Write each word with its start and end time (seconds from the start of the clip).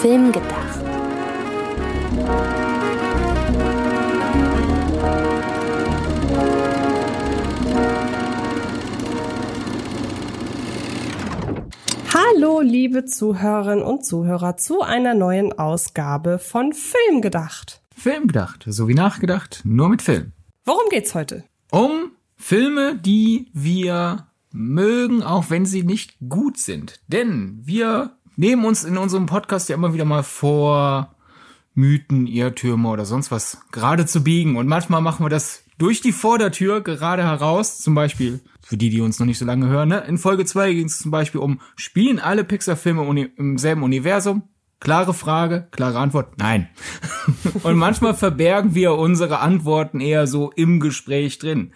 Film 0.00 0.32
gedacht. 0.32 0.80
Hallo, 12.14 12.62
liebe 12.62 13.04
Zuhörerinnen 13.04 13.84
und 13.84 14.06
Zuhörer, 14.06 14.56
zu 14.56 14.80
einer 14.80 15.12
neuen 15.12 15.52
Ausgabe 15.58 16.38
von 16.38 16.72
Film 16.72 17.20
gedacht. 17.20 17.82
Film 17.94 18.26
gedacht, 18.26 18.64
so 18.66 18.88
wie 18.88 18.94
nachgedacht, 18.94 19.60
nur 19.64 19.90
mit 19.90 20.00
Film. 20.00 20.32
Worum 20.64 20.88
geht's 20.88 21.14
heute? 21.14 21.44
Um 21.70 22.12
Filme, 22.36 22.94
die 22.96 23.50
wir 23.52 24.28
mögen, 24.50 25.22
auch 25.22 25.50
wenn 25.50 25.66
sie 25.66 25.82
nicht 25.82 26.16
gut 26.26 26.56
sind. 26.56 27.00
Denn 27.08 27.60
wir 27.62 28.16
nehmen 28.40 28.64
uns 28.64 28.84
in 28.84 28.96
unserem 28.96 29.26
Podcast 29.26 29.68
ja 29.68 29.76
immer 29.76 29.92
wieder 29.92 30.06
mal 30.06 30.22
vor, 30.22 31.14
Mythen, 31.74 32.26
Irrtümer 32.26 32.90
oder 32.90 33.04
sonst 33.04 33.30
was 33.30 33.58
gerade 33.70 34.06
zu 34.06 34.24
biegen. 34.24 34.56
Und 34.56 34.66
manchmal 34.66 35.02
machen 35.02 35.24
wir 35.24 35.30
das 35.30 35.62
durch 35.78 36.00
die 36.00 36.12
Vordertür 36.12 36.80
gerade 36.80 37.22
heraus. 37.22 37.80
Zum 37.80 37.94
Beispiel, 37.94 38.40
für 38.62 38.76
die, 38.76 38.90
die 38.90 39.02
uns 39.02 39.18
noch 39.18 39.26
nicht 39.26 39.38
so 39.38 39.44
lange 39.44 39.68
hören, 39.68 39.90
ne? 39.90 40.04
in 40.08 40.18
Folge 40.18 40.44
2 40.44 40.72
ging 40.72 40.86
es 40.86 40.98
zum 40.98 41.10
Beispiel 41.10 41.40
um, 41.40 41.60
spielen 41.76 42.18
alle 42.18 42.42
Pixar-Filme 42.42 43.28
im 43.36 43.58
selben 43.58 43.82
Universum? 43.82 44.42
Klare 44.80 45.12
Frage, 45.12 45.68
klare 45.72 45.98
Antwort, 45.98 46.38
nein. 46.38 46.70
und 47.62 47.76
manchmal 47.76 48.14
verbergen 48.14 48.74
wir 48.74 48.94
unsere 48.94 49.40
Antworten 49.40 50.00
eher 50.00 50.26
so 50.26 50.50
im 50.52 50.80
Gespräch 50.80 51.38
drin. 51.38 51.72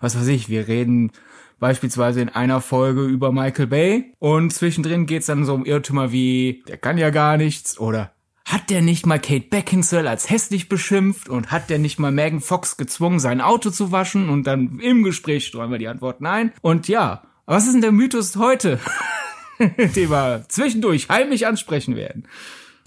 Was 0.00 0.18
weiß 0.18 0.26
ich, 0.26 0.48
wir 0.48 0.66
reden 0.66 1.12
beispielsweise 1.58 2.20
in 2.20 2.28
einer 2.28 2.60
Folge 2.60 3.02
über 3.02 3.32
Michael 3.32 3.66
Bay 3.66 4.12
und 4.18 4.52
zwischendrin 4.52 5.06
geht's 5.06 5.26
dann 5.26 5.44
so 5.44 5.54
um 5.54 5.64
Irrtümer 5.64 6.12
wie, 6.12 6.62
der 6.68 6.76
kann 6.76 6.98
ja 6.98 7.10
gar 7.10 7.36
nichts 7.36 7.78
oder 7.78 8.12
hat 8.44 8.70
der 8.70 8.80
nicht 8.80 9.04
mal 9.04 9.18
Kate 9.18 9.46
Beckinsale 9.50 10.08
als 10.08 10.30
hässlich 10.30 10.70
beschimpft 10.70 11.28
und 11.28 11.50
hat 11.50 11.68
der 11.68 11.78
nicht 11.78 11.98
mal 11.98 12.10
Megan 12.10 12.40
Fox 12.40 12.78
gezwungen, 12.78 13.20
sein 13.20 13.42
Auto 13.42 13.70
zu 13.70 13.92
waschen 13.92 14.30
und 14.30 14.46
dann 14.46 14.78
im 14.80 15.02
Gespräch 15.02 15.46
streuen 15.46 15.70
wir 15.70 15.78
die 15.78 15.88
Antwort 15.88 16.22
nein. 16.22 16.52
Und 16.62 16.88
ja, 16.88 17.22
was 17.44 17.66
ist 17.66 17.74
denn 17.74 17.82
der 17.82 17.92
Mythos 17.92 18.36
heute, 18.36 18.80
den 19.58 20.10
wir 20.10 20.44
zwischendurch 20.48 21.10
heimlich 21.10 21.46
ansprechen 21.46 21.94
werden? 21.94 22.26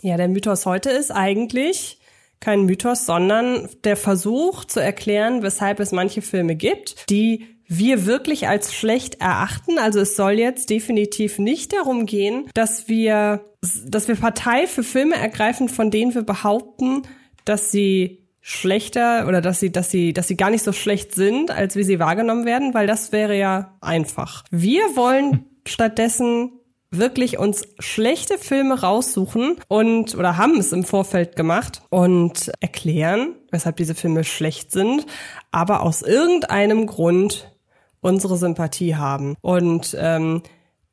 Ja, 0.02 0.18
der 0.18 0.30
Mythos 0.30 0.66
heute 0.66 0.90
ist 0.90 1.12
eigentlich 1.12 2.00
kein 2.40 2.66
Mythos, 2.66 3.06
sondern 3.06 3.70
der 3.84 3.96
Versuch 3.96 4.66
zu 4.66 4.80
erklären, 4.80 5.44
weshalb 5.44 5.80
es 5.80 5.92
manche 5.92 6.24
Filme 6.24 6.56
gibt, 6.56 7.08
die 7.12 7.46
wir 7.74 8.06
wirklich 8.06 8.50
als 8.50 8.74
schlecht 8.74 9.22
erachten. 9.22 9.78
Also 9.78 10.02
es 10.02 10.18
soll 10.18 10.34
jetzt 10.34 10.70
definitiv 10.70 11.40
nicht 11.40 11.72
darum 11.72 12.06
gehen, 12.06 12.50
dass 12.54 12.90
wir, 12.90 13.46
dass 13.86 14.10
wir 14.10 14.16
Partei 14.16 14.68
für 14.68 14.84
Filme 14.84 15.16
ergreifen, 15.16 15.70
von 15.70 15.90
denen 15.90 16.14
wir 16.14 16.24
behaupten, 16.24 17.04
dass 17.46 17.72
sie 17.72 18.28
schlechter 18.42 19.26
oder 19.28 19.40
dass 19.40 19.62
sie, 19.62 19.72
dass 19.72 19.90
sie, 19.90 20.12
dass 20.12 20.28
sie 20.28 20.36
gar 20.36 20.50
nicht 20.50 20.64
so 20.64 20.74
schlecht 20.74 21.16
sind, 21.16 21.50
als 21.50 21.78
wie 21.78 21.84
sie 21.84 21.98
wahrgenommen 22.00 22.46
werden, 22.46 22.74
weil 22.74 22.88
das 22.88 23.14
wäre 23.14 23.38
ja 23.38 23.78
einfach. 23.80 24.44
Wir 24.52 24.82
wollen 24.98 25.46
stattdessen 25.66 26.52
wirklich 26.90 27.38
uns 27.38 27.66
schlechte 27.80 28.38
Filme 28.38 28.82
raussuchen 28.82 29.56
und 29.70 30.14
oder 30.16 30.36
haben 30.36 30.60
es 30.60 30.74
im 30.74 30.84
Vorfeld 30.84 31.38
gemacht 31.38 31.84
und 31.90 32.52
erklären, 32.60 33.36
weshalb 33.50 33.78
diese 33.78 33.96
Filme 33.96 34.26
schlecht 34.26 34.72
sind, 34.72 35.06
aber 35.52 35.84
aus 35.84 36.02
irgendeinem 36.02 36.88
Grund 36.88 37.48
unsere 38.02 38.38
Sympathie 38.38 38.96
haben. 38.96 39.36
Und 39.42 39.96
ähm, 40.00 40.44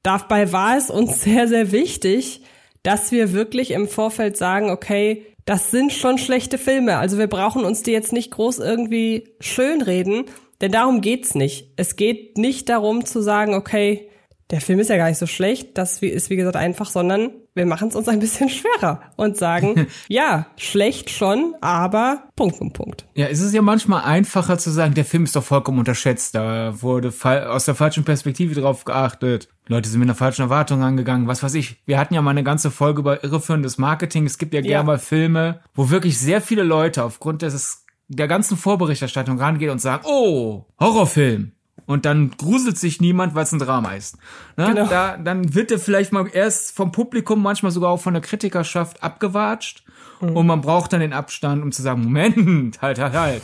dabei 0.03 0.53
war 0.53 0.77
es 0.77 0.91
uns 0.91 1.21
sehr, 1.23 1.49
sehr 1.49 1.73
wichtig, 1.73 2.43
dass 2.83 3.11
wir 3.11 3.33
wirklich 3.33 3.73
im 3.73 3.89
Vorfeld 3.89 4.37
sagen, 4.37 4.71
okay, 4.71 5.27
das 5.45 5.71
sind 5.71 5.93
schon 5.93 6.19
schlechte 6.19 6.59
Filme. 6.59 6.99
Also 6.99 7.19
wir 7.19 7.27
brauchen 7.27 7.65
uns 7.65 7.83
die 7.83 7.93
jetzt 7.93 8.13
nicht 8.13 8.31
groß 8.31 8.59
irgendwie 8.59 9.31
schönreden, 9.41 10.27
denn 10.61 10.73
darum 10.73 11.01
geht's 11.01 11.35
nicht. 11.35 11.73
Es 11.77 11.97
geht 11.97 12.37
nicht 12.37 12.69
darum 12.69 13.05
zu 13.07 13.23
sagen, 13.23 13.55
okay, 13.55 14.09
der 14.51 14.63
Film 14.63 14.79
ist 14.79 14.89
ja 14.89 14.97
gar 14.97 15.09
nicht 15.09 15.19
so 15.19 15.27
schlecht, 15.27 15.77
das 15.77 16.01
ist 16.03 16.31
wie 16.31 16.37
gesagt 16.37 16.57
einfach, 16.57 16.89
sondern 16.89 17.31
wir 17.55 17.67
machen 17.67 17.89
es 17.89 17.97
uns 17.97 18.09
ein 18.09 18.19
bisschen 18.19 18.49
schwerer 18.49 19.03
und 19.17 19.37
sagen, 19.37 19.87
ja, 20.09 20.47
schlecht 20.57 21.11
schon, 21.11 21.55
aber 21.61 22.29
Punkt, 22.35 22.59
Punkt, 22.59 22.75
Punkt. 22.75 23.07
Ja, 23.15 23.27
es 23.27 23.41
ist 23.41 23.53
ja 23.53 23.61
manchmal 23.61 24.05
einfacher 24.05 24.57
zu 24.59 24.71
sagen, 24.71 24.95
der 24.95 25.05
Film 25.05 25.25
ist 25.25 25.37
doch 25.37 25.45
vollkommen 25.45 25.79
unterschätzt. 25.79 26.35
Da 26.35 26.81
wurde 26.81 27.13
aus 27.49 27.67
der 27.67 27.75
falschen 27.75 28.05
Perspektive 28.05 28.59
drauf 28.59 28.85
geachtet. 28.85 29.49
Leute 29.67 29.89
sind 29.89 30.01
mit 30.01 30.07
einer 30.07 30.15
falschen 30.15 30.43
Erwartung 30.43 30.83
angegangen. 30.83 31.27
Was 31.27 31.43
weiß 31.43 31.55
ich. 31.55 31.83
Wir 31.85 31.99
hatten 31.99 32.15
ja 32.15 32.23
mal 32.23 32.31
eine 32.31 32.45
ganze 32.45 32.71
Folge 32.71 33.01
über 33.01 33.23
irreführendes 33.23 33.77
Marketing. 33.77 34.25
Es 34.25 34.39
gibt 34.39 34.55
ja, 34.55 34.61
ja. 34.61 34.67
gerne 34.67 34.87
mal 34.87 34.99
Filme, 34.99 35.61
wo 35.75 35.91
wirklich 35.91 36.19
sehr 36.19 36.41
viele 36.41 36.63
Leute 36.63 37.05
aufgrund 37.05 37.43
des 37.43 37.85
der 38.11 38.29
ganzen 38.29 38.57
Vorberichterstattung 38.57 39.39
rangehen 39.39 39.71
und 39.71 39.83
sagen, 39.83 40.05
oh, 40.07 40.65
Horrorfilm 40.81 41.53
und 41.89 42.05
dann 42.05 42.33
gruselt 42.37 42.79
sich 42.79 43.01
niemand, 43.01 43.35
weil 43.35 43.45
es 43.45 43.53
ein 43.53 43.59
Drama 43.59 43.95
ist. 43.95 44.19
Ne? 44.59 44.67
Genau. 44.67 44.87
Da, 44.87 45.17
dann 45.17 45.55
wird 45.55 45.73
er 45.73 45.79
vielleicht 45.79 46.13
mal 46.13 46.29
erst 46.31 46.77
vom 46.77 46.93
Publikum, 46.93 47.43
manchmal 47.43 47.73
sogar 47.73 47.91
auch 47.91 48.01
von 48.01 48.13
der 48.13 48.21
Kritikerschaft 48.21 49.03
abgewatscht 49.03 49.85
mhm. 50.21 50.37
und 50.37 50.47
man 50.47 50.61
braucht 50.61 50.93
dann 50.93 51.01
den 51.01 51.15
Abstand, 51.15 51.63
um 51.63 51.73
zu 51.73 51.81
sagen, 51.81 52.03
Moment, 52.03 52.81
halt, 52.83 52.99
halt, 52.99 53.15
halt. 53.15 53.43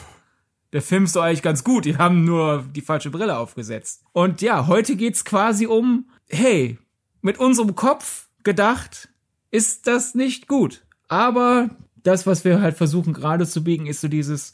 Der 0.75 0.83
Film 0.83 1.05
ist 1.05 1.17
doch 1.17 1.23
eigentlich 1.23 1.41
ganz 1.41 1.65
gut, 1.65 1.87
die 1.87 1.97
haben 1.97 2.25
nur 2.25 2.65
die 2.71 2.83
falsche 2.83 3.11
Brille 3.11 3.39
aufgesetzt. 3.39 4.03
Und 4.13 4.43
ja, 4.43 4.67
heute 4.67 4.95
geht's 4.95 5.25
quasi 5.25 5.67
um, 5.67 6.11
hey, 6.29 6.79
mit 7.23 7.39
unserem 7.39 7.75
Kopf 7.75 8.29
gedacht, 8.43 9.09
ist 9.51 9.87
das 9.87 10.15
nicht 10.15 10.49
gut. 10.49 10.85
Aber 11.09 11.71
das, 12.03 12.27
was 12.27 12.45
wir 12.45 12.61
halt 12.61 12.77
versuchen 12.77 13.15
gerade 13.15 13.47
zu 13.47 13.65
biegen, 13.65 13.87
ist 13.87 14.03
so 14.03 14.09
dieses, 14.09 14.53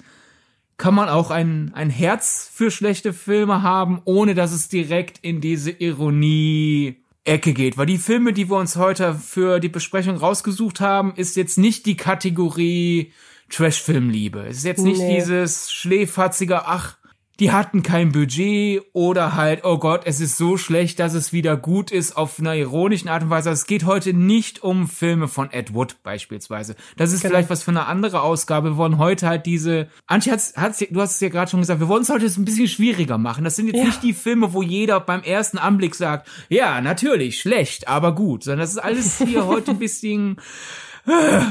kann 0.80 0.94
man 0.94 1.10
auch 1.10 1.30
ein, 1.30 1.72
ein 1.74 1.90
Herz 1.90 2.50
für 2.52 2.70
schlechte 2.70 3.12
Filme 3.12 3.62
haben, 3.62 4.00
ohne 4.06 4.34
dass 4.34 4.50
es 4.50 4.68
direkt 4.68 5.18
in 5.20 5.42
diese 5.42 5.70
Ironie 5.70 6.96
Ecke 7.24 7.52
geht. 7.52 7.76
Weil 7.76 7.84
die 7.84 7.98
Filme, 7.98 8.32
die 8.32 8.48
wir 8.48 8.56
uns 8.56 8.76
heute 8.76 9.14
für 9.14 9.60
die 9.60 9.68
Besprechung 9.68 10.16
rausgesucht 10.16 10.80
haben, 10.80 11.12
ist 11.14 11.36
jetzt 11.36 11.58
nicht 11.58 11.84
die 11.84 11.98
Kategorie 11.98 13.12
Trash-Filmliebe. 13.50 14.46
Es 14.46 14.58
ist 14.58 14.64
jetzt 14.64 14.82
nicht 14.82 15.00
nee. 15.00 15.16
dieses 15.16 15.70
schläfatzige, 15.70 16.66
ach, 16.66 16.96
die 17.40 17.52
hatten 17.52 17.82
kein 17.82 18.12
Budget 18.12 18.82
oder 18.92 19.34
halt, 19.34 19.64
oh 19.64 19.78
Gott, 19.78 20.02
es 20.04 20.20
ist 20.20 20.36
so 20.36 20.58
schlecht, 20.58 21.00
dass 21.00 21.14
es 21.14 21.32
wieder 21.32 21.56
gut 21.56 21.90
ist 21.90 22.14
auf 22.14 22.38
einer 22.38 22.54
ironischen 22.54 23.08
Art 23.08 23.22
und 23.22 23.30
Weise. 23.30 23.48
Es 23.48 23.66
geht 23.66 23.86
heute 23.86 24.12
nicht 24.12 24.62
um 24.62 24.86
Filme 24.86 25.26
von 25.26 25.50
Ed 25.50 25.72
Wood 25.72 26.02
beispielsweise. 26.02 26.76
Das 26.98 27.12
ist 27.12 27.22
genau. 27.22 27.32
vielleicht 27.32 27.48
was 27.48 27.62
für 27.62 27.70
eine 27.70 27.86
andere 27.86 28.20
Ausgabe. 28.20 28.72
Wir 28.72 28.76
wollen 28.76 28.98
heute 28.98 29.26
halt 29.26 29.46
diese, 29.46 29.88
Antje 30.06 30.32
hat's, 30.32 30.52
hat's, 30.54 30.84
du 30.90 31.00
hast 31.00 31.14
es 31.14 31.20
ja 31.20 31.30
gerade 31.30 31.50
schon 31.50 31.60
gesagt, 31.60 31.80
wir 31.80 31.88
wollen 31.88 32.02
es 32.02 32.10
heute 32.10 32.26
ein 32.26 32.44
bisschen 32.44 32.68
schwieriger 32.68 33.16
machen. 33.16 33.42
Das 33.42 33.56
sind 33.56 33.68
jetzt 33.68 33.78
ja. 33.78 33.84
nicht 33.84 34.02
die 34.02 34.12
Filme, 34.12 34.52
wo 34.52 34.62
jeder 34.62 35.00
beim 35.00 35.22
ersten 35.22 35.56
Anblick 35.56 35.94
sagt, 35.94 36.28
ja, 36.50 36.82
natürlich, 36.82 37.40
schlecht, 37.40 37.88
aber 37.88 38.14
gut, 38.14 38.44
sondern 38.44 38.60
das 38.60 38.72
ist 38.72 38.78
alles 38.78 39.18
hier 39.18 39.46
heute 39.48 39.70
ein 39.70 39.78
bisschen, 39.78 40.36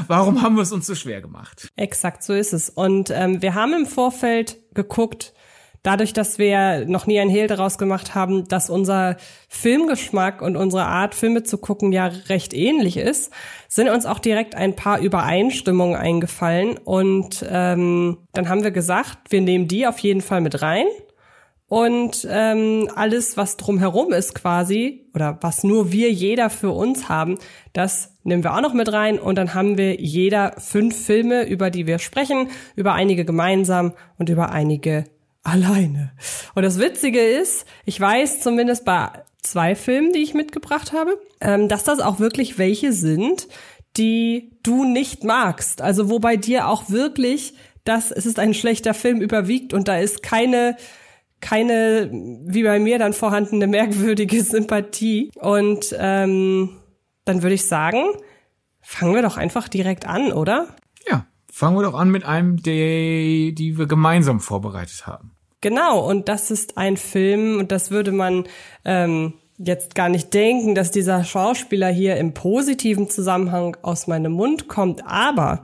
Warum 0.06 0.42
haben 0.42 0.54
wir 0.54 0.62
es 0.62 0.70
uns 0.70 0.86
so 0.86 0.94
schwer 0.94 1.20
gemacht? 1.20 1.68
Exakt, 1.74 2.22
so 2.22 2.32
ist 2.32 2.52
es. 2.52 2.70
Und 2.70 3.10
ähm, 3.10 3.42
wir 3.42 3.54
haben 3.56 3.74
im 3.74 3.84
Vorfeld 3.84 4.58
geguckt, 4.74 5.34
dadurch, 5.82 6.12
dass 6.12 6.38
wir 6.38 6.84
noch 6.86 7.06
nie 7.06 7.18
ein 7.20 7.30
Hehl 7.30 7.46
daraus 7.46 7.78
gemacht 7.78 8.14
haben, 8.14 8.46
dass 8.48 8.70
unser 8.70 9.16
Filmgeschmack 9.48 10.42
und 10.42 10.56
unsere 10.56 10.84
Art, 10.84 11.14
Filme 11.14 11.42
zu 11.42 11.58
gucken, 11.58 11.92
ja 11.92 12.10
recht 12.28 12.52
ähnlich 12.52 12.96
ist, 12.96 13.32
sind 13.68 13.88
uns 13.88 14.06
auch 14.06 14.18
direkt 14.18 14.54
ein 14.54 14.76
paar 14.76 15.00
Übereinstimmungen 15.00 15.96
eingefallen. 15.96 16.76
Und 16.78 17.44
ähm, 17.48 18.18
dann 18.32 18.48
haben 18.48 18.62
wir 18.62 18.70
gesagt, 18.70 19.30
wir 19.30 19.40
nehmen 19.40 19.68
die 19.68 19.86
auf 19.86 19.98
jeden 19.98 20.20
Fall 20.20 20.40
mit 20.40 20.62
rein. 20.62 20.86
Und 21.66 22.26
ähm, 22.28 22.90
alles, 22.96 23.36
was 23.36 23.56
drumherum 23.56 24.12
ist 24.12 24.34
quasi, 24.34 25.08
oder 25.14 25.38
was 25.40 25.62
nur 25.62 25.92
wir 25.92 26.10
jeder 26.10 26.50
für 26.50 26.72
uns 26.72 27.08
haben, 27.08 27.38
das 27.72 28.18
nehmen 28.24 28.42
wir 28.42 28.56
auch 28.56 28.60
noch 28.60 28.74
mit 28.74 28.92
rein. 28.92 29.20
Und 29.20 29.36
dann 29.36 29.54
haben 29.54 29.78
wir 29.78 30.00
jeder 30.00 30.54
fünf 30.58 31.00
Filme, 31.00 31.46
über 31.46 31.70
die 31.70 31.86
wir 31.86 32.00
sprechen, 32.00 32.48
über 32.74 32.94
einige 32.94 33.24
gemeinsam 33.24 33.92
und 34.18 34.28
über 34.28 34.50
einige 34.50 35.04
alleine. 35.42 36.12
Und 36.54 36.62
das 36.62 36.78
Witzige 36.78 37.20
ist, 37.20 37.66
ich 37.84 38.00
weiß 38.00 38.40
zumindest 38.40 38.84
bei 38.84 39.10
zwei 39.42 39.74
Filmen, 39.74 40.12
die 40.12 40.22
ich 40.22 40.34
mitgebracht 40.34 40.92
habe, 40.92 41.18
ähm, 41.40 41.68
dass 41.68 41.84
das 41.84 42.00
auch 42.00 42.20
wirklich 42.20 42.58
welche 42.58 42.92
sind, 42.92 43.48
die 43.96 44.58
du 44.62 44.84
nicht 44.84 45.24
magst. 45.24 45.82
Also 45.82 46.10
wo 46.10 46.18
bei 46.18 46.36
dir 46.36 46.68
auch 46.68 46.90
wirklich 46.90 47.54
das, 47.84 48.10
es 48.10 48.26
ist 48.26 48.38
ein 48.38 48.54
schlechter 48.54 48.94
Film 48.94 49.20
überwiegt 49.20 49.72
und 49.72 49.88
da 49.88 49.98
ist 49.98 50.22
keine 50.22 50.76
keine, 51.40 52.10
wie 52.12 52.62
bei 52.62 52.78
mir, 52.78 52.98
dann 52.98 53.12
vorhandene 53.12 53.66
merkwürdige 53.66 54.42
Sympathie. 54.42 55.30
Und 55.36 55.94
ähm, 55.98 56.76
dann 57.24 57.42
würde 57.42 57.54
ich 57.54 57.66
sagen, 57.66 58.04
fangen 58.80 59.14
wir 59.14 59.22
doch 59.22 59.36
einfach 59.36 59.68
direkt 59.68 60.06
an, 60.06 60.32
oder? 60.32 60.68
Fangen 61.60 61.76
wir 61.76 61.82
doch 61.82 61.92
an 61.92 62.08
mit 62.08 62.24
einem, 62.24 62.62
der, 62.62 63.52
die 63.52 63.74
wir 63.76 63.84
gemeinsam 63.86 64.40
vorbereitet 64.40 65.06
haben. 65.06 65.32
Genau, 65.60 66.00
und 66.08 66.30
das 66.30 66.50
ist 66.50 66.78
ein 66.78 66.96
Film, 66.96 67.58
und 67.58 67.70
das 67.70 67.90
würde 67.90 68.12
man 68.12 68.44
ähm, 68.86 69.34
jetzt 69.58 69.94
gar 69.94 70.08
nicht 70.08 70.32
denken, 70.32 70.74
dass 70.74 70.90
dieser 70.90 71.22
Schauspieler 71.22 71.88
hier 71.88 72.16
im 72.16 72.32
positiven 72.32 73.10
Zusammenhang 73.10 73.76
aus 73.82 74.06
meinem 74.06 74.32
Mund 74.32 74.68
kommt, 74.68 75.06
aber 75.06 75.62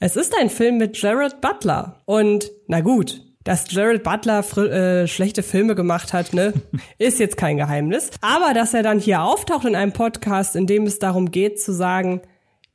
es 0.00 0.16
ist 0.16 0.34
ein 0.36 0.50
Film 0.50 0.78
mit 0.78 1.00
Jared 1.00 1.40
Butler. 1.40 2.02
Und 2.06 2.50
na 2.66 2.80
gut, 2.80 3.22
dass 3.44 3.70
Jared 3.70 4.02
Butler 4.02 4.40
äh, 4.56 5.06
schlechte 5.06 5.44
Filme 5.44 5.76
gemacht 5.76 6.12
hat, 6.12 6.32
ne, 6.32 6.54
ist 6.98 7.20
jetzt 7.20 7.36
kein 7.36 7.56
Geheimnis. 7.56 8.10
Aber 8.20 8.52
dass 8.52 8.74
er 8.74 8.82
dann 8.82 8.98
hier 8.98 9.22
auftaucht 9.22 9.64
in 9.64 9.76
einem 9.76 9.92
Podcast, 9.92 10.56
in 10.56 10.66
dem 10.66 10.86
es 10.86 10.98
darum 10.98 11.30
geht 11.30 11.62
zu 11.62 11.72
sagen, 11.72 12.20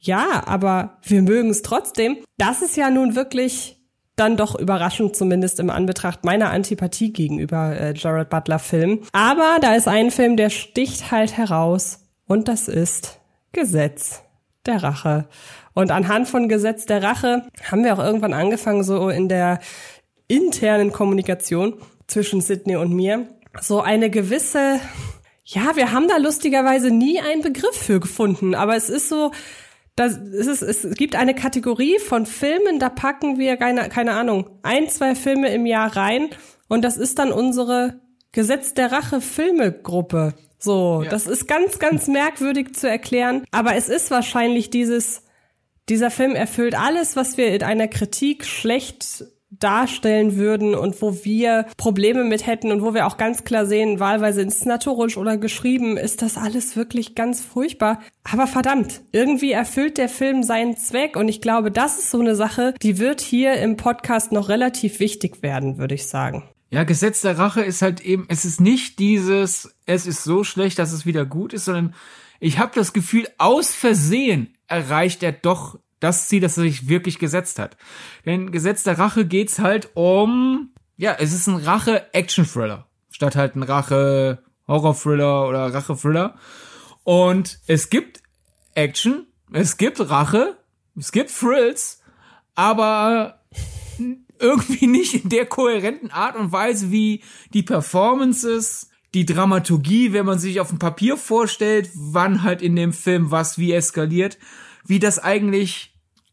ja, 0.02 0.44
aber 0.48 0.98
wir 1.04 1.22
mögen 1.22 1.52
es 1.52 1.62
trotzdem, 1.62 2.18
das 2.38 2.62
ist 2.62 2.76
ja 2.76 2.90
nun 2.90 3.16
wirklich 3.16 3.78
dann 4.16 4.36
doch 4.36 4.56
überraschend, 4.56 5.16
zumindest 5.16 5.60
im 5.60 5.70
Anbetracht 5.70 6.26
meiner 6.26 6.50
Antipathie 6.50 7.14
gegenüber 7.14 7.80
äh, 7.80 7.94
Jared 7.96 8.30
Butler 8.30 8.60
Filmen. 8.60 9.02
Aber 9.14 9.58
da 9.62 9.76
ist 9.76 9.88
ein 9.88 10.12
Film, 10.12 10.38
der 10.38 10.50
sticht 10.50 11.12
halt 11.12 11.38
heraus 11.38 12.08
und 12.28 12.48
das 12.48 12.68
ist 12.68 13.20
Gesetz 13.52 14.24
der 14.66 14.84
Rache. 14.84 15.28
Und 15.74 15.92
anhand 15.92 16.28
von 16.28 16.50
Gesetz 16.50 16.86
der 16.86 17.02
Rache 17.02 17.48
haben 17.70 17.84
wir 17.84 17.94
auch 17.94 18.04
irgendwann 18.04 18.34
angefangen, 18.34 18.84
so 18.84 19.10
in 19.10 19.30
der 19.30 19.60
internen 20.28 20.92
Kommunikation 20.92 21.76
zwischen 22.08 22.42
Sydney 22.42 22.76
und 22.76 22.94
mir, 22.94 23.28
so 23.60 23.82
eine 23.82 24.10
gewisse, 24.10 24.80
ja, 25.46 25.76
wir 25.76 25.92
haben 25.92 26.08
da 26.08 26.18
lustigerweise 26.18 26.92
nie 26.92 27.20
einen 27.20 27.42
Begriff 27.42 27.76
für 27.76 28.00
gefunden, 28.00 28.56
aber 28.56 28.76
es 28.76 28.90
ist 28.90 29.10
so, 29.10 29.32
das 29.96 30.18
ist, 30.18 30.62
es 30.62 30.96
gibt 30.96 31.16
eine 31.16 31.36
Kategorie 31.36 32.00
von 32.00 32.26
Filmen, 32.26 32.80
da 32.80 32.90
packen 32.90 33.38
wir 33.38 33.58
keine, 33.58 33.90
keine 33.90 34.14
Ahnung, 34.14 34.50
ein, 34.64 34.90
zwei 34.90 35.16
Filme 35.16 35.54
im 35.54 35.66
Jahr 35.66 35.96
rein 35.96 36.30
und 36.68 36.84
das 36.84 36.98
ist 36.98 37.20
dann 37.20 37.32
unsere 37.32 38.00
Gesetz 38.32 38.74
der 38.74 38.92
Rache 38.92 39.20
Filmegruppe. 39.20 40.34
So, 40.58 41.02
ja. 41.04 41.10
das 41.10 41.28
ist 41.28 41.48
ganz, 41.48 41.80
ganz 41.80 42.08
merkwürdig 42.08 42.74
zu 42.76 42.88
erklären, 42.88 43.44
aber 43.52 43.76
es 43.76 43.90
ist 43.90 44.12
wahrscheinlich 44.12 44.70
dieses, 44.70 45.24
dieser 45.90 46.12
Film 46.12 46.36
erfüllt 46.36 46.76
alles, 46.76 47.16
was 47.16 47.38
wir 47.38 47.54
in 47.54 47.64
einer 47.64 47.88
Kritik 47.88 48.46
schlecht 48.46 49.26
darstellen 49.52 50.38
würden 50.38 50.74
und 50.76 51.02
wo 51.02 51.24
wir 51.24 51.66
Probleme 51.78 52.24
mit 52.24 52.48
hätten 52.48 52.72
und 52.72 52.82
wo 52.82 52.94
wir 52.94 53.06
auch 53.06 53.18
ganz 53.18 53.44
klar 53.44 53.66
sehen, 53.66 54.00
wahlweise 54.00 54.42
inszenatorisch 54.42 55.18
oder 55.18 55.38
geschrieben, 55.38 55.98
ist 55.98 56.22
das 56.22 56.38
alles 56.38 56.76
wirklich 56.76 57.16
ganz 57.16 57.42
furchtbar. 57.42 58.02
Aber 58.24 58.48
verdammt, 58.48 59.02
irgendwie 59.12 59.52
erfüllt 59.52 59.98
der 59.98 60.10
Film 60.10 60.44
seinen 60.44 60.78
Zweck 60.78 61.16
und 61.16 61.28
ich 61.28 61.42
glaube, 61.42 61.72
das 61.72 62.00
ist 62.00 62.12
so 62.12 62.20
eine 62.20 62.36
Sache, 62.36 62.74
die 62.82 62.98
wird 62.98 63.22
hier 63.22 63.56
im 63.56 63.78
Podcast 63.78 64.32
noch 64.32 64.50
relativ 64.50 65.00
wichtig 65.00 65.44
werden, 65.44 65.78
würde 65.78 65.96
ich 65.96 66.08
sagen. 66.08 66.44
Ja, 66.70 66.86
Gesetz 66.86 67.22
der 67.22 67.38
Rache 67.38 67.62
ist 67.62 67.82
halt 67.82 68.00
eben, 68.00 68.26
es 68.30 68.46
ist 68.46 68.62
nicht 68.62 68.98
dieses, 69.00 69.76
es 69.86 70.08
ist 70.08 70.24
so 70.24 70.46
schlecht, 70.46 70.80
dass 70.80 70.94
es 70.94 71.06
wieder 71.06 71.26
gut 71.26 71.52
ist, 71.52 71.66
sondern 71.66 71.94
ich 72.40 72.60
habe 72.60 72.72
das 72.74 72.94
Gefühl, 72.94 73.28
aus 73.38 73.76
Versehen 73.76 74.54
erreicht 74.68 75.22
er 75.22 75.34
doch 75.34 75.78
das 76.02 76.28
Ziel, 76.28 76.42
das 76.42 76.58
er 76.58 76.64
sich 76.64 76.90
wirklich 76.90 77.18
gesetzt 77.18 77.58
hat. 77.60 77.78
Denn 78.26 78.52
Gesetz 78.52 78.84
der 78.84 79.00
Rache 79.00 79.26
geht's 79.26 79.60
halt 79.60 79.92
um, 79.94 80.72
ja, 80.98 81.16
es 81.18 81.32
ist 81.32 81.48
ein 81.48 81.56
Rache-Action-Thriller. 81.56 82.88
Statt 83.10 83.38
halt 83.38 83.56
ein 83.56 83.64
Rache-Horror-Thriller 83.64 85.48
oder 85.48 85.74
Rache-Thriller. 85.74 86.36
Und 87.04 87.60
es 87.68 87.90
gibt 87.90 88.22
Action, 88.76 89.28
es 89.54 89.78
gibt 89.78 90.00
Rache, 90.10 90.58
es 90.98 91.12
gibt 91.12 91.32
Thrills, 91.32 92.02
aber 92.56 93.42
irgendwie 94.40 94.88
nicht 94.88 95.24
in 95.24 95.30
der 95.30 95.46
kohärenten 95.46 96.12
Art 96.12 96.36
und 96.36 96.52
Weise, 96.52 96.92
wie 96.92 97.24
die 97.54 97.64
Performances, 97.64 98.90
die 99.14 99.26
Dramaturgie, 99.26 100.14
wenn 100.14 100.26
man 100.26 100.40
sich 100.40 100.60
auf 100.60 100.70
dem 100.70 100.80
Papier 100.80 101.18
vorstellt, 101.18 101.90
wann 101.94 102.44
halt 102.44 102.62
in 102.62 102.76
dem 102.76 102.94
Film 102.94 103.30
was 103.30 103.58
wie 103.58 103.74
eskaliert, 103.74 104.38
wie 104.86 105.00
das 105.00 105.20
eigentlich 105.20 105.91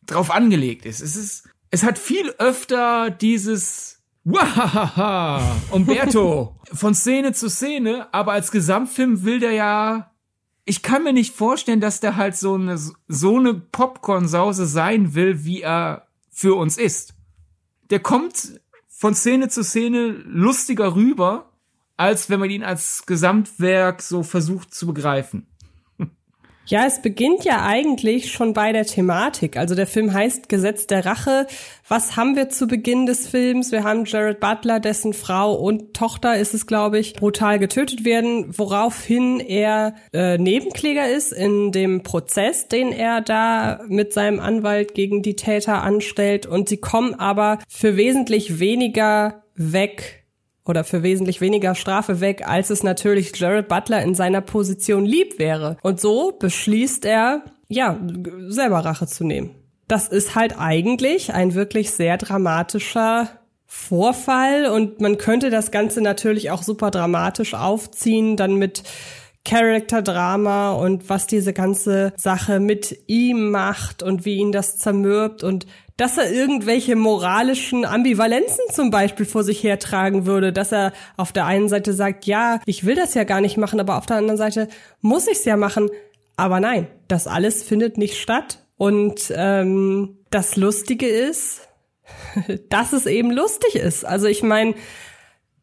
drauf 0.09 0.31
angelegt 0.31 0.85
ist. 0.85 1.01
Es 1.01 1.15
ist, 1.15 1.49
es 1.71 1.85
hat 1.85 1.99
viel 1.99 2.31
öfter 2.39 3.11
dieses 3.11 4.03
Wahaha, 4.25 5.41
Umberto 5.71 6.57
von 6.73 6.95
Szene 6.95 7.33
zu 7.33 7.49
Szene, 7.49 8.13
aber 8.13 8.33
als 8.33 8.51
Gesamtfilm 8.51 9.25
will 9.25 9.39
der 9.41 9.53
ja 9.53 10.11
ich 10.69 10.83
kann 10.83 11.03
mir 11.03 11.15
nicht 11.15 11.35
vorstellen, 11.35 11.81
dass 11.81 12.01
der 12.01 12.17
halt 12.17 12.37
so 12.37 12.55
eine 12.55 12.79
so 13.09 13.39
eine 13.39 13.55
Popcorn-Sause 13.55 14.67
sein 14.67 15.15
will, 15.15 15.45
wie 15.45 15.63
er 15.63 16.09
für 16.31 16.57
uns 16.57 16.77
ist. 16.77 17.15
Der 17.89 18.01
kommt 18.01 18.61
von 18.87 19.15
Szene 19.15 19.49
zu 19.49 19.65
Szene 19.65 20.09
lustiger 20.09 20.95
rüber, 20.95 21.53
als 21.97 22.29
wenn 22.29 22.39
man 22.39 22.51
ihn 22.51 22.63
als 22.63 23.07
Gesamtwerk 23.07 24.03
so 24.03 24.23
versucht 24.23 24.75
zu 24.75 24.87
begreifen. 24.87 25.47
Ja, 26.71 26.85
es 26.85 27.01
beginnt 27.01 27.47
ja 27.47 27.65
eigentlich 27.65 28.31
schon 28.31 28.53
bei 28.53 28.73
der 28.73 28.85
Thematik. 28.85 29.57
Also 29.57 29.75
der 29.75 29.87
Film 29.87 30.13
heißt 30.13 30.51
Gesetz 30.51 30.87
der 30.87 31.07
Rache. 31.07 31.47
Was 31.89 32.15
haben 32.15 32.37
wir 32.37 32.51
zu 32.51 32.67
Beginn 32.67 33.07
des 33.07 33.27
Films? 33.27 33.73
Wir 33.73 33.85
haben 33.85 34.05
Jared 34.05 34.39
Butler, 34.39 34.79
dessen 34.79 35.15
Frau 35.15 35.55
und 35.55 35.95
Tochter 35.95 36.37
ist 36.37 36.53
es, 36.53 36.67
glaube 36.67 36.99
ich, 36.99 37.15
brutal 37.15 37.59
getötet 37.59 38.05
werden, 38.05 38.59
woraufhin 38.59 39.41
er 39.41 39.95
äh, 40.13 40.37
Nebenkläger 40.37 41.09
ist 41.09 41.33
in 41.33 41.73
dem 41.73 42.03
Prozess, 42.03 42.69
den 42.69 42.93
er 42.93 43.23
da 43.23 43.81
mit 43.89 44.13
seinem 44.13 44.39
Anwalt 44.39 44.93
gegen 44.93 45.23
die 45.23 45.37
Täter 45.37 45.83
anstellt. 45.83 46.45
Und 46.45 46.69
sie 46.69 46.77
kommen 46.77 47.15
aber 47.15 47.61
für 47.67 47.97
wesentlich 47.97 48.61
weniger 48.61 49.43
weg 49.55 50.19
oder 50.69 50.85
für 50.85 51.03
wesentlich 51.03 51.41
weniger 51.41 51.75
Strafe 51.75 52.21
weg, 52.21 52.47
als 52.47 52.71
es 52.71 52.83
natürlich 52.83 53.37
Jared 53.37 53.69
Butler 53.69 54.03
in 54.03 54.15
seiner 54.15 54.41
Position 54.41 55.05
lieb 55.05 55.39
wäre. 55.39 55.79
Und 55.83 56.01
so 56.01 56.33
beschließt 56.39 57.05
er, 57.05 57.43
ja, 57.69 57.99
selber 58.49 58.81
Rache 58.81 59.07
zu 59.07 59.25
nehmen. 59.25 59.51
Das 59.89 60.09
ist 60.09 60.35
halt 60.35 60.59
eigentlich 60.59 61.33
ein 61.33 61.55
wirklich 61.55 61.91
sehr 61.91 62.19
dramatischer 62.19 63.31
Vorfall 63.65 64.67
und 64.67 65.01
man 65.01 65.19
könnte 65.19 65.51
das 65.51 65.71
Ganze 65.71 66.01
natürlich 66.01 66.51
auch 66.51 66.63
super 66.63 66.91
dramatisch 66.91 67.55
aufziehen, 67.55 68.37
dann 68.37 68.57
mit 68.57 68.83
Character-Drama 69.45 70.73
und 70.73 71.09
was 71.09 71.27
diese 71.27 71.53
ganze 71.53 72.13
Sache 72.17 72.61
mit 72.61 72.99
ihm 73.07 73.51
macht 73.51 74.03
und 74.03 74.25
wie 74.25 74.37
ihn 74.37 74.53
das 74.53 74.79
zermürbt 74.79 75.43
und 75.43 75.67
dass 75.99 76.17
er 76.17 76.33
irgendwelche 76.33 76.95
moralischen 76.95 77.85
Ambivalenzen 77.85 78.65
zum 78.73 78.91
Beispiel 78.91 79.27
vor 79.27 79.43
sich 79.43 79.63
hertragen 79.65 80.27
würde, 80.27 80.53
dass 80.53 80.73
er 80.73 80.93
auf 81.17 81.33
der 81.33 81.45
einen 81.45 81.69
Seite 81.69 81.93
sagt, 81.93 82.25
ja, 82.25 82.61
ich 82.67 82.87
will 82.87 82.95
das 82.95 83.15
ja 83.15 83.25
gar 83.25 83.41
nicht 83.41 83.57
machen, 83.57 83.81
aber 83.81 83.99
auf 83.99 84.07
der 84.07 84.17
anderen 84.17 84.39
Seite 84.39 84.69
muss 85.01 85.27
ich 85.27 85.39
es 85.39 85.45
ja 85.45 85.57
machen. 85.57 85.91
Aber 86.37 86.61
nein, 86.61 86.87
das 87.09 87.27
alles 87.27 87.65
findet 87.65 87.99
nicht 87.99 88.17
statt. 88.17 88.65
Und 88.77 89.33
ähm, 89.35 90.19
das 90.31 90.55
Lustige 90.55 91.09
ist, 91.09 91.69
dass 92.71 92.93
es 92.93 93.07
eben 93.07 93.33
lustig 93.33 93.75
ist. 93.75 94.05
Also 94.05 94.29
ich 94.29 94.45
meine, 94.45 94.75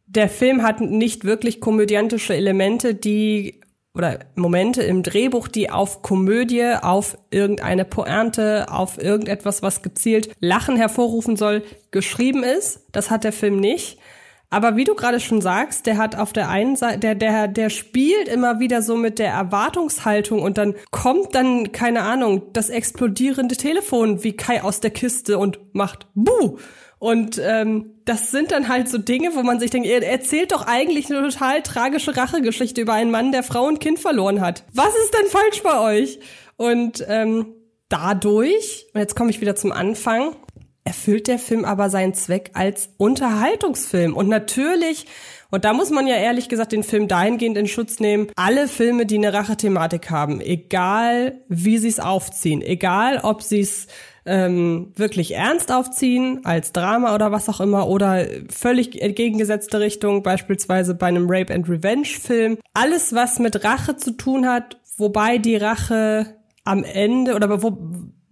der 0.05 0.27
Film 0.27 0.63
hat 0.63 0.81
nicht 0.81 1.23
wirklich 1.23 1.61
komödiantische 1.61 2.35
Elemente, 2.35 2.93
die 2.93 3.61
oder 3.95 4.19
Momente 4.35 4.83
im 4.83 5.03
Drehbuch, 5.03 5.47
die 5.47 5.69
auf 5.69 6.01
Komödie, 6.01 6.73
auf 6.81 7.17
irgendeine 7.31 7.85
Pointe, 7.85 8.67
auf 8.69 9.01
irgendetwas, 9.01 9.63
was 9.63 9.81
gezielt 9.81 10.29
Lachen 10.39 10.75
hervorrufen 10.75 11.37
soll, 11.37 11.63
geschrieben 11.91 12.43
ist. 12.43 12.81
Das 12.91 13.09
hat 13.09 13.23
der 13.23 13.33
Film 13.33 13.59
nicht. 13.59 13.97
Aber 14.49 14.75
wie 14.75 14.83
du 14.83 14.95
gerade 14.95 15.19
schon 15.19 15.41
sagst, 15.41 15.85
der 15.85 15.97
hat 15.97 16.17
auf 16.17 16.31
der 16.31 16.49
einen 16.49 16.75
Seite, 16.75 16.99
der, 16.99 17.15
der, 17.15 17.47
der 17.47 17.69
spielt 17.69 18.27
immer 18.27 18.59
wieder 18.59 18.81
so 18.81 18.95
mit 18.95 19.17
der 19.19 19.31
Erwartungshaltung 19.31 20.41
und 20.41 20.57
dann 20.57 20.75
kommt 20.91 21.33
dann, 21.33 21.71
keine 21.71 22.03
Ahnung, 22.03 22.43
das 22.53 22.69
explodierende 22.69 23.55
Telefon 23.55 24.23
wie 24.23 24.33
Kai 24.33 24.61
aus 24.61 24.79
der 24.79 24.91
Kiste 24.91 25.39
und 25.39 25.59
macht 25.73 26.07
Buh! 26.13 26.57
Und 26.99 27.41
ähm, 27.43 27.91
das 28.05 28.31
sind 28.31 28.51
dann 28.51 28.69
halt 28.69 28.87
so 28.87 28.97
Dinge, 28.97 29.35
wo 29.35 29.43
man 29.43 29.59
sich 29.59 29.69
denkt, 29.69 29.87
er 29.87 30.01
erzählt 30.07 30.51
doch 30.51 30.65
eigentlich 30.65 31.09
eine 31.09 31.29
total 31.29 31.61
tragische 31.61 32.15
Rachegeschichte 32.15 32.81
über 32.81 32.93
einen 32.93 33.11
Mann, 33.11 33.31
der 33.31 33.43
Frau 33.43 33.65
und 33.65 33.79
Kind 33.79 33.99
verloren 33.99 34.41
hat. 34.41 34.63
Was 34.73 34.95
ist 35.03 35.13
denn 35.13 35.29
falsch 35.29 35.61
bei 35.63 35.79
euch? 35.79 36.19
Und 36.57 37.05
ähm, 37.07 37.47
dadurch, 37.89 38.87
und 38.93 38.99
jetzt 38.99 39.15
komme 39.15 39.29
ich 39.29 39.41
wieder 39.41 39.55
zum 39.55 39.71
Anfang, 39.71 40.35
erfüllt 40.85 41.27
der 41.27 41.39
Film 41.39 41.65
aber 41.65 41.89
seinen 41.89 42.13
Zweck 42.13 42.51
als 42.53 42.89
Unterhaltungsfilm. 42.97 44.15
Und 44.15 44.29
natürlich, 44.29 45.07
und 45.49 45.65
da 45.65 45.73
muss 45.73 45.89
man 45.89 46.07
ja 46.07 46.15
ehrlich 46.15 46.47
gesagt 46.47 46.71
den 46.71 46.83
Film 46.83 47.07
dahingehend 47.07 47.57
in 47.57 47.67
Schutz 47.67 47.99
nehmen, 47.99 48.27
alle 48.35 48.67
Filme, 48.67 49.05
die 49.05 49.17
eine 49.17 49.33
Rachethematik 49.33 50.11
haben, 50.11 50.41
egal 50.41 51.41
wie 51.49 51.79
sie 51.79 51.87
es 51.87 51.99
aufziehen, 51.99 52.61
egal 52.61 53.19
ob 53.23 53.41
sie 53.41 53.61
es 53.61 53.87
ähm, 54.25 54.91
wirklich 54.95 55.35
ernst 55.35 55.71
aufziehen, 55.71 56.41
als 56.43 56.73
Drama 56.73 57.13
oder 57.13 57.31
was 57.31 57.47
auch 57.47 57.61
immer, 57.61 57.87
oder 57.87 58.25
völlig 58.49 59.01
entgegengesetzte 59.01 59.79
Richtung, 59.79 60.23
beispielsweise 60.23 60.95
bei 60.95 61.07
einem 61.07 61.27
Rape 61.29 61.53
and 61.53 61.69
Revenge 61.69 62.05
Film. 62.05 62.57
Alles, 62.73 63.13
was 63.13 63.39
mit 63.39 63.63
Rache 63.63 63.97
zu 63.97 64.11
tun 64.11 64.47
hat, 64.47 64.77
wobei 64.97 65.37
die 65.37 65.55
Rache 65.55 66.35
am 66.63 66.83
Ende 66.83 67.35
oder 67.35 67.61
wo, 67.61 67.77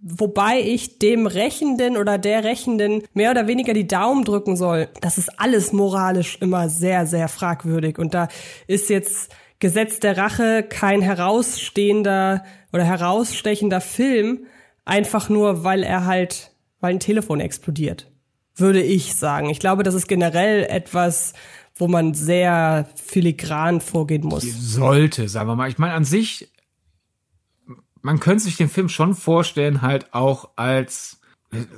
wobei 0.00 0.60
ich 0.60 0.98
dem 0.98 1.26
Rächenden 1.26 1.96
oder 1.96 2.18
der 2.18 2.42
Rächenden 2.42 3.02
mehr 3.14 3.30
oder 3.30 3.46
weniger 3.46 3.72
die 3.72 3.86
Daumen 3.86 4.24
drücken 4.24 4.56
soll. 4.56 4.88
Das 5.00 5.16
ist 5.16 5.40
alles 5.40 5.72
moralisch 5.72 6.38
immer 6.40 6.68
sehr, 6.68 7.06
sehr 7.06 7.28
fragwürdig. 7.28 7.98
Und 7.98 8.14
da 8.14 8.28
ist 8.66 8.90
jetzt 8.90 9.30
Gesetz 9.60 10.00
der 10.00 10.18
Rache 10.18 10.64
kein 10.64 11.00
herausstehender 11.00 12.44
oder 12.72 12.84
herausstechender 12.84 13.80
Film, 13.80 14.46
einfach 14.84 15.28
nur, 15.28 15.64
weil 15.64 15.82
er 15.82 16.06
halt, 16.06 16.52
weil 16.80 16.94
ein 16.94 17.00
Telefon 17.00 17.40
explodiert. 17.40 18.10
Würde 18.56 18.82
ich 18.82 19.14
sagen. 19.16 19.50
Ich 19.50 19.58
glaube, 19.58 19.82
das 19.82 19.94
ist 19.94 20.06
generell 20.06 20.64
etwas, 20.64 21.32
wo 21.74 21.88
man 21.88 22.14
sehr 22.14 22.88
filigran 22.94 23.80
vorgehen 23.80 24.24
muss. 24.24 24.44
Sollte, 24.44 25.28
sagen 25.28 25.48
wir 25.48 25.56
mal. 25.56 25.68
Ich 25.68 25.78
meine, 25.78 25.94
an 25.94 26.04
sich, 26.04 26.52
man 28.00 28.20
könnte 28.20 28.44
sich 28.44 28.56
den 28.56 28.68
Film 28.68 28.88
schon 28.88 29.14
vorstellen, 29.14 29.82
halt 29.82 30.14
auch 30.14 30.50
als 30.56 31.18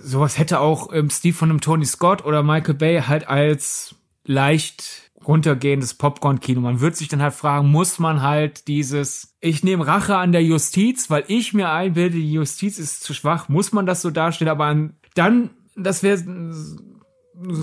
sowas 0.03 0.39
hätte 0.39 0.61
auch 0.61 0.93
ähm, 0.93 1.11
Steve 1.11 1.37
von 1.37 1.51
einem 1.51 1.61
Tony 1.61 1.85
Scott 1.85 2.25
oder 2.25 2.43
Michael 2.43 2.75
Bay 2.75 3.03
halt 3.03 3.29
als 3.29 3.95
leicht 4.25 5.06
runtergehendes 5.26 5.95
Popcorn-Kino. 5.95 6.61
Man 6.61 6.80
wird 6.80 6.97
sich 6.97 7.09
dann 7.09 7.23
halt 7.23 7.35
fragen, 7.35 7.68
muss 7.68 7.99
man 7.99 8.23
halt 8.23 8.68
dieses, 8.68 9.37
ich 9.40 9.64
nehme 9.64 9.87
Rache 9.87 10.16
an 10.16 10.33
der 10.33 10.42
Justiz, 10.42 11.11
weil 11.11 11.25
ich 11.28 11.52
mir 11.52 11.71
einbilde, 11.71 12.16
die 12.16 12.33
Justiz 12.33 12.78
ist 12.78 13.02
zu 13.02 13.14
schwach, 13.14 13.49
muss 13.49 13.73
man 13.73 13.87
das 13.87 14.02
so 14.02 14.11
darstellen, 14.11 14.50
aber 14.50 14.66
an, 14.66 14.95
dann, 15.14 15.50
das 15.75 16.02
wäre 16.02 16.23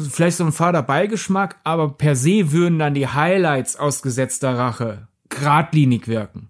vielleicht 0.10 0.38
so 0.38 0.46
ein 0.46 0.52
fader 0.52 0.84
Beigeschmack, 0.84 1.58
aber 1.64 1.90
per 1.90 2.16
se 2.16 2.52
würden 2.52 2.80
dann 2.80 2.94
die 2.94 3.08
Highlights 3.08 3.76
aus 3.76 4.02
gesetzter 4.02 4.58
Rache 4.58 5.08
geradlinig 5.30 6.08
wirken. 6.08 6.50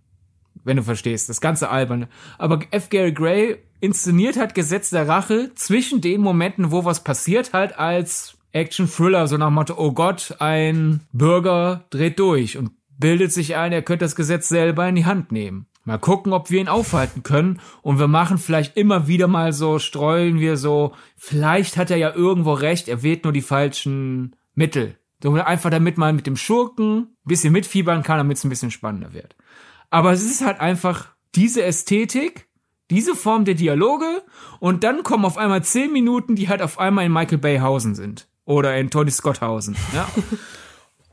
Wenn 0.66 0.78
du 0.78 0.84
verstehst, 0.84 1.30
das 1.30 1.42
ganze 1.42 1.70
alberne. 1.70 2.08
Aber 2.38 2.60
F. 2.72 2.90
Gary 2.90 3.12
Gray 3.12 3.58
inszeniert 3.82 4.38
hat 4.38 4.56
Gesetz 4.56 4.90
der 4.92 5.08
Rache 5.08 5.52
zwischen 5.56 6.00
den 6.00 6.22
Momenten, 6.22 6.72
wo 6.72 6.86
was 6.86 7.04
passiert, 7.04 7.52
halt 7.52 7.78
als 7.78 8.38
Action-Thriller, 8.54 9.28
so 9.28 9.38
nach 9.38 9.50
Motto, 9.50 9.76
oh 9.78 9.92
Gott, 9.92 10.36
ein 10.40 11.02
Bürger 11.12 11.86
dreht 11.90 12.20
durch 12.20 12.58
und 12.58 12.72
bildet 12.98 13.34
sich 13.34 13.56
ein, 13.56 13.74
er 13.74 13.82
könnte 13.82 14.06
das 14.06 14.16
Gesetz 14.16 14.48
selber 14.48 14.88
in 14.88 14.96
die 14.96 15.06
Hand 15.06 15.32
nehmen. 15.32 15.66
Mal 15.86 15.98
gucken, 15.98 16.32
ob 16.32 16.50
wir 16.50 16.62
ihn 16.62 16.70
aufhalten 16.70 17.24
können. 17.24 17.60
Und 17.82 18.00
wir 18.00 18.08
machen 18.08 18.38
vielleicht 18.38 18.78
immer 18.78 19.08
wieder 19.08 19.28
mal 19.28 19.52
so, 19.52 19.80
streuen 19.80 20.40
wir 20.40 20.56
so, 20.56 20.94
vielleicht 21.18 21.76
hat 21.76 21.92
er 21.92 21.98
ja 21.98 22.14
irgendwo 22.14 22.54
recht, 22.54 22.88
er 22.88 23.04
wählt 23.04 23.26
nur 23.26 23.34
die 23.34 23.42
falschen 23.42 24.36
Mittel. 24.56 24.96
So 25.22 25.34
einfach 25.34 25.70
damit 25.70 25.98
man 25.98 26.16
mit 26.16 26.28
dem 26.28 26.38
Schurken 26.38 26.98
ein 26.98 27.08
bisschen 27.26 27.54
mitfiebern 27.54 28.04
kann, 28.04 28.18
damit 28.18 28.38
es 28.38 28.44
ein 28.44 28.50
bisschen 28.50 28.72
spannender 28.72 29.14
wird. 29.14 29.36
Aber 29.90 30.12
es 30.12 30.24
ist 30.24 30.46
halt 30.46 30.60
einfach 30.60 31.10
diese 31.36 31.64
Ästhetik, 31.64 32.48
diese 32.90 33.16
Form 33.16 33.46
der 33.46 33.56
Dialoge 33.56 34.24
und 34.60 34.84
dann 34.84 35.04
kommen 35.04 35.26
auf 35.26 35.38
einmal 35.38 35.64
zehn 35.64 35.92
Minuten, 35.92 36.36
die 36.36 36.50
halt 36.50 36.62
auf 36.62 36.80
einmal 36.80 37.06
in 37.06 37.14
Michael 37.14 37.38
Bayhausen 37.38 37.96
sind. 37.96 38.28
Oder 38.46 38.78
in 38.78 38.90
Tony 38.90 39.12
Scotthausen. 39.12 39.76
Ja. 39.94 40.10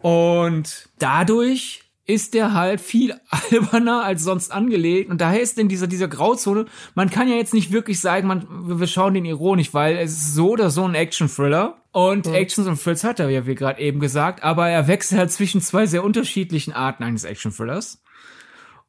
und 0.03 0.89
dadurch 0.99 1.85
ist 2.11 2.35
der 2.35 2.55
halt 2.55 2.81
viel 2.81 3.15
alberner 3.31 4.03
als 4.03 4.25
sonst 4.25 4.51
angelegt. 4.51 5.11
Und 5.11 5.21
daher 5.21 5.41
ist 5.41 5.59
in 5.59 5.69
dieser, 5.69 5.87
dieser 5.87 6.09
Grauzone, 6.09 6.67
man 6.95 7.09
kann 7.09 7.29
ja 7.29 7.37
jetzt 7.37 7.55
nicht 7.55 7.71
wirklich 7.71 8.01
sagen, 8.01 8.27
man, 8.27 8.47
wir 8.81 8.87
schauen 8.87 9.15
den 9.15 9.25
ironisch, 9.25 9.73
weil 9.73 9.97
es 9.97 10.13
ist 10.13 10.35
so 10.35 10.51
oder 10.51 10.71
so 10.71 10.85
ein 10.85 10.95
Action-Thriller. 10.95 11.77
Und 11.93 12.27
mhm. 12.27 12.35
Actions 12.35 12.69
und 12.69 12.83
Thrills 12.83 13.05
hat 13.05 13.21
er 13.21 13.29
ja, 13.31 13.47
wie 13.47 13.55
gerade 13.55 13.81
eben 13.81 14.01
gesagt, 14.01 14.43
aber 14.43 14.69
er 14.69 14.87
wechselt 14.87 15.19
halt 15.19 15.33
zwischen 15.33 15.61
zwei 15.61 15.87
sehr 15.87 16.05
unterschiedlichen 16.05 16.73
Arten 16.73 17.03
eines 17.03 17.25
Action-Thrillers. 17.25 18.03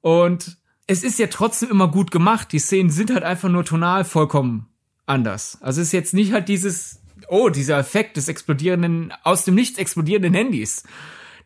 Und 0.01 0.57
es 0.87 1.03
ist 1.03 1.19
ja 1.19 1.27
trotzdem 1.27 1.69
immer 1.69 1.87
gut 1.89 2.11
gemacht. 2.11 2.51
Die 2.51 2.59
Szenen 2.59 2.89
sind 2.89 3.11
halt 3.11 3.23
einfach 3.23 3.49
nur 3.49 3.65
tonal 3.65 4.03
vollkommen 4.03 4.67
anders. 5.05 5.57
Also 5.61 5.81
es 5.81 5.87
ist 5.87 5.93
jetzt 5.93 6.13
nicht 6.13 6.33
halt 6.33 6.47
dieses, 6.47 7.00
oh, 7.31 7.49
dieser 7.49 7.79
Effekt 7.79 8.17
des 8.17 8.27
explodierenden, 8.27 9.13
aus 9.23 9.45
dem 9.45 9.55
Nichts 9.55 9.79
explodierenden 9.79 10.33
Handys. 10.33 10.83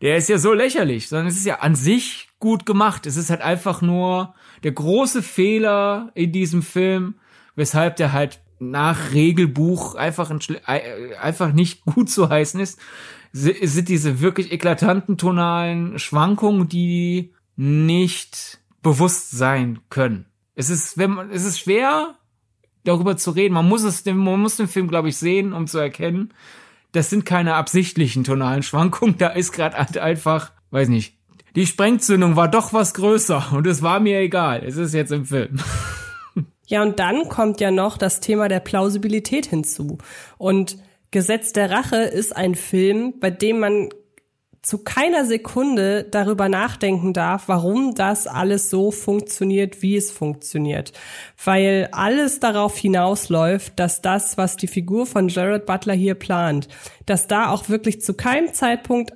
Der 0.02 0.18
ist 0.18 0.28
ja 0.28 0.38
so 0.38 0.52
lächerlich, 0.52 1.08
sondern 1.08 1.28
es 1.28 1.38
ist 1.38 1.46
ja 1.46 1.60
an 1.60 1.76
sich 1.76 2.28
gut 2.40 2.66
gemacht. 2.66 3.06
Es 3.06 3.18
ist 3.18 3.30
halt 3.30 3.42
einfach 3.42 3.82
nur 3.82 4.34
der 4.64 4.72
große 4.72 5.22
Fehler 5.22 6.12
in 6.16 6.32
diesem 6.32 6.64
Film, 6.64 7.16
weshalb 7.56 7.98
der 7.98 8.14
halt 8.14 8.42
nach 8.60 9.14
Regelbuch 9.14 9.96
einfach, 9.96 10.32
ein, 10.32 10.42
einfach 11.22 11.54
nicht 11.54 11.86
gut 11.86 12.10
zu 12.10 12.30
heißen 12.30 12.60
ist, 12.60 12.80
sind 13.32 13.90
diese 13.90 14.22
wirklich 14.22 14.52
eklatanten 14.52 15.18
tonalen 15.18 16.00
Schwankungen, 16.00 16.68
die 16.68 17.34
nicht 17.58 18.60
bewusst 18.82 19.32
sein 19.32 19.80
können. 19.90 20.26
Es 20.56 20.70
ist, 20.70 20.98
wenn 20.98 21.12
man, 21.12 21.32
es 21.32 21.44
ist 21.44 21.60
schwer, 21.60 22.16
darüber 22.86 23.18
zu 23.18 23.32
reden. 23.32 23.54
Man 23.54 23.68
muss 23.68 23.84
es, 23.84 24.06
man 24.06 24.40
muss 24.40 24.58
den 24.58 24.68
Film, 24.68 24.88
glaube 24.88 25.10
ich, 25.10 25.18
sehen, 25.18 25.54
um 25.54 25.68
zu 25.68 25.78
erkennen, 25.78 26.34
das 26.92 27.10
sind 27.10 27.26
keine 27.26 27.56
absichtlichen 27.56 28.24
tonalen 28.24 28.64
Schwankungen. 28.64 29.16
Da 29.20 29.30
ist 29.30 29.52
gerade 29.52 29.78
halt 29.78 29.98
einfach, 29.98 30.52
weiß 30.72 30.90
nicht, 30.90 31.18
die 31.56 31.66
Sprengzündung 31.66 32.36
war 32.36 32.48
doch 32.50 32.74
was 32.74 32.94
größer 32.94 33.54
und 33.54 33.68
es 33.68 33.82
war 33.82 34.00
mir 34.00 34.20
egal. 34.20 34.64
Es 34.66 34.78
ist 34.78 34.94
jetzt 34.94 35.12
im 35.12 35.26
Film. 35.26 35.60
Ja, 36.68 36.82
und 36.82 36.98
dann 36.98 37.30
kommt 37.30 37.62
ja 37.62 37.70
noch 37.70 37.96
das 37.96 38.22
Thema 38.22 38.48
der 38.48 38.60
Plausibilität 38.60 39.46
hinzu. 39.46 40.00
Und 40.40 40.80
Gesetz 41.12 41.54
der 41.54 41.70
Rache 41.70 41.98
ist 41.98 42.36
ein 42.36 42.56
Film, 42.56 43.20
bei 43.20 43.30
dem 43.30 43.60
man 43.60 43.90
zu 44.66 44.80
keiner 44.80 45.26
Sekunde 45.26 46.06
darüber 46.10 46.50
nachdenken 46.50 47.14
darf, 47.14 47.44
warum 47.46 47.94
das 47.94 48.26
alles 48.26 48.72
so 48.72 48.90
funktioniert, 48.90 49.84
wie 49.84 49.96
es 49.96 50.10
funktioniert. 50.10 50.92
Weil 51.44 51.88
alles 51.92 52.40
darauf 52.40 52.76
hinausläuft, 52.76 53.80
dass 53.80 54.02
das, 54.02 54.40
was 54.40 54.58
die 54.58 54.66
Figur 54.66 55.06
von 55.06 55.28
Jared 55.28 55.68
Butler 55.68 55.94
hier 55.94 56.16
plant, 56.16 56.68
dass 57.06 57.28
da 57.28 57.50
auch 57.50 57.70
wirklich 57.70 58.02
zu 58.02 58.16
keinem 58.16 58.56
Zeitpunkt 58.56 59.14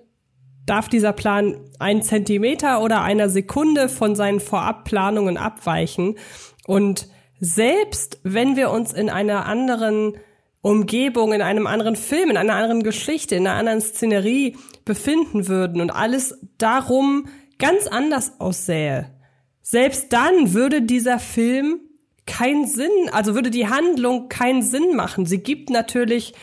darf 0.68 0.88
dieser 0.88 1.14
Plan 1.14 1.56
einen 1.80 2.04
Zentimeter 2.04 2.84
oder 2.84 3.02
einer 3.02 3.28
Sekunde 3.28 3.90
von 3.90 4.16
seinen 4.16 4.42
Vorabplanungen 4.42 5.38
abweichen. 5.38 6.20
Und 6.68 7.10
selbst 7.40 8.20
wenn 8.22 8.56
wir 8.56 8.70
uns 8.70 8.94
in 8.94 9.10
einer 9.10 9.48
anderen 9.48 10.14
Umgebung, 10.62 11.34
in 11.34 11.42
einem 11.42 11.68
anderen 11.68 11.96
Film, 11.96 12.30
in 12.30 12.38
einer 12.38 12.56
anderen 12.56 12.84
Geschichte, 12.84 13.36
in 13.36 13.48
einer 13.48 13.58
anderen 13.58 13.82
Szenerie 13.82 14.58
befinden 14.84 15.48
würden 15.48 15.82
und 15.82 15.92
alles 15.92 16.38
darum 16.58 17.28
ganz 17.58 17.88
anders 17.88 18.40
aussähe, 18.40 19.10
selbst 19.62 20.12
dann 20.12 20.54
würde 20.54 20.82
dieser 20.82 21.20
Film 21.20 21.82
keinen 22.26 22.68
Sinn, 22.68 22.90
also 23.12 23.36
würde 23.36 23.52
die 23.52 23.68
Handlung 23.68 24.30
keinen 24.30 24.62
Sinn 24.62 24.96
machen. 24.96 25.26
Sie 25.26 25.40
gibt 25.40 25.70
natürlich 25.70 26.34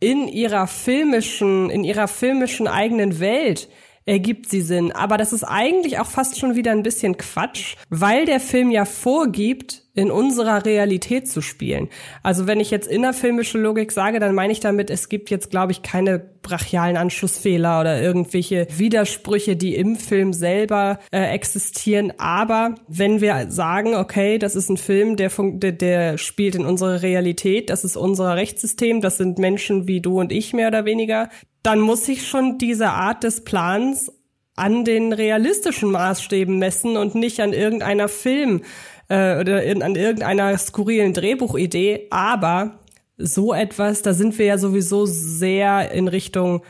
in 0.00 0.28
ihrer 0.28 0.66
filmischen, 0.66 1.70
in 1.70 1.84
ihrer 1.84 2.08
filmischen 2.08 2.68
eigenen 2.68 3.20
Welt 3.20 3.68
ergibt 4.06 4.50
sie 4.50 4.60
Sinn. 4.60 4.92
Aber 4.92 5.16
das 5.16 5.32
ist 5.32 5.44
eigentlich 5.44 5.98
auch 5.98 6.06
fast 6.06 6.38
schon 6.38 6.56
wieder 6.56 6.72
ein 6.72 6.82
bisschen 6.82 7.16
Quatsch, 7.16 7.76
weil 7.88 8.26
der 8.26 8.40
Film 8.40 8.70
ja 8.70 8.84
vorgibt, 8.84 9.83
in 9.94 10.10
unserer 10.10 10.66
Realität 10.66 11.28
zu 11.28 11.40
spielen. 11.40 11.88
Also 12.22 12.48
wenn 12.48 12.58
ich 12.58 12.72
jetzt 12.72 12.88
innerfilmische 12.88 13.58
Logik 13.58 13.92
sage, 13.92 14.18
dann 14.18 14.34
meine 14.34 14.52
ich 14.52 14.58
damit, 14.58 14.90
es 14.90 15.08
gibt 15.08 15.30
jetzt, 15.30 15.50
glaube 15.50 15.70
ich, 15.70 15.82
keine 15.82 16.18
brachialen 16.18 16.96
Anschlussfehler 16.96 17.80
oder 17.80 18.02
irgendwelche 18.02 18.66
Widersprüche, 18.76 19.54
die 19.54 19.76
im 19.76 19.94
Film 19.94 20.32
selber 20.32 20.98
äh, 21.12 21.32
existieren. 21.32 22.12
Aber 22.18 22.74
wenn 22.88 23.20
wir 23.20 23.50
sagen, 23.50 23.94
okay, 23.94 24.38
das 24.38 24.56
ist 24.56 24.68
ein 24.68 24.76
Film, 24.76 25.16
der, 25.16 25.30
der, 25.38 25.72
der 25.72 26.18
spielt 26.18 26.56
in 26.56 26.66
unserer 26.66 27.02
Realität, 27.02 27.70
das 27.70 27.84
ist 27.84 27.96
unser 27.96 28.34
Rechtssystem, 28.34 29.00
das 29.00 29.16
sind 29.16 29.38
Menschen 29.38 29.86
wie 29.86 30.00
du 30.00 30.18
und 30.18 30.32
ich 30.32 30.52
mehr 30.52 30.68
oder 30.68 30.84
weniger, 30.84 31.28
dann 31.62 31.78
muss 31.78 32.08
ich 32.08 32.26
schon 32.26 32.58
diese 32.58 32.90
Art 32.90 33.22
des 33.22 33.44
Plans 33.44 34.12
an 34.56 34.84
den 34.84 35.12
realistischen 35.12 35.90
Maßstäben 35.90 36.58
messen 36.58 36.96
und 36.96 37.14
nicht 37.14 37.40
an 37.40 37.52
irgendeiner 37.52 38.08
Film 38.08 38.62
äh, 39.08 39.38
oder 39.38 39.62
in, 39.62 39.82
an 39.82 39.96
irgendeiner 39.96 40.56
skurrilen 40.58 41.12
Drehbuchidee, 41.12 42.08
aber 42.10 42.80
so 43.16 43.54
etwas, 43.54 44.02
da 44.02 44.12
sind 44.12 44.38
wir 44.38 44.46
ja 44.46 44.58
sowieso 44.58 45.06
sehr 45.06 45.92
in 45.92 46.08
Richtung, 46.08 46.62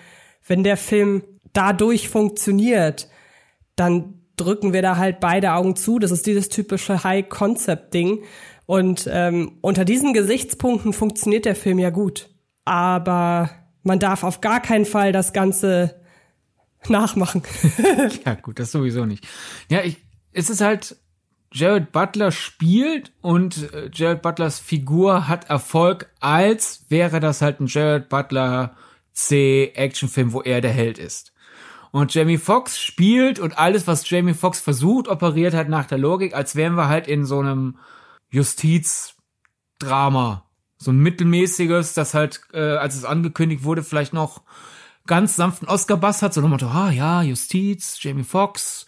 wenn 0.46 0.62
der 0.62 0.76
Film 0.76 1.22
dadurch 1.52 2.08
funktioniert, 2.08 3.08
dann 3.76 4.20
drücken 4.36 4.72
wir 4.72 4.82
da 4.82 4.96
halt 4.96 5.20
beide 5.20 5.52
Augen 5.52 5.76
zu. 5.76 5.98
Das 5.98 6.10
ist 6.10 6.26
dieses 6.26 6.48
typische 6.48 7.04
High-Concept-Ding. 7.04 8.24
Und 8.66 9.08
ähm, 9.10 9.58
unter 9.60 9.84
diesen 9.84 10.12
Gesichtspunkten 10.12 10.92
funktioniert 10.92 11.44
der 11.44 11.54
Film 11.54 11.78
ja 11.78 11.90
gut. 11.90 12.30
Aber 12.64 13.50
man 13.82 13.98
darf 13.98 14.24
auf 14.24 14.40
gar 14.40 14.60
keinen 14.60 14.86
Fall 14.86 15.12
das 15.12 15.32
Ganze 15.32 16.02
nachmachen. 16.88 17.42
ja, 18.26 18.34
gut, 18.34 18.58
das 18.58 18.72
sowieso 18.72 19.06
nicht. 19.06 19.26
Ja, 19.70 19.82
ich, 19.82 19.98
es 20.32 20.50
ist 20.50 20.60
halt 20.60 20.96
Jared 21.54 21.92
Butler 21.92 22.32
spielt 22.32 23.12
und 23.22 23.72
äh, 23.72 23.88
Jared 23.92 24.22
Butlers 24.22 24.58
Figur 24.58 25.28
hat 25.28 25.48
Erfolg, 25.48 26.10
als 26.18 26.84
wäre 26.88 27.20
das 27.20 27.42
halt 27.42 27.60
ein 27.60 27.68
Jared 27.68 28.08
Butler 28.08 28.74
C 29.12 29.70
Actionfilm, 29.74 30.32
wo 30.32 30.42
er 30.42 30.60
der 30.60 30.72
Held 30.72 30.98
ist. 30.98 31.32
Und 31.92 32.12
Jamie 32.12 32.38
Foxx 32.38 32.80
spielt 32.80 33.38
und 33.38 33.56
alles, 33.56 33.86
was 33.86 34.10
Jamie 34.10 34.34
Foxx 34.34 34.58
versucht, 34.58 35.06
operiert 35.06 35.54
halt 35.54 35.68
nach 35.68 35.86
der 35.86 35.98
Logik, 35.98 36.34
als 36.34 36.56
wären 36.56 36.74
wir 36.74 36.88
halt 36.88 37.06
in 37.06 37.24
so 37.24 37.38
einem 37.38 37.76
Justizdrama. 38.30 40.44
So 40.76 40.90
ein 40.90 40.98
mittelmäßiges, 40.98 41.94
das 41.94 42.14
halt, 42.14 42.40
äh, 42.52 42.58
als 42.58 42.96
es 42.96 43.04
angekündigt 43.04 43.62
wurde, 43.62 43.84
vielleicht 43.84 44.12
noch 44.12 44.42
ganz 45.06 45.36
sanften 45.36 45.68
Oscar-Bass 45.68 46.22
hat, 46.22 46.34
so 46.34 46.40
nochmal, 46.40 46.64
ah 46.64 46.90
ja, 46.90 47.22
Justiz, 47.22 48.02
Jamie 48.02 48.24
Foxx, 48.24 48.86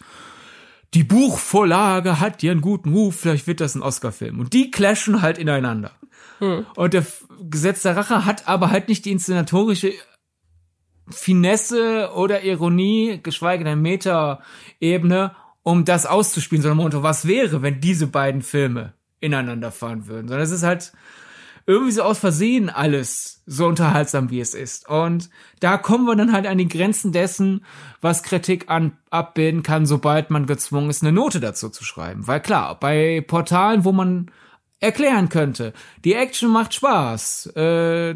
die 0.93 1.03
Buchvorlage 1.03 2.19
hat 2.19 2.43
ja 2.43 2.51
einen 2.51 2.61
guten 2.61 2.93
Ruf, 2.93 3.19
vielleicht 3.19 3.47
wird 3.47 3.61
das 3.61 3.75
ein 3.75 3.81
Oscar-Film. 3.81 4.39
Und 4.39 4.53
die 4.53 4.71
clashen 4.71 5.21
halt 5.21 5.37
ineinander. 5.37 5.91
Hm. 6.39 6.65
Und 6.75 6.93
der 6.93 7.05
Gesetz 7.49 7.81
der 7.81 7.95
Rache 7.95 8.25
hat 8.25 8.47
aber 8.47 8.71
halt 8.71 8.87
nicht 8.87 9.05
die 9.05 9.11
inszenatorische 9.11 9.93
Finesse 11.09 12.11
oder 12.15 12.43
Ironie, 12.43 13.19
geschweige 13.21 13.63
denn 13.63 13.81
Meta-Ebene, 13.81 15.35
um 15.63 15.85
das 15.85 16.05
auszuspielen, 16.05 16.61
sondern 16.61 16.77
Motto, 16.77 17.03
was 17.03 17.27
wäre, 17.27 17.61
wenn 17.61 17.81
diese 17.81 18.07
beiden 18.07 18.41
Filme 18.41 18.93
ineinander 19.19 19.71
fahren 19.71 20.07
würden, 20.07 20.27
sondern 20.27 20.43
es 20.43 20.51
ist 20.51 20.63
halt 20.63 20.93
irgendwie 21.67 21.91
so 21.91 22.01
aus 22.01 22.17
Versehen 22.17 22.69
alles 22.69 23.43
so 23.45 23.67
unterhaltsam, 23.67 24.29
wie 24.31 24.39
es 24.39 24.53
ist. 24.53 24.89
Und 24.89 25.29
da 25.59 25.77
kommen 25.77 26.05
wir 26.05 26.15
dann 26.15 26.31
halt 26.31 26.47
an 26.47 26.57
die 26.57 26.67
Grenzen 26.67 27.11
dessen, 27.11 27.65
was 28.01 28.23
Kritik 28.23 28.69
an, 28.69 28.93
abbilden 29.09 29.63
kann, 29.63 29.85
sobald 29.85 30.29
man 30.29 30.47
gezwungen 30.47 30.89
ist, 30.89 31.03
eine 31.03 31.11
Note 31.11 31.41
dazu 31.41 31.69
zu 31.69 31.83
schreiben. 31.83 32.25
Weil 32.25 32.39
klar, 32.39 32.79
bei 32.79 33.21
Portalen, 33.27 33.83
wo 33.83 33.91
man 33.91 34.31
erklären 34.79 35.27
könnte. 35.27 35.73
Die 36.05 36.13
Action 36.13 36.49
macht 36.49 36.73
Spaß. 36.73 37.51
Äh, 37.55 38.11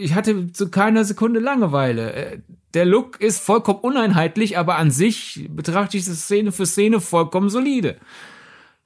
ich 0.00 0.14
hatte 0.14 0.52
zu 0.52 0.70
keiner 0.70 1.04
Sekunde 1.04 1.40
Langeweile. 1.40 2.12
Äh, 2.12 2.38
der 2.74 2.86
Look 2.86 3.20
ist 3.20 3.40
vollkommen 3.40 3.80
uneinheitlich, 3.80 4.56
aber 4.56 4.76
an 4.76 4.90
sich 4.90 5.48
betrachte 5.50 5.96
ich 5.96 6.04
das 6.04 6.22
Szene 6.22 6.52
für 6.52 6.66
Szene 6.66 7.00
vollkommen 7.00 7.50
solide. 7.50 7.96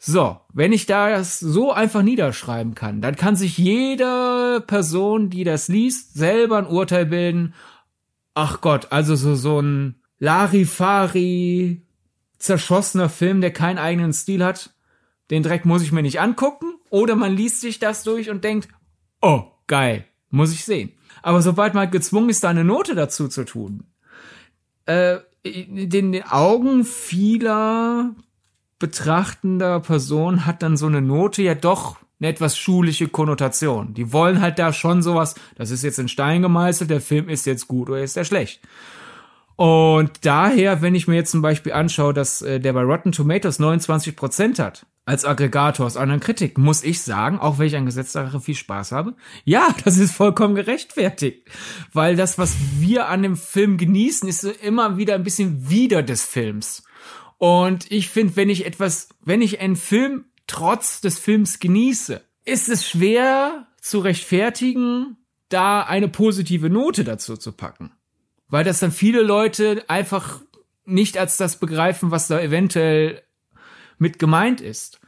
So, 0.05 0.41
wenn 0.53 0.73
ich 0.73 0.87
das 0.87 1.39
so 1.39 1.73
einfach 1.73 2.03
niederschreiben 2.03 2.75
kann, 2.75 3.01
dann 3.01 3.15
kann 3.15 3.37
sich 3.37 3.57
jede 3.57 4.63
Person, 4.67 5.31
die 5.31 5.45
das 5.45 5.69
liest, 5.69 6.15
selber 6.15 6.59
ein 6.59 6.67
Urteil 6.67 7.07
bilden. 7.07 7.55
Ach 8.35 8.61
Gott, 8.61 8.91
also 8.91 9.15
so, 9.15 9.37
so 9.37 9.61
ein 9.61 10.01
Larifari 10.19 11.83
zerschossener 12.39 13.09
Film, 13.09 13.41
der 13.41 13.53
keinen 13.53 13.79
eigenen 13.79 14.13
Stil 14.13 14.45
hat 14.45 14.75
den 15.33 15.43
Dreck 15.43 15.65
muss 15.65 15.83
ich 15.83 15.93
mir 15.93 16.03
nicht 16.03 16.21
angucken. 16.21 16.75
Oder 16.91 17.17
man 17.17 17.35
liest 17.35 17.63
sich 17.63 17.79
das 17.79 18.05
durch 18.05 18.29
und 18.29 18.45
denkt, 18.45 18.69
oh, 19.23 19.45
geil, 19.67 20.05
muss 20.29 20.53
ich 20.53 20.67
sehen. 20.67 20.93
Aber 21.23 21.41
sobald 21.41 21.73
man 21.73 21.91
gezwungen 21.91 22.29
ist, 22.29 22.45
da 22.45 22.51
eine 22.51 22.65
Note 22.65 22.95
dazu 22.95 23.29
zu 23.29 23.45
tun, 23.45 23.85
äh, 24.85 25.19
in 25.43 25.89
den 25.89 26.23
Augen 26.25 26.85
vieler 26.85 28.15
betrachtender 28.83 29.79
Personen 29.79 30.45
hat 30.45 30.61
dann 30.65 30.77
so 30.77 30.87
eine 30.87 31.01
Note 31.01 31.41
ja 31.41 31.55
doch 31.55 31.99
eine 32.19 32.29
etwas 32.29 32.59
schulische 32.59 33.07
Konnotation. 33.07 33.95
Die 33.95 34.13
wollen 34.13 34.41
halt 34.41 34.59
da 34.59 34.73
schon 34.73 35.03
sowas, 35.03 35.37
das 35.55 35.71
ist 35.71 35.85
jetzt 35.85 36.01
in 36.01 36.09
Stein 36.09 36.43
gemeißelt, 36.43 36.91
der 36.91 37.01
Film 37.01 37.29
ist 37.29 37.47
jetzt 37.47 37.69
gut 37.69 37.89
oder 37.89 38.03
ist 38.03 38.17
er 38.17 38.25
schlecht. 38.25 38.61
Und 39.55 40.11
daher, 40.23 40.83
wenn 40.83 40.97
ich 40.97 41.07
mir 41.07 41.15
jetzt 41.15 41.31
zum 41.31 41.43
Beispiel 41.43 41.73
anschaue, 41.73 42.13
dass 42.13 42.43
äh, 42.43 42.59
der 42.59 42.73
bei 42.73 42.83
Rotten 42.83 43.13
Tomatoes 43.13 43.61
29 43.61 44.17
Prozent 44.17 44.59
hat, 44.59 44.85
als 45.05 45.25
Aggregator 45.25 45.87
aus 45.87 45.97
anderen 45.97 46.21
Kritiken, 46.21 46.65
muss 46.65 46.83
ich 46.83 47.03
sagen, 47.03 47.39
auch 47.39 47.59
wenn 47.59 47.67
ich 47.69 47.77
an 47.77 47.87
Gesetzsache 47.87 48.41
viel 48.41 48.57
Spaß 48.57 48.91
habe, 48.91 49.15
ja, 49.45 49.69
das 49.85 49.97
ist 49.97 50.13
vollkommen 50.13 50.57
gerechtfertigt. 50.57 51.49
Weil 51.93 52.17
das, 52.17 52.37
was 52.37 52.57
wir 52.81 53.09
an 53.09 53.23
dem 53.23 53.37
Film 53.37 53.77
genießen, 53.77 54.29
ist 54.29 54.43
immer 54.43 54.97
wieder 54.97 55.15
ein 55.15 55.23
bisschen 55.23 55.71
wieder 55.71 56.03
des 56.03 56.25
Films. 56.25 56.83
Und 57.43 57.91
ich 57.91 58.09
finde, 58.09 58.37
wenn 58.37 58.51
ich 58.51 58.67
etwas, 58.67 59.09
wenn 59.25 59.43
ich 59.43 59.59
einen 59.59 59.75
Film 59.75 60.27
trotz 60.47 61.01
des 61.01 61.19
Films 61.19 61.59
genieße, 61.59 62.21
ist 62.45 62.69
es 62.69 62.89
schwer 62.89 63.67
zu 63.81 63.99
rechtfertigen, 63.99 65.17
da 65.49 65.83
eine 65.83 66.07
positive 66.07 66.71
Note 66.71 67.03
dazu 67.03 67.37
zu 67.37 67.51
packen. 67.51 67.91
Weil 68.47 68.63
das 68.63 68.79
dann 68.79 68.93
viele 68.93 69.23
Leute 69.23 69.83
einfach 69.89 70.41
nicht 70.85 71.19
als 71.19 71.37
das 71.37 71.59
begreifen, 71.59 72.13
was 72.13 72.29
da 72.29 72.41
eventuell 72.41 73.25
mit 73.99 74.21
gemeint 74.21 74.61
ist. 74.61 75.01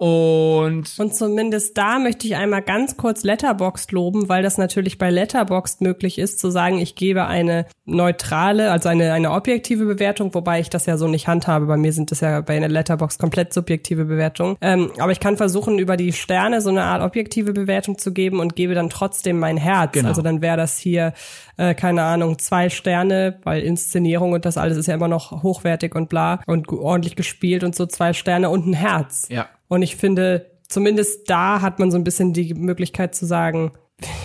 Und, 0.00 0.98
und 0.98 1.14
zumindest 1.14 1.76
da 1.76 1.98
möchte 1.98 2.26
ich 2.26 2.34
einmal 2.34 2.62
ganz 2.62 2.96
kurz 2.96 3.22
Letterboxd 3.22 3.92
loben, 3.92 4.30
weil 4.30 4.42
das 4.42 4.56
natürlich 4.56 4.96
bei 4.96 5.10
Letterboxd 5.10 5.82
möglich 5.82 6.18
ist, 6.18 6.40
zu 6.40 6.50
sagen, 6.50 6.78
ich 6.78 6.94
gebe 6.94 7.26
eine 7.26 7.66
neutrale, 7.84 8.70
also 8.70 8.88
eine, 8.88 9.12
eine 9.12 9.30
objektive 9.32 9.84
Bewertung, 9.84 10.32
wobei 10.32 10.58
ich 10.60 10.70
das 10.70 10.86
ja 10.86 10.96
so 10.96 11.06
nicht 11.06 11.28
handhabe. 11.28 11.66
Bei 11.66 11.76
mir 11.76 11.92
sind 11.92 12.12
das 12.12 12.20
ja 12.20 12.40
bei 12.40 12.56
einer 12.56 12.68
Letterboxd 12.68 13.20
komplett 13.20 13.52
subjektive 13.52 14.06
Bewertungen. 14.06 14.56
Ähm, 14.62 14.90
aber 14.98 15.12
ich 15.12 15.20
kann 15.20 15.36
versuchen, 15.36 15.78
über 15.78 15.98
die 15.98 16.14
Sterne 16.14 16.62
so 16.62 16.70
eine 16.70 16.84
Art 16.84 17.02
objektive 17.02 17.52
Bewertung 17.52 17.98
zu 17.98 18.14
geben 18.14 18.40
und 18.40 18.56
gebe 18.56 18.74
dann 18.74 18.88
trotzdem 18.88 19.38
mein 19.38 19.58
Herz. 19.58 19.92
Genau. 19.92 20.08
Also 20.08 20.22
dann 20.22 20.40
wäre 20.40 20.56
das 20.56 20.78
hier, 20.78 21.12
äh, 21.58 21.74
keine 21.74 22.04
Ahnung, 22.04 22.38
zwei 22.38 22.70
Sterne, 22.70 23.38
weil 23.44 23.62
Inszenierung 23.62 24.32
und 24.32 24.46
das 24.46 24.56
alles 24.56 24.78
ist 24.78 24.86
ja 24.86 24.94
immer 24.94 25.08
noch 25.08 25.42
hochwertig 25.42 25.94
und 25.94 26.08
bla 26.08 26.40
und 26.46 26.70
ordentlich 26.70 27.16
gespielt 27.16 27.64
und 27.64 27.76
so 27.76 27.84
zwei 27.84 28.14
Sterne 28.14 28.48
und 28.48 28.66
ein 28.66 28.72
Herz. 28.72 29.26
Ja. 29.28 29.46
Und 29.70 29.82
ich 29.82 29.94
finde, 29.94 30.50
zumindest 30.68 31.30
da 31.30 31.60
hat 31.60 31.78
man 31.78 31.92
so 31.92 31.96
ein 31.96 32.02
bisschen 32.02 32.32
die 32.32 32.54
Möglichkeit 32.54 33.14
zu 33.14 33.24
sagen, 33.24 33.70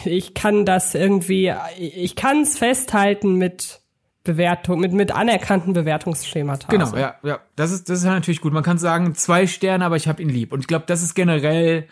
ich 0.03 0.33
kann 0.33 0.65
das 0.65 0.95
irgendwie, 0.95 1.53
ich 1.77 2.15
kann 2.15 2.41
es 2.41 2.57
festhalten 2.57 3.35
mit 3.35 3.81
Bewertung, 4.23 4.79
mit, 4.79 4.91
mit 4.91 5.11
anerkannten 5.11 5.73
Bewertungsschemata. 5.73 6.67
Genau, 6.69 6.95
ja, 6.97 7.15
ja. 7.21 7.41
Das 7.55 7.71
ist, 7.71 7.89
das 7.89 7.99
ist 7.99 8.05
natürlich 8.05 8.41
gut. 8.41 8.53
Man 8.53 8.63
kann 8.63 8.79
sagen, 8.79 9.13
zwei 9.13 9.45
Sterne, 9.45 9.85
aber 9.85 9.97
ich 9.97 10.07
habe 10.07 10.19
ihn 10.19 10.29
lieb. 10.29 10.51
Und 10.51 10.61
ich 10.61 10.67
glaube, 10.67 10.85
das 10.87 11.03
ist 11.03 11.13
generell 11.13 11.87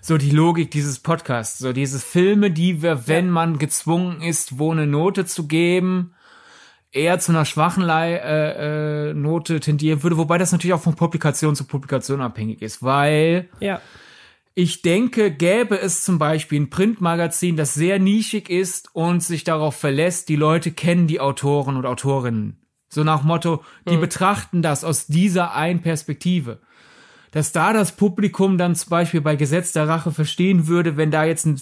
so 0.00 0.16
die 0.16 0.30
Logik 0.30 0.70
dieses 0.70 0.98
Podcasts. 0.98 1.58
So 1.58 1.74
diese 1.74 1.98
Filme, 1.98 2.50
die 2.50 2.80
wir, 2.80 3.06
wenn 3.06 3.28
man 3.28 3.58
gezwungen 3.58 4.22
ist, 4.22 4.58
wo 4.58 4.72
eine 4.72 4.86
Note 4.86 5.26
zu 5.26 5.46
geben, 5.46 6.13
eher 6.94 7.18
zu 7.18 7.32
einer 7.32 7.44
schwachen 7.44 7.82
Leih, 7.82 8.14
äh, 8.14 9.10
äh, 9.10 9.14
Note 9.14 9.60
tendieren 9.60 10.02
würde, 10.02 10.16
wobei 10.16 10.38
das 10.38 10.52
natürlich 10.52 10.74
auch 10.74 10.82
von 10.82 10.94
Publikation 10.94 11.56
zu 11.56 11.64
Publikation 11.64 12.20
abhängig 12.20 12.62
ist, 12.62 12.82
weil 12.82 13.48
ja. 13.60 13.80
ich 14.54 14.82
denke, 14.82 15.30
gäbe 15.30 15.78
es 15.78 16.04
zum 16.04 16.18
Beispiel 16.18 16.60
ein 16.60 16.70
Printmagazin, 16.70 17.56
das 17.56 17.74
sehr 17.74 17.98
nischig 17.98 18.48
ist 18.48 18.94
und 18.94 19.22
sich 19.22 19.44
darauf 19.44 19.76
verlässt, 19.76 20.28
die 20.28 20.36
Leute 20.36 20.70
kennen 20.70 21.06
die 21.06 21.20
Autoren 21.20 21.76
und 21.76 21.86
Autorinnen. 21.86 22.60
So 22.88 23.02
nach 23.02 23.24
Motto, 23.24 23.64
die 23.88 23.96
mhm. 23.96 24.02
betrachten 24.02 24.62
das 24.62 24.84
aus 24.84 25.06
dieser 25.08 25.54
einen 25.54 25.82
Perspektive. 25.82 26.60
Dass 27.32 27.50
da 27.50 27.72
das 27.72 27.96
Publikum 27.96 28.56
dann 28.56 28.76
zum 28.76 28.90
Beispiel 28.90 29.20
bei 29.20 29.34
Gesetz 29.34 29.72
der 29.72 29.88
Rache 29.88 30.12
verstehen 30.12 30.68
würde, 30.68 30.96
wenn 30.96 31.10
da 31.10 31.24
jetzt 31.24 31.44
ein 31.46 31.60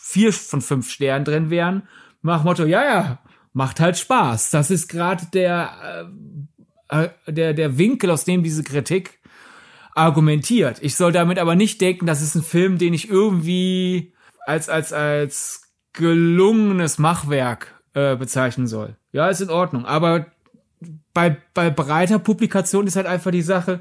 vier 0.00 0.32
von 0.32 0.60
fünf 0.60 0.88
Sternen 0.88 1.24
drin 1.24 1.50
wären, 1.50 1.88
nach 2.22 2.44
Motto, 2.44 2.64
ja, 2.64 2.84
ja, 2.84 3.18
macht 3.54 3.80
halt 3.80 3.96
Spaß. 3.96 4.50
Das 4.50 4.70
ist 4.70 4.88
gerade 4.88 5.24
der, 5.32 6.10
äh, 6.90 7.04
äh, 7.04 7.32
der, 7.32 7.54
der 7.54 7.78
Winkel, 7.78 8.10
aus 8.10 8.24
dem 8.24 8.42
diese 8.42 8.62
Kritik 8.62 9.20
argumentiert. 9.94 10.78
Ich 10.82 10.96
soll 10.96 11.12
damit 11.12 11.38
aber 11.38 11.54
nicht 11.54 11.80
denken, 11.80 12.04
das 12.04 12.20
ist 12.20 12.34
ein 12.34 12.42
Film, 12.42 12.76
den 12.76 12.92
ich 12.92 13.08
irgendwie 13.08 14.12
als, 14.44 14.68
als, 14.68 14.92
als 14.92 15.62
gelungenes 15.92 16.98
Machwerk 16.98 17.80
äh, 17.94 18.16
bezeichnen 18.16 18.66
soll. 18.66 18.96
Ja, 19.12 19.28
ist 19.28 19.40
in 19.40 19.50
Ordnung. 19.50 19.86
Aber 19.86 20.26
bei, 21.14 21.36
bei 21.54 21.70
breiter 21.70 22.18
Publikation 22.18 22.88
ist 22.88 22.96
halt 22.96 23.06
einfach 23.06 23.30
die 23.30 23.42
Sache, 23.42 23.80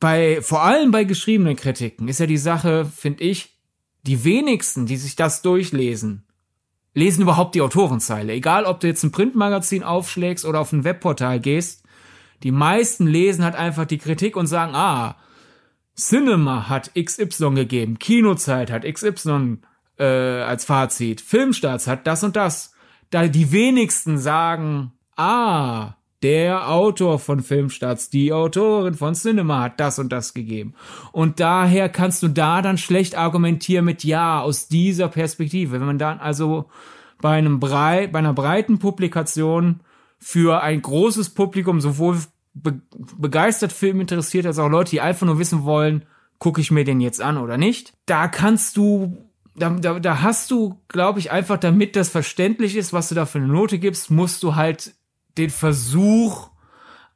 bei, 0.00 0.42
vor 0.42 0.62
allem 0.62 0.90
bei 0.90 1.04
geschriebenen 1.04 1.56
Kritiken 1.56 2.08
ist 2.08 2.20
ja 2.20 2.26
die 2.26 2.36
Sache, 2.36 2.84
finde 2.84 3.24
ich, 3.24 3.56
die 4.02 4.24
wenigsten, 4.24 4.86
die 4.86 4.96
sich 4.96 5.16
das 5.16 5.42
durchlesen, 5.42 6.24
lesen 6.94 7.22
überhaupt 7.22 7.54
die 7.54 7.60
Autorenzeile. 7.60 8.32
Egal, 8.32 8.64
ob 8.64 8.80
du 8.80 8.86
jetzt 8.86 9.02
ein 9.02 9.12
Printmagazin 9.12 9.82
aufschlägst 9.82 10.44
oder 10.44 10.60
auf 10.60 10.72
ein 10.72 10.84
Webportal 10.84 11.40
gehst, 11.40 11.84
die 12.42 12.52
meisten 12.52 13.06
lesen 13.06 13.44
halt 13.44 13.56
einfach 13.56 13.84
die 13.84 13.98
Kritik 13.98 14.36
und 14.36 14.46
sagen, 14.46 14.74
ah, 14.74 15.16
Cinema 15.96 16.68
hat 16.68 16.92
XY 16.94 17.54
gegeben, 17.54 17.98
Kinozeit 17.98 18.70
hat 18.70 18.84
XY 18.84 19.58
äh, 19.98 20.04
als 20.04 20.64
Fazit, 20.64 21.20
Filmstarts 21.20 21.88
hat 21.88 22.06
das 22.06 22.22
und 22.22 22.36
das. 22.36 22.72
Da 23.10 23.26
die 23.26 23.52
wenigsten 23.52 24.18
sagen, 24.18 24.92
ah, 25.16 25.94
der 26.22 26.70
Autor 26.70 27.18
von 27.18 27.40
Filmstarts, 27.40 28.10
die 28.10 28.32
Autorin 28.32 28.94
von 28.94 29.14
Cinema 29.14 29.62
hat 29.62 29.80
das 29.80 29.98
und 29.98 30.10
das 30.10 30.34
gegeben. 30.34 30.74
Und 31.12 31.38
daher 31.40 31.88
kannst 31.88 32.22
du 32.22 32.28
da 32.28 32.60
dann 32.60 32.78
schlecht 32.78 33.16
argumentieren 33.16 33.84
mit 33.84 34.04
ja, 34.04 34.40
aus 34.40 34.68
dieser 34.68 35.08
Perspektive. 35.08 35.72
Wenn 35.72 35.86
man 35.86 35.98
dann 35.98 36.18
also 36.18 36.66
bei 37.20 37.36
einem 37.36 37.60
brei 37.60 38.08
bei 38.08 38.18
einer 38.18 38.34
breiten 38.34 38.78
Publikation 38.78 39.80
für 40.18 40.62
ein 40.62 40.82
großes 40.82 41.30
Publikum 41.30 41.80
sowohl 41.80 42.18
be 42.54 42.80
begeistert 43.16 43.72
Film 43.72 44.00
interessiert 44.00 44.46
als 44.46 44.58
auch 44.58 44.68
Leute, 44.68 44.90
die 44.90 45.00
einfach 45.00 45.26
nur 45.26 45.38
wissen 45.38 45.64
wollen, 45.64 46.04
gucke 46.38 46.60
ich 46.60 46.72
mir 46.72 46.84
den 46.84 47.00
jetzt 47.00 47.20
an 47.20 47.38
oder 47.38 47.56
nicht. 47.56 47.92
Da 48.06 48.26
kannst 48.26 48.76
du 48.76 49.16
da, 49.58 49.70
da, 49.70 49.98
da 49.98 50.22
hast 50.22 50.50
du, 50.50 50.80
glaube 50.88 51.18
ich, 51.18 51.30
einfach, 51.30 51.58
damit 51.58 51.96
das 51.96 52.08
verständlich 52.08 52.76
ist, 52.76 52.92
was 52.92 53.08
du 53.08 53.14
da 53.14 53.26
für 53.26 53.38
eine 53.38 53.48
Note 53.48 53.78
gibst, 53.78 54.10
musst 54.10 54.42
du 54.42 54.54
halt 54.54 54.94
den 55.38 55.50
Versuch 55.50 56.50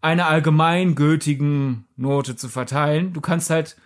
einer 0.00 0.26
allgemeingültigen 0.26 1.84
Note 1.96 2.36
zu 2.36 2.48
verteilen. 2.48 3.12
Du 3.12 3.20
kannst 3.20 3.50
halt, 3.50 3.76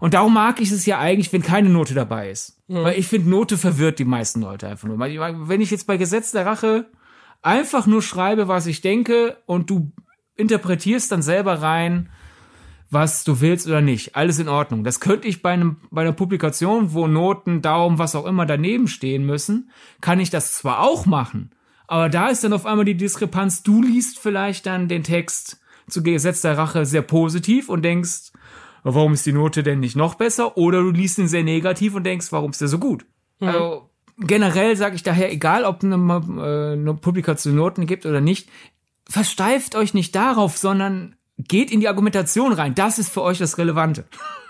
und 0.00 0.14
darum 0.14 0.34
mag 0.34 0.60
ich 0.60 0.70
es 0.70 0.86
ja 0.86 0.98
eigentlich, 0.98 1.32
wenn 1.32 1.42
keine 1.42 1.68
Note 1.68 1.94
dabei 1.94 2.30
ist. 2.30 2.58
Mhm. 2.68 2.84
Weil 2.84 2.98
ich 2.98 3.06
finde, 3.06 3.30
Note 3.30 3.58
verwirrt 3.58 3.98
die 3.98 4.04
meisten 4.04 4.40
Leute 4.40 4.68
einfach 4.68 4.88
nur. 4.88 4.98
Wenn 4.98 5.60
ich 5.60 5.70
jetzt 5.70 5.86
bei 5.86 5.96
Gesetz 5.96 6.30
der 6.30 6.46
Rache 6.46 6.86
einfach 7.42 7.86
nur 7.86 8.02
schreibe, 8.02 8.48
was 8.48 8.66
ich 8.66 8.80
denke, 8.80 9.38
und 9.46 9.70
du 9.70 9.92
interpretierst 10.36 11.12
dann 11.12 11.22
selber 11.22 11.60
rein, 11.62 12.08
was 12.90 13.24
du 13.24 13.40
willst 13.40 13.66
oder 13.66 13.82
nicht. 13.82 14.16
Alles 14.16 14.38
in 14.38 14.48
Ordnung. 14.48 14.82
Das 14.82 15.00
könnte 15.00 15.28
ich 15.28 15.42
bei, 15.42 15.50
einem, 15.50 15.76
bei 15.90 16.00
einer 16.00 16.12
Publikation, 16.12 16.94
wo 16.94 17.06
Noten, 17.06 17.60
Daumen, 17.60 17.98
was 17.98 18.14
auch 18.14 18.24
immer 18.24 18.46
daneben 18.46 18.88
stehen 18.88 19.26
müssen, 19.26 19.70
kann 20.00 20.20
ich 20.20 20.30
das 20.30 20.54
zwar 20.54 20.80
auch 20.80 21.04
machen, 21.04 21.50
aber 21.88 22.08
da 22.08 22.28
ist 22.28 22.44
dann 22.44 22.52
auf 22.52 22.66
einmal 22.66 22.84
die 22.84 22.96
Diskrepanz, 22.96 23.62
du 23.62 23.82
liest 23.82 24.18
vielleicht 24.18 24.66
dann 24.66 24.88
den 24.88 25.02
Text 25.02 25.58
zu 25.88 26.02
Gesetz 26.02 26.42
der 26.42 26.56
Rache 26.56 26.84
sehr 26.86 27.02
positiv 27.02 27.70
und 27.70 27.82
denkst, 27.82 28.32
warum 28.84 29.14
ist 29.14 29.24
die 29.26 29.32
Note 29.32 29.62
denn 29.62 29.80
nicht 29.80 29.96
noch 29.96 30.14
besser? 30.14 30.56
Oder 30.56 30.82
du 30.82 30.90
liest 30.90 31.18
ihn 31.18 31.28
sehr 31.28 31.42
negativ 31.42 31.94
und 31.94 32.04
denkst, 32.04 32.30
warum 32.30 32.50
ist 32.50 32.60
der 32.60 32.68
so 32.68 32.78
gut? 32.78 33.06
Mhm. 33.40 33.48
Also 33.48 33.90
generell 34.18 34.76
sage 34.76 34.96
ich 34.96 35.02
daher, 35.02 35.32
egal 35.32 35.64
ob 35.64 35.82
eine, 35.82 35.94
äh, 35.94 36.72
eine 36.72 36.94
Publikation 36.94 37.56
Noten 37.56 37.86
gibt 37.86 38.04
oder 38.04 38.20
nicht, 38.20 38.50
versteift 39.08 39.74
euch 39.74 39.94
nicht 39.94 40.14
darauf, 40.14 40.58
sondern 40.58 41.16
geht 41.38 41.70
in 41.70 41.80
die 41.80 41.88
Argumentation 41.88 42.52
rein. 42.52 42.74
Das 42.74 42.98
ist 42.98 43.08
für 43.08 43.22
euch 43.22 43.38
das 43.38 43.56
Relevante. 43.56 44.04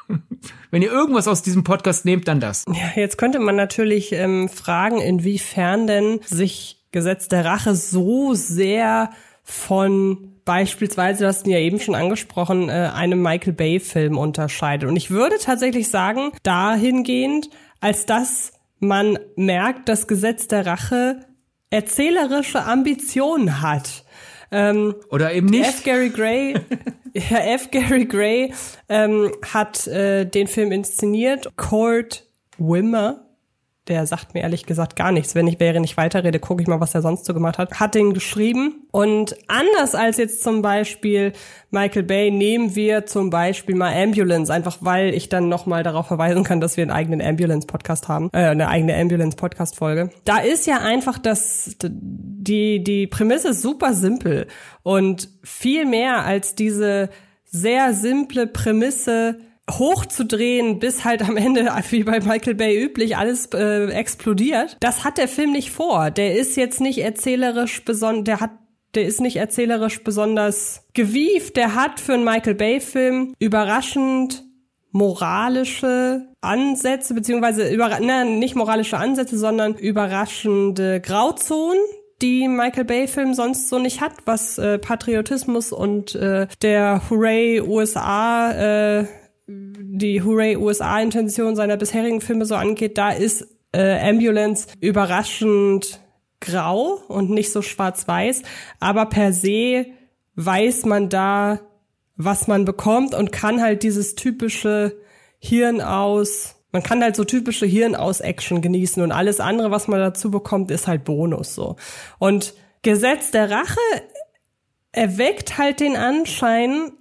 Wenn 0.71 0.83
ihr 0.83 0.91
irgendwas 0.91 1.29
aus 1.29 1.43
diesem 1.43 1.63
Podcast 1.63 2.05
nehmt, 2.05 2.27
dann 2.27 2.41
das. 2.41 2.65
Ja, 2.67 3.01
jetzt 3.01 3.17
könnte 3.17 3.39
man 3.39 3.55
natürlich 3.57 4.13
ähm, 4.13 4.49
fragen, 4.49 5.01
inwiefern 5.01 5.87
denn 5.87 6.21
sich 6.25 6.78
Gesetz 6.93 7.29
der 7.29 7.45
Rache 7.45 7.75
so 7.75 8.35
sehr 8.35 9.11
von 9.43 10.41
beispielsweise, 10.45 11.25
du 11.25 11.29
hast 11.29 11.47
ihn 11.47 11.53
ja 11.53 11.59
eben 11.59 11.79
schon 11.81 11.95
angesprochen, 11.95 12.69
äh, 12.69 12.91
einem 12.95 13.23
Michael 13.23 13.53
Bay-Film 13.53 14.17
unterscheidet. 14.17 14.89
Und 14.89 14.97
ich 14.97 15.11
würde 15.11 15.37
tatsächlich 15.39 15.89
sagen, 15.89 16.33
dahingehend, 16.43 17.51
als 17.81 18.07
dass 18.07 18.53
man 18.79 19.19
merkt, 19.37 19.89
dass 19.89 20.07
Gesetz 20.07 20.49
der 20.49 20.67
Rache 20.67 21.21
erzählerische 21.71 22.65
Ambitionen 22.65 23.61
hat. 23.61 24.05
Ähm, 24.51 24.95
Oder 25.11 25.35
eben 25.35 25.49
nicht. 25.49 25.69
F. 25.69 25.85
Gary 25.85 26.11
Gray, 26.11 26.55
ja, 27.13 27.39
F. 27.39 27.71
Gary 27.71 28.07
Gray 28.07 28.55
ähm, 28.89 29.31
hat 29.53 29.87
äh, 29.87 30.25
den 30.25 30.47
Film 30.47 30.73
inszeniert. 30.73 31.55
Court 31.57 32.25
Wimmer, 32.57 33.28
der 33.89 34.07
sagt 34.07 34.35
mir 34.35 34.43
ehrlich 34.43 34.67
gesagt 34.67 34.97
gar 34.97 35.13
nichts. 35.13 35.35
Wenn 35.35 35.47
ich 35.47 35.59
wäre 35.61 35.81
nicht 35.81 35.97
weiterrede, 35.97 36.39
gucke 36.39 36.63
ich 36.63 36.69
mal, 36.69 36.81
was 36.81 36.95
er 36.95 37.03
sonst 37.03 37.25
so 37.25 37.35
gemacht 37.35 37.59
hat. 37.59 37.81
Hat 37.81 37.95
den 37.95 38.13
geschrieben. 38.13 38.87
Und 38.91 39.37
anders 39.49 39.95
als 39.95 40.17
jetzt 40.19 40.43
zum 40.43 40.63
Beispiel 40.63 41.33
Michael 41.71 42.03
Bay 42.03 42.31
nehmen 42.31 42.75
wir 42.75 43.07
zum 43.07 43.31
Beispiel 43.31 43.75
mal 43.75 43.95
Ambulance, 43.95 44.53
einfach 44.53 44.79
weil 44.81 45.15
ich 45.15 45.29
dann 45.29 45.49
nochmal 45.49 45.83
darauf 45.83 46.07
verweisen 46.07 46.45
kann, 46.45 46.61
dass 46.61 46.77
wir 46.77 46.83
einen 46.83 46.91
eigenen 46.91 47.21
Ambulance-Podcast 47.21 48.09
haben, 48.09 48.31
äh, 48.33 48.39
eine 48.39 48.69
eigene 48.69 48.97
Ambulance-Podcast-Folge. 48.97 50.11
Da 50.25 50.39
ist 50.39 50.67
ja 50.67 50.79
einfach 50.79 51.19
das, 51.19 51.77
die, 51.83 52.83
die 52.83 53.07
Prämisse 53.07 53.49
ist 53.49 53.63
super 53.63 53.95
simpel 53.95 54.47
und 54.83 55.29
viel 55.43 55.85
mehr 55.85 56.25
als 56.25 56.55
diese 56.55 57.11
sehr 57.45 57.95
simple 57.95 58.47
Prämisse 58.47 59.39
hochzudrehen, 59.71 60.79
bis 60.79 61.05
halt 61.05 61.23
am 61.23 61.37
Ende, 61.37 61.71
wie 61.91 62.05
bei 62.05 62.21
Michael 62.21 62.55
Bay 62.55 62.83
üblich, 62.83 63.17
alles 63.17 63.47
äh, 63.55 63.87
explodiert. 63.91 64.77
Das 64.81 65.05
hat 65.05 65.19
der 65.19 65.29
Film 65.29 65.53
nicht 65.53 65.71
vor. 65.71 66.11
Der 66.11 66.37
ist 66.37 66.57
jetzt 66.57 66.81
nicht 66.81 66.99
erzählerisch 66.99 67.85
besonders, 67.85 68.25
der 68.25 68.41
hat 68.41 68.51
der 68.95 69.05
ist 69.05 69.21
nicht 69.21 69.37
erzählerisch 69.37 70.03
besonders 70.03 70.87
gewieft. 70.95 71.57
Der 71.57 71.75
hat 71.75 72.01
für 72.01 72.15
einen 72.15 72.25
Michael 72.25 72.55
Bay-Film 72.55 73.35
überraschend 73.39 74.45
moralische 74.93 76.27
Ansätze, 76.41 77.15
beziehungsweise 77.15 77.69
über, 77.69 77.99
na, 78.01 78.25
nicht 78.25 78.55
moralische 78.55 78.97
Ansätze, 78.97 79.39
sondern 79.39 79.75
überraschende 79.75 81.01
Grauzonen, 81.01 81.81
die 82.23 82.49
Michael 82.49 82.85
Bay-Film 82.85 83.35
sonst 83.35 83.69
so 83.69 83.79
nicht 83.79 84.01
hat, 84.01 84.13
was 84.25 84.59
äh, 84.59 84.79
Patriotismus 84.79 85.73
und 85.73 86.15
äh, 86.15 86.49
der 86.63 87.03
Hooray 87.09 87.61
USA 87.61 89.01
äh, 89.01 89.07
die 89.49 90.23
Hooray 90.23 90.57
USA-Intention 90.57 91.57
seiner 91.57 91.79
bisherigen 91.79 92.21
Filme 92.21 92.45
so 92.45 92.55
angeht, 92.55 92.99
da 92.99 93.11
ist 93.11 93.49
äh, 93.73 93.99
Ambulance 94.09 94.69
überraschend 94.81 96.01
grau 96.41 97.03
und 97.09 97.31
nicht 97.31 97.51
so 97.51 97.63
schwarz-weiß, 97.63 98.43
aber 98.79 99.07
per 99.07 99.33
se 99.33 99.87
weiß 100.37 100.85
man 100.85 101.09
da, 101.09 101.61
was 102.17 102.47
man 102.47 102.65
bekommt 102.65 103.15
und 103.15 103.33
kann 103.33 103.63
halt 103.63 103.83
dieses 103.83 104.15
typische 104.15 104.97
Hirn 105.39 105.81
aus, 105.81 106.57
man 106.71 106.83
kann 106.83 107.03
halt 107.03 107.17
so 107.17 107.25
typische 107.25 107.67
Hirn 107.67 107.95
aus 107.95 108.21
Action 108.21 108.61
genießen 108.61 109.03
und 109.03 109.13
alles 109.13 109.41
andere, 109.41 109.71
was 109.71 109.89
man 109.89 109.99
dazu 109.99 110.31
bekommt, 110.31 110.71
ist 110.71 110.87
halt 110.87 111.05
Bonus 111.05 111.55
so. 111.55 111.77
Und 112.19 112.55
Gesetz 112.83 113.31
der 113.31 113.51
Rache 113.51 113.81
erweckt 114.93 115.59
halt 115.59 115.81
den 115.81 115.97
Anschein, 115.97 116.93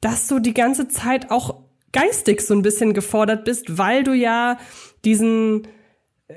dass 0.00 0.28
du 0.28 0.38
die 0.38 0.54
ganze 0.54 0.88
Zeit 0.88 1.30
auch 1.30 1.65
geistig 1.92 2.40
so 2.40 2.54
ein 2.54 2.62
bisschen 2.62 2.94
gefordert 2.94 3.44
bist, 3.44 3.78
weil 3.78 4.04
du 4.04 4.12
ja 4.12 4.58
diesen, 5.04 5.68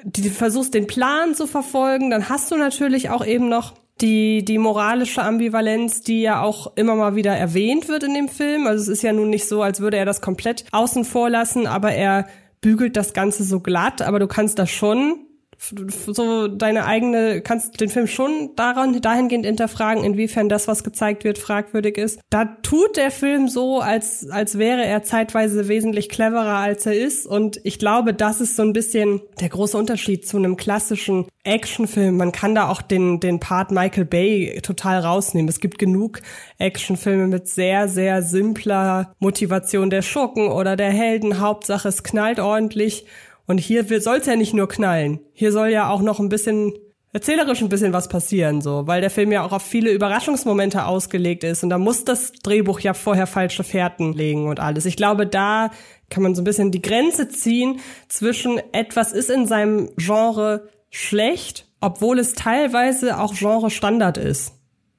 die 0.03 0.29
versuchst 0.29 0.73
den 0.73 0.87
Plan 0.87 1.35
zu 1.35 1.47
verfolgen, 1.47 2.09
dann 2.09 2.29
hast 2.29 2.51
du 2.51 2.57
natürlich 2.57 3.09
auch 3.09 3.25
eben 3.25 3.49
noch 3.49 3.73
die, 4.01 4.45
die 4.45 4.57
moralische 4.57 5.21
Ambivalenz, 5.21 6.01
die 6.01 6.21
ja 6.21 6.41
auch 6.41 6.75
immer 6.77 6.95
mal 6.95 7.15
wieder 7.15 7.35
erwähnt 7.35 7.89
wird 7.89 8.03
in 8.03 8.13
dem 8.13 8.29
Film. 8.29 8.65
Also 8.65 8.83
es 8.83 8.87
ist 8.87 9.01
ja 9.01 9.11
nun 9.11 9.29
nicht 9.29 9.47
so, 9.47 9.61
als 9.61 9.81
würde 9.81 9.97
er 9.97 10.05
das 10.05 10.21
komplett 10.21 10.65
außen 10.71 11.03
vor 11.03 11.29
lassen, 11.29 11.67
aber 11.67 11.91
er 11.91 12.27
bügelt 12.61 12.95
das 12.95 13.13
Ganze 13.13 13.43
so 13.43 13.59
glatt, 13.59 14.01
aber 14.01 14.19
du 14.19 14.27
kannst 14.27 14.59
das 14.59 14.69
schon 14.69 15.25
so 15.59 16.47
deine 16.47 16.85
eigene, 16.85 17.41
kannst 17.41 17.79
den 17.81 17.89
Film 17.89 18.07
schon 18.07 18.51
daran, 18.55 18.99
dahingehend 19.01 19.45
hinterfragen, 19.45 20.03
inwiefern 20.03 20.47
das, 20.47 20.67
was 20.67 20.83
gezeigt 20.83 21.23
wird, 21.23 21.37
fragwürdig 21.37 21.97
ist. 21.97 22.19
Da 22.29 22.45
tut 22.45 22.95
der 22.95 23.11
Film 23.11 23.49
so, 23.49 23.79
als, 23.79 24.29
als 24.29 24.57
wäre 24.57 24.85
er 24.85 25.03
zeitweise 25.03 25.67
wesentlich 25.67 26.09
cleverer, 26.09 26.57
als 26.57 26.85
er 26.85 26.97
ist. 26.97 27.25
Und 27.27 27.59
ich 27.63 27.77
glaube, 27.77 28.13
das 28.13 28.39
ist 28.39 28.55
so 28.55 28.63
ein 28.63 28.73
bisschen 28.73 29.21
der 29.41 29.49
große 29.49 29.77
Unterschied 29.77 30.25
zu 30.25 30.37
einem 30.37 30.55
klassischen 30.55 31.25
Actionfilm. 31.43 32.17
Man 32.17 32.31
kann 32.31 32.55
da 32.55 32.69
auch 32.69 32.81
den, 32.81 33.19
den 33.19 33.39
Part 33.39 33.71
Michael 33.71 34.05
Bay 34.05 34.59
total 34.61 34.99
rausnehmen. 34.99 35.49
Es 35.49 35.59
gibt 35.59 35.77
genug 35.77 36.21
Actionfilme 36.57 37.27
mit 37.27 37.47
sehr, 37.47 37.87
sehr 37.87 38.21
simpler 38.21 39.13
Motivation 39.19 39.89
der 39.89 40.01
Schurken 40.01 40.47
oder 40.47 40.75
der 40.75 40.91
Helden. 40.91 41.39
Hauptsache, 41.39 41.87
es 41.87 42.03
knallt 42.03 42.39
ordentlich 42.39 43.05
und 43.49 43.57
hier 43.57 43.83
soll 43.99 44.17
es 44.17 44.27
ja 44.27 44.35
nicht 44.35 44.53
nur 44.53 44.69
knallen. 44.69 45.21
Hier 45.33 45.51
soll 45.51 45.69
ja 45.69 45.89
auch 45.89 46.01
noch 46.01 46.19
ein 46.19 46.29
bisschen 46.29 46.73
erzählerisch 47.13 47.63
ein 47.63 47.69
bisschen 47.69 47.93
was 47.93 48.07
passieren, 48.07 48.61
so, 48.61 48.85
weil 48.85 49.01
der 49.01 49.09
Film 49.09 49.31
ja 49.31 49.43
auch 49.43 49.51
auf 49.51 49.63
viele 49.63 49.91
Überraschungsmomente 49.91 50.85
ausgelegt 50.85 51.43
ist 51.43 51.63
und 51.63 51.71
da 51.71 51.79
muss 51.79 52.05
das 52.05 52.31
Drehbuch 52.31 52.79
ja 52.79 52.93
vorher 52.93 53.25
falsche 53.25 53.63
Fährten 53.63 54.13
legen 54.13 54.47
und 54.47 54.59
alles. 54.59 54.85
Ich 54.85 54.95
glaube, 54.95 55.25
da 55.25 55.71
kann 56.11 56.21
man 56.21 56.35
so 56.35 56.43
ein 56.43 56.45
bisschen 56.45 56.69
die 56.69 56.83
Grenze 56.83 57.27
ziehen 57.27 57.79
zwischen 58.07 58.61
etwas 58.71 59.13
ist 59.13 59.31
in 59.31 59.47
seinem 59.47 59.89
Genre 59.97 60.69
schlecht, 60.91 61.65
obwohl 61.81 62.19
es 62.19 62.33
teilweise 62.33 63.19
auch 63.19 63.33
Genre 63.33 63.71
Standard 63.71 64.19
ist, 64.19 64.53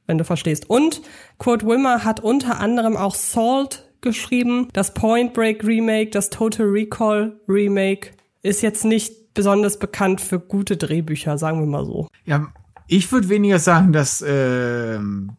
wenn 0.09 0.19
du 0.19 0.25
verstehst. 0.25 0.69
Und 0.69 1.03
Kurt 1.39 1.65
Wimmer 1.65 2.03
hat 2.03 2.19
unter 2.19 2.59
anderem 2.59 2.97
auch 2.97 3.15
Salt 3.15 3.89
geschrieben, 4.01 4.67
das 4.73 4.93
Point 4.93 5.35
Break 5.35 5.63
Remake, 5.63 6.11
das 6.11 6.31
Total 6.31 6.67
Recall 6.67 7.39
Remake 7.47 8.11
ist 8.43 8.63
jetzt 8.63 8.85
nicht 8.85 9.35
besonders 9.35 9.79
bekannt 9.79 10.21
für 10.21 10.41
gute 10.41 10.77
Drehbücher, 10.77 11.39
sagen 11.39 11.61
wir 11.61 11.67
mal 11.67 11.85
so. 11.85 12.09
Ja, 12.25 12.53
ich 12.87 13.11
würde 13.13 13.29
weniger 13.29 13.59
sagen, 13.59 13.93
dass 13.93 14.21
äh, 14.23 14.99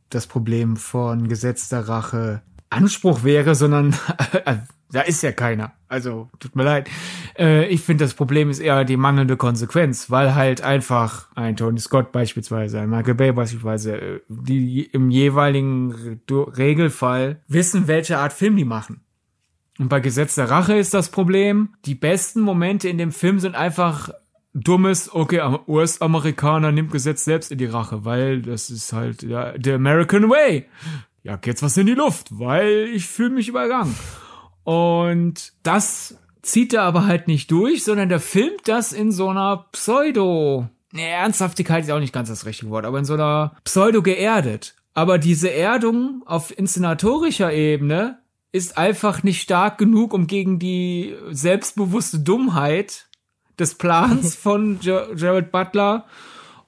das 0.09 0.27
Problem 0.27 0.77
von 0.77 1.27
Gesetz 1.27 1.69
der 1.69 1.87
Rache 1.87 2.41
Anspruch 2.69 3.23
wäre, 3.23 3.55
sondern 3.55 3.93
äh, 4.45 4.55
da 4.91 5.01
ist 5.01 5.21
ja 5.23 5.31
keiner. 5.31 5.73
Also, 5.87 6.29
tut 6.39 6.55
mir 6.55 6.63
leid. 6.63 6.89
Äh, 7.37 7.67
ich 7.67 7.81
finde, 7.81 8.05
das 8.05 8.13
Problem 8.13 8.49
ist 8.49 8.59
eher 8.59 8.83
die 8.85 8.97
mangelnde 8.97 9.37
Konsequenz, 9.37 10.09
weil 10.09 10.35
halt 10.35 10.61
einfach 10.61 11.27
ein 11.35 11.55
Tony 11.55 11.79
Scott 11.79 12.11
beispielsweise, 12.11 12.79
ein 12.79 12.89
Michael 12.89 13.15
Bay 13.15 13.31
beispielsweise, 13.31 13.95
äh, 13.95 14.19
die 14.29 14.83
im 14.83 15.09
jeweiligen 15.09 16.21
Regelfall 16.29 17.41
wissen, 17.47 17.87
welche 17.87 18.17
Art 18.17 18.33
Film 18.33 18.55
die 18.55 18.65
machen. 18.65 19.01
Und 19.81 19.89
bei 19.89 19.99
Gesetz 19.99 20.35
der 20.35 20.47
Rache 20.47 20.75
ist 20.75 20.93
das 20.93 21.09
Problem, 21.09 21.69
die 21.85 21.95
besten 21.95 22.41
Momente 22.41 22.87
in 22.87 22.99
dem 22.99 23.11
Film 23.11 23.39
sind 23.39 23.55
einfach 23.55 24.11
dummes, 24.53 25.11
okay, 25.11 25.41
US-Amerikaner 25.67 26.71
nimmt 26.71 26.91
Gesetz 26.91 27.25
selbst 27.25 27.51
in 27.51 27.57
die 27.57 27.65
Rache, 27.65 28.05
weil 28.05 28.43
das 28.43 28.69
ist 28.69 28.93
halt 28.93 29.23
ja, 29.23 29.57
der 29.57 29.77
American 29.77 30.29
Way. 30.29 30.67
Ja, 31.23 31.39
jetzt 31.43 31.63
was 31.63 31.77
in 31.77 31.87
die 31.87 31.95
Luft, 31.95 32.27
weil 32.29 32.91
ich 32.93 33.07
fühle 33.07 33.31
mich 33.31 33.47
übergangen. 33.47 33.95
Und 34.63 35.53
das 35.63 36.15
zieht 36.43 36.75
er 36.75 36.83
aber 36.83 37.07
halt 37.07 37.27
nicht 37.27 37.49
durch, 37.49 37.83
sondern 37.83 38.07
der 38.07 38.19
filmt 38.19 38.67
das 38.67 38.93
in 38.93 39.11
so 39.11 39.29
einer 39.29 39.65
Pseudo. 39.71 40.69
Nee, 40.91 41.09
Ernsthaftigkeit 41.09 41.85
ist 41.85 41.89
auch 41.89 41.99
nicht 41.99 42.13
ganz 42.13 42.29
das 42.29 42.45
richtige 42.45 42.69
Wort, 42.69 42.85
aber 42.85 42.99
in 42.99 43.05
so 43.05 43.15
einer 43.15 43.55
Pseudo 43.63 44.03
geerdet. 44.03 44.75
Aber 44.93 45.17
diese 45.17 45.51
Erdung 45.51 46.21
auf 46.27 46.55
inszenatorischer 46.55 47.51
Ebene 47.51 48.20
ist 48.51 48.77
einfach 48.77 49.23
nicht 49.23 49.41
stark 49.41 49.77
genug, 49.77 50.13
um 50.13 50.27
gegen 50.27 50.59
die 50.59 51.15
selbstbewusste 51.29 52.19
Dummheit 52.19 53.07
des 53.57 53.75
Plans 53.75 54.35
von 54.41 54.79
Jared 54.81 55.51
Butler 55.51 56.05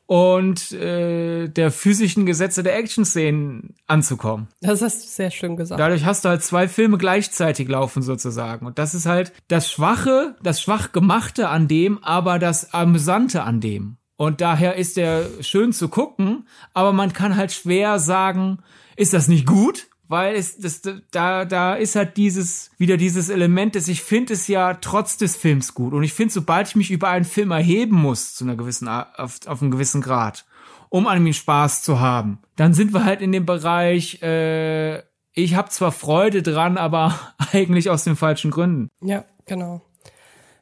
und 0.05 0.71
äh, 0.73 1.47
der 1.47 1.71
physischen 1.71 2.25
Gesetze 2.25 2.61
der 2.61 2.77
Action-Szenen 2.77 3.75
anzukommen. 3.87 4.47
Das 4.61 4.81
hast 4.81 5.03
du 5.03 5.07
sehr 5.07 5.31
schön 5.31 5.55
gesagt. 5.55 5.79
Dadurch 5.79 6.05
hast 6.05 6.25
du 6.25 6.29
halt 6.29 6.43
zwei 6.43 6.67
Filme 6.67 6.97
gleichzeitig 6.97 7.67
laufen 7.67 8.01
sozusagen. 8.01 8.65
Und 8.65 8.77
das 8.79 8.93
ist 8.93 9.05
halt 9.05 9.33
das 9.47 9.71
Schwache, 9.71 10.35
das 10.43 10.61
schwach 10.61 10.91
gemachte 10.91 11.49
an 11.49 11.67
dem, 11.67 12.03
aber 12.03 12.37
das 12.37 12.73
Amüsante 12.73 13.43
an 13.43 13.61
dem. 13.61 13.97
Und 14.15 14.41
daher 14.41 14.75
ist 14.75 14.97
er 14.97 15.25
schön 15.41 15.73
zu 15.73 15.89
gucken, 15.89 16.47
aber 16.73 16.93
man 16.93 17.13
kann 17.13 17.35
halt 17.35 17.51
schwer 17.51 17.97
sagen, 17.97 18.59
ist 18.95 19.13
das 19.13 19.27
nicht 19.27 19.47
gut? 19.47 19.87
Weil 20.07 20.35
es, 20.35 20.57
das, 20.57 20.81
da, 21.11 21.45
da 21.45 21.75
ist 21.75 21.95
halt 21.95 22.17
dieses, 22.17 22.71
wieder 22.77 22.97
dieses 22.97 23.29
Element, 23.29 23.75
dass 23.75 23.87
ich 23.87 24.01
finde 24.01 24.33
es 24.33 24.47
ja 24.47 24.75
trotz 24.75 25.17
des 25.17 25.35
Films 25.35 25.73
gut. 25.73 25.93
Und 25.93 26.03
ich 26.03 26.13
finde, 26.13 26.33
sobald 26.33 26.67
ich 26.67 26.75
mich 26.75 26.91
über 26.91 27.09
einen 27.09 27.25
Film 27.25 27.51
erheben 27.51 27.95
muss, 27.95 28.35
zu 28.35 28.43
einer 28.43 28.55
gewissen, 28.55 28.87
auf, 28.87 29.39
auf 29.45 29.61
einem 29.61 29.71
gewissen 29.71 30.01
Grad, 30.01 30.45
um 30.89 31.07
an 31.07 31.25
ihm 31.25 31.33
Spaß 31.33 31.81
zu 31.81 31.99
haben, 31.99 32.39
dann 32.55 32.73
sind 32.73 32.93
wir 32.93 33.05
halt 33.05 33.21
in 33.21 33.31
dem 33.31 33.45
Bereich, 33.45 34.21
äh, 34.21 34.99
ich 35.33 35.55
habe 35.55 35.69
zwar 35.69 35.91
Freude 35.91 36.43
dran, 36.43 36.77
aber 36.77 37.17
eigentlich 37.53 37.89
aus 37.89 38.03
den 38.03 38.15
falschen 38.15 38.51
Gründen. 38.51 38.89
Ja, 39.01 39.25
genau. 39.45 39.81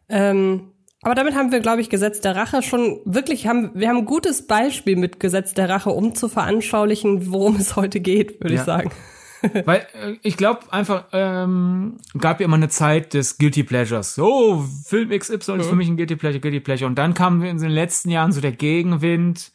Ähm, 0.07 0.71
aber 1.01 1.15
damit 1.15 1.33
haben 1.33 1.51
wir, 1.51 1.61
glaube 1.61 1.81
ich, 1.81 1.89
Gesetz 1.89 2.21
der 2.21 2.35
Rache 2.35 2.61
schon 2.61 2.99
wirklich 3.05 3.47
haben, 3.47 3.71
wir 3.73 3.89
haben 3.89 3.97
ein 3.97 4.05
gutes 4.05 4.45
Beispiel 4.45 4.95
mit 4.95 5.19
Gesetz 5.19 5.53
der 5.53 5.67
Rache, 5.67 5.89
um 5.89 6.13
zu 6.13 6.29
veranschaulichen, 6.29 7.31
worum 7.31 7.55
es 7.55 7.75
heute 7.75 7.99
geht, 7.99 8.39
würde 8.41 8.53
ja. 8.53 8.59
ich 8.59 8.65
sagen. 8.65 8.91
Weil 9.65 9.87
äh, 9.93 10.15
ich 10.21 10.37
glaube 10.37 10.61
einfach, 10.71 11.05
ähm, 11.11 11.97
gab 12.17 12.39
ja 12.39 12.45
immer 12.45 12.57
eine 12.57 12.69
Zeit 12.69 13.13
des 13.13 13.37
Guilty 13.37 13.63
Pleasures. 13.63 14.15
So, 14.15 14.65
Film 14.85 15.09
XY 15.09 15.35
ist 15.35 15.67
für 15.67 15.75
mich 15.75 15.87
ein 15.87 15.97
Guilty 15.97 16.15
Pleasure, 16.15 16.39
Guilty 16.39 16.59
Pleasure. 16.59 16.87
Und 16.87 16.95
dann 16.95 17.13
kam 17.13 17.41
in 17.43 17.57
den 17.57 17.71
letzten 17.71 18.09
Jahren 18.09 18.31
so 18.31 18.41
der 18.41 18.51
Gegenwind 18.51 19.51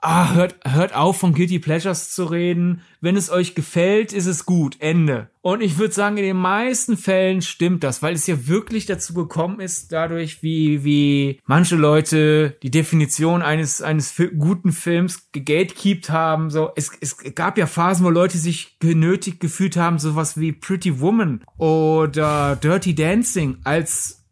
ah, 0.00 0.34
hört, 0.34 0.56
hört 0.64 0.94
auf, 0.94 1.18
von 1.18 1.34
Guilty 1.34 1.58
Pleasures 1.58 2.10
zu 2.10 2.24
reden. 2.24 2.82
Wenn 3.00 3.16
es 3.16 3.30
euch 3.30 3.54
gefällt, 3.54 4.12
ist 4.12 4.26
es 4.26 4.46
gut. 4.46 4.76
Ende. 4.80 5.30
Und 5.42 5.60
ich 5.60 5.78
würde 5.78 5.94
sagen, 5.94 6.16
in 6.16 6.24
den 6.24 6.36
meisten 6.36 6.96
Fällen 6.96 7.42
stimmt 7.42 7.84
das, 7.84 8.02
weil 8.02 8.14
es 8.14 8.26
ja 8.26 8.46
wirklich 8.46 8.86
dazu 8.86 9.14
gekommen 9.14 9.60
ist, 9.60 9.92
dadurch, 9.92 10.42
wie, 10.42 10.84
wie 10.84 11.40
manche 11.46 11.76
Leute 11.76 12.56
die 12.62 12.70
Definition 12.70 13.42
eines, 13.42 13.82
eines 13.82 14.14
guten 14.38 14.72
Films 14.72 15.30
gegatekeept 15.32 16.10
haben. 16.10 16.50
So, 16.50 16.70
es, 16.76 16.90
es 17.00 17.16
gab 17.34 17.58
ja 17.58 17.66
Phasen, 17.66 18.04
wo 18.04 18.10
Leute 18.10 18.38
sich 18.38 18.78
genötigt 18.78 19.40
gefühlt 19.40 19.76
haben, 19.76 19.98
sowas 19.98 20.38
wie 20.38 20.52
Pretty 20.52 21.00
Woman 21.00 21.44
oder 21.56 22.56
Dirty 22.56 22.94
Dancing 22.94 23.58
als 23.64 24.24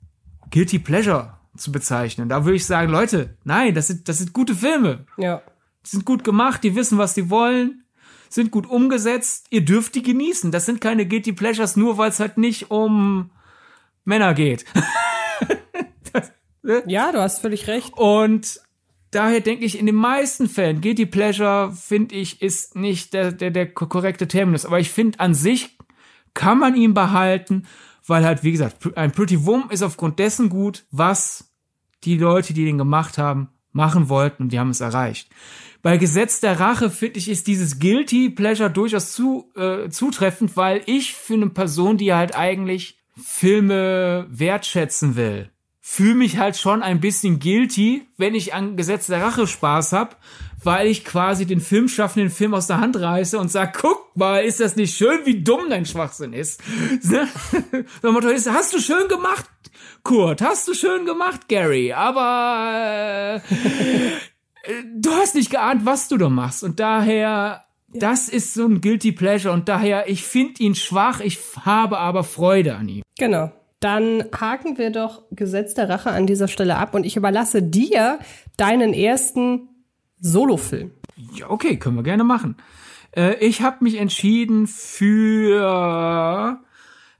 Guilty 0.50 0.78
Pleasure 0.78 1.34
zu 1.56 1.72
bezeichnen. 1.72 2.28
Da 2.28 2.44
würde 2.44 2.56
ich 2.56 2.66
sagen, 2.66 2.90
Leute, 2.90 3.36
nein, 3.44 3.74
das 3.74 3.86
sind, 3.88 4.08
das 4.08 4.18
sind 4.18 4.32
gute 4.32 4.54
Filme. 4.54 5.06
Ja. 5.16 5.42
Die 5.84 5.90
sind 5.90 6.04
gut 6.04 6.24
gemacht, 6.24 6.64
die 6.64 6.74
wissen, 6.74 6.98
was 6.98 7.14
sie 7.14 7.30
wollen, 7.30 7.84
sind 8.28 8.50
gut 8.50 8.66
umgesetzt. 8.66 9.46
Ihr 9.50 9.64
dürft 9.64 9.94
die 9.94 10.02
genießen. 10.02 10.50
Das 10.50 10.66
sind 10.66 10.80
keine 10.80 11.06
Guilty 11.06 11.32
Pleasures, 11.32 11.76
nur 11.76 11.98
weil 11.98 12.10
es 12.10 12.20
halt 12.20 12.38
nicht 12.38 12.70
um 12.70 13.30
Männer 14.04 14.34
geht. 14.34 14.64
das, 16.12 16.32
ne? 16.62 16.82
Ja, 16.86 17.12
du 17.12 17.20
hast 17.20 17.40
völlig 17.40 17.68
recht. 17.68 17.92
Und 17.96 18.60
daher 19.10 19.40
denke 19.40 19.64
ich, 19.64 19.78
in 19.78 19.86
den 19.86 19.94
meisten 19.94 20.48
Fällen, 20.48 20.80
Guilty 20.80 21.06
Pleasure, 21.06 21.72
finde 21.72 22.14
ich, 22.16 22.42
ist 22.42 22.76
nicht 22.76 23.14
der, 23.14 23.32
der, 23.32 23.50
der 23.50 23.72
korrekte 23.72 24.28
Terminus. 24.28 24.66
Aber 24.66 24.80
ich 24.80 24.90
finde, 24.90 25.20
an 25.20 25.34
sich 25.34 25.78
kann 26.34 26.58
man 26.58 26.74
ihn 26.74 26.94
behalten, 26.94 27.66
weil 28.06 28.24
halt, 28.24 28.42
wie 28.42 28.52
gesagt, 28.52 28.96
ein 28.96 29.12
Pretty 29.12 29.46
Woman 29.46 29.70
ist 29.70 29.82
aufgrund 29.82 30.18
dessen 30.18 30.48
gut, 30.48 30.84
was 30.90 31.52
die 32.02 32.18
Leute, 32.18 32.52
die 32.52 32.64
den 32.64 32.78
gemacht 32.78 33.18
haben, 33.18 33.48
machen 33.72 34.08
wollten 34.08 34.44
und 34.44 34.52
die 34.52 34.58
haben 34.58 34.70
es 34.70 34.80
erreicht. 34.80 35.30
Bei 35.84 35.98
Gesetz 35.98 36.40
der 36.40 36.60
Rache, 36.60 36.88
finde 36.88 37.18
ich, 37.18 37.28
ist 37.28 37.46
dieses 37.46 37.78
Guilty 37.78 38.30
Pleasure 38.30 38.70
durchaus 38.70 39.12
zu, 39.12 39.52
äh, 39.54 39.90
zutreffend, 39.90 40.56
weil 40.56 40.80
ich 40.86 41.12
für 41.12 41.34
eine 41.34 41.50
Person, 41.50 41.98
die 41.98 42.14
halt 42.14 42.34
eigentlich 42.34 42.96
Filme 43.22 44.26
wertschätzen 44.30 45.14
will, 45.14 45.50
fühle 45.82 46.14
mich 46.14 46.38
halt 46.38 46.56
schon 46.56 46.82
ein 46.82 47.00
bisschen 47.00 47.38
guilty, 47.38 48.06
wenn 48.16 48.34
ich 48.34 48.54
an 48.54 48.78
Gesetz 48.78 49.08
der 49.08 49.20
Rache 49.20 49.46
Spaß 49.46 49.92
hab, 49.92 50.18
weil 50.62 50.86
ich 50.86 51.04
quasi 51.04 51.44
den 51.44 51.60
Filmschaffenden 51.60 52.30
den 52.30 52.34
Film 52.34 52.54
aus 52.54 52.66
der 52.66 52.80
Hand 52.80 52.98
reiße 52.98 53.38
und 53.38 53.52
sag, 53.52 53.78
guck 53.78 54.16
mal, 54.16 54.38
ist 54.42 54.60
das 54.60 54.76
nicht 54.76 54.96
schön, 54.96 55.26
wie 55.26 55.44
dumm 55.44 55.68
dein 55.68 55.84
Schwachsinn 55.84 56.32
ist? 56.32 56.62
Ne? 57.02 57.28
hast 58.02 58.72
du 58.72 58.80
schön 58.80 59.06
gemacht, 59.08 59.44
Kurt, 60.02 60.40
hast 60.40 60.66
du 60.66 60.72
schön 60.72 61.04
gemacht, 61.04 61.48
Gary, 61.48 61.92
aber 61.92 63.42
äh, 63.44 63.56
du 64.96 65.10
hast 65.10 65.34
nicht 65.34 65.50
geahnt, 65.50 65.84
was 65.84 66.08
du 66.08 66.16
da 66.16 66.28
machst. 66.28 66.64
Und 66.64 66.80
daher, 66.80 67.64
ja. 67.92 68.00
das 68.00 68.28
ist 68.28 68.54
so 68.54 68.66
ein 68.66 68.80
Guilty 68.80 69.12
Pleasure. 69.12 69.52
Und 69.52 69.68
daher, 69.68 70.08
ich 70.08 70.22
finde 70.24 70.62
ihn 70.62 70.74
schwach, 70.74 71.20
ich 71.20 71.38
habe 71.64 71.98
aber 71.98 72.24
Freude 72.24 72.76
an 72.76 72.88
ihm. 72.88 73.02
Genau. 73.18 73.52
Dann 73.80 74.24
haken 74.34 74.78
wir 74.78 74.90
doch 74.90 75.24
Gesetz 75.30 75.74
der 75.74 75.88
Rache 75.90 76.10
an 76.10 76.26
dieser 76.26 76.48
Stelle 76.48 76.76
ab 76.76 76.94
und 76.94 77.04
ich 77.04 77.16
überlasse 77.16 77.62
dir 77.62 78.18
deinen 78.56 78.94
ersten 78.94 79.68
Solofilm. 80.18 80.92
Ja, 81.34 81.50
okay, 81.50 81.76
können 81.78 81.96
wir 81.96 82.02
gerne 82.02 82.24
machen. 82.24 82.56
Äh, 83.14 83.34
ich 83.44 83.60
habe 83.60 83.84
mich 83.84 83.96
entschieden 83.96 84.66
für 84.66 86.60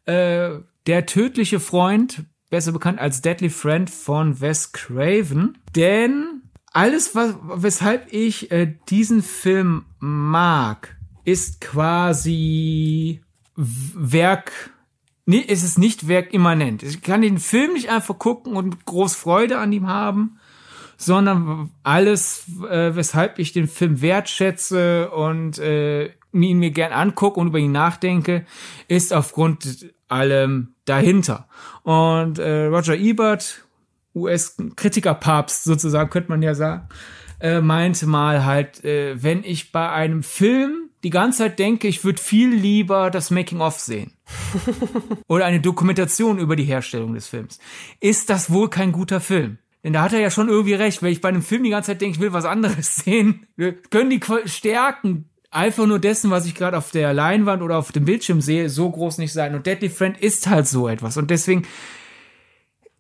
äh, 0.07 0.51
Der 0.87 1.07
tödliche 1.07 1.61
Freund, 1.61 2.25
besser 2.51 2.73
bekannt 2.73 2.99
als 2.99 3.21
Deadly 3.21 3.51
Friend 3.51 3.89
von 3.91 4.41
Wes 4.41 4.73
Craven. 4.73 5.59
Denn 5.77 6.44
alles, 6.75 7.15
was, 7.15 7.37
weshalb 7.43 8.13
ich 8.13 8.51
äh, 8.51 8.75
diesen 8.91 9.23
Film 9.23 9.87
mag, 10.01 10.97
ist 11.25 11.61
quasi 11.61 13.23
Werk. 13.57 14.53
Nee, 15.25 15.45
es 15.49 15.63
ist 15.63 15.79
nicht 15.79 16.09
werkimmanent. 16.09 16.83
Ich 16.83 17.01
kann 17.01 17.23
den 17.23 17.39
Film 17.39 17.73
nicht 17.73 17.89
einfach 17.89 18.19
gucken 18.19 18.57
und 18.57 18.85
groß 18.85 19.15
Freude 19.15 19.59
an 19.59 19.73
ihm 19.73 19.87
haben, 19.87 20.39
sondern 20.97 21.71
alles, 21.83 22.45
äh, 22.69 22.95
weshalb 22.95 23.39
ich 23.39 23.53
den 23.53 23.69
Film 23.69 24.03
wertschätze 24.03 25.11
und 25.11 25.59
äh, 25.59 26.11
ihn 26.33 26.59
mir 26.59 26.73
gern 26.73 26.93
angucke 26.93 27.39
und 27.39 27.49
über 27.49 27.59
ihn 27.59 27.73
nachdenke, 27.73 28.45
ist 28.89 29.13
aufgrund 29.13 29.95
allem 30.09 30.75
dahinter. 30.85 31.49
Und 31.85 32.39
äh, 32.39 32.67
Roger 32.67 32.97
Ebert, 32.97 33.64
US-Kritikerpapst 34.15 35.65
sozusagen, 35.65 36.11
könnte 36.11 36.31
man 36.31 36.43
ja 36.43 36.55
sagen, 36.55 36.89
äh, 37.41 37.61
meinte 37.61 38.07
mal 38.07 38.45
halt, 38.45 38.85
äh, 38.85 39.23
wenn 39.23 39.45
ich 39.45 39.73
bei 39.73 39.91
einem 39.91 40.23
Film 40.23 40.91
die 41.03 41.11
ganze 41.11 41.39
Zeit 41.39 41.59
denke, 41.59 41.87
ich 41.87 42.05
würde 42.05 42.21
viel 42.21 42.49
lieber 42.49 43.11
das 43.11 43.31
Making-of 43.31 43.79
sehen. 43.79 44.13
Oder 45.29 45.45
eine 45.45 45.61
Dokumentation 45.61 46.39
über 46.39 46.57
die 46.57 46.65
Herstellung 46.65 47.15
des 47.15 47.29
Films. 47.29 47.59
Ist 48.01 48.31
das 48.31 48.51
wohl 48.51 48.71
kein 48.71 48.93
guter 48.93 49.21
Film? 49.21 49.59
Denn 49.83 49.93
da 49.93 50.03
hat 50.03 50.15
er 50.15 50.21
ja 50.21 50.31
schon 50.31 50.49
irgendwie 50.49 50.73
recht, 50.73 51.03
wenn 51.03 51.13
ich 51.13 51.21
bei 51.21 51.29
einem 51.29 51.43
Film 51.43 51.63
die 51.63 51.71
ganze 51.71 51.89
Zeit 51.89 52.01
denke, 52.01 52.17
ich 52.17 52.21
will 52.23 52.33
was 52.33 52.47
anderes 52.47 52.97
sehen. 53.05 53.47
Wir 53.57 53.75
können 53.75 54.09
die 54.09 54.21
Stärken 54.47 55.29
einfach 55.51 55.87
nur 55.87 55.99
dessen, 55.99 56.31
was 56.31 56.47
ich 56.47 56.55
gerade 56.55 56.79
auf 56.79 56.91
der 56.91 57.13
Leinwand 57.13 57.63
oder 57.63 57.77
auf 57.77 57.93
dem 57.93 58.07
Bildschirm 58.07 58.41
sehe, 58.41 58.71
so 58.71 58.91
groß 58.91 59.19
nicht 59.19 59.35
sein. 59.35 59.55
Und 59.55 59.67
Deadly 59.67 59.91
Friend 59.91 60.19
ist 60.19 60.49
halt 60.49 60.67
so 60.67 60.89
etwas. 60.89 61.19
Und 61.19 61.31
deswegen 61.31 61.67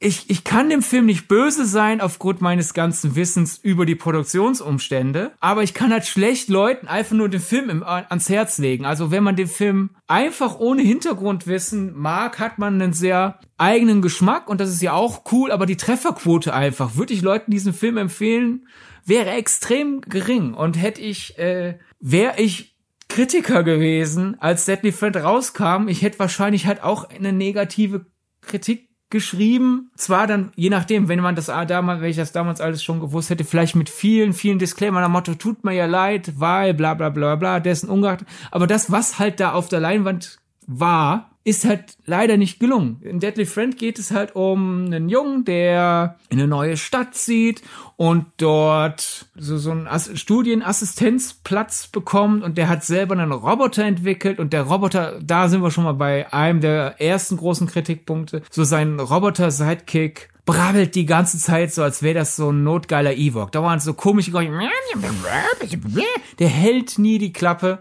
ich, 0.00 0.28
ich 0.28 0.44
kann 0.44 0.68
dem 0.68 0.82
Film 0.82 1.06
nicht 1.06 1.28
böse 1.28 1.64
sein 1.64 2.00
aufgrund 2.00 2.40
meines 2.40 2.74
ganzen 2.74 3.16
Wissens 3.16 3.56
über 3.56 3.86
die 3.86 3.94
Produktionsumstände, 3.94 5.32
aber 5.40 5.62
ich 5.62 5.72
kann 5.72 5.92
halt 5.92 6.04
schlecht 6.04 6.48
Leuten 6.48 6.88
einfach 6.88 7.16
nur 7.16 7.28
den 7.28 7.40
Film 7.40 7.70
im, 7.70 7.82
ans 7.82 8.28
Herz 8.28 8.58
legen. 8.58 8.84
Also 8.84 9.10
wenn 9.10 9.24
man 9.24 9.36
den 9.36 9.46
Film 9.46 9.90
einfach 10.06 10.58
ohne 10.58 10.82
Hintergrundwissen 10.82 11.94
mag, 11.96 12.38
hat 12.38 12.58
man 12.58 12.80
einen 12.80 12.92
sehr 12.92 13.40
eigenen 13.56 14.02
Geschmack 14.02 14.50
und 14.50 14.60
das 14.60 14.70
ist 14.70 14.82
ja 14.82 14.92
auch 14.92 15.22
cool, 15.32 15.50
aber 15.50 15.64
die 15.64 15.76
Trefferquote 15.76 16.52
einfach, 16.52 16.96
würde 16.96 17.14
ich 17.14 17.22
Leuten 17.22 17.50
diesen 17.50 17.72
Film 17.72 17.96
empfehlen, 17.96 18.66
wäre 19.06 19.30
extrem 19.30 20.00
gering 20.02 20.54
und 20.54 20.80
hätte 20.80 21.00
ich, 21.00 21.38
äh, 21.38 21.78
wäre 22.00 22.40
ich 22.40 22.76
Kritiker 23.08 23.62
gewesen, 23.62 24.36
als 24.40 24.64
Deadly 24.64 24.92
Friend 24.92 25.16
rauskam, 25.16 25.88
ich 25.88 26.02
hätte 26.02 26.18
wahrscheinlich 26.18 26.66
halt 26.66 26.82
auch 26.82 27.08
eine 27.08 27.32
negative 27.32 28.06
Kritik 28.40 28.88
geschrieben. 29.14 29.92
Zwar 29.94 30.26
dann, 30.26 30.50
je 30.56 30.70
nachdem, 30.70 31.08
wenn 31.08 31.20
man 31.20 31.36
das 31.36 31.46
damals, 31.46 32.02
wenn 32.02 32.10
ich 32.10 32.16
das 32.16 32.32
damals 32.32 32.60
alles 32.60 32.82
schon 32.82 32.98
gewusst 32.98 33.30
hätte, 33.30 33.44
vielleicht 33.44 33.76
mit 33.76 33.88
vielen, 33.88 34.32
vielen 34.32 34.58
Disclaimer 34.58 35.00
am 35.02 35.12
Motto, 35.12 35.34
tut 35.36 35.64
mir 35.64 35.72
ja 35.72 35.86
leid, 35.86 36.32
weil 36.36 36.74
bla 36.74 36.94
bla 36.94 37.10
bla 37.10 37.36
bla, 37.36 37.60
dessen 37.60 37.88
ungeachtet. 37.88 38.26
Aber 38.50 38.66
das, 38.66 38.90
was 38.90 39.20
halt 39.20 39.38
da 39.38 39.52
auf 39.52 39.68
der 39.68 39.78
Leinwand 39.78 40.40
war, 40.66 41.30
ist 41.44 41.64
halt 41.64 41.96
leider 42.06 42.36
nicht 42.36 42.58
gelungen. 42.58 43.00
In 43.02 43.20
Deadly 43.20 43.46
Friend 43.46 43.76
geht 43.76 43.98
es 43.98 44.10
halt 44.10 44.34
um 44.34 44.86
einen 44.86 45.08
Jungen, 45.08 45.44
der 45.44 46.16
in 46.30 46.38
eine 46.38 46.48
neue 46.48 46.76
Stadt 46.76 47.14
zieht 47.14 47.62
und 47.96 48.26
dort 48.38 49.26
so, 49.36 49.56
so 49.56 49.70
einen 49.70 49.88
Studienassistenzplatz 50.16 51.88
bekommt 51.88 52.42
und 52.42 52.58
der 52.58 52.68
hat 52.68 52.84
selber 52.84 53.14
einen 53.14 53.32
Roboter 53.32 53.84
entwickelt 53.84 54.38
und 54.38 54.52
der 54.52 54.62
Roboter, 54.62 55.20
da 55.22 55.48
sind 55.48 55.62
wir 55.62 55.70
schon 55.70 55.84
mal 55.84 55.94
bei 55.94 56.32
einem 56.32 56.60
der 56.60 57.00
ersten 57.00 57.36
großen 57.36 57.66
Kritikpunkte, 57.66 58.42
so 58.50 58.64
sein 58.64 58.98
Roboter-Sidekick 58.98 60.30
brabbelt 60.44 60.94
die 60.94 61.06
ganze 61.06 61.38
Zeit 61.38 61.72
so, 61.72 61.82
als 61.82 62.02
wäre 62.02 62.14
das 62.14 62.36
so 62.36 62.50
ein 62.50 62.64
notgeiler 62.64 63.14
Ewok. 63.14 63.52
Dauernd 63.52 63.82
so 63.82 63.94
komisch, 63.94 64.30
der 64.30 66.48
hält 66.48 66.98
nie 66.98 67.18
die 67.18 67.32
Klappe. 67.32 67.78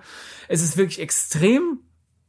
Es 0.48 0.62
ist 0.62 0.78
wirklich 0.78 1.02
extrem 1.02 1.80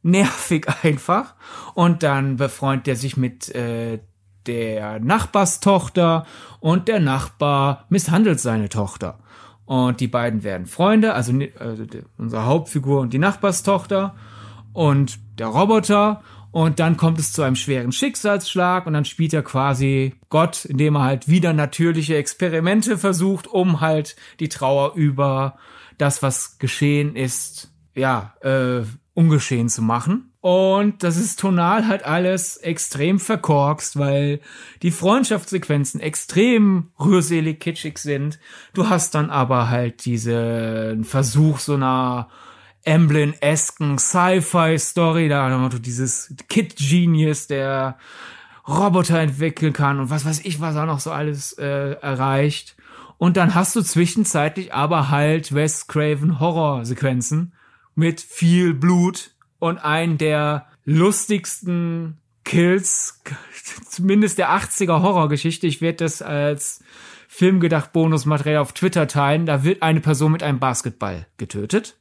nervig 0.01 0.67
einfach. 0.83 1.35
Und 1.73 2.03
dann 2.03 2.37
befreundet 2.37 2.87
er 2.87 2.95
sich 2.95 3.17
mit 3.17 3.53
äh, 3.55 3.99
der 4.47 4.99
Nachbarstochter 4.99 6.25
und 6.59 6.87
der 6.87 6.99
Nachbar 6.99 7.85
misshandelt 7.89 8.39
seine 8.39 8.69
Tochter. 8.69 9.19
Und 9.65 9.99
die 9.99 10.07
beiden 10.07 10.43
werden 10.43 10.67
Freunde, 10.67 11.13
also, 11.13 11.33
also 11.59 11.83
unsere 12.17 12.45
Hauptfigur 12.45 13.01
und 13.01 13.13
die 13.13 13.19
Nachbarstochter 13.19 14.15
und 14.73 15.17
der 15.39 15.47
Roboter. 15.47 16.21
Und 16.51 16.79
dann 16.79 16.95
kommt 16.95 17.19
es 17.19 17.33
zu 17.33 17.41
einem 17.41 17.57
schweren 17.57 17.91
Schicksalsschlag 17.91 18.87
und 18.87 18.93
dann 18.93 19.03
spielt 19.03 19.33
er 19.33 19.43
quasi 19.43 20.15
Gott, 20.29 20.63
indem 20.63 20.95
er 20.95 21.03
halt 21.03 21.27
wieder 21.27 21.51
natürliche 21.51 22.15
Experimente 22.15 22.97
versucht, 22.97 23.47
um 23.47 23.81
halt 23.81 24.15
die 24.39 24.47
Trauer 24.47 24.93
über 24.95 25.57
das, 25.97 26.23
was 26.23 26.57
geschehen 26.57 27.15
ist, 27.15 27.73
ja, 27.93 28.35
äh, 28.41 28.83
ungeschehen 29.13 29.67
zu 29.67 29.81
machen. 29.81 30.31
Und 30.45 31.01
das 31.01 31.17
ist 31.17 31.39
tonal 31.39 31.87
halt 31.87 32.05
alles 32.05 32.57
extrem 32.57 33.19
verkorkst, 33.19 33.97
weil 33.97 34.41
die 34.83 34.91
Freundschaftssequenzen 34.91 35.99
extrem 35.99 36.91
rührselig 36.99 37.59
kitschig 37.59 37.97
sind. 37.97 38.37
Du 38.75 38.87
hast 38.87 39.15
dann 39.15 39.31
aber 39.31 39.71
halt 39.71 40.05
diesen 40.05 41.03
Versuch 41.03 41.57
so 41.57 41.73
einer 41.73 42.29
Emblem-esken 42.83 43.97
Sci-Fi-Story, 43.97 45.29
da 45.29 45.67
du 45.67 45.79
dieses 45.79 46.31
Kid-Genius, 46.47 47.47
der 47.47 47.97
Roboter 48.67 49.17
entwickeln 49.17 49.73
kann 49.73 49.99
und 49.99 50.11
was 50.11 50.25
weiß 50.25 50.41
ich, 50.45 50.61
was 50.61 50.75
er 50.75 50.85
noch 50.85 50.99
so 50.99 51.09
alles 51.09 51.53
äh, 51.53 51.93
erreicht. 51.93 52.75
Und 53.17 53.35
dann 53.35 53.55
hast 53.55 53.75
du 53.75 53.81
zwischenzeitlich 53.81 54.75
aber 54.75 55.09
halt 55.09 55.55
Wes 55.55 55.87
Craven 55.87 56.39
Horror-Sequenzen 56.39 57.53
mit 57.95 58.21
viel 58.21 58.75
Blut 58.75 59.34
und 59.59 59.77
einen 59.77 60.17
der 60.17 60.67
lustigsten 60.85 62.17
Kills, 62.43 63.21
zumindest 63.89 64.37
der 64.37 64.51
80er 64.51 65.01
Horrorgeschichte. 65.01 65.67
Ich 65.67 65.81
werde 65.81 65.97
das 65.97 66.21
als 66.21 66.83
Filmgedacht 67.27 67.91
Bonusmaterial 67.91 68.61
auf 68.61 68.73
Twitter 68.73 69.07
teilen. 69.07 69.45
Da 69.45 69.63
wird 69.63 69.81
eine 69.81 69.99
Person 69.99 70.31
mit 70.31 70.43
einem 70.43 70.59
Basketball 70.59 71.27
getötet. 71.37 71.97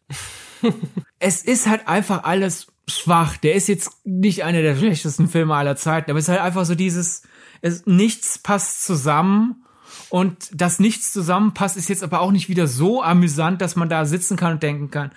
es 1.18 1.42
ist 1.42 1.66
halt 1.66 1.88
einfach 1.88 2.24
alles 2.24 2.68
schwach. 2.86 3.36
Der 3.38 3.54
ist 3.54 3.68
jetzt 3.68 4.04
nicht 4.04 4.44
einer 4.44 4.62
der 4.62 4.76
schlechtesten 4.76 5.28
Filme 5.28 5.54
aller 5.54 5.76
Zeiten, 5.76 6.10
aber 6.10 6.18
es 6.18 6.26
ist 6.26 6.30
halt 6.30 6.42
einfach 6.42 6.64
so 6.64 6.74
dieses, 6.74 7.22
es, 7.62 7.86
nichts 7.86 8.38
passt 8.38 8.84
zusammen. 8.84 9.64
Und 10.10 10.50
das 10.52 10.78
nichts 10.78 11.12
zusammenpasst, 11.12 11.76
ist 11.76 11.88
jetzt 11.88 12.04
aber 12.04 12.20
auch 12.20 12.30
nicht 12.30 12.48
wieder 12.48 12.66
so 12.66 13.02
amüsant, 13.02 13.60
dass 13.60 13.74
man 13.74 13.88
da 13.88 14.04
sitzen 14.04 14.36
kann 14.36 14.52
und 14.52 14.62
denken 14.62 14.90
kann, 14.90 15.12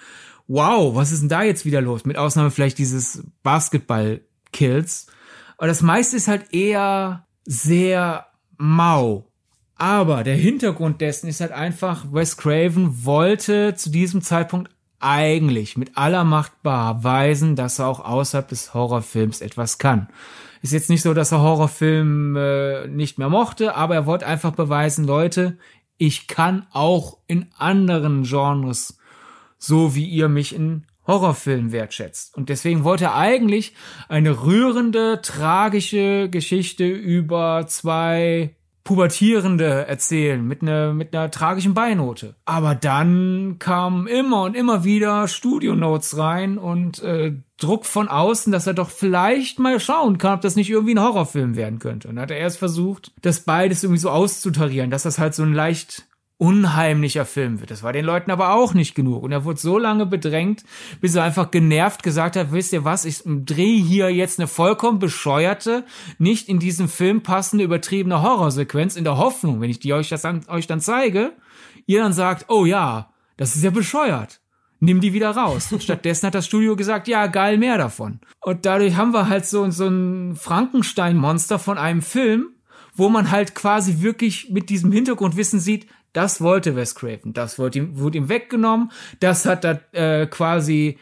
wow, 0.47 0.95
was 0.95 1.11
ist 1.11 1.21
denn 1.21 1.29
da 1.29 1.43
jetzt 1.43 1.65
wieder 1.65 1.81
los? 1.81 2.05
Mit 2.05 2.17
Ausnahme 2.17 2.51
vielleicht 2.51 2.77
dieses 2.77 3.23
Basketball-Kills. 3.43 5.07
Aber 5.57 5.67
das 5.67 5.81
meiste 5.81 6.17
ist 6.17 6.27
halt 6.27 6.53
eher 6.53 7.25
sehr 7.45 8.27
mau. 8.57 9.27
Aber 9.75 10.23
der 10.23 10.35
Hintergrund 10.35 11.01
dessen 11.01 11.27
ist 11.27 11.41
halt 11.41 11.51
einfach, 11.51 12.05
Wes 12.11 12.37
Craven 12.37 13.05
wollte 13.05 13.75
zu 13.75 13.91
diesem 13.91 14.21
Zeitpunkt 14.21 14.71
eigentlich 14.99 15.77
mit 15.77 15.97
aller 15.97 16.23
Macht 16.23 16.63
beweisen, 16.63 17.55
dass 17.55 17.79
er 17.79 17.87
auch 17.87 17.99
außerhalb 17.99 18.47
des 18.47 18.73
Horrorfilms 18.73 19.41
etwas 19.41 19.77
kann. 19.77 20.07
Ist 20.63 20.73
jetzt 20.73 20.89
nicht 20.89 21.03
so, 21.03 21.13
dass 21.13 21.31
er 21.31 21.41
Horrorfilm 21.41 22.35
äh, 22.35 22.87
nicht 22.87 23.19
mehr 23.19 23.29
mochte, 23.29 23.75
aber 23.75 23.93
er 23.93 24.05
wollte 24.07 24.25
einfach 24.25 24.51
beweisen, 24.51 25.05
Leute, 25.05 25.57
ich 25.99 26.27
kann 26.27 26.65
auch 26.71 27.17
in 27.27 27.47
anderen 27.57 28.23
Genres, 28.23 28.96
so 29.57 29.95
wie 29.95 30.05
ihr 30.05 30.29
mich 30.29 30.53
in 30.53 30.85
Horrorfilmen 31.07 31.71
wertschätzt. 31.71 32.35
Und 32.35 32.49
deswegen 32.49 32.83
wollte 32.83 33.05
er 33.05 33.15
eigentlich 33.15 33.73
eine 34.09 34.43
rührende, 34.43 35.21
tragische 35.21 36.29
Geschichte 36.29 36.85
über 36.85 37.65
zwei 37.67 38.57
Pubertierende 38.87 39.85
erzählen 39.85 40.41
mit 40.45 40.61
einer 40.61 40.93
mit 40.93 41.13
einer 41.13 41.29
tragischen 41.29 41.73
Beinote. 41.73 42.35
Aber 42.45 42.73
dann 42.73 43.57
kamen 43.59 44.07
immer 44.07 44.43
und 44.43 44.55
immer 44.55 44.85
wieder 44.85 45.27
Studio-Notes 45.27 46.17
rein 46.17 46.57
und 46.57 47.03
äh, 47.03 47.33
Druck 47.57 47.85
von 47.85 48.07
außen, 48.07 48.53
dass 48.53 48.65
er 48.65 48.73
doch 48.73 48.89
vielleicht 48.89 49.59
mal 49.59 49.81
schauen 49.81 50.17
kann, 50.17 50.35
ob 50.35 50.41
das 50.41 50.55
nicht 50.55 50.69
irgendwie 50.69 50.95
ein 50.95 51.01
Horrorfilm 51.01 51.57
werden 51.57 51.79
könnte. 51.79 52.07
Und 52.07 52.15
dann 52.15 52.23
hat 52.23 52.31
er 52.31 52.37
erst 52.37 52.59
versucht, 52.59 53.11
das 53.21 53.41
beides 53.41 53.83
irgendwie 53.83 53.99
so 53.99 54.09
auszutarieren, 54.09 54.89
dass 54.89 55.03
das 55.03 55.19
halt 55.19 55.35
so 55.35 55.43
ein 55.43 55.53
leicht 55.53 56.06
unheimlicher 56.37 57.25
Film 57.25 57.59
wird. 57.59 57.71
Das 57.71 57.81
war 57.81 57.93
den 57.93 58.05
Leuten 58.05 58.29
aber 58.29 58.53
auch 58.53 58.73
nicht 58.73 58.93
genug. 58.93 59.23
Und 59.23 59.31
er 59.31 59.43
wurde 59.43 59.59
so 59.59 59.77
lange 59.79 60.05
bedrängt, 60.05 60.63
bis 61.01 61.15
er 61.15 61.23
einfach 61.23 61.49
genervt 61.49 62.03
gesagt 62.03 62.35
hat, 62.35 62.51
wisst 62.51 62.73
ihr 62.73 62.85
was, 62.85 63.05
ich 63.05 63.23
drehe 63.25 63.81
hier 63.81 64.13
jetzt 64.13 64.39
eine 64.39 64.47
vollkommen 64.47 64.99
bescheuerte, 64.99 65.83
nicht 66.19 66.47
in 66.47 66.59
diesem 66.59 66.89
Film 66.89 67.23
passende, 67.23 67.63
übertriebene 67.63 68.21
Horrorsequenz 68.21 68.95
in 68.95 69.03
der 69.03 69.17
Hoffnung, 69.17 69.61
wenn 69.61 69.71
ich 69.71 69.79
die 69.79 69.93
euch 69.93 70.09
das 70.09 70.21
dann, 70.21 70.47
euch 70.47 70.67
dann 70.67 70.79
zeige, 70.79 71.33
ihr 71.87 72.01
dann 72.01 72.13
sagt, 72.13 72.45
oh 72.49 72.65
ja, 72.65 73.11
das 73.37 73.55
ist 73.55 73.63
ja 73.63 73.71
bescheuert. 73.71 74.39
Nimm 74.79 75.01
die 75.01 75.13
wieder 75.13 75.31
raus. 75.31 75.71
Und 75.71 75.81
stattdessen 75.81 76.27
hat 76.27 76.35
das 76.35 76.45
Studio 76.45 76.75
gesagt, 76.75 77.07
ja, 77.07 77.25
geil, 77.25 77.57
mehr 77.57 77.79
davon. 77.79 78.19
Und 78.41 78.67
dadurch 78.67 78.95
haben 78.95 79.11
wir 79.11 79.27
halt 79.27 79.47
so, 79.47 79.67
so 79.71 79.87
ein 79.87 80.35
Frankenstein-Monster 80.35 81.57
von 81.57 81.79
einem 81.79 82.03
Film, 82.03 82.49
wo 82.97 83.09
man 83.09 83.31
halt 83.31 83.55
quasi 83.55 84.01
wirklich 84.01 84.49
mit 84.49 84.69
diesem 84.69 84.91
Hintergrundwissen 84.91 85.59
sieht, 85.59 85.87
das 86.13 86.41
wollte 86.41 86.75
Wes 86.75 86.95
Craven. 86.95 87.33
Das 87.33 87.59
wurde 87.59 87.79
ihm, 87.79 87.99
wurde 87.99 88.17
ihm 88.17 88.27
weggenommen. 88.27 88.91
Das 89.19 89.45
hat 89.45 89.63
er 89.63 89.81
äh, 89.93 90.25
quasi, 90.25 90.97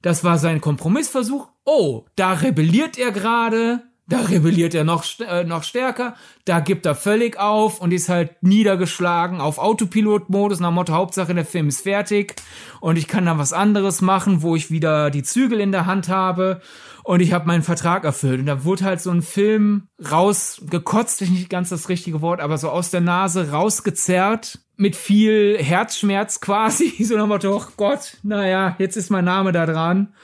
das 0.00 0.24
war 0.24 0.38
sein 0.38 0.60
Kompromissversuch. 0.60 1.48
Oh, 1.64 2.04
da 2.16 2.32
rebelliert 2.32 2.98
er 2.98 3.10
gerade. 3.10 3.82
Da 4.06 4.20
rebelliert 4.20 4.74
er 4.74 4.84
noch, 4.84 5.04
äh, 5.20 5.44
noch 5.44 5.64
stärker. 5.64 6.14
Da 6.44 6.60
gibt 6.60 6.84
er 6.84 6.94
völlig 6.94 7.38
auf 7.38 7.80
und 7.80 7.90
ist 7.90 8.10
halt 8.10 8.42
niedergeschlagen 8.42 9.40
auf 9.40 9.58
Autopilot-Modus 9.58 10.60
nach 10.60 10.70
Motto 10.70 10.92
Hauptsache 10.92 11.34
der 11.34 11.46
Film 11.46 11.68
ist 11.68 11.82
fertig 11.82 12.34
und 12.80 12.96
ich 12.96 13.08
kann 13.08 13.24
dann 13.24 13.38
was 13.38 13.54
anderes 13.54 14.02
machen, 14.02 14.42
wo 14.42 14.56
ich 14.56 14.70
wieder 14.70 15.10
die 15.10 15.22
Zügel 15.22 15.58
in 15.60 15.72
der 15.72 15.86
Hand 15.86 16.10
habe 16.10 16.60
und 17.04 17.20
ich 17.20 17.34
habe 17.34 17.46
meinen 17.46 17.62
Vertrag 17.62 18.04
erfüllt. 18.04 18.40
Und 18.40 18.46
da 18.46 18.64
wurde 18.64 18.84
halt 18.84 19.00
so 19.00 19.10
ein 19.10 19.20
Film 19.20 19.88
rausgekotzt, 20.10 21.20
ist 21.20 21.30
nicht 21.30 21.50
ganz 21.50 21.68
das 21.68 21.90
richtige 21.90 22.22
Wort, 22.22 22.40
aber 22.40 22.56
so 22.56 22.70
aus 22.70 22.90
der 22.90 23.02
Nase 23.02 23.50
rausgezerrt. 23.50 24.58
Mit 24.76 24.96
viel 24.96 25.56
Herzschmerz 25.60 26.40
quasi, 26.40 27.04
so 27.04 27.16
nach 27.16 27.28
Motto, 27.28 27.56
oh 27.56 27.66
Gott, 27.76 28.16
naja, 28.24 28.74
jetzt 28.78 28.96
ist 28.96 29.10
mein 29.10 29.26
Name 29.26 29.52
da 29.52 29.66
dran. 29.66 30.14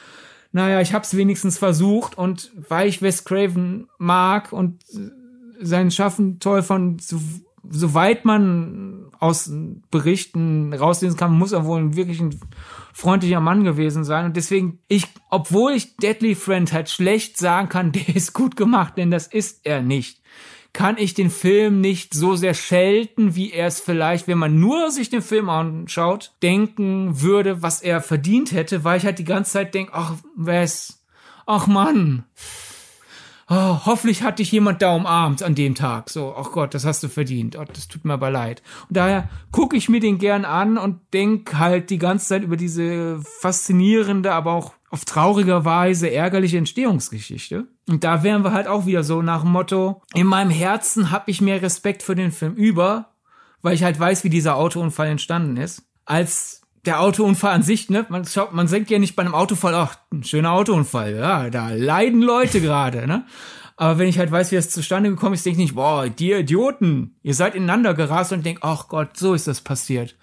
Naja, 0.52 0.80
ich 0.80 0.94
hab's 0.94 1.16
wenigstens 1.16 1.58
versucht. 1.58 2.16
Und 2.16 2.50
weil 2.68 2.88
ich 2.88 3.02
Wes 3.02 3.24
Craven 3.24 3.88
mag 3.98 4.52
und 4.52 4.82
sein 5.60 5.90
Schaffen 5.90 6.40
toll 6.40 6.62
von 6.62 6.98
so, 6.98 7.20
soweit 7.68 8.24
man 8.24 9.10
aus 9.20 9.52
Berichten 9.90 10.72
rauslesen 10.72 11.18
kann, 11.18 11.38
muss 11.38 11.52
er 11.52 11.66
wohl 11.66 11.94
wirklich 11.94 12.20
ein 12.20 12.40
freundlicher 12.92 13.40
Mann 13.40 13.64
gewesen 13.64 14.05
sein. 14.05 14.24
Und 14.26 14.37
deswegen 14.37 14.81
ich, 14.88 15.07
obwohl 15.31 15.72
ich 15.72 15.96
Deadly 15.96 16.35
Friend 16.35 16.72
halt 16.72 16.90
schlecht 16.90 17.37
sagen 17.37 17.68
kann, 17.68 17.92
der 17.92 18.14
ist 18.14 18.33
gut 18.33 18.57
gemacht, 18.57 18.94
denn 18.96 19.11
das 19.11 19.26
ist 19.26 19.61
er 19.64 19.83
nicht. 19.83 20.20
Kann 20.72 20.98
ich 20.98 21.14
den 21.14 21.31
Film 21.31 21.81
nicht 21.81 22.14
so 22.14 22.37
sehr 22.37 22.55
schelten, 22.55 23.35
wie 23.35 23.50
er 23.50 23.66
es 23.66 23.81
vielleicht, 23.81 24.29
wenn 24.29 24.38
man 24.38 24.61
nur 24.61 24.92
sich 24.92 25.11
den 25.11 25.22
Film 25.22 25.48
anschaut, 25.48 26.33
denken 26.44 27.20
würde, 27.20 27.61
was 27.61 27.83
er 27.83 28.00
verdient 28.00 28.53
hätte, 28.53 28.85
weil 28.85 28.98
ich 28.98 29.05
halt 29.05 29.18
die 29.18 29.24
ganze 29.24 29.50
Zeit 29.50 29.74
denke, 29.74 29.92
ach, 29.94 30.14
Wes, 30.37 31.03
ach 31.44 31.66
Mann. 31.66 32.24
Oh, 33.52 33.84
hoffentlich 33.84 34.22
hat 34.22 34.38
dich 34.38 34.52
jemand 34.52 34.80
da 34.80 34.94
umarmt 34.94 35.42
an 35.42 35.56
dem 35.56 35.74
Tag. 35.74 36.08
So, 36.08 36.36
ach 36.38 36.52
Gott, 36.52 36.72
das 36.72 36.84
hast 36.84 37.02
du 37.02 37.08
verdient. 37.08 37.58
Oh, 37.58 37.64
das 37.64 37.88
tut 37.88 38.04
mir 38.04 38.12
aber 38.12 38.30
leid. 38.30 38.62
Und 38.88 38.96
daher 38.96 39.28
gucke 39.51 39.76
ich 39.76 39.88
mir 39.88 39.98
den 39.98 40.18
gern 40.18 40.44
an 40.44 40.78
und 40.78 41.01
denk 41.12 41.59
halt 41.59 41.90
die 41.90 41.98
ganze 41.98 42.28
Zeit 42.28 42.44
über 42.44 42.57
diese 42.57 43.20
faszinierende, 43.40 44.32
aber 44.32 44.53
auch 44.53 44.74
auf 44.88 45.05
trauriger 45.05 45.64
Weise 45.64 46.12
ärgerliche 46.12 46.59
Entstehungsgeschichte. 46.59 47.66
Und 47.88 48.05
da 48.05 48.22
wären 48.22 48.44
wir 48.44 48.53
halt 48.53 48.68
auch 48.68 48.86
wieder 48.86 49.03
so 49.03 49.20
nach 49.20 49.42
dem 49.42 49.51
Motto, 49.51 50.01
in 50.14 50.28
meinem 50.28 50.51
Herzen 50.51 51.11
habe 51.11 51.28
ich 51.28 51.40
mehr 51.40 51.61
Respekt 51.61 52.05
für 52.05 52.14
den 52.14 52.30
Film 52.30 52.55
über, 52.55 53.14
weil 53.62 53.74
ich 53.74 53.82
halt 53.82 53.98
weiß, 53.98 54.22
wie 54.22 54.30
dieser 54.30 54.55
Autounfall 54.55 55.09
entstanden 55.09 55.57
ist, 55.57 55.82
als 56.05 56.59
der 56.87 57.01
Autounfall 57.01 57.53
an 57.53 57.62
sich, 57.62 57.91
ne? 57.91 58.07
Man 58.09 58.24
schaut, 58.24 58.53
man 58.53 58.66
denkt 58.66 58.91
ja 58.91 58.99
nicht 58.99 59.16
bei 59.16 59.22
einem 59.22 59.35
Autounfall, 59.35 59.74
ach, 59.74 59.97
ein 60.12 60.24
schöner 60.24 60.53
Autounfall, 60.53 61.14
ja, 61.14 61.51
da 61.51 61.70
leiden 61.70 62.22
Leute 62.22 62.61
gerade, 62.61 63.07
ne? 63.07 63.24
Aber 63.76 63.99
wenn 63.99 64.09
ich 64.09 64.18
halt 64.18 64.31
weiß, 64.31 64.51
wie 64.53 64.57
das 64.57 64.68
zustande 64.68 65.09
gekommen 65.09 65.35
ist, 65.35 65.47
denke 65.47 65.59
ich 65.59 65.68
nicht, 65.68 65.74
boah, 65.74 66.07
die 66.09 66.33
Idioten, 66.33 67.16
ihr 67.22 67.35
seid 67.35 67.55
ineinander 67.55 67.95
gerast 67.95 68.33
und 68.33 68.45
denkt, 68.45 68.62
ach 68.62 68.89
Gott, 68.89 69.16
so 69.16 69.33
ist 69.33 69.47
das 69.47 69.62
passiert. 69.62 70.16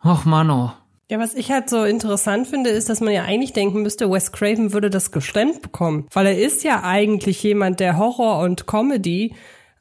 Ach 0.00 0.24
Mann, 0.24 0.50
oh. 0.50 0.72
Ja, 1.08 1.20
was 1.20 1.34
ich 1.34 1.52
halt 1.52 1.70
so 1.70 1.84
interessant 1.84 2.48
finde, 2.48 2.70
ist, 2.70 2.88
dass 2.88 3.00
man 3.00 3.12
ja 3.12 3.22
eigentlich 3.22 3.52
denken 3.52 3.82
müsste, 3.82 4.10
Wes 4.10 4.32
Craven 4.32 4.72
würde 4.72 4.90
das 4.90 5.12
gestemmt 5.12 5.62
bekommen. 5.62 6.08
Weil 6.12 6.26
er 6.26 6.38
ist 6.38 6.64
ja 6.64 6.82
eigentlich 6.82 7.42
jemand, 7.42 7.78
der 7.78 7.96
Horror 7.96 8.40
und 8.40 8.66
Comedy 8.66 9.34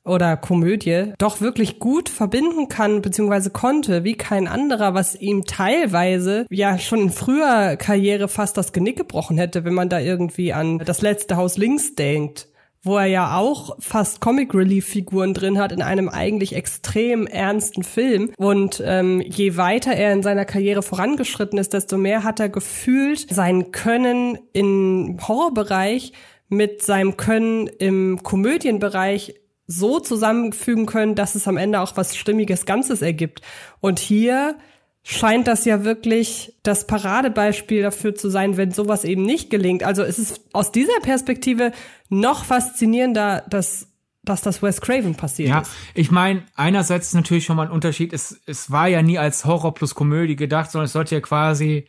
oder 0.05 0.37
Komödie 0.37 1.13
doch 1.17 1.41
wirklich 1.41 1.79
gut 1.79 2.09
verbinden 2.09 2.69
kann 2.69 3.01
beziehungsweise 3.01 3.49
konnte, 3.49 4.03
wie 4.03 4.15
kein 4.15 4.47
anderer, 4.47 4.93
was 4.93 5.15
ihm 5.15 5.45
teilweise 5.45 6.45
ja 6.49 6.77
schon 6.77 6.99
in 6.99 7.09
früher 7.09 7.75
Karriere 7.75 8.27
fast 8.27 8.57
das 8.57 8.71
Genick 8.71 8.97
gebrochen 8.97 9.37
hätte, 9.37 9.65
wenn 9.65 9.73
man 9.73 9.89
da 9.89 9.99
irgendwie 9.99 10.53
an 10.53 10.79
das 10.79 11.01
letzte 11.01 11.37
Haus 11.37 11.57
links 11.57 11.95
denkt 11.95 12.47
wo 12.85 12.97
er 12.97 13.07
ja 13.07 13.35
auch 13.35 13.75
fast 13.79 14.21
Comic 14.21 14.53
Relief 14.53 14.85
Figuren 14.85 15.33
drin 15.33 15.57
hat 15.57 15.71
in 15.71 15.81
einem 15.81 16.07
eigentlich 16.07 16.55
extrem 16.55 17.25
ernsten 17.25 17.83
Film. 17.83 18.31
Und 18.37 18.81
ähm, 18.85 19.21
je 19.21 19.57
weiter 19.57 19.91
er 19.93 20.13
in 20.13 20.21
seiner 20.21 20.45
Karriere 20.45 20.83
vorangeschritten 20.83 21.57
ist, 21.57 21.73
desto 21.73 21.97
mehr 21.97 22.23
hat 22.23 22.39
er 22.39 22.49
gefühlt 22.49 23.25
sein 23.33 23.71
Können 23.71 24.37
im 24.53 25.17
Horrorbereich 25.27 26.13
mit 26.47 26.83
seinem 26.83 27.17
Können 27.17 27.65
im 27.65 28.21
Komödienbereich 28.21 29.33
so 29.68 29.99
zusammenfügen 29.99 30.86
können, 30.86 31.16
dass 31.16 31.36
es 31.36 31.47
am 31.47 31.57
Ende 31.57 31.82
auch 31.82 31.97
was 31.97 32.16
stimmiges 32.16 32.66
Ganzes 32.66 33.01
ergibt. 33.01 33.41
Und 33.80 33.99
hier 33.99 34.57
scheint 35.03 35.47
das 35.47 35.66
ja 35.66 35.84
wirklich 35.84 36.53
das 36.63 36.88
Paradebeispiel 36.88 37.84
dafür 37.84 38.16
zu 38.16 38.30
sein, 38.30 38.57
wenn 38.57 38.72
sowas 38.72 39.03
eben 39.03 39.24
nicht 39.24 39.49
gelingt. 39.49 39.84
Also 39.84 40.03
es 40.03 40.18
ist 40.18 40.41
aus 40.51 40.72
dieser 40.72 40.99
Perspektive 41.01 41.72
noch 42.09 42.43
faszinierender, 42.43 43.43
dass 43.49 43.88
dass 44.24 44.41
das 44.41 44.63
Wes 44.63 44.82
Craven 44.82 45.13
passiert 45.13 45.49
ja, 45.49 45.59
ist. 45.59 45.72
ich 45.93 46.09
meine, 46.09 46.43
einerseits 46.55 47.09
ist 47.09 47.13
natürlich 47.13 47.45
schon 47.45 47.57
mal 47.57 47.68
ein 47.68 47.72
Unterschied. 47.72 48.11
Es, 48.11 48.41
es 48.47 48.72
war 48.72 48.88
ja 48.88 49.03
nie 49.03 49.20
als 49.20 49.45
Horror 49.45 49.76
plus 49.76 49.93
Komödie 49.93 50.36
gedacht, 50.36 50.72
sondern 50.72 50.86
es 50.86 50.93
sollte 50.93 51.13
ja 51.13 51.22
quasi 51.22 51.88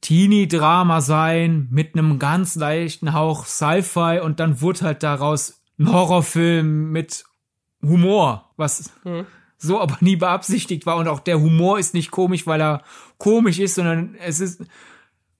Teenie-Drama 0.00 1.00
sein 1.00 1.68
mit 1.70 1.94
einem 1.94 2.18
ganz 2.18 2.56
leichten 2.56 3.12
Hauch 3.12 3.46
Sci-Fi 3.46 4.18
und 4.20 4.40
dann 4.40 4.60
wurde 4.60 4.80
halt 4.80 5.04
daraus 5.04 5.61
ein 5.82 5.92
Horrorfilm 5.92 6.90
mit 6.90 7.24
Humor, 7.82 8.52
was 8.56 8.92
hm 9.02 9.26
so 9.62 9.80
aber 9.80 9.96
nie 10.00 10.16
beabsichtigt 10.16 10.86
war 10.86 10.96
und 10.96 11.08
auch 11.08 11.20
der 11.20 11.40
Humor 11.40 11.78
ist 11.78 11.94
nicht 11.94 12.10
komisch, 12.10 12.46
weil 12.46 12.60
er 12.60 12.82
komisch 13.18 13.60
ist, 13.60 13.76
sondern 13.76 14.16
es 14.16 14.40
ist 14.40 14.62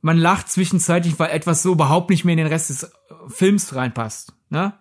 man 0.00 0.16
lacht 0.16 0.48
zwischenzeitlich, 0.48 1.18
weil 1.18 1.30
etwas 1.30 1.62
so 1.62 1.72
überhaupt 1.72 2.10
nicht 2.10 2.24
mehr 2.24 2.32
in 2.32 2.38
den 2.38 2.46
Rest 2.46 2.70
des 2.70 2.92
Films 3.28 3.74
reinpasst, 3.74 4.32
ne? 4.48 4.74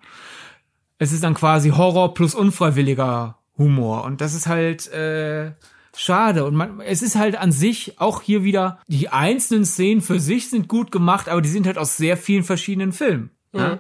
Es 0.98 1.12
ist 1.12 1.24
dann 1.24 1.34
quasi 1.34 1.72
Horror 1.72 2.14
plus 2.14 2.36
unfreiwilliger 2.36 3.40
Humor 3.58 4.04
und 4.04 4.22
das 4.22 4.36
ist 4.36 4.46
halt 4.46 4.88
äh, 4.92 5.54
schade 5.96 6.46
und 6.46 6.56
man 6.56 6.80
es 6.80 7.02
ist 7.02 7.16
halt 7.16 7.36
an 7.36 7.52
sich 7.52 8.00
auch 8.00 8.22
hier 8.22 8.44
wieder 8.44 8.80
die 8.88 9.10
einzelnen 9.10 9.66
Szenen 9.66 10.02
für 10.02 10.20
sich 10.20 10.52
sind 10.52 10.68
gut 10.68 10.92
gemacht, 10.92 11.30
aber 11.30 11.42
die 11.42 11.50
sind 11.50 11.66
halt 11.66 11.80
aus 11.80 11.98
sehr 11.98 12.16
vielen 12.16 12.44
verschiedenen 12.44 12.94
Filmen, 12.94 13.32
mhm. 13.54 13.60
ne? 13.60 13.80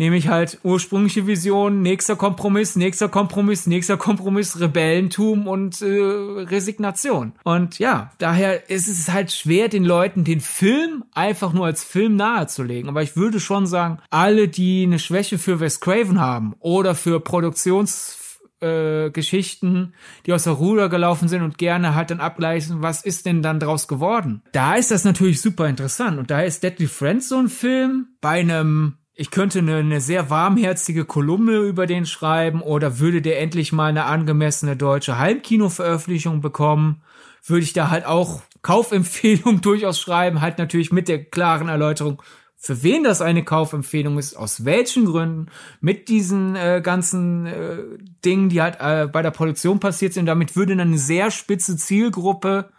Nämlich 0.00 0.28
halt 0.28 0.60
ursprüngliche 0.62 1.26
Vision, 1.26 1.82
nächster 1.82 2.16
Kompromiss, 2.16 2.74
nächster 2.74 3.10
Kompromiss, 3.10 3.66
nächster 3.66 3.98
Kompromiss, 3.98 4.58
Rebellentum 4.58 5.46
und 5.46 5.82
äh, 5.82 5.86
Resignation. 5.90 7.32
Und 7.44 7.78
ja, 7.78 8.10
daher 8.16 8.70
ist 8.70 8.88
es 8.88 9.12
halt 9.12 9.30
schwer, 9.30 9.68
den 9.68 9.84
Leuten 9.84 10.24
den 10.24 10.40
Film 10.40 11.04
einfach 11.12 11.52
nur 11.52 11.66
als 11.66 11.84
Film 11.84 12.16
nahezulegen. 12.16 12.88
Aber 12.88 13.02
ich 13.02 13.14
würde 13.14 13.40
schon 13.40 13.66
sagen, 13.66 13.98
alle, 14.08 14.48
die 14.48 14.84
eine 14.84 14.98
Schwäche 14.98 15.36
für 15.36 15.60
Wes 15.60 15.80
Craven 15.80 16.18
haben 16.18 16.54
oder 16.60 16.94
für 16.94 17.20
Produktions 17.20 18.16
äh, 18.60 19.10
Geschichten, 19.10 19.92
die 20.24 20.32
aus 20.32 20.44
der 20.44 20.54
Ruder 20.54 20.88
gelaufen 20.88 21.28
sind 21.28 21.42
und 21.42 21.58
gerne 21.58 21.94
halt 21.94 22.10
dann 22.10 22.20
abgleichen, 22.20 22.80
was 22.80 23.04
ist 23.04 23.26
denn 23.26 23.42
dann 23.42 23.60
draus 23.60 23.86
geworden? 23.86 24.40
Da 24.52 24.76
ist 24.76 24.90
das 24.90 25.04
natürlich 25.04 25.42
super 25.42 25.68
interessant 25.68 26.18
und 26.18 26.30
da 26.30 26.40
ist 26.40 26.62
Deadly 26.62 26.86
Friends 26.86 27.28
so 27.28 27.36
ein 27.36 27.50
Film 27.50 28.08
bei 28.22 28.40
einem 28.40 28.96
ich 29.20 29.30
könnte 29.30 29.58
eine, 29.58 29.76
eine 29.76 30.00
sehr 30.00 30.30
warmherzige 30.30 31.04
Kolumne 31.04 31.58
über 31.58 31.86
den 31.86 32.06
schreiben 32.06 32.62
oder 32.62 33.00
würde 33.00 33.20
der 33.20 33.38
endlich 33.38 33.70
mal 33.70 33.90
eine 33.90 34.06
angemessene 34.06 34.76
deutsche 34.76 35.18
Heimkino-Veröffentlichung 35.18 36.40
bekommen, 36.40 37.02
würde 37.44 37.62
ich 37.62 37.74
da 37.74 37.90
halt 37.90 38.06
auch 38.06 38.40
Kaufempfehlung 38.62 39.60
durchaus 39.60 40.00
schreiben, 40.00 40.40
halt 40.40 40.56
natürlich 40.56 40.90
mit 40.90 41.06
der 41.06 41.22
klaren 41.22 41.68
Erläuterung, 41.68 42.22
für 42.56 42.82
wen 42.82 43.04
das 43.04 43.20
eine 43.20 43.44
Kaufempfehlung 43.44 44.18
ist, 44.18 44.36
aus 44.36 44.64
welchen 44.64 45.04
Gründen, 45.04 45.48
mit 45.82 46.08
diesen 46.08 46.56
äh, 46.56 46.80
ganzen 46.82 47.44
äh, 47.44 47.76
Dingen, 48.24 48.48
die 48.48 48.62
halt 48.62 48.78
äh, 48.80 49.06
bei 49.06 49.20
der 49.20 49.32
Produktion 49.32 49.80
passiert 49.80 50.14
sind. 50.14 50.24
Damit 50.24 50.56
würde 50.56 50.76
dann 50.76 50.88
eine 50.88 50.98
sehr 50.98 51.30
spitze 51.30 51.76
Zielgruppe 51.76 52.70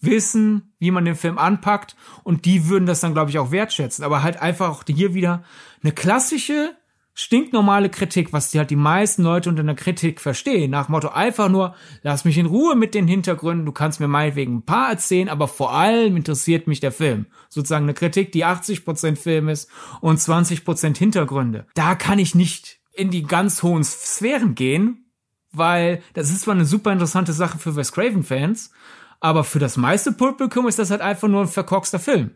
wissen, 0.00 0.74
wie 0.78 0.90
man 0.90 1.04
den 1.04 1.14
Film 1.14 1.38
anpackt 1.38 1.96
und 2.22 2.44
die 2.44 2.68
würden 2.68 2.86
das 2.86 3.00
dann, 3.00 3.14
glaube 3.14 3.30
ich, 3.30 3.38
auch 3.38 3.50
wertschätzen. 3.50 4.04
Aber 4.04 4.22
halt 4.22 4.40
einfach 4.40 4.70
auch 4.70 4.84
hier 4.86 5.14
wieder 5.14 5.42
eine 5.82 5.92
klassische, 5.92 6.76
stinknormale 7.14 7.88
Kritik, 7.88 8.34
was 8.34 8.50
die 8.50 8.58
halt 8.58 8.70
die 8.70 8.76
meisten 8.76 9.22
Leute 9.22 9.48
unter 9.48 9.62
einer 9.62 9.74
Kritik 9.74 10.20
verstehen. 10.20 10.70
Nach 10.70 10.90
Motto 10.90 11.08
einfach 11.08 11.48
nur, 11.48 11.74
lass 12.02 12.26
mich 12.26 12.36
in 12.36 12.44
Ruhe 12.44 12.76
mit 12.76 12.94
den 12.94 13.08
Hintergründen, 13.08 13.64
du 13.64 13.72
kannst 13.72 14.00
mir 14.00 14.08
meinetwegen 14.08 14.56
ein 14.56 14.66
paar 14.66 14.90
erzählen, 14.90 15.30
aber 15.30 15.48
vor 15.48 15.72
allem 15.72 16.16
interessiert 16.16 16.66
mich 16.66 16.80
der 16.80 16.92
Film. 16.92 17.26
Sozusagen 17.48 17.86
eine 17.86 17.94
Kritik, 17.94 18.32
die 18.32 18.44
80% 18.44 19.16
Film 19.16 19.48
ist 19.48 19.70
und 20.02 20.18
20% 20.18 20.98
Hintergründe. 20.98 21.66
Da 21.74 21.94
kann 21.94 22.18
ich 22.18 22.34
nicht 22.34 22.80
in 22.92 23.10
die 23.10 23.22
ganz 23.22 23.62
hohen 23.62 23.82
Sphären 23.82 24.54
gehen, 24.54 25.06
weil 25.52 26.02
das 26.12 26.30
ist 26.30 26.42
zwar 26.42 26.54
eine 26.54 26.66
super 26.66 26.92
interessante 26.92 27.32
Sache 27.32 27.58
für 27.58 27.76
Wes 27.76 27.92
Craven-Fans, 27.92 28.72
aber 29.20 29.44
für 29.44 29.58
das 29.58 29.76
meiste 29.76 30.12
Publikum 30.12 30.68
ist 30.68 30.78
das 30.78 30.90
halt 30.90 31.00
einfach 31.00 31.28
nur 31.28 31.42
ein 31.42 31.48
verkorkster 31.48 31.98
Film. 31.98 32.30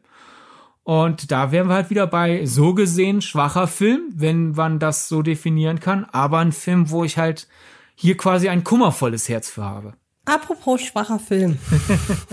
Und 0.83 1.31
da 1.31 1.53
wären 1.53 1.68
wir 1.68 1.74
halt 1.74 1.91
wieder 1.91 2.07
bei 2.07 2.47
so 2.47 2.74
gesehen 2.74 3.22
schwacher 3.22 3.66
Film, 3.66 4.12
wenn 4.14 4.53
man 4.53 4.78
das 4.78 5.09
so 5.09 5.22
definieren 5.22 5.78
kann, 5.78 6.07
aber 6.11 6.39
ein 6.39 6.53
Film, 6.53 6.91
wo 6.91 7.05
ich 7.05 7.18
halt 7.18 7.49
hier 7.95 8.16
quasi 8.16 8.49
ein 8.49 8.64
kummervolles 8.64 9.28
Herz 9.28 9.51
für 9.51 9.64
habe. 9.64 9.95
Apropos 10.24 10.81
schwacher 10.81 11.18
Film. 11.18 11.59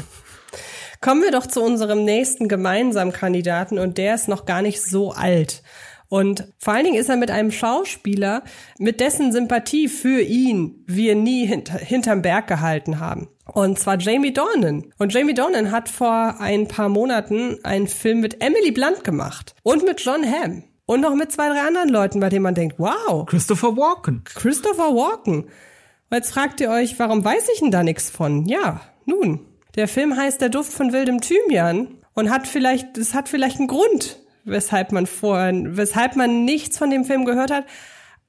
Kommen 1.02 1.22
wir 1.22 1.32
doch 1.32 1.46
zu 1.46 1.62
unserem 1.62 2.04
nächsten 2.06 2.48
gemeinsamen 2.48 3.12
Kandidaten 3.12 3.78
und 3.78 3.98
der 3.98 4.16
ist 4.16 4.28
noch 4.28 4.46
gar 4.46 4.62
nicht 4.62 4.82
so 4.82 5.12
alt. 5.12 5.62
Und 6.10 6.48
vor 6.58 6.74
allen 6.74 6.86
Dingen 6.86 6.98
ist 6.98 7.10
er 7.10 7.18
mit 7.18 7.32
einem 7.32 7.52
Schauspieler, 7.52 8.44
mit 8.80 9.02
dessen 9.02 9.32
Sympathie 9.32 9.90
für 9.90 10.22
ihn 10.22 10.84
wir 10.88 11.16
nie 11.16 11.46
hinter, 11.46 11.78
hinterm 11.78 12.22
Berg 12.22 12.48
gehalten 12.48 13.00
haben. 13.00 13.28
Und 13.54 13.80
zwar 13.80 13.98
Jamie 14.00 14.34
Dornan. 14.34 14.94
Und 14.98 15.14
Jamie 15.14 15.34
Dornan 15.34 15.72
hat 15.72 15.90
vor 15.90 16.40
ein 16.40 16.68
paar 16.68 16.90
Monaten 16.90 17.60
einen 17.64 17.88
Film 17.88 18.22
mit 18.22 18.42
Emily 18.42 18.72
Blunt 18.72 19.04
gemacht. 19.04 19.56
Und 19.64 19.84
mit 19.84 20.02
John 20.02 20.26
Hamm. 20.26 20.64
Und 20.86 21.02
noch 21.02 21.16
mit 21.16 21.32
zwei, 21.32 21.50
drei 21.50 21.62
anderen 21.68 21.90
Leuten, 21.90 22.20
bei 22.20 22.30
denen 22.30 22.44
man 22.44 22.56
denkt, 22.56 22.80
wow. 22.80 23.26
Christopher 23.26 23.76
Walken. 23.76 24.24
Christopher 24.24 24.94
Walken. 24.96 25.44
Und 25.44 26.18
jetzt 26.18 26.32
fragt 26.32 26.62
ihr 26.62 26.70
euch, 26.70 26.98
warum 26.98 27.24
weiß 27.26 27.50
ich 27.54 27.60
denn 27.60 27.72
da 27.72 27.84
nichts 27.84 28.10
von? 28.10 28.46
Ja, 28.46 28.82
nun. 29.06 29.42
Der 29.76 29.88
Film 29.88 30.16
heißt 30.16 30.40
Der 30.40 30.50
Duft 30.50 30.72
von 30.72 30.94
wildem 30.94 31.20
Thymian 31.20 31.98
und 32.14 32.30
hat 32.30 32.48
vielleicht, 32.48 32.98
es 32.98 33.14
hat 33.14 33.28
vielleicht 33.28 33.60
einen 33.60 33.68
Grund, 33.68 34.20
weshalb 34.46 34.92
man 34.92 35.06
vorhin, 35.06 35.76
weshalb 35.76 36.16
man 36.16 36.46
nichts 36.46 36.78
von 36.78 36.90
dem 36.90 37.04
Film 37.04 37.26
gehört 37.26 37.52
hat. 37.52 37.66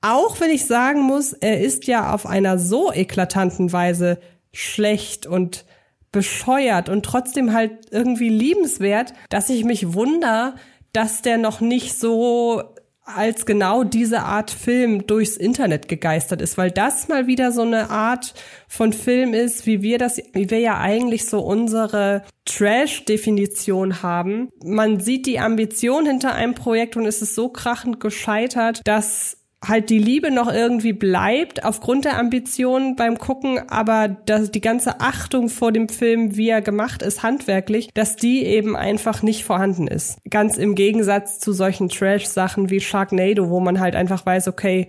Auch 0.00 0.40
wenn 0.40 0.50
ich 0.50 0.66
sagen 0.66 1.02
muss, 1.02 1.32
er 1.32 1.60
ist 1.60 1.86
ja 1.86 2.12
auf 2.12 2.26
einer 2.26 2.58
so 2.58 2.92
eklatanten 2.92 3.72
Weise 3.72 4.18
schlecht 4.52 5.26
und 5.26 5.64
bescheuert 6.12 6.88
und 6.88 7.04
trotzdem 7.04 7.52
halt 7.52 7.72
irgendwie 7.90 8.30
liebenswert, 8.30 9.12
dass 9.28 9.50
ich 9.50 9.64
mich 9.64 9.92
wunder, 9.92 10.56
dass 10.92 11.22
der 11.22 11.38
noch 11.38 11.60
nicht 11.60 11.98
so 11.98 12.62
als 13.04 13.46
genau 13.46 13.84
diese 13.84 14.20
Art 14.20 14.50
Film 14.50 15.06
durchs 15.06 15.38
Internet 15.38 15.88
gegeistert 15.88 16.42
ist, 16.42 16.58
weil 16.58 16.70
das 16.70 17.08
mal 17.08 17.26
wieder 17.26 17.52
so 17.52 17.62
eine 17.62 17.88
Art 17.88 18.34
von 18.68 18.92
Film 18.92 19.32
ist, 19.32 19.66
wie 19.66 19.80
wir 19.80 19.96
das, 19.96 20.18
wie 20.34 20.50
wir 20.50 20.58
ja 20.58 20.78
eigentlich 20.78 21.24
so 21.24 21.40
unsere 21.40 22.22
Trash-Definition 22.44 24.02
haben. 24.02 24.50
Man 24.62 25.00
sieht 25.00 25.24
die 25.24 25.40
Ambition 25.40 26.04
hinter 26.04 26.34
einem 26.34 26.54
Projekt 26.54 26.96
und 26.96 27.06
es 27.06 27.22
ist 27.22 27.34
so 27.34 27.48
krachend 27.48 27.98
gescheitert, 27.98 28.82
dass 28.84 29.37
halt 29.66 29.90
die 29.90 29.98
Liebe 29.98 30.30
noch 30.30 30.52
irgendwie 30.52 30.92
bleibt 30.92 31.64
aufgrund 31.64 32.04
der 32.04 32.18
Ambitionen 32.18 32.94
beim 32.94 33.18
Gucken, 33.18 33.58
aber 33.68 34.08
dass 34.08 34.50
die 34.50 34.60
ganze 34.60 35.00
Achtung 35.00 35.48
vor 35.48 35.72
dem 35.72 35.88
Film, 35.88 36.36
wie 36.36 36.48
er 36.48 36.62
gemacht 36.62 37.02
ist, 37.02 37.22
handwerklich, 37.22 37.90
dass 37.92 38.16
die 38.16 38.44
eben 38.44 38.76
einfach 38.76 39.22
nicht 39.22 39.44
vorhanden 39.44 39.88
ist. 39.88 40.18
Ganz 40.30 40.58
im 40.58 40.74
Gegensatz 40.74 41.40
zu 41.40 41.52
solchen 41.52 41.88
Trash-Sachen 41.88 42.70
wie 42.70 42.80
Sharknado, 42.80 43.50
wo 43.50 43.58
man 43.58 43.80
halt 43.80 43.96
einfach 43.96 44.24
weiß, 44.24 44.46
okay, 44.48 44.88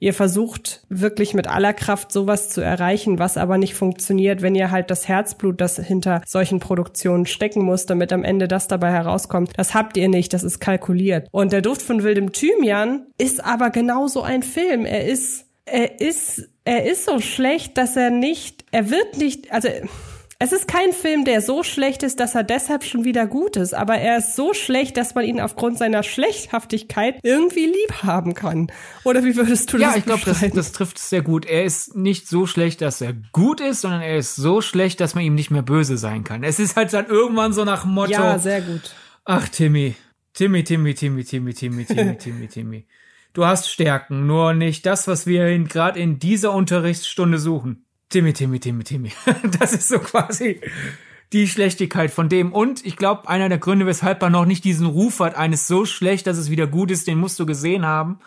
ihr 0.00 0.14
versucht 0.14 0.82
wirklich 0.88 1.34
mit 1.34 1.46
aller 1.46 1.74
Kraft 1.74 2.10
sowas 2.10 2.48
zu 2.48 2.62
erreichen, 2.62 3.18
was 3.18 3.36
aber 3.36 3.58
nicht 3.58 3.74
funktioniert, 3.74 4.42
wenn 4.42 4.54
ihr 4.54 4.70
halt 4.70 4.90
das 4.90 5.06
Herzblut, 5.06 5.60
das 5.60 5.76
hinter 5.76 6.22
solchen 6.26 6.58
Produktionen 6.58 7.26
stecken 7.26 7.62
muss, 7.62 7.86
damit 7.86 8.12
am 8.12 8.24
Ende 8.24 8.48
das 8.48 8.66
dabei 8.66 8.90
herauskommt. 8.90 9.52
Das 9.56 9.74
habt 9.74 9.96
ihr 9.96 10.08
nicht, 10.08 10.32
das 10.32 10.42
ist 10.42 10.58
kalkuliert. 10.58 11.28
Und 11.30 11.52
der 11.52 11.62
Duft 11.62 11.82
von 11.82 12.02
wildem 12.02 12.32
Thymian 12.32 13.06
ist 13.18 13.44
aber 13.44 13.70
genauso 13.70 14.22
ein 14.22 14.42
Film. 14.42 14.86
Er 14.86 15.06
ist, 15.06 15.46
er 15.66 16.00
ist, 16.00 16.48
er 16.64 16.90
ist 16.90 17.04
so 17.04 17.20
schlecht, 17.20 17.76
dass 17.76 17.94
er 17.94 18.10
nicht, 18.10 18.64
er 18.72 18.90
wird 18.90 19.18
nicht, 19.18 19.52
also 19.52 19.68
Es 20.42 20.52
ist 20.52 20.66
kein 20.66 20.94
Film, 20.94 21.26
der 21.26 21.42
so 21.42 21.62
schlecht 21.62 22.02
ist, 22.02 22.18
dass 22.18 22.34
er 22.34 22.42
deshalb 22.42 22.82
schon 22.82 23.04
wieder 23.04 23.26
gut 23.26 23.58
ist, 23.58 23.74
aber 23.74 23.96
er 23.96 24.16
ist 24.16 24.36
so 24.36 24.54
schlecht, 24.54 24.96
dass 24.96 25.14
man 25.14 25.26
ihn 25.26 25.38
aufgrund 25.38 25.76
seiner 25.76 26.02
Schlechthaftigkeit 26.02 27.20
irgendwie 27.22 27.66
lieb 27.66 28.02
haben 28.02 28.32
kann. 28.32 28.72
Oder 29.04 29.22
wie 29.22 29.36
würdest 29.36 29.70
du 29.70 29.76
ja, 29.76 29.88
das 29.88 29.96
Ja, 29.96 29.98
ich 29.98 30.04
glaube, 30.06 30.22
das, 30.24 30.40
das 30.54 30.72
trifft 30.72 30.96
es 30.96 31.10
sehr 31.10 31.20
gut. 31.20 31.44
Er 31.44 31.64
ist 31.64 31.94
nicht 31.94 32.26
so 32.26 32.46
schlecht, 32.46 32.80
dass 32.80 33.02
er 33.02 33.12
gut 33.32 33.60
ist, 33.60 33.82
sondern 33.82 34.00
er 34.00 34.16
ist 34.16 34.34
so 34.34 34.62
schlecht, 34.62 35.00
dass 35.00 35.14
man 35.14 35.24
ihm 35.24 35.34
nicht 35.34 35.50
mehr 35.50 35.60
böse 35.60 35.98
sein 35.98 36.24
kann. 36.24 36.42
Es 36.42 36.58
ist 36.58 36.74
halt 36.74 36.90
dann 36.94 37.08
irgendwann 37.08 37.52
so 37.52 37.66
nach 37.66 37.84
Motto. 37.84 38.12
Ja, 38.12 38.38
sehr 38.38 38.62
gut. 38.62 38.94
Ach, 39.26 39.46
Timmy. 39.46 39.94
Timmy, 40.32 40.64
Timmy, 40.64 40.94
Timmy, 40.94 41.22
Timmy, 41.22 41.52
Timmy, 41.52 41.84
Timmy, 41.84 42.16
Timmy, 42.18 42.48
Timmy. 42.48 42.86
Du 43.34 43.44
hast 43.44 43.70
Stärken, 43.70 44.26
nur 44.26 44.54
nicht 44.54 44.86
das, 44.86 45.06
was 45.06 45.26
wir 45.26 45.58
gerade 45.64 46.00
in 46.00 46.18
dieser 46.18 46.54
Unterrichtsstunde 46.54 47.36
suchen. 47.36 47.84
Timmy, 48.10 48.32
Timmy, 48.32 48.60
Timmy, 48.60 48.84
Timmy. 48.84 49.12
Das 49.58 49.72
ist 49.72 49.88
so 49.88 49.98
quasi 50.00 50.60
die 51.32 51.46
Schlechtigkeit 51.48 52.10
von 52.10 52.28
dem. 52.28 52.52
Und 52.52 52.84
ich 52.84 52.96
glaube, 52.96 53.28
einer 53.28 53.48
der 53.48 53.58
Gründe, 53.58 53.86
weshalb 53.86 54.20
er 54.22 54.30
noch 54.30 54.46
nicht 54.46 54.64
diesen 54.64 54.86
Ruf 54.86 55.20
hat, 55.20 55.36
eines 55.36 55.66
so 55.66 55.84
schlecht, 55.84 56.26
dass 56.26 56.36
es 56.36 56.50
wieder 56.50 56.66
gut 56.66 56.90
ist, 56.90 57.06
den 57.06 57.18
musst 57.18 57.38
du 57.38 57.46
gesehen 57.46 57.86
haben. 57.86 58.18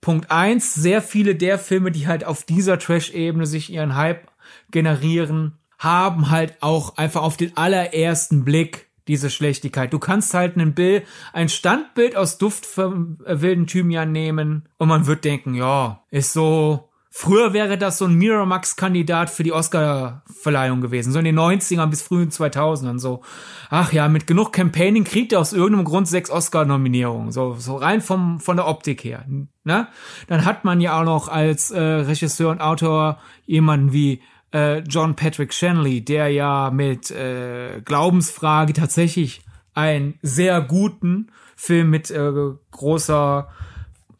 Punkt 0.00 0.30
eins, 0.30 0.74
sehr 0.74 1.00
viele 1.02 1.36
der 1.36 1.58
Filme, 1.58 1.92
die 1.92 2.08
halt 2.08 2.24
auf 2.24 2.42
dieser 2.42 2.78
Trash-Ebene 2.78 3.46
sich 3.46 3.70
ihren 3.70 3.94
Hype 3.94 4.28
generieren, 4.70 5.58
haben 5.78 6.30
halt 6.30 6.56
auch 6.60 6.96
einfach 6.96 7.22
auf 7.22 7.36
den 7.36 7.56
allerersten 7.56 8.44
Blick 8.44 8.88
diese 9.06 9.30
Schlechtigkeit. 9.30 9.92
Du 9.92 9.98
kannst 9.98 10.34
halt 10.34 10.56
ein 10.56 10.74
Bild, 10.74 11.04
ein 11.32 11.48
Standbild 11.48 12.16
aus 12.16 12.38
Duft 12.38 12.76
wilden 12.76 13.66
Thymian 13.66 14.12
nehmen 14.12 14.68
und 14.78 14.88
man 14.88 15.06
wird 15.06 15.24
denken, 15.24 15.54
ja, 15.54 16.02
ist 16.10 16.32
so 16.32 16.89
Früher 17.20 17.52
wäre 17.52 17.76
das 17.76 17.98
so 17.98 18.06
ein 18.06 18.14
Miramax-Kandidat 18.14 19.28
für 19.28 19.42
die 19.42 19.52
Oscar-Verleihung 19.52 20.80
gewesen, 20.80 21.12
so 21.12 21.18
in 21.18 21.26
den 21.26 21.38
90ern 21.38 21.88
bis 21.88 22.00
frühen 22.00 22.30
2000ern 22.30 22.98
so. 22.98 23.20
Ach 23.68 23.92
ja, 23.92 24.08
mit 24.08 24.26
genug 24.26 24.54
Campaigning 24.54 25.04
kriegt 25.04 25.34
er 25.34 25.40
aus 25.40 25.52
irgendeinem 25.52 25.84
Grund 25.84 26.08
sechs 26.08 26.30
Oscar-Nominierungen, 26.30 27.30
so, 27.30 27.56
so 27.58 27.76
rein 27.76 28.00
vom, 28.00 28.40
von 28.40 28.56
der 28.56 28.66
Optik 28.66 29.04
her, 29.04 29.26
ne? 29.64 29.88
Dann 30.28 30.46
hat 30.46 30.64
man 30.64 30.80
ja 30.80 30.98
auch 30.98 31.04
noch 31.04 31.28
als 31.28 31.70
äh, 31.70 31.78
Regisseur 31.78 32.52
und 32.52 32.62
Autor 32.62 33.18
jemanden 33.44 33.92
wie 33.92 34.22
äh, 34.54 34.78
John 34.78 35.14
Patrick 35.14 35.52
Shanley, 35.52 36.02
der 36.02 36.28
ja 36.28 36.70
mit 36.70 37.10
äh, 37.10 37.82
Glaubensfrage 37.84 38.72
tatsächlich 38.72 39.42
einen 39.74 40.18
sehr 40.22 40.62
guten 40.62 41.30
Film 41.54 41.90
mit 41.90 42.10
äh, 42.10 42.32
großer 42.70 43.50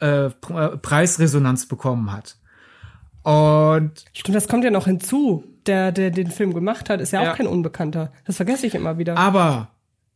äh, 0.03 0.27
äh 0.27 0.31
Preisresonanz 0.77 1.67
bekommen 1.67 2.13
hat. 2.13 2.37
Und 3.23 4.05
Stimmt, 4.13 4.37
das 4.37 4.49
kommt 4.49 4.65
ja 4.65 4.71
noch 4.71 4.87
hinzu. 4.87 5.45
Der, 5.67 5.93
der 5.93 6.11
den 6.11 6.31
Film 6.31 6.55
gemacht 6.55 6.89
hat, 6.89 7.01
ist 7.01 7.13
ja, 7.13 7.23
ja. 7.23 7.33
auch 7.33 7.37
kein 7.37 7.47
Unbekannter. 7.47 8.13
Das 8.25 8.37
vergesse 8.37 8.67
ich 8.67 8.75
immer 8.75 8.97
wieder. 8.97 9.19
Aber 9.19 9.69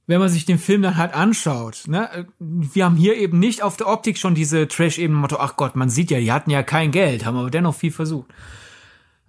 wenn 0.07 0.21
man 0.21 0.29
sich 0.29 0.47
den 0.47 0.59
Film 0.59 0.83
dann 0.83 0.97
halt 0.97 1.15
anschaut, 1.15 1.85
ne, 1.87 2.27
wir 2.39 2.85
haben 2.85 2.97
hier 2.97 3.17
eben 3.17 3.39
nicht 3.39 3.63
auf 3.63 3.77
der 3.77 3.89
Optik 3.89 4.19
schon 4.19 4.35
diese 4.35 4.69
Trash-Ebene 4.69 5.19
Motto, 5.19 5.37
ach 5.39 5.57
Gott, 5.57 5.77
man 5.77 5.91
sieht 5.91 6.11
ja, 6.11 6.19
die 6.19 6.33
hatten 6.33 6.51
ja 6.51 6.63
kein 6.63 6.91
Geld, 6.91 7.25
haben 7.25 7.37
aber 7.37 7.51
dennoch 7.51 7.75
viel 7.75 7.91
versucht. 7.91 8.31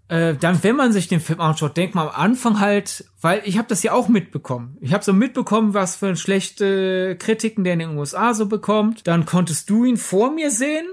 Äh, 0.08 0.36
dann, 0.36 0.64
wenn 0.64 0.76
man 0.76 0.94
sich 0.94 1.08
den 1.08 1.20
Film 1.20 1.40
anschaut, 1.42 1.78
denkt 1.78 1.96
man 1.96 2.08
am 2.08 2.14
Anfang 2.14 2.60
halt, 2.60 3.06
weil 3.22 3.42
ich 3.46 3.58
habe 3.58 3.68
das 3.68 3.82
ja 3.82 3.94
auch 3.94 4.08
mitbekommen. 4.08 4.78
Ich 4.80 4.94
habe 4.94 5.04
so 5.04 5.14
mitbekommen, 5.14 5.74
was 5.74 5.96
für 5.96 6.16
schlechte 6.16 7.16
Kritiken 7.18 7.64
der 7.64 7.74
in 7.74 7.80
den 7.80 7.98
USA 7.98 8.34
so 8.34 8.46
bekommt. 8.46 9.08
Dann 9.08 9.26
konntest 9.26 9.70
du 9.70 9.84
ihn 9.84 9.98
vor 9.98 10.32
mir 10.32 10.52
sehen 10.52 10.86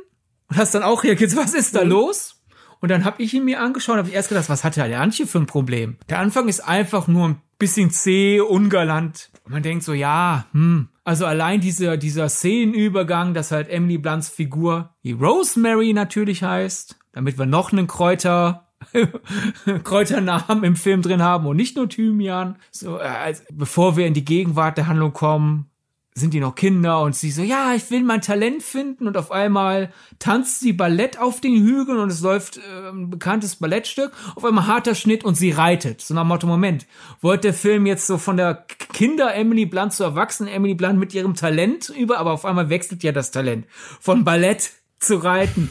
und 0.49 0.57
hast 0.57 0.75
dann 0.75 0.83
auch 0.83 1.03
hier, 1.03 1.21
was 1.37 1.53
ist 1.53 1.75
da 1.75 1.85
mhm. 1.85 1.91
los? 1.91 2.42
Und 2.83 2.91
dann 2.91 3.05
habe 3.05 3.23
ich 3.23 3.33
ihn 3.33 3.45
mir 3.45 3.61
angeschaut 3.61 3.97
habe 3.97 4.11
erst 4.11 4.29
gedacht, 4.29 4.49
was 4.49 4.65
hat 4.65 4.77
der 4.77 5.01
Antje 5.01 5.27
für 5.27 5.39
ein 5.39 5.47
Problem? 5.47 5.97
Der 6.11 6.19
Anfang 6.19 6.49
ist 6.49 6.61
einfach 6.61 7.07
nur 7.07 7.29
ein 7.29 7.41
bisschen 7.57 7.91
zäh, 7.91 8.41
ungalant. 8.41 9.31
Und 9.45 9.53
man 9.53 9.63
denkt 9.63 9.85
so, 9.85 9.95
ja, 9.95 10.47
hm. 10.53 10.89
Also 11.05 11.27
allein 11.27 11.61
dieser, 11.61 11.97
dieser 11.97 12.29
Szenenübergang, 12.29 13.35
dass 13.35 13.51
halt 13.51 13.69
Emily 13.69 13.99
Blunts 13.99 14.29
Figur, 14.29 14.91
die 15.03 15.13
Rosemary 15.13 15.93
natürlich 15.93 16.45
heißt, 16.45 16.97
damit 17.13 17.39
wir 17.39 17.47
noch 17.47 17.73
einen 17.73 17.87
Kräuter 17.87 18.69
Kräuternamen 19.85 20.65
im 20.65 20.77
Film 20.77 21.03
drin 21.03 21.23
haben 21.23 21.47
und 21.47 21.57
nicht 21.57 21.77
nur 21.77 21.89
Thymian. 21.89 22.57
So, 22.73 22.99
äh, 22.99 23.35
bevor 23.53 23.97
wir 23.97 24.07
in 24.07 24.15
die 24.15 24.25
Gegenwart 24.25 24.77
der 24.77 24.89
Handlung 24.89 25.13
kommen, 25.13 25.71
sind 26.15 26.35
die 26.35 26.41
noch 26.41 26.55
Kinder? 26.55 27.01
Und 27.01 27.17
sie 27.17 27.31
so, 27.31 27.43
ja, 27.43 27.75
ich 27.75 27.91
will 27.91 28.03
mein 28.03 28.21
Talent 28.21 28.63
finden. 28.63 29.07
Und 29.07 29.17
auf 29.17 29.31
einmal 29.31 29.93
tanzt 30.19 30.61
sie 30.61 30.73
Ballett 30.73 31.19
auf 31.19 31.41
den 31.41 31.63
Hügeln 31.63 31.99
und 31.99 32.11
es 32.11 32.21
läuft 32.21 32.59
äh, 32.59 32.91
ein 32.91 33.11
bekanntes 33.11 33.57
Ballettstück, 33.57 34.13
auf 34.35 34.45
einmal 34.45 34.67
harter 34.67 34.95
Schnitt 34.95 35.25
und 35.25 35.35
sie 35.35 35.51
reitet. 35.51 36.01
So 36.01 36.15
nach 36.15 36.25
Motto, 36.25 36.47
Moment, 36.47 36.87
wollte 37.21 37.49
der 37.49 37.55
Film 37.55 37.87
jetzt 37.87 38.07
so 38.07 38.19
von 38.19 38.37
der 38.37 38.67
Kinder 38.93 39.35
Emily 39.35 39.67
Blunt 39.67 39.93
zur 39.93 40.07
Erwachsenen 40.07 40.53
Emily 40.53 40.75
Blunt 40.75 40.99
mit 40.99 41.15
ihrem 41.15 41.35
Talent 41.35 41.89
über, 41.89 42.19
aber 42.19 42.33
auf 42.33 42.45
einmal 42.45 42.69
wechselt 42.69 43.03
ja 43.03 43.13
das 43.13 43.31
Talent. 43.31 43.67
Von 44.01 44.25
Ballett 44.25 44.71
zu 44.99 45.17
reiten. 45.17 45.71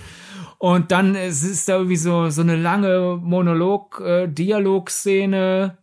Und 0.58 0.92
dann 0.92 1.16
es 1.16 1.42
ist 1.42 1.70
da 1.70 1.78
irgendwie 1.78 1.96
so, 1.96 2.30
so 2.30 2.42
eine 2.42 2.56
lange 2.56 3.18
Monolog-Dialog-Szene, 3.20 5.76
äh, 5.76 5.81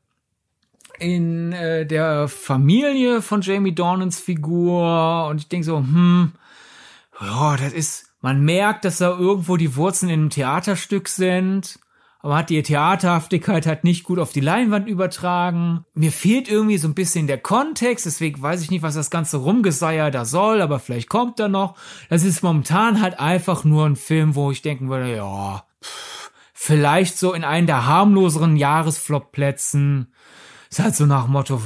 in 1.00 1.52
äh, 1.52 1.86
der 1.86 2.28
Familie 2.28 3.22
von 3.22 3.40
Jamie 3.40 3.74
Dornans 3.74 4.18
Figur 4.18 5.26
und 5.28 5.38
ich 5.38 5.48
denke 5.48 5.64
so, 5.64 5.78
hm, 5.78 6.32
ja, 7.20 7.56
das 7.56 7.72
ist, 7.72 8.12
man 8.20 8.44
merkt, 8.44 8.84
dass 8.84 8.98
da 8.98 9.10
irgendwo 9.10 9.56
die 9.56 9.76
Wurzeln 9.76 10.10
in 10.10 10.20
einem 10.20 10.30
Theaterstück 10.30 11.08
sind, 11.08 11.78
aber 12.20 12.36
hat 12.36 12.50
die 12.50 12.62
Theaterhaftigkeit 12.62 13.66
halt 13.66 13.84
nicht 13.84 14.04
gut 14.04 14.18
auf 14.18 14.32
die 14.32 14.40
Leinwand 14.40 14.88
übertragen. 14.88 15.84
Mir 15.94 16.10
fehlt 16.10 16.48
irgendwie 16.48 16.78
so 16.78 16.88
ein 16.88 16.94
bisschen 16.94 17.26
der 17.26 17.38
Kontext, 17.38 18.06
deswegen 18.06 18.42
weiß 18.42 18.62
ich 18.62 18.70
nicht, 18.70 18.82
was 18.82 18.94
das 18.94 19.10
ganze 19.10 19.38
Rumgeseier 19.38 20.10
da 20.10 20.24
soll, 20.24 20.60
aber 20.60 20.80
vielleicht 20.80 21.08
kommt 21.08 21.38
er 21.38 21.48
noch. 21.48 21.76
Das 22.08 22.24
ist 22.24 22.42
momentan 22.42 23.00
halt 23.00 23.20
einfach 23.20 23.64
nur 23.64 23.86
ein 23.86 23.96
Film, 23.96 24.34
wo 24.34 24.50
ich 24.50 24.62
denken 24.62 24.88
würde, 24.88 25.14
ja, 25.14 25.64
pff, 25.82 26.30
vielleicht 26.52 27.16
so 27.16 27.34
in 27.34 27.44
einen 27.44 27.68
der 27.68 27.86
harmloseren 27.86 28.56
Jahresflop-Plätzen 28.56 30.12
ist 30.70 30.80
halt 30.80 30.96
so 30.96 31.06
nach 31.06 31.26
Motto, 31.26 31.60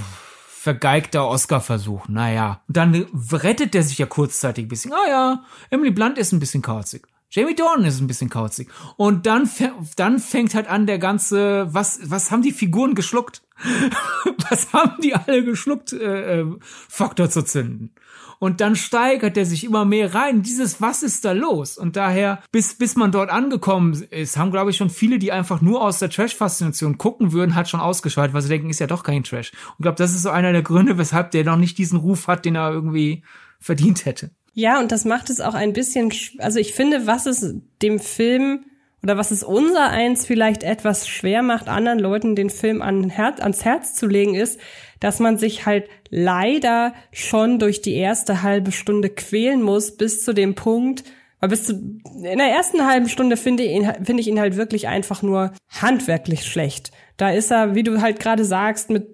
vergeigter 0.48 1.26
Oscar-Versuch. 1.26 2.08
Naja. 2.08 2.62
Und 2.68 2.76
dann 2.76 3.06
rettet 3.32 3.74
der 3.74 3.82
sich 3.82 3.98
ja 3.98 4.06
kurzzeitig 4.06 4.66
ein 4.66 4.68
bisschen. 4.68 4.92
Ah 4.92 5.08
ja, 5.08 5.44
Emily 5.70 5.90
Blunt 5.90 6.18
ist 6.18 6.32
ein 6.32 6.40
bisschen 6.40 6.62
kauzig. 6.62 7.06
Jamie 7.34 7.54
Dornan 7.54 7.86
ist 7.86 7.98
ein 8.00 8.06
bisschen 8.06 8.28
kauzig. 8.28 8.68
Und 8.96 9.26
dann, 9.26 9.48
dann 9.96 10.18
fängt 10.18 10.54
halt 10.54 10.68
an 10.68 10.86
der 10.86 10.98
ganze, 10.98 11.66
was, 11.72 11.98
was 12.04 12.30
haben 12.30 12.42
die 12.42 12.52
Figuren 12.52 12.94
geschluckt? 12.94 13.42
was 14.50 14.72
haben 14.74 15.00
die 15.02 15.14
alle 15.14 15.42
geschluckt, 15.42 15.94
äh, 15.94 16.40
äh, 16.40 16.46
Faktor 16.60 17.30
zu 17.30 17.42
zünden? 17.42 17.94
Und 18.42 18.60
dann 18.60 18.74
steigert 18.74 19.36
er 19.36 19.46
sich 19.46 19.62
immer 19.62 19.84
mehr 19.84 20.16
rein. 20.16 20.42
Dieses, 20.42 20.80
was 20.80 21.04
ist 21.04 21.24
da 21.24 21.30
los? 21.30 21.78
Und 21.78 21.94
daher, 21.94 22.42
bis, 22.50 22.74
bis 22.74 22.96
man 22.96 23.12
dort 23.12 23.30
angekommen 23.30 23.92
ist, 24.10 24.36
haben, 24.36 24.50
glaube 24.50 24.72
ich, 24.72 24.76
schon 24.76 24.90
viele, 24.90 25.20
die 25.20 25.30
einfach 25.30 25.60
nur 25.60 25.80
aus 25.80 26.00
der 26.00 26.10
Trash-Faszination 26.10 26.98
gucken 26.98 27.30
würden, 27.30 27.54
hat 27.54 27.68
schon 27.68 27.78
ausgeschaltet, 27.78 28.34
weil 28.34 28.42
sie 28.42 28.48
denken, 28.48 28.68
ist 28.68 28.80
ja 28.80 28.88
doch 28.88 29.04
kein 29.04 29.22
Trash. 29.22 29.52
Und 29.52 29.74
ich 29.78 29.82
glaube, 29.82 29.98
das 29.98 30.10
ist 30.10 30.22
so 30.22 30.30
einer 30.30 30.50
der 30.50 30.62
Gründe, 30.62 30.98
weshalb 30.98 31.30
der 31.30 31.44
noch 31.44 31.56
nicht 31.56 31.78
diesen 31.78 32.00
Ruf 32.00 32.26
hat, 32.26 32.44
den 32.44 32.56
er 32.56 32.72
irgendwie 32.72 33.22
verdient 33.60 34.06
hätte. 34.06 34.32
Ja, 34.54 34.80
und 34.80 34.90
das 34.90 35.04
macht 35.04 35.30
es 35.30 35.40
auch 35.40 35.54
ein 35.54 35.72
bisschen, 35.72 36.12
also 36.38 36.58
ich 36.58 36.74
finde, 36.74 37.06
was 37.06 37.26
es 37.26 37.54
dem 37.80 38.00
Film 38.00 38.64
oder 39.04 39.16
was 39.16 39.30
es 39.30 39.44
unser 39.44 39.88
eins 39.88 40.26
vielleicht 40.26 40.64
etwas 40.64 41.06
schwer 41.06 41.42
macht, 41.42 41.68
anderen 41.68 42.00
Leuten 42.00 42.34
den 42.34 42.50
Film 42.50 42.82
an 42.82 43.08
Herz, 43.08 43.38
ans 43.38 43.64
Herz 43.64 43.94
zu 43.94 44.08
legen, 44.08 44.34
ist, 44.34 44.58
dass 45.02 45.18
man 45.18 45.36
sich 45.36 45.66
halt 45.66 45.88
leider 46.10 46.94
schon 47.10 47.58
durch 47.58 47.82
die 47.82 47.94
erste 47.94 48.42
halbe 48.42 48.70
Stunde 48.70 49.10
quälen 49.10 49.60
muss, 49.60 49.96
bis 49.96 50.24
zu 50.24 50.32
dem 50.32 50.54
Punkt, 50.54 51.02
weil 51.40 51.48
bis 51.48 51.64
zu, 51.64 51.72
in 51.72 52.38
der 52.38 52.52
ersten 52.52 52.86
halben 52.86 53.08
Stunde 53.08 53.36
finde 53.36 53.64
ich 53.64 53.72
ihn, 53.72 53.92
finde 54.04 54.20
ich 54.20 54.28
ihn 54.28 54.38
halt 54.38 54.56
wirklich 54.56 54.86
einfach 54.86 55.22
nur 55.22 55.52
handwerklich 55.68 56.46
schlecht. 56.46 56.92
Da 57.16 57.30
ist 57.30 57.50
er, 57.50 57.74
wie 57.74 57.82
du 57.82 58.00
halt 58.00 58.20
gerade 58.20 58.44
sagst, 58.44 58.90
mit 58.90 59.08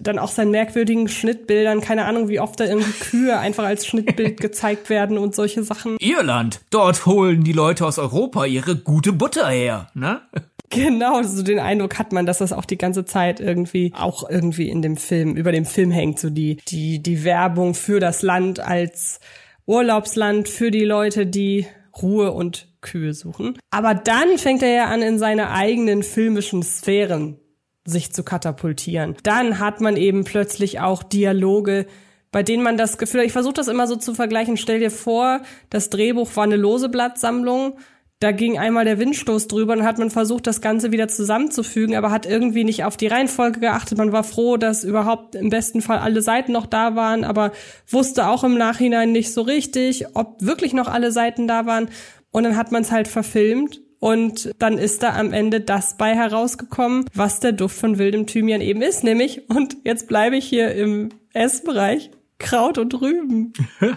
dann 0.00 0.18
auch 0.18 0.30
seinen 0.30 0.50
merkwürdigen 0.50 1.06
Schnittbildern, 1.06 1.82
keine 1.82 2.06
Ahnung, 2.06 2.28
wie 2.28 2.40
oft 2.40 2.58
da 2.58 2.64
irgendwie 2.64 2.92
Kühe 2.92 3.38
einfach 3.38 3.64
als 3.64 3.86
Schnittbild 3.86 4.40
gezeigt 4.40 4.88
werden 4.88 5.18
und 5.18 5.34
solche 5.34 5.62
Sachen. 5.62 5.96
Irland, 6.00 6.60
dort 6.70 7.04
holen 7.04 7.44
die 7.44 7.52
Leute 7.52 7.84
aus 7.84 7.98
Europa 7.98 8.46
ihre 8.46 8.74
gute 8.76 9.12
Butter 9.12 9.48
her, 9.48 9.88
ne? 9.94 10.22
Genau, 10.70 11.22
so 11.22 11.42
den 11.42 11.60
Eindruck 11.60 11.98
hat 11.98 12.12
man, 12.12 12.26
dass 12.26 12.38
das 12.38 12.52
auch 12.52 12.64
die 12.64 12.78
ganze 12.78 13.04
Zeit 13.04 13.40
irgendwie 13.40 13.92
auch 13.96 14.28
irgendwie 14.28 14.68
in 14.68 14.82
dem 14.82 14.96
Film, 14.96 15.36
über 15.36 15.52
dem 15.52 15.64
Film 15.64 15.90
hängt, 15.90 16.18
so 16.18 16.28
die, 16.28 16.56
die, 16.68 17.02
die 17.02 17.24
Werbung 17.24 17.74
für 17.74 18.00
das 18.00 18.22
Land 18.22 18.60
als 18.60 19.20
Urlaubsland 19.66 20.48
für 20.48 20.70
die 20.70 20.84
Leute, 20.84 21.26
die 21.26 21.66
Ruhe 22.02 22.32
und 22.32 22.68
Kühe 22.80 23.14
suchen. 23.14 23.58
Aber 23.70 23.94
dann 23.94 24.38
fängt 24.38 24.62
er 24.62 24.74
ja 24.74 24.84
an, 24.86 25.02
in 25.02 25.18
seine 25.18 25.50
eigenen 25.50 26.02
filmischen 26.02 26.62
Sphären 26.62 27.38
sich 27.84 28.12
zu 28.12 28.22
katapultieren. 28.22 29.16
Dann 29.22 29.58
hat 29.58 29.80
man 29.80 29.96
eben 29.96 30.24
plötzlich 30.24 30.80
auch 30.80 31.02
Dialoge, 31.02 31.86
bei 32.32 32.42
denen 32.42 32.62
man 32.62 32.76
das 32.76 32.98
Gefühl, 32.98 33.22
ich 33.22 33.32
versuche 33.32 33.54
das 33.54 33.68
immer 33.68 33.86
so 33.86 33.96
zu 33.96 34.14
vergleichen, 34.14 34.56
stell 34.56 34.80
dir 34.80 34.90
vor, 34.90 35.40
das 35.70 35.90
Drehbuch 35.90 36.34
war 36.34 36.44
eine 36.44 36.56
lose 36.56 36.88
Blattsammlung 36.88 37.78
da 38.20 38.32
ging 38.32 38.58
einmal 38.58 38.86
der 38.86 38.98
Windstoß 38.98 39.46
drüber 39.46 39.74
und 39.74 39.82
hat 39.82 39.98
man 39.98 40.10
versucht, 40.10 40.46
das 40.46 40.62
Ganze 40.62 40.90
wieder 40.90 41.08
zusammenzufügen, 41.08 41.94
aber 41.96 42.10
hat 42.10 42.24
irgendwie 42.24 42.64
nicht 42.64 42.84
auf 42.84 42.96
die 42.96 43.08
Reihenfolge 43.08 43.60
geachtet. 43.60 43.98
Man 43.98 44.12
war 44.12 44.24
froh, 44.24 44.56
dass 44.56 44.84
überhaupt 44.84 45.34
im 45.34 45.50
besten 45.50 45.82
Fall 45.82 45.98
alle 45.98 46.22
Seiten 46.22 46.52
noch 46.52 46.66
da 46.66 46.96
waren, 46.96 47.24
aber 47.24 47.52
wusste 47.88 48.28
auch 48.28 48.42
im 48.42 48.56
Nachhinein 48.56 49.12
nicht 49.12 49.32
so 49.34 49.42
richtig, 49.42 50.06
ob 50.14 50.40
wirklich 50.40 50.72
noch 50.72 50.88
alle 50.88 51.12
Seiten 51.12 51.46
da 51.46 51.66
waren. 51.66 51.88
Und 52.30 52.44
dann 52.44 52.56
hat 52.56 52.72
man 52.72 52.82
es 52.82 52.90
halt 52.90 53.08
verfilmt 53.08 53.82
und 53.98 54.50
dann 54.58 54.78
ist 54.78 55.02
da 55.02 55.14
am 55.14 55.32
Ende 55.32 55.60
das 55.60 55.96
bei 55.96 56.14
herausgekommen, 56.14 57.04
was 57.14 57.40
der 57.40 57.52
Duft 57.52 57.76
von 57.78 57.98
wildem 57.98 58.26
Thymian 58.26 58.60
eben 58.60 58.80
ist, 58.80 59.04
nämlich, 59.04 59.48
und 59.50 59.76
jetzt 59.84 60.08
bleibe 60.08 60.36
ich 60.36 60.46
hier 60.46 60.72
im 60.74 61.10
Essbereich, 61.32 62.10
Kraut 62.38 62.78
und 62.78 62.94
Rüben. 63.00 63.52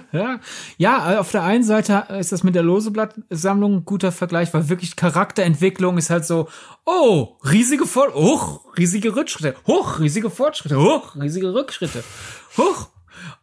ja, 0.77 1.13
äh, 1.13 1.17
auf 1.17 1.31
der 1.31 1.43
einen 1.43 1.63
Seite 1.63 2.05
ist 2.19 2.31
das 2.31 2.43
mit 2.43 2.55
der 2.55 2.63
Loseblattsammlung 2.63 3.77
ein 3.77 3.85
guter 3.85 4.11
Vergleich, 4.11 4.53
weil 4.53 4.69
wirklich 4.69 4.95
Charakterentwicklung 4.95 5.97
ist 5.97 6.09
halt 6.09 6.25
so, 6.25 6.47
oh, 6.85 7.37
riesige 7.43 7.85
Vor 7.85 8.13
hoch, 8.13 8.61
riesige 8.77 9.15
Rückschritte, 9.15 9.55
hoch, 9.67 9.99
riesige 9.99 10.29
Fortschritte, 10.29 10.79
hoch, 10.79 11.15
riesige 11.15 11.53
Rückschritte, 11.53 12.03
hoch. 12.57 12.87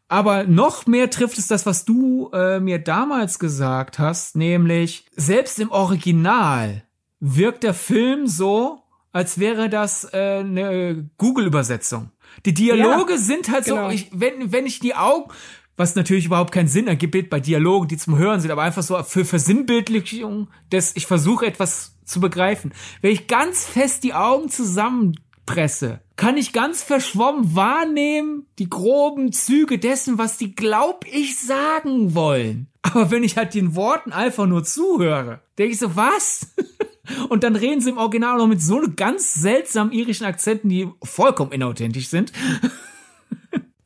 Aber 0.09 0.44
noch 0.44 0.86
mehr 0.86 1.11
trifft 1.11 1.36
es 1.36 1.49
das, 1.49 1.66
was 1.66 1.84
du 1.84 2.30
äh, 2.32 2.61
mir 2.61 2.78
damals 2.78 3.38
gesagt 3.38 3.99
hast, 3.99 4.36
nämlich 4.36 5.07
selbst 5.16 5.59
im 5.59 5.70
Original 5.72 6.84
wirkt 7.18 7.64
der 7.64 7.74
Film 7.74 8.26
so, 8.26 8.82
als 9.12 9.38
wäre 9.38 9.68
das 9.68 10.05
äh, 10.12 10.38
eine 10.40 11.11
Google-Übersetzung. 11.18 12.12
Die 12.45 12.55
Dialoge 12.55 13.14
ja, 13.14 13.18
sind 13.18 13.51
halt 13.51 13.64
genau. 13.64 13.89
so, 13.89 13.95
ich, 13.95 14.09
wenn, 14.12 14.53
wenn 14.53 14.66
ich 14.66 14.78
die 14.78 14.95
Augen, 14.95 15.30
was 15.76 15.95
natürlich 15.95 16.26
überhaupt 16.26 16.53
keinen 16.53 16.68
Sinn 16.68 16.89
ergibt 16.89 17.30
bei 17.30 17.41
Dialogen, 17.41 17.89
die 17.89 17.97
zum 17.97 18.16
Hören 18.16 18.41
sind, 18.41 18.51
aber 18.51 18.62
einfach 18.62 18.82
so 18.82 19.03
für 19.03 19.24
Versinnbildlichung, 19.24 20.49
dass 20.70 20.97
ich 20.97 21.07
versuche 21.07 21.47
etwas 21.47 21.97
zu 22.05 22.20
begreifen. 22.20 22.72
Wenn 23.03 23.12
ich 23.12 23.26
ganz 23.26 23.64
fest 23.64 24.05
die 24.05 24.14
Augen 24.14 24.49
zusammenpresse, 24.49 26.01
kann 26.16 26.39
ich 26.39 26.53
ganz 26.53 26.82
verschwommen 26.82 27.55
wahrnehmen, 27.55 28.47
die 28.59 28.70
groben 28.70 29.32
Züge 29.32 29.78
dessen, 29.78 30.16
was 30.16 30.39
die 30.39 30.55
glaub 30.55 31.05
ich 31.07 31.39
sagen 31.39 32.14
wollen. 32.14 32.68
Aber 32.80 33.11
wenn 33.11 33.24
ich 33.24 33.37
halt 33.37 33.55
den 33.55 33.74
Worten 33.74 34.12
einfach 34.12 34.47
nur 34.47 34.64
zuhöre, 34.64 35.41
denke 35.59 35.72
ich 35.72 35.78
so, 35.78 35.95
was? 35.97 36.55
Und 37.29 37.45
dann 37.45 37.57
reden 37.57 37.81
sie 37.81 37.91
im 37.91 37.99
Original 37.99 38.39
noch 38.39 38.47
mit 38.47 38.63
so 38.63 38.81
ganz 38.95 39.35
seltsamen 39.35 39.93
irischen 39.93 40.27
Akzenten, 40.27 40.69
die 40.69 40.89
vollkommen 41.03 41.53
inauthentisch 41.53 42.09
sind. 42.09 42.33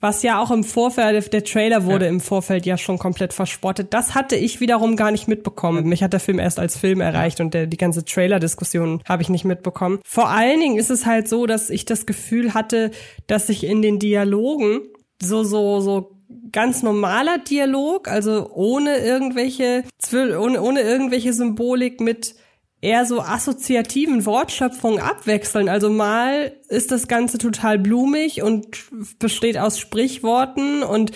Was 0.03 0.23
ja 0.23 0.41
auch 0.41 0.51
im 0.51 0.65
Vorfeld, 0.65 1.31
der 1.31 1.45
Trailer 1.45 1.85
wurde 1.85 2.07
ja. 2.07 2.11
im 2.11 2.21
Vorfeld 2.21 2.65
ja 2.65 2.79
schon 2.79 2.97
komplett 2.97 3.35
verspottet. 3.35 3.93
Das 3.93 4.15
hatte 4.15 4.35
ich 4.35 4.59
wiederum 4.61 4.97
gar 4.97 5.11
nicht 5.11 5.29
mitbekommen. 5.29 5.87
Mich 5.87 6.03
hat 6.03 6.15
der 6.15 6.21
Film 6.21 6.39
erst 6.39 6.59
als 6.59 6.79
Film 6.79 7.03
erreicht 7.03 7.39
und 7.41 7.53
der, 7.53 7.67
die 7.67 7.77
ganze 7.77 8.03
Trailer-Diskussion 8.03 9.03
habe 9.07 9.21
ich 9.23 9.29
nicht 9.29 9.45
mitbekommen. 9.45 10.01
Vor 10.07 10.31
allen 10.31 10.59
Dingen 10.59 10.79
ist 10.79 10.91
es 10.91 11.05
halt 11.05 11.29
so, 11.29 11.45
dass 11.45 11.69
ich 11.69 11.85
das 11.85 12.07
Gefühl 12.07 12.55
hatte, 12.55 12.93
dass 13.27 13.49
sich 13.49 13.65
in 13.65 13.83
den 13.83 13.99
Dialogen 13.99 14.81
so, 15.21 15.45
so, 15.45 15.81
so 15.81 16.17
ganz 16.51 16.83
normaler 16.83 17.37
Dialog, 17.37 18.09
also 18.09 18.51
ohne 18.55 18.99
irgendwelche, 18.99 19.85
ohne, 20.13 20.63
ohne 20.63 20.81
irgendwelche 20.81 21.35
Symbolik 21.35 22.01
mit 22.01 22.37
eher 22.81 23.05
so 23.05 23.21
assoziativen 23.21 24.25
Wortschöpfungen 24.27 25.01
abwechseln. 25.01 25.69
Also 25.69 25.91
mal 25.91 26.53
ist 26.69 26.91
das 26.91 27.09
Ganze 27.09 27.39
total 27.39 27.79
blumig 27.79 28.43
und 28.43 28.85
besteht 29.19 29.59
aus 29.59 29.79
Sprichworten 29.79 30.83
und 30.83 31.13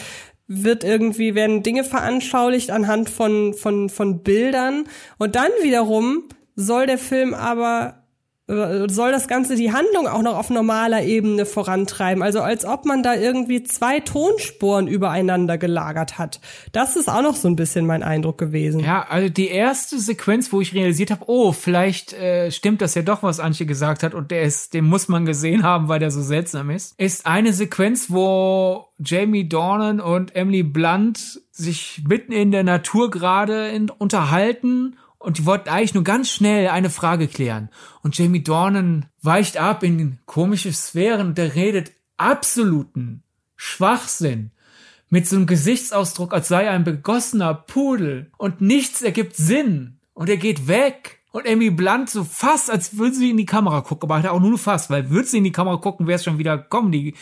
wird 0.46 0.84
irgendwie, 0.84 1.34
werden 1.34 1.62
Dinge 1.62 1.84
veranschaulicht 1.84 2.70
anhand 2.70 3.08
von, 3.08 3.54
von, 3.54 3.88
von 3.88 4.22
Bildern. 4.22 4.84
Und 5.18 5.36
dann 5.36 5.50
wiederum 5.62 6.24
soll 6.54 6.86
der 6.86 6.98
Film 6.98 7.32
aber 7.32 8.03
soll 8.46 9.10
das 9.10 9.26
Ganze 9.26 9.56
die 9.56 9.72
Handlung 9.72 10.06
auch 10.06 10.20
noch 10.20 10.36
auf 10.36 10.50
normaler 10.50 11.02
Ebene 11.02 11.46
vorantreiben. 11.46 12.22
Also 12.22 12.40
als 12.40 12.66
ob 12.66 12.84
man 12.84 13.02
da 13.02 13.14
irgendwie 13.14 13.62
zwei 13.62 14.00
Tonspuren 14.00 14.86
übereinander 14.86 15.56
gelagert 15.56 16.18
hat. 16.18 16.40
Das 16.72 16.96
ist 16.96 17.08
auch 17.08 17.22
noch 17.22 17.36
so 17.36 17.48
ein 17.48 17.56
bisschen 17.56 17.86
mein 17.86 18.02
Eindruck 18.02 18.36
gewesen. 18.36 18.80
Ja, 18.80 19.06
also 19.08 19.30
die 19.30 19.48
erste 19.48 19.98
Sequenz, 19.98 20.52
wo 20.52 20.60
ich 20.60 20.74
realisiert 20.74 21.10
habe, 21.10 21.24
oh, 21.26 21.52
vielleicht 21.52 22.12
äh, 22.12 22.50
stimmt 22.50 22.82
das 22.82 22.94
ja 22.94 23.02
doch, 23.02 23.22
was 23.22 23.40
Antje 23.40 23.64
gesagt 23.64 24.02
hat 24.02 24.12
und 24.12 24.30
der 24.30 24.42
ist, 24.42 24.74
den 24.74 24.84
muss 24.84 25.08
man 25.08 25.24
gesehen 25.24 25.62
haben, 25.62 25.88
weil 25.88 26.00
der 26.00 26.10
so 26.10 26.20
seltsam 26.20 26.68
ist, 26.68 26.98
ist 27.00 27.26
eine 27.26 27.54
Sequenz, 27.54 28.10
wo 28.10 28.88
Jamie 28.98 29.48
Dornan 29.48 30.00
und 30.00 30.36
Emily 30.36 30.62
Blunt 30.62 31.40
sich 31.50 32.02
mitten 32.06 32.32
in 32.32 32.50
der 32.50 32.64
Natur 32.64 33.10
gerade 33.10 33.70
unterhalten 33.98 34.96
und 35.24 35.38
die 35.38 35.46
wollten 35.46 35.68
eigentlich 35.68 35.94
nur 35.94 36.04
ganz 36.04 36.30
schnell 36.30 36.68
eine 36.68 36.90
Frage 36.90 37.28
klären. 37.28 37.70
Und 38.02 38.16
Jamie 38.16 38.42
Dornan 38.42 39.06
weicht 39.22 39.56
ab 39.56 39.82
in 39.82 40.18
komische 40.26 40.72
Sphären 40.72 41.28
und 41.28 41.38
der 41.38 41.54
redet 41.54 41.92
absoluten 42.16 43.22
Schwachsinn 43.56 44.50
mit 45.08 45.26
so 45.26 45.36
einem 45.36 45.46
Gesichtsausdruck, 45.46 46.34
als 46.34 46.48
sei 46.48 46.64
er 46.64 46.72
ein 46.72 46.84
begossener 46.84 47.54
Pudel 47.54 48.30
und 48.36 48.60
nichts 48.60 49.00
ergibt 49.00 49.36
Sinn 49.36 49.98
und 50.12 50.28
er 50.28 50.36
geht 50.36 50.68
weg. 50.68 51.20
Und 51.32 51.48
Amy 51.48 51.70
Blunt 51.70 52.10
so 52.10 52.22
fast, 52.22 52.70
als 52.70 52.96
würde 52.96 53.16
sie 53.16 53.30
in 53.30 53.36
die 53.36 53.46
Kamera 53.46 53.80
gucken, 53.80 54.06
aber 54.06 54.14
halt 54.16 54.28
auch 54.28 54.40
nur 54.40 54.58
fast, 54.58 54.90
weil 54.90 55.10
würde 55.10 55.26
sie 55.26 55.38
in 55.38 55.44
die 55.44 55.52
Kamera 55.52 55.78
gucken, 55.78 56.06
wäre 56.06 56.16
es 56.16 56.24
schon 56.24 56.38
wieder 56.38 56.58
Comedy, 56.58 57.14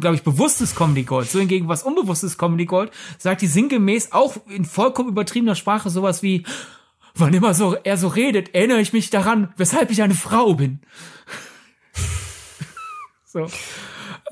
glaube 0.00 0.16
ich, 0.16 0.22
bewusstes 0.22 0.74
Comedy 0.74 1.04
Gold. 1.04 1.30
So 1.30 1.38
hingegen 1.38 1.68
was 1.68 1.84
unbewusstes 1.84 2.38
Comedy 2.38 2.64
Gold 2.64 2.90
sagt 3.18 3.42
die 3.42 3.46
sinngemäß 3.46 4.10
auch 4.12 4.36
in 4.48 4.64
vollkommen 4.64 5.10
übertriebener 5.10 5.54
Sprache 5.54 5.90
sowas 5.90 6.22
wie, 6.24 6.44
wann 7.14 7.34
immer 7.34 7.54
so 7.54 7.74
er 7.74 7.96
so 7.96 8.08
redet, 8.08 8.54
erinnere 8.54 8.80
ich 8.80 8.92
mich 8.92 9.10
daran, 9.10 9.52
weshalb 9.56 9.90
ich 9.90 10.02
eine 10.02 10.14
Frau 10.14 10.54
bin. 10.54 10.80
so. 13.24 13.46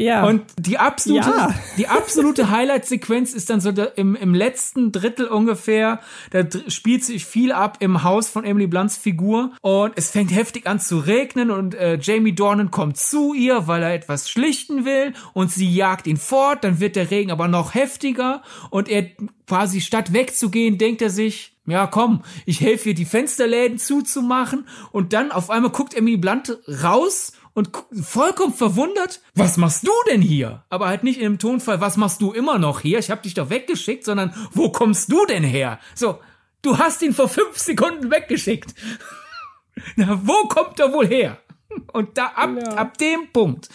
Ja. 0.00 0.26
Und 0.26 0.42
die 0.58 0.78
absolute, 0.78 1.28
ja. 1.28 1.54
die 1.76 1.88
absolute 1.88 2.50
Highlight-Sequenz 2.50 3.34
ist 3.34 3.50
dann 3.50 3.60
so 3.60 3.70
im, 3.70 4.14
im 4.14 4.34
letzten 4.34 4.92
Drittel 4.92 5.26
ungefähr. 5.26 6.00
Da 6.30 6.44
spielt 6.68 7.04
sich 7.04 7.26
viel 7.26 7.52
ab 7.52 7.78
im 7.80 8.02
Haus 8.02 8.28
von 8.28 8.44
Emily 8.44 8.66
Blunts 8.66 8.96
Figur 8.96 9.52
und 9.60 9.92
es 9.96 10.10
fängt 10.10 10.34
heftig 10.34 10.66
an 10.66 10.80
zu 10.80 10.98
regnen 10.98 11.50
und 11.50 11.74
äh, 11.74 11.98
Jamie 12.00 12.34
Dornan 12.34 12.70
kommt 12.70 12.96
zu 12.96 13.34
ihr, 13.34 13.66
weil 13.66 13.82
er 13.82 13.94
etwas 13.94 14.30
schlichten 14.30 14.84
will 14.84 15.12
und 15.34 15.52
sie 15.52 15.72
jagt 15.72 16.06
ihn 16.06 16.16
fort. 16.16 16.64
Dann 16.64 16.80
wird 16.80 16.96
der 16.96 17.10
Regen 17.10 17.30
aber 17.30 17.48
noch 17.48 17.74
heftiger 17.74 18.42
und 18.70 18.88
er 18.88 19.06
quasi 19.46 19.80
statt 19.80 20.12
wegzugehen, 20.12 20.78
denkt 20.78 21.02
er 21.02 21.10
sich, 21.10 21.49
ja 21.66 21.86
komm, 21.86 22.22
ich 22.46 22.60
helfe 22.60 22.90
ihr 22.90 22.94
die 22.94 23.04
Fensterläden 23.04 23.78
zuzumachen 23.78 24.66
und 24.92 25.12
dann 25.12 25.32
auf 25.32 25.50
einmal 25.50 25.70
guckt 25.70 25.94
Emily 25.94 26.16
Blunt 26.16 26.58
raus 26.82 27.32
und 27.52 27.70
vollkommen 28.02 28.54
verwundert, 28.54 29.20
was 29.34 29.56
machst 29.56 29.86
du 29.86 29.92
denn 30.10 30.22
hier? 30.22 30.64
Aber 30.68 30.88
halt 30.88 31.02
nicht 31.02 31.18
in 31.18 31.24
dem 31.24 31.38
Tonfall, 31.38 31.80
was 31.80 31.96
machst 31.96 32.22
du 32.22 32.32
immer 32.32 32.58
noch 32.58 32.80
hier? 32.80 32.98
Ich 32.98 33.10
hab 33.10 33.22
dich 33.22 33.34
doch 33.34 33.50
weggeschickt, 33.50 34.04
sondern 34.04 34.34
wo 34.52 34.70
kommst 34.70 35.10
du 35.10 35.26
denn 35.26 35.42
her? 35.42 35.80
So, 35.94 36.20
du 36.62 36.78
hast 36.78 37.02
ihn 37.02 37.12
vor 37.12 37.28
fünf 37.28 37.58
Sekunden 37.58 38.10
weggeschickt. 38.10 38.74
Na, 39.96 40.20
wo 40.24 40.48
kommt 40.48 40.78
er 40.80 40.92
wohl 40.92 41.06
her? 41.06 41.38
Und 41.92 42.18
da 42.18 42.26
ab, 42.26 42.50
ja. 42.56 42.74
ab 42.74 42.98
dem 42.98 43.32
Punkt 43.32 43.68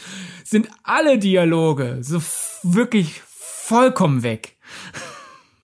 sind 0.43 0.69
alle 0.83 1.17
Dialoge 1.17 1.99
so 2.01 2.21
wirklich 2.63 3.21
vollkommen 3.25 4.23
weg. 4.23 4.57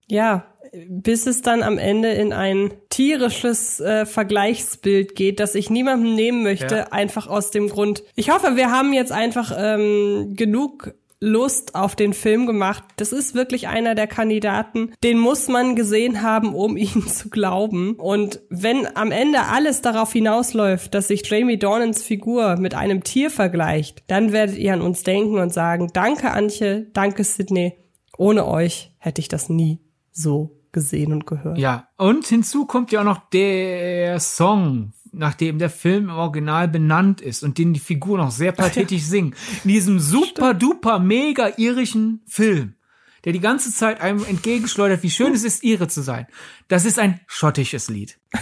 Ja, 0.08 0.51
bis 0.88 1.28
es 1.28 1.42
dann 1.42 1.64
am 1.64 1.78
Ende 1.78 2.12
in 2.12 2.34
ein 2.34 2.74
tierisches 2.90 3.80
äh, 3.80 4.06
Vergleichsbild 4.06 5.16
geht, 5.16 5.40
das 5.40 5.56
ich 5.56 5.70
niemandem 5.70 6.16
nehmen 6.16 6.44
möchte, 6.44 6.76
ja. 6.76 6.88
einfach 6.92 7.28
aus 7.28 7.52
dem 7.52 7.70
Grund. 7.70 8.04
Ich 8.16 8.30
hoffe, 8.30 8.56
wir 8.56 8.72
haben 8.72 8.94
jetzt 8.94 9.12
einfach 9.12 9.54
ähm, 9.58 10.34
genug 10.36 10.94
Lust 11.24 11.76
auf 11.76 11.96
den 11.96 12.14
Film 12.14 12.48
gemacht. 12.48 12.84
Das 12.96 13.12
ist 13.12 13.36
wirklich 13.36 13.68
einer 13.68 13.94
der 13.94 14.08
Kandidaten, 14.08 14.92
den 15.04 15.20
muss 15.20 15.48
man 15.48 15.76
gesehen 15.76 16.24
haben, 16.24 16.56
um 16.56 16.78
ihn 16.78 17.06
zu 17.08 17.30
glauben. 17.30 17.94
Und 17.96 18.42
wenn 18.50 18.88
am 18.96 19.12
Ende 19.12 19.44
alles 19.44 19.82
darauf 19.82 20.14
hinausläuft, 20.14 20.94
dass 20.94 21.10
sich 21.10 21.30
Jamie 21.30 21.60
Dornans 21.60 22.02
Figur 22.02 22.56
mit 22.58 22.74
einem 22.74 23.04
Tier 23.04 23.30
vergleicht, 23.30 24.04
dann 24.08 24.32
werdet 24.32 24.58
ihr 24.58 24.74
an 24.74 24.82
uns 24.82 25.04
denken 25.04 25.38
und 25.38 25.54
sagen, 25.54 25.90
danke 25.94 26.32
Antje, 26.32 26.88
danke 26.94 27.24
Sydney. 27.24 27.74
Ohne 28.18 28.48
euch 28.48 28.92
hätte 28.98 29.22
ich 29.22 29.28
das 29.28 29.50
nie 29.50 29.80
so 30.12 30.61
gesehen 30.72 31.14
und 31.14 31.26
gehört. 31.26 31.58
Ja, 31.58 31.90
und 31.98 32.26
hinzu 32.26 32.66
kommt 32.66 32.92
ja 32.92 33.02
auch 33.02 33.06
noch 33.06 33.30
der 33.30 34.20
Song, 34.20 34.94
nachdem 35.12 35.60
der 35.60 35.70
Film 35.70 36.06
im 36.06 36.16
Original 36.16 36.68
benannt 36.68 37.22
ist 37.22 37.44
und 37.44 37.58
den 37.58 37.74
die 37.74 37.80
Figur 37.80 38.18
noch 38.18 38.32
sehr 38.32 38.52
pathetisch 38.54 39.04
singen. 39.04 39.36
In 39.64 39.70
diesem 39.70 40.00
super 40.00 40.54
duper 40.54 41.00
mega 41.00 41.52
irischen 41.58 42.22
Film, 42.28 42.76
der 43.26 43.34
die 43.34 43.40
ganze 43.40 43.74
Zeit 43.74 44.02
einem 44.02 44.24
entgegenschleudert, 44.24 45.04
wie 45.04 45.10
schön 45.10 45.34
es 45.34 45.44
ist, 45.44 45.64
ihre 45.64 45.88
zu 45.88 46.02
sein. 46.02 46.28
Das 46.68 46.86
ist 46.86 47.00
ein 47.00 47.20
schottisches 47.28 47.90
Lied. 47.90 48.20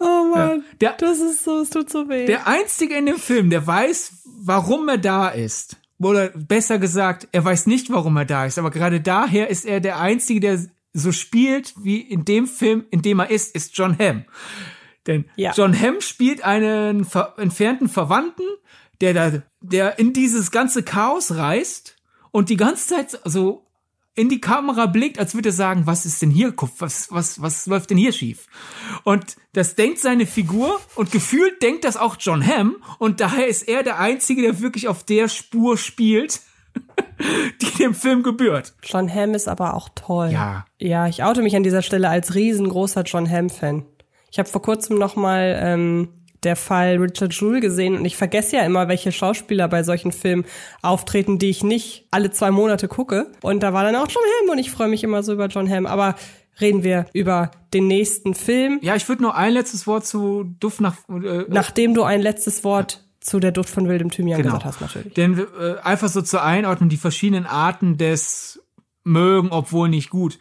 Oh 0.00 0.24
Mann, 0.32 0.62
ja, 0.80 0.92
der, 0.92 0.92
das 0.92 1.18
ist 1.18 1.44
so, 1.44 1.60
es 1.60 1.70
tut 1.70 1.90
so 1.90 2.08
weh. 2.08 2.26
Der 2.26 2.46
Einzige 2.46 2.96
in 2.96 3.06
dem 3.06 3.16
Film, 3.16 3.50
der 3.50 3.66
weiß, 3.66 4.12
warum 4.42 4.88
er 4.88 4.98
da 4.98 5.28
ist, 5.28 5.76
oder 6.00 6.28
besser 6.28 6.78
gesagt, 6.78 7.28
er 7.32 7.44
weiß 7.44 7.66
nicht, 7.66 7.90
warum 7.90 8.16
er 8.16 8.24
da 8.24 8.46
ist, 8.46 8.58
aber 8.58 8.70
gerade 8.70 9.00
daher 9.00 9.48
ist 9.48 9.64
er 9.64 9.80
der 9.80 9.98
Einzige, 9.98 10.40
der 10.40 10.60
so 10.92 11.12
spielt 11.12 11.74
wie 11.82 12.00
in 12.00 12.24
dem 12.24 12.46
Film, 12.46 12.86
in 12.90 13.02
dem 13.02 13.20
er 13.20 13.30
ist, 13.30 13.54
ist 13.54 13.76
John 13.76 13.96
Hamm. 13.98 14.24
Denn 15.06 15.24
Ja. 15.36 15.52
John 15.52 15.78
Hamm 15.78 16.00
spielt 16.00 16.42
einen 16.44 17.04
ver 17.04 17.34
entfernten 17.38 17.88
Verwandten, 17.88 18.46
der 19.00 19.14
da, 19.14 19.42
der 19.60 19.98
in 19.98 20.12
dieses 20.12 20.50
ganze 20.50 20.82
Chaos 20.82 21.36
reist 21.36 21.96
und 22.30 22.48
die 22.48 22.56
ganze 22.56 22.88
Zeit 22.88 23.20
so 23.24 23.67
in 24.18 24.28
die 24.28 24.40
Kamera 24.40 24.86
blickt, 24.86 25.18
als 25.18 25.34
würde 25.34 25.50
er 25.50 25.52
sagen, 25.52 25.86
was 25.86 26.04
ist 26.04 26.20
denn 26.20 26.30
hier, 26.30 26.52
was, 26.78 27.12
was, 27.12 27.40
was 27.40 27.66
läuft 27.66 27.90
denn 27.90 27.96
hier 27.96 28.12
schief? 28.12 28.46
Und 29.04 29.36
das 29.52 29.76
denkt 29.76 30.00
seine 30.00 30.26
Figur 30.26 30.80
und 30.96 31.12
gefühlt 31.12 31.62
denkt 31.62 31.84
das 31.84 31.96
auch 31.96 32.16
John 32.18 32.44
Hamm 32.44 32.76
und 32.98 33.20
daher 33.20 33.46
ist 33.46 33.68
er 33.68 33.84
der 33.84 34.00
Einzige, 34.00 34.42
der 34.42 34.60
wirklich 34.60 34.88
auf 34.88 35.04
der 35.04 35.28
Spur 35.28 35.78
spielt, 35.78 36.40
die 37.62 37.78
dem 37.78 37.94
Film 37.94 38.24
gebührt. 38.24 38.74
John 38.82 39.12
Hamm 39.12 39.34
ist 39.34 39.46
aber 39.46 39.74
auch 39.74 39.88
toll. 39.94 40.30
Ja. 40.32 40.66
Ja, 40.78 41.06
ich 41.06 41.22
oute 41.22 41.42
mich 41.42 41.54
an 41.54 41.62
dieser 41.62 41.82
Stelle 41.82 42.08
als 42.08 42.34
riesengroßer 42.34 43.02
John 43.02 43.30
Hamm-Fan. 43.30 43.84
Ich 44.32 44.38
habe 44.40 44.48
vor 44.48 44.62
kurzem 44.62 44.98
noch 44.98 45.14
mal 45.14 45.58
ähm, 45.62 46.08
der 46.44 46.56
Fall 46.56 46.96
Richard 46.98 47.32
Jewell 47.34 47.60
gesehen 47.60 47.96
und 47.96 48.04
ich 48.04 48.16
vergesse 48.16 48.56
ja 48.56 48.62
immer, 48.62 48.88
welche 48.88 49.12
Schauspieler 49.12 49.68
bei 49.68 49.82
solchen 49.82 50.12
Filmen 50.12 50.44
auftreten, 50.82 51.38
die 51.38 51.50
ich 51.50 51.62
nicht 51.62 52.06
alle 52.10 52.30
zwei 52.30 52.50
Monate 52.50 52.88
gucke. 52.88 53.32
Und 53.42 53.62
da 53.62 53.72
war 53.72 53.84
dann 53.84 53.96
auch 53.96 54.08
John 54.08 54.22
Hamm 54.42 54.50
und 54.50 54.58
ich 54.58 54.70
freue 54.70 54.88
mich 54.88 55.02
immer 55.04 55.22
so 55.22 55.32
über 55.32 55.46
John 55.46 55.68
Hamm. 55.68 55.86
Aber 55.86 56.14
reden 56.60 56.82
wir 56.82 57.06
über 57.12 57.50
den 57.74 57.86
nächsten 57.86 58.34
Film, 58.34 58.78
Ja, 58.82 58.96
ich 58.96 59.08
würde 59.08 59.22
nur 59.22 59.36
ein 59.36 59.52
letztes 59.52 59.86
Wort 59.86 60.06
zu 60.06 60.44
Duft 60.60 60.80
nach, 60.80 60.96
äh, 61.08 61.44
nachdem 61.48 61.94
du 61.94 62.02
ein 62.02 62.20
letztes 62.20 62.64
Wort 62.64 63.04
zu 63.20 63.40
der 63.40 63.52
Duft 63.52 63.70
von 63.70 63.88
wildem 63.88 64.10
Thymian 64.10 64.38
Genau. 64.40 64.54
gesagt 64.54 64.64
hast, 64.64 64.80
natürlich. 64.80 65.14
Denn 65.14 65.38
äh, 65.38 65.74
einfach 65.82 66.08
so 66.08 66.22
zur 66.22 66.42
Einordnung, 66.42 66.88
die 66.88 66.96
verschiedenen 66.96 67.46
Arten 67.46 67.96
des 67.98 68.62
mögen, 69.04 69.48
obwohl 69.50 69.88
nicht 69.88 70.10
gut. 70.10 70.38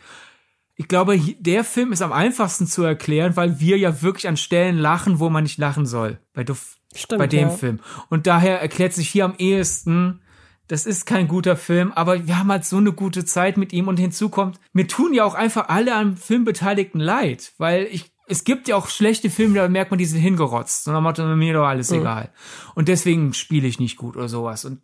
Ich 0.79 0.87
glaube, 0.87 1.19
der 1.39 1.63
Film 1.63 1.91
ist 1.91 2.03
am 2.03 2.13
einfachsten 2.13 2.67
zu 2.67 2.83
erklären, 2.83 3.35
weil 3.35 3.59
wir 3.59 3.77
ja 3.79 4.03
wirklich 4.03 4.27
an 4.27 4.37
Stellen 4.37 4.77
lachen, 4.77 5.19
wo 5.19 5.29
man 5.29 5.43
nicht 5.43 5.57
lachen 5.57 5.87
soll. 5.87 6.19
Bei, 6.33 6.45
Stimmt, 6.95 7.19
bei 7.19 7.25
dem 7.25 7.49
ja. 7.49 7.49
Film. 7.49 7.79
Und 8.09 8.27
daher 8.27 8.61
erklärt 8.61 8.93
sich 8.93 9.09
hier 9.09 9.25
am 9.25 9.33
ehesten, 9.39 10.21
das 10.67 10.85
ist 10.85 11.05
kein 11.05 11.27
guter 11.27 11.55
Film, 11.55 11.91
aber 11.93 12.27
wir 12.27 12.37
haben 12.37 12.51
halt 12.51 12.65
so 12.65 12.77
eine 12.77 12.91
gute 12.91 13.25
Zeit 13.25 13.57
mit 13.57 13.73
ihm 13.73 13.87
und 13.87 13.97
hinzu 13.97 14.29
kommt, 14.29 14.59
mir 14.71 14.87
tun 14.87 15.13
ja 15.13 15.23
auch 15.23 15.33
einfach 15.33 15.69
alle 15.69 15.95
am 15.95 16.15
Film 16.15 16.45
Beteiligten 16.45 16.99
leid, 16.99 17.53
weil 17.57 17.87
ich, 17.89 18.11
es 18.27 18.43
gibt 18.43 18.67
ja 18.67 18.75
auch 18.75 18.89
schlechte 18.89 19.31
Filme, 19.31 19.55
da 19.55 19.67
merkt 19.69 19.91
man, 19.91 19.97
die 19.97 20.05
sind 20.05 20.19
hingerotzt. 20.19 20.87
Und 20.87 20.93
dann 20.93 21.03
macht 21.03 21.17
mir 21.17 21.53
doch 21.53 21.65
alles 21.65 21.91
egal. 21.91 22.31
Und 22.75 22.87
deswegen 22.87 23.33
spiele 23.33 23.67
ich 23.67 23.79
nicht 23.79 23.95
gut 23.95 24.15
oder 24.15 24.27
sowas. 24.27 24.65
Und 24.65 24.81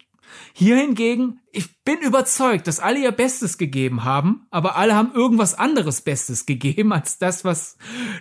hier 0.54 0.78
hingegen, 0.78 1.40
ich 1.52 1.84
bin 1.84 2.00
überzeugt, 2.00 2.68
dass 2.68 2.80
alle 2.80 3.00
ihr 3.00 3.12
Bestes 3.12 3.58
gegeben 3.58 4.04
haben, 4.04 4.48
aber 4.52 4.76
alle 4.76 4.96
haben 4.96 5.14
irgendwas 5.14 5.54
anderes 5.54 6.02
Bestes 6.02 6.46
gegeben 6.46 6.94
als 6.94 7.18
das, 7.18 7.46
was 7.46 7.78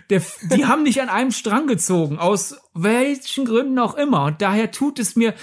der, 0.09 0.21
die 0.51 0.65
haben 0.67 0.83
nicht 0.83 1.01
an 1.01 1.09
einem 1.09 1.31
Strang 1.31 1.67
gezogen, 1.67 2.19
aus 2.19 2.57
welchen 2.73 3.45
Gründen 3.45 3.79
auch 3.79 3.95
immer. 3.95 4.25
Und 4.25 4.41
daher 4.41 4.71
tut 4.71 4.99
es 4.99 5.15
mir, 5.15 5.33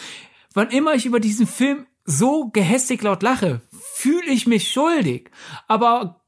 wann 0.54 0.70
immer 0.70 0.94
ich 0.94 1.06
über 1.06 1.20
diesen 1.20 1.46
Film 1.46 1.86
so 2.04 2.48
gehässig 2.48 3.02
laut 3.02 3.22
lache, 3.22 3.60
fühle 3.94 4.30
ich 4.30 4.46
mich 4.46 4.70
schuldig. 4.70 5.30
Aber 5.68 6.19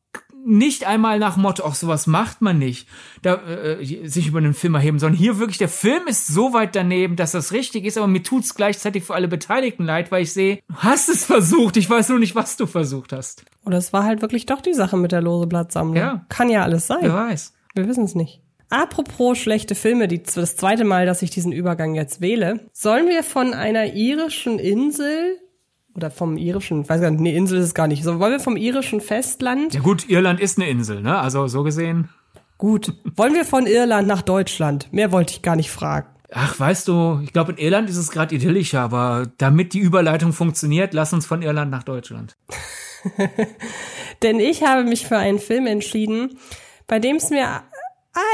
nicht 0.45 0.87
einmal 0.87 1.19
nach 1.19 1.37
Motto, 1.37 1.65
ach, 1.65 1.75
sowas 1.75 2.07
macht 2.07 2.43
man 2.43 2.59
nicht, 2.59 2.89
da, 3.23 3.35
äh, 3.47 4.07
sich 4.07 4.27
über 4.27 4.39
einen 4.39 4.55
Film 4.55 4.75
erheben, 4.75 4.99
sondern 4.99 5.19
hier 5.19 5.39
wirklich, 5.39 5.59
der 5.59 5.69
Film 5.69 6.07
ist 6.07 6.27
so 6.27 6.53
weit 6.53 6.75
daneben, 6.75 7.17
dass 7.17 7.33
das 7.33 7.53
richtig 7.53 7.85
ist, 7.85 7.99
aber 7.99 8.07
mir 8.07 8.23
tut's 8.23 8.55
gleichzeitig 8.55 9.05
für 9.05 9.15
alle 9.15 9.29
Beteiligten 9.29 9.85
leid, 9.85 10.11
weil 10.11 10.23
ich 10.23 10.33
sehe, 10.33 10.61
du 10.69 10.77
hast 10.77 11.09
es 11.09 11.25
versucht, 11.25 11.77
ich 11.77 11.89
weiß 11.89 12.09
nur 12.11 12.19
nicht, 12.19 12.35
was 12.35 12.57
du 12.57 12.67
versucht 12.67 13.13
hast. 13.13 13.45
Oder 13.65 13.79
es 13.79 13.93
war 13.93 14.05
halt 14.05 14.23
wirklich 14.23 14.47
doch 14.47 14.61
die 14.61 14.75
Sache 14.75 14.97
mit 14.97 15.13
der 15.13 15.23
lose 15.23 15.47
Blattsammlung. 15.47 15.97
Ja. 15.97 16.27
Kann 16.29 16.49
ja 16.49 16.63
alles 16.63 16.87
sein. 16.87 17.03
Wer 17.03 17.15
weiß. 17.15 17.53
Wir 17.75 17.89
wissen 17.89 18.05
es 18.05 18.15
nicht. 18.15 18.41
Apropos 18.73 19.37
schlechte 19.37 19.75
Filme, 19.75 20.09
die, 20.09 20.23
das 20.23 20.57
zweite 20.57 20.85
Mal, 20.85 21.05
dass 21.05 21.21
ich 21.21 21.29
diesen 21.29 21.53
Übergang 21.53 21.95
jetzt 21.95 22.23
wähle, 22.23 22.61
sollen 22.73 23.07
wir 23.07 23.23
von 23.23 23.53
einer 23.53 23.93
irischen 23.93 24.59
Insel 24.59 25.39
oder 25.95 26.11
vom 26.11 26.37
irischen, 26.37 26.89
weiß 26.89 27.01
gar 27.01 27.11
nicht, 27.11 27.21
nee, 27.21 27.37
Insel 27.37 27.59
ist 27.59 27.67
es 27.67 27.75
gar 27.75 27.87
nicht, 27.87 28.03
so 28.03 28.19
wollen 28.19 28.33
wir 28.33 28.41
vom 28.41 28.57
irischen 28.57 29.01
Festland, 29.01 29.75
Ja 29.75 29.81
gut, 29.81 30.09
Irland 30.09 30.41
ist 30.41 30.59
eine 30.59 30.69
Insel, 30.69 31.03
ne? 31.03 31.19
Also 31.19 31.47
so 31.49 31.63
gesehen. 31.63 32.09
gut, 32.59 32.93
wollen 33.17 33.35
wir 33.35 33.45
von 33.45 33.67
Irland 33.67 34.09
nach 34.09 34.23
Deutschland? 34.23 34.93
Mehr 34.93 35.13
wollte 35.13 35.35
ich 35.35 35.43
gar 35.43 35.57
nicht 35.57 35.71
fragen. 35.71 36.09
Ach, 36.35 36.59
weißt 36.59 36.89
du, 36.89 37.21
ich 37.23 37.33
glaube, 37.35 37.53
in 37.53 37.59
Irland 37.59 37.91
ist 37.91 37.99
es 37.99 38.11
gerade 38.11 38.35
idyllischer, 38.35 38.81
aber 38.81 39.31
damit 39.37 39.75
die 39.75 39.81
Überleitung 39.81 40.33
funktioniert, 40.33 40.95
lass 40.95 41.13
uns 41.13 41.27
von 41.27 41.43
Irland 41.43 41.71
nach 41.71 41.83
Deutschland. 41.83 42.37
Denn 44.23 44.41
ich 44.41 44.63
habe 44.63 44.85
mich 44.85 45.07
für 45.07 45.19
einen 45.19 45.39
Film 45.39 45.67
entschieden, 45.67 46.39
bei 46.87 46.99
dem 46.99 47.17
es 47.17 47.31
mir 47.31 47.63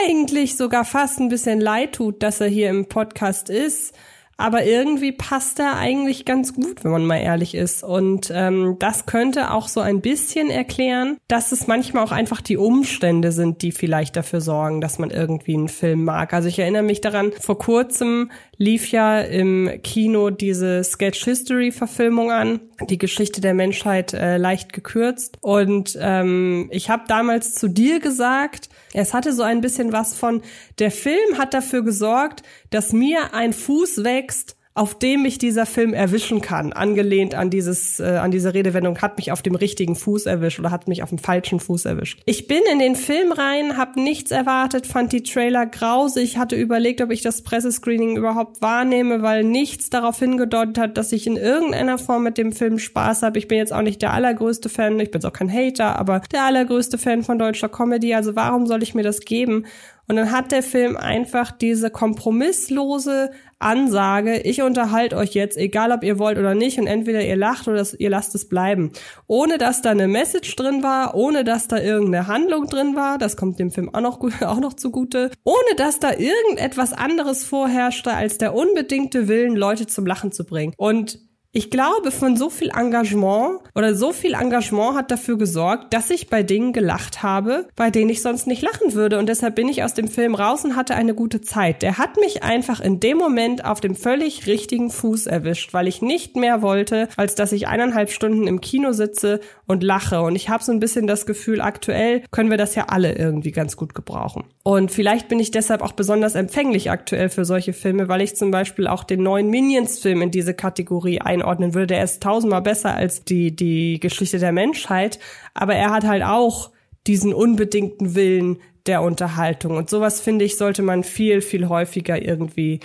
eigentlich 0.04 0.56
sogar 0.56 0.84
fast 0.84 1.18
ein 1.18 1.28
bisschen 1.28 1.61
leid 1.61 1.94
tut, 1.94 2.22
dass 2.22 2.40
er 2.40 2.48
hier 2.48 2.70
im 2.70 2.86
Podcast 2.88 3.50
ist. 3.50 3.94
Aber 4.41 4.64
irgendwie 4.64 5.11
passt 5.11 5.59
er 5.59 5.76
eigentlich 5.78 6.24
ganz 6.24 6.55
gut, 6.55 6.84
wenn 6.84 6.93
man 6.93 7.05
mal 7.05 7.18
ehrlich 7.18 7.57
ist. 7.57 7.82
Und 7.82 8.30
ähm, 8.32 8.76
das 8.78 9.05
könnte 9.05 9.51
auch 9.51 9.66
so 9.66 9.80
ein 9.80 10.01
bisschen 10.01 10.49
erklären, 10.49 11.18
dass 11.26 11.51
es 11.51 11.66
manchmal 11.66 12.05
auch 12.05 12.12
einfach 12.12 12.41
die 12.41 12.57
Umstände 12.57 13.32
sind, 13.32 13.62
die 13.62 13.72
vielleicht 13.72 14.14
dafür 14.14 14.41
sorgen, 14.41 14.80
dass 14.80 15.01
man 15.01 15.11
irgendwie 15.11 15.55
einen 15.55 15.68
Film 15.68 16.05
mag. 16.05 16.32
Also 16.32 16.49
ich 16.49 16.61
erinnere 16.61 16.84
mich 16.84 17.01
daran, 17.01 17.32
vor 17.41 17.59
kurzem 17.59 18.30
lief 18.57 18.93
ja 18.93 19.20
im 19.20 19.70
Kino 19.82 20.30
diese 20.30 20.84
Sketch 20.84 21.24
History 21.24 21.72
Verfilmung 21.72 22.30
an, 22.30 22.61
die 22.89 22.99
Geschichte 22.99 23.41
der 23.41 23.55
Menschheit 23.55 24.14
äh, 24.14 24.36
leicht 24.36 24.72
gekürzt. 24.72 25.39
Und 25.41 25.99
ähm, 26.01 26.68
ich 26.70 26.91
habe 26.91 27.05
damals 27.09 27.55
zu 27.55 27.66
dir 27.66 27.99
gesagt, 27.99 28.68
es 28.93 29.14
hatte 29.14 29.32
so 29.32 29.43
ein 29.43 29.61
bisschen 29.61 29.93
was 29.93 30.14
von, 30.14 30.43
der 30.78 30.91
Film 30.91 31.39
hat 31.39 31.55
dafür 31.55 31.82
gesorgt, 31.82 32.43
dass 32.70 32.92
mir 32.92 33.34
ein 33.34 33.52
Fuß 33.52 34.04
wächst, 34.04 34.58
auf 34.78 34.96
dem 34.96 35.22
mich 35.22 35.38
dieser 35.38 35.66
Film 35.66 35.92
erwischen 35.92 36.40
kann, 36.40 36.72
angelehnt 36.72 37.34
an 37.34 37.50
dieses, 37.50 37.98
äh, 37.98 38.04
an 38.04 38.30
diese 38.30 38.54
Redewendung, 38.54 38.98
hat 38.98 39.16
mich 39.18 39.32
auf 39.32 39.42
dem 39.42 39.56
richtigen 39.56 39.96
Fuß 39.96 40.26
erwischt 40.26 40.60
oder 40.60 40.70
hat 40.70 40.86
mich 40.86 41.02
auf 41.02 41.08
dem 41.08 41.18
falschen 41.18 41.58
Fuß 41.58 41.84
erwischt. 41.84 42.22
Ich 42.26 42.46
bin 42.46 42.60
in 42.72 42.78
den 42.78 42.94
Film 42.94 43.32
rein, 43.32 43.76
habe 43.76 44.00
nichts 44.00 44.30
erwartet, 44.30 44.86
fand 44.86 45.12
die 45.12 45.24
Trailer 45.24 45.66
grausig, 45.66 46.38
hatte 46.38 46.54
überlegt, 46.54 47.00
ob 47.00 47.10
ich 47.10 47.22
das 47.22 47.42
Pressescreening 47.42 48.16
überhaupt 48.16 48.62
wahrnehme, 48.62 49.20
weil 49.20 49.42
nichts 49.42 49.90
darauf 49.90 50.20
hingedeutet 50.20 50.78
hat, 50.78 50.96
dass 50.96 51.10
ich 51.10 51.26
in 51.26 51.36
irgendeiner 51.36 51.98
Form 51.98 52.22
mit 52.22 52.38
dem 52.38 52.52
Film 52.52 52.78
Spaß 52.78 53.22
habe. 53.22 53.40
Ich 53.40 53.48
bin 53.48 53.58
jetzt 53.58 53.72
auch 53.72 53.82
nicht 53.82 54.00
der 54.00 54.12
allergrößte 54.12 54.68
Fan, 54.68 55.00
ich 55.00 55.10
bin 55.10 55.24
auch 55.24 55.32
kein 55.32 55.52
Hater, 55.52 55.98
aber 55.98 56.22
der 56.32 56.44
allergrößte 56.44 56.98
Fan 56.98 57.24
von 57.24 57.40
deutscher 57.40 57.68
Comedy, 57.68 58.14
also 58.14 58.36
warum 58.36 58.68
soll 58.68 58.84
ich 58.84 58.94
mir 58.94 59.02
das 59.02 59.20
geben? 59.20 59.64
Und 60.09 60.16
dann 60.16 60.32
hat 60.32 60.52
der 60.52 60.62
Film 60.62 60.96
einfach 60.96 61.52
diese 61.52 61.90
kompromisslose 61.90 63.30
Ansage, 63.59 64.40
ich 64.40 64.62
unterhalte 64.62 65.16
euch 65.16 65.34
jetzt, 65.34 65.56
egal 65.59 65.92
ob 65.92 66.04
ihr 66.04 66.18
wollt 66.18 66.38
oder 66.38 66.54
nicht, 66.54 66.78
und 66.78 66.86
entweder 66.86 67.24
ihr 67.24 67.36
lacht 67.36 67.68
oder 67.68 67.84
ihr 67.98 68.09
lasst 68.09 68.34
es 68.34 68.48
bleiben. 68.48 68.92
Ohne 69.26 69.59
dass 69.59 69.82
da 69.82 69.90
eine 69.90 70.09
Message 70.09 70.54
drin 70.56 70.82
war, 70.82 71.14
ohne 71.14 71.44
dass 71.44 71.68
da 71.68 71.78
irgendeine 71.78 72.26
Handlung 72.26 72.66
drin 72.68 72.94
war, 72.96 73.18
das 73.18 73.36
kommt 73.36 73.59
dem 73.59 73.70
Film 73.70 73.92
auch 73.94 74.00
noch, 74.00 74.20
auch 74.42 74.61
noch 74.61 74.74
zugute, 74.74 75.30
ohne 75.44 75.76
dass 75.76 75.98
da 75.98 76.12
irgendetwas 76.12 76.92
anderes 76.92 77.44
vorherrschte 77.44 78.12
als 78.12 78.38
der 78.38 78.54
unbedingte 78.54 79.28
Willen, 79.28 79.56
Leute 79.56 79.86
zum 79.86 80.06
Lachen 80.06 80.32
zu 80.32 80.44
bringen. 80.44 80.72
Und 80.76 81.27
ich 81.51 81.70
glaube, 81.70 82.11
von 82.11 82.36
so 82.36 82.51
viel 82.51 82.70
Engagement 82.76 83.61
oder 83.74 83.94
so 83.94 84.12
viel 84.12 84.34
Engagement 84.34 84.99
hat 84.99 85.11
dafür 85.11 85.38
gesorgt, 85.38 85.94
dass 85.94 86.11
ich 86.11 86.28
bei 86.28 86.42
Dingen 86.42 86.74
gelacht 86.74 87.22
habe, 87.22 87.68
bei 87.74 87.90
denen 87.90 88.11
ich 88.11 88.20
sonst 88.20 88.46
nicht 88.46 88.61
lachen 88.61 88.92
würde. 88.92 89.18
Und 89.18 89.30
deshalb 89.30 89.55
bin 89.55 89.66
ich 89.66 89.82
aus 89.82 89.94
dem 89.94 90.09
Film 90.09 90.34
raus 90.34 90.66
und 90.66 90.76
hatte 90.76 90.94
eine 90.94 91.14
gute 91.14 91.40
Zeit. 91.40 91.80
Der 91.80 91.96
hat 91.96 92.18
mich 92.18 92.42
einfach 92.42 92.80
in 92.80 93.01
dem 93.01 93.16
Moment 93.16 93.64
auf 93.64 93.80
dem 93.80 93.94
völlig 93.94 94.46
richtigen 94.46 94.90
Fuß 94.90 95.26
erwischt, 95.26 95.72
weil 95.72 95.88
ich 95.88 96.03
nicht 96.03 96.36
mehr 96.36 96.61
wollte, 96.61 97.09
als 97.16 97.34
dass 97.34 97.53
ich 97.53 97.66
eineinhalb 97.66 98.11
Stunden 98.11 98.46
im 98.46 98.61
Kino 98.61 98.92
sitze 98.92 99.40
und 99.66 99.82
lache. 99.82 100.20
Und 100.20 100.36
ich 100.36 100.51
habe 100.51 100.62
so 100.62 100.70
ein 100.70 100.80
bisschen 100.80 101.07
das 101.07 101.24
Gefühl, 101.24 101.62
aktuell 101.62 102.24
können 102.30 102.51
wir 102.51 102.59
das 102.59 102.74
ja 102.74 102.86
alle 102.88 103.14
irgendwie 103.14 103.53
ganz 103.53 103.74
gut 103.78 103.94
gebrauchen. 103.94 104.44
Und 104.64 104.90
vielleicht 104.90 105.28
bin 105.28 105.40
ich 105.40 105.51
deshalb 105.51 105.80
auch 105.80 105.92
besonders 105.92 106.34
empfänglich 106.34 106.90
aktuell 106.90 107.30
für 107.30 107.46
solche 107.46 107.72
Filme, 107.72 108.09
weil 108.09 108.20
ich 108.20 108.36
zum 108.36 108.51
Beispiel 108.51 108.86
auch 108.86 109.03
den 109.03 109.22
neuen 109.22 109.49
Minions-Film 109.49 110.20
in 110.20 110.30
diese 110.30 110.53
Kategorie 110.53 111.22
einordnen 111.49 111.74
würde. 111.74 111.88
Der 111.88 112.05
ist 112.05 112.22
tausendmal 112.22 112.62
besser 112.62 112.94
als 112.94 113.24
die, 113.24 113.55
die 113.55 113.99
Geschichte 114.01 114.38
der 114.38 114.53
Menschheit, 114.53 115.18
aber 115.55 115.74
er 115.74 115.90
hat 115.90 116.05
halt 116.05 116.22
auch 116.22 116.70
diesen 117.07 117.32
unbedingten 117.32 118.14
Willen 118.14 118.59
der 118.86 119.03
Unterhaltung. 119.03 119.76
Und 119.76 119.90
sowas, 119.90 120.20
finde 120.20 120.44
ich, 120.44 120.57
sollte 120.57 120.82
man 120.82 121.05
viel, 121.05 121.40
viel 121.40 121.68
häufiger 121.68 122.20
irgendwie 122.20 122.80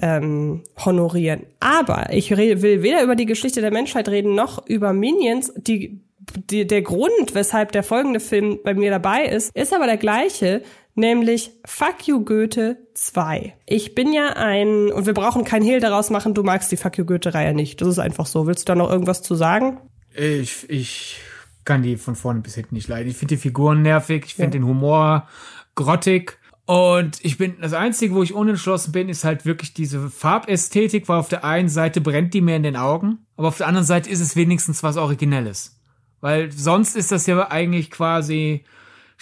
ähm, 0.00 0.62
honorieren. 0.84 1.46
Aber 1.60 2.12
ich 2.12 2.30
will 2.30 2.82
weder 2.82 3.02
über 3.02 3.16
die 3.16 3.26
Geschichte 3.26 3.60
der 3.60 3.72
Menschheit 3.72 4.08
reden, 4.08 4.34
noch 4.34 4.66
über 4.66 4.92
Minions, 4.92 5.52
die 5.56 6.00
die, 6.50 6.66
der 6.66 6.82
Grund, 6.82 7.34
weshalb 7.34 7.72
der 7.72 7.82
folgende 7.82 8.20
Film 8.20 8.60
bei 8.62 8.74
mir 8.74 8.90
dabei 8.90 9.24
ist, 9.24 9.54
ist 9.56 9.74
aber 9.74 9.86
der 9.86 9.96
gleiche, 9.96 10.62
nämlich 10.94 11.50
Fuck 11.64 12.06
You 12.06 12.24
Goethe 12.24 12.78
2. 12.94 13.54
Ich 13.66 13.94
bin 13.94 14.12
ja 14.12 14.30
ein, 14.36 14.92
und 14.92 15.06
wir 15.06 15.14
brauchen 15.14 15.44
kein 15.44 15.62
Hehl 15.62 15.80
daraus 15.80 16.10
machen, 16.10 16.34
du 16.34 16.42
magst 16.42 16.70
die 16.72 16.76
Fuck 16.76 16.98
You 16.98 17.04
Goethe-Reihe 17.04 17.54
nicht. 17.54 17.80
Das 17.80 17.88
ist 17.88 17.98
einfach 17.98 18.26
so. 18.26 18.46
Willst 18.46 18.68
du 18.68 18.72
da 18.72 18.74
noch 18.76 18.90
irgendwas 18.90 19.22
zu 19.22 19.34
sagen? 19.34 19.78
Ich, 20.14 20.68
ich 20.68 21.20
kann 21.64 21.82
die 21.82 21.96
von 21.96 22.16
vorne 22.16 22.40
bis 22.40 22.54
hinten 22.54 22.74
nicht 22.74 22.88
leiden. 22.88 23.10
Ich 23.10 23.16
finde 23.16 23.36
die 23.36 23.40
Figuren 23.40 23.82
nervig, 23.82 24.24
ich 24.26 24.34
finde 24.34 24.58
ja. 24.58 24.62
den 24.62 24.66
Humor 24.66 25.28
grottig. 25.74 26.38
Und 26.64 27.18
ich 27.24 27.38
bin, 27.38 27.56
das 27.60 27.72
Einzige, 27.72 28.14
wo 28.14 28.22
ich 28.22 28.34
unentschlossen 28.34 28.92
bin, 28.92 29.08
ist 29.08 29.24
halt 29.24 29.44
wirklich 29.44 29.74
diese 29.74 30.08
Farbästhetik, 30.08 31.08
weil 31.08 31.18
auf 31.18 31.28
der 31.28 31.44
einen 31.44 31.68
Seite 31.68 32.00
brennt 32.00 32.34
die 32.34 32.40
mir 32.40 32.56
in 32.56 32.62
den 32.62 32.76
Augen, 32.76 33.26
aber 33.36 33.48
auf 33.48 33.58
der 33.58 33.66
anderen 33.66 33.86
Seite 33.86 34.08
ist 34.08 34.20
es 34.20 34.36
wenigstens 34.36 34.82
was 34.82 34.96
Originelles. 34.96 35.80
Weil 36.20 36.52
sonst 36.52 36.94
ist 36.94 37.10
das 37.10 37.26
ja 37.26 37.50
eigentlich 37.50 37.90
quasi 37.90 38.64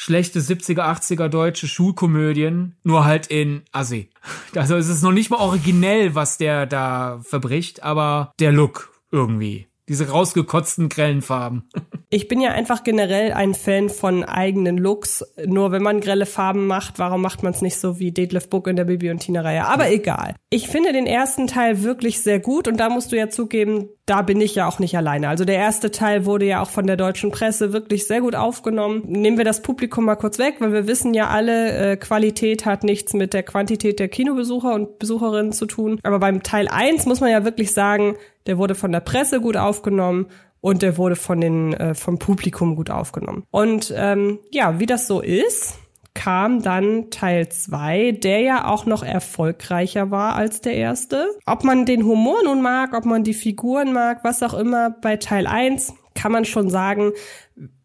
schlechte 0.00 0.40
70er, 0.40 0.80
80er 0.80 1.28
deutsche 1.28 1.68
Schulkomödien, 1.68 2.74
nur 2.84 3.04
halt 3.04 3.26
in 3.26 3.64
Assi. 3.70 4.08
Also 4.54 4.76
es 4.76 4.88
ist 4.88 5.02
noch 5.02 5.12
nicht 5.12 5.28
mal 5.28 5.36
originell, 5.36 6.14
was 6.14 6.38
der 6.38 6.64
da 6.64 7.20
verbricht, 7.22 7.82
aber 7.82 8.32
der 8.40 8.50
Look 8.50 8.94
irgendwie. 9.12 9.66
Diese 9.90 10.08
rausgekotzten 10.08 10.88
grellen 10.88 11.20
Farben. 11.20 11.68
Ich 12.12 12.26
bin 12.26 12.40
ja 12.40 12.50
einfach 12.50 12.82
generell 12.82 13.30
ein 13.30 13.54
Fan 13.54 13.88
von 13.88 14.24
eigenen 14.24 14.76
Looks. 14.76 15.24
Nur 15.46 15.70
wenn 15.70 15.84
man 15.84 16.00
grelle 16.00 16.26
Farben 16.26 16.66
macht, 16.66 16.98
warum 16.98 17.22
macht 17.22 17.44
man 17.44 17.52
es 17.52 17.62
nicht 17.62 17.76
so 17.76 18.00
wie 18.00 18.10
Detlef 18.10 18.50
Book 18.50 18.66
in 18.66 18.74
der 18.74 18.86
Bibi 18.86 19.12
und 19.12 19.20
Tina 19.20 19.42
Reihe? 19.42 19.64
Aber 19.64 19.92
egal. 19.92 20.34
Ich 20.50 20.66
finde 20.66 20.92
den 20.92 21.06
ersten 21.06 21.46
Teil 21.46 21.84
wirklich 21.84 22.20
sehr 22.20 22.40
gut 22.40 22.66
und 22.66 22.78
da 22.78 22.88
musst 22.88 23.12
du 23.12 23.16
ja 23.16 23.28
zugeben, 23.28 23.90
da 24.10 24.22
bin 24.22 24.40
ich 24.40 24.56
ja 24.56 24.66
auch 24.66 24.80
nicht 24.80 24.96
alleine. 24.96 25.28
Also 25.28 25.44
der 25.44 25.54
erste 25.54 25.92
Teil 25.92 26.24
wurde 26.24 26.44
ja 26.44 26.60
auch 26.60 26.68
von 26.68 26.84
der 26.84 26.96
deutschen 26.96 27.30
Presse 27.30 27.72
wirklich 27.72 28.08
sehr 28.08 28.20
gut 28.20 28.34
aufgenommen. 28.34 29.04
Nehmen 29.06 29.38
wir 29.38 29.44
das 29.44 29.62
Publikum 29.62 30.04
mal 30.04 30.16
kurz 30.16 30.36
weg, 30.40 30.56
weil 30.58 30.72
wir 30.72 30.88
wissen 30.88 31.14
ja 31.14 31.28
alle, 31.28 31.92
äh, 31.92 31.96
Qualität 31.96 32.66
hat 32.66 32.82
nichts 32.82 33.12
mit 33.12 33.32
der 33.32 33.44
Quantität 33.44 34.00
der 34.00 34.08
Kinobesucher 34.08 34.74
und 34.74 34.98
Besucherinnen 34.98 35.52
zu 35.52 35.66
tun. 35.66 36.00
Aber 36.02 36.18
beim 36.18 36.42
Teil 36.42 36.66
1 36.66 37.06
muss 37.06 37.20
man 37.20 37.30
ja 37.30 37.44
wirklich 37.44 37.72
sagen, 37.72 38.16
der 38.46 38.58
wurde 38.58 38.74
von 38.74 38.90
der 38.90 38.98
Presse 38.98 39.40
gut 39.40 39.56
aufgenommen 39.56 40.26
und 40.60 40.82
der 40.82 40.98
wurde 40.98 41.14
von 41.14 41.40
den 41.40 41.72
äh, 41.74 41.94
vom 41.94 42.18
Publikum 42.18 42.74
gut 42.74 42.90
aufgenommen. 42.90 43.44
Und 43.52 43.94
ähm, 43.96 44.40
ja, 44.50 44.80
wie 44.80 44.86
das 44.86 45.06
so 45.06 45.20
ist, 45.20 45.78
kam 46.20 46.60
dann 46.60 47.08
Teil 47.08 47.48
2, 47.48 48.12
der 48.12 48.40
ja 48.40 48.68
auch 48.68 48.84
noch 48.84 49.02
erfolgreicher 49.02 50.10
war 50.10 50.36
als 50.36 50.60
der 50.60 50.74
erste. 50.74 51.26
Ob 51.46 51.64
man 51.64 51.86
den 51.86 52.04
Humor 52.04 52.44
nun 52.44 52.60
mag, 52.60 52.92
ob 52.92 53.06
man 53.06 53.24
die 53.24 53.32
Figuren 53.32 53.94
mag, 53.94 54.22
was 54.22 54.42
auch 54.42 54.52
immer, 54.52 54.90
bei 54.90 55.16
Teil 55.16 55.46
1 55.46 55.94
kann 56.14 56.30
man 56.30 56.44
schon 56.44 56.68
sagen, 56.68 57.12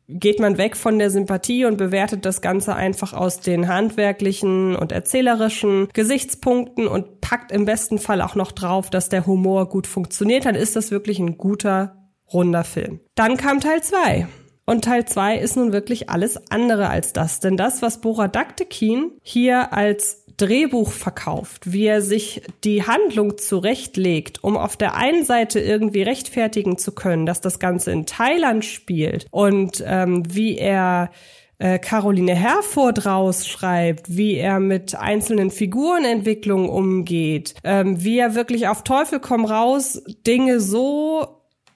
geht 0.09 0.41
man 0.41 0.57
weg 0.57 0.75
von 0.75 0.99
der 0.99 1.11
Sympathie 1.11 1.63
und 1.63 1.77
bewertet 1.77 2.25
das 2.25 2.41
Ganze 2.41 2.75
einfach 2.75 3.13
aus 3.13 3.39
den 3.39 3.69
handwerklichen 3.69 4.75
und 4.75 4.91
erzählerischen 4.91 5.87
Gesichtspunkten 5.93 6.89
und 6.89 7.21
packt 7.21 7.53
im 7.53 7.63
besten 7.63 7.99
Fall 7.99 8.21
auch 8.21 8.35
noch 8.35 8.51
drauf, 8.51 8.89
dass 8.89 9.07
der 9.07 9.25
Humor 9.25 9.69
gut 9.69 9.87
funktioniert, 9.87 10.45
dann 10.45 10.55
ist 10.55 10.75
das 10.75 10.91
wirklich 10.91 11.19
ein 11.19 11.37
guter, 11.37 12.09
runder 12.33 12.65
Film. 12.65 12.99
Dann 13.15 13.37
kam 13.37 13.61
Teil 13.61 13.81
2. 13.81 14.27
Und 14.65 14.83
Teil 14.83 15.05
2 15.05 15.37
ist 15.37 15.57
nun 15.57 15.73
wirklich 15.73 16.09
alles 16.09 16.49
andere 16.49 16.89
als 16.89 17.13
das. 17.13 17.39
Denn 17.39 17.55
das, 17.55 17.81
was 17.81 18.01
Bora 18.01 18.27
Daktekin 18.27 19.11
hier 19.21 19.73
als 19.73 20.25
Drehbuch 20.37 20.91
verkauft, 20.91 21.71
wie 21.71 21.85
er 21.85 22.01
sich 22.01 22.41
die 22.63 22.83
Handlung 22.83 23.37
zurechtlegt, 23.37 24.43
um 24.43 24.57
auf 24.57 24.75
der 24.75 24.95
einen 24.95 25.23
Seite 25.23 25.59
irgendwie 25.59 26.01
rechtfertigen 26.01 26.77
zu 26.77 26.93
können, 26.93 27.25
dass 27.25 27.41
das 27.41 27.59
Ganze 27.59 27.91
in 27.91 28.05
Thailand 28.05 28.65
spielt 28.65 29.27
und 29.31 29.81
ähm, 29.85 30.23
wie 30.27 30.57
er 30.57 31.11
äh, 31.57 31.79
Caroline 31.79 32.35
Herford 32.35 33.05
rausschreibt, 33.05 34.17
wie 34.17 34.35
er 34.35 34.59
mit 34.59 34.95
einzelnen 34.95 35.51
Figurenentwicklungen 35.51 36.67
umgeht, 36.67 37.55
ähm, 37.63 38.03
wie 38.03 38.19
er 38.19 38.35
wirklich 38.35 38.67
auf 38.67 38.83
Teufel 38.83 39.21
komm 39.21 39.45
raus 39.45 40.03
Dinge 40.27 40.59
so 40.59 41.27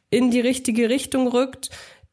in 0.10 0.32
die 0.32 0.42
richtige 0.42 0.90
Richtung 0.90 1.28
rückt, 1.28 1.70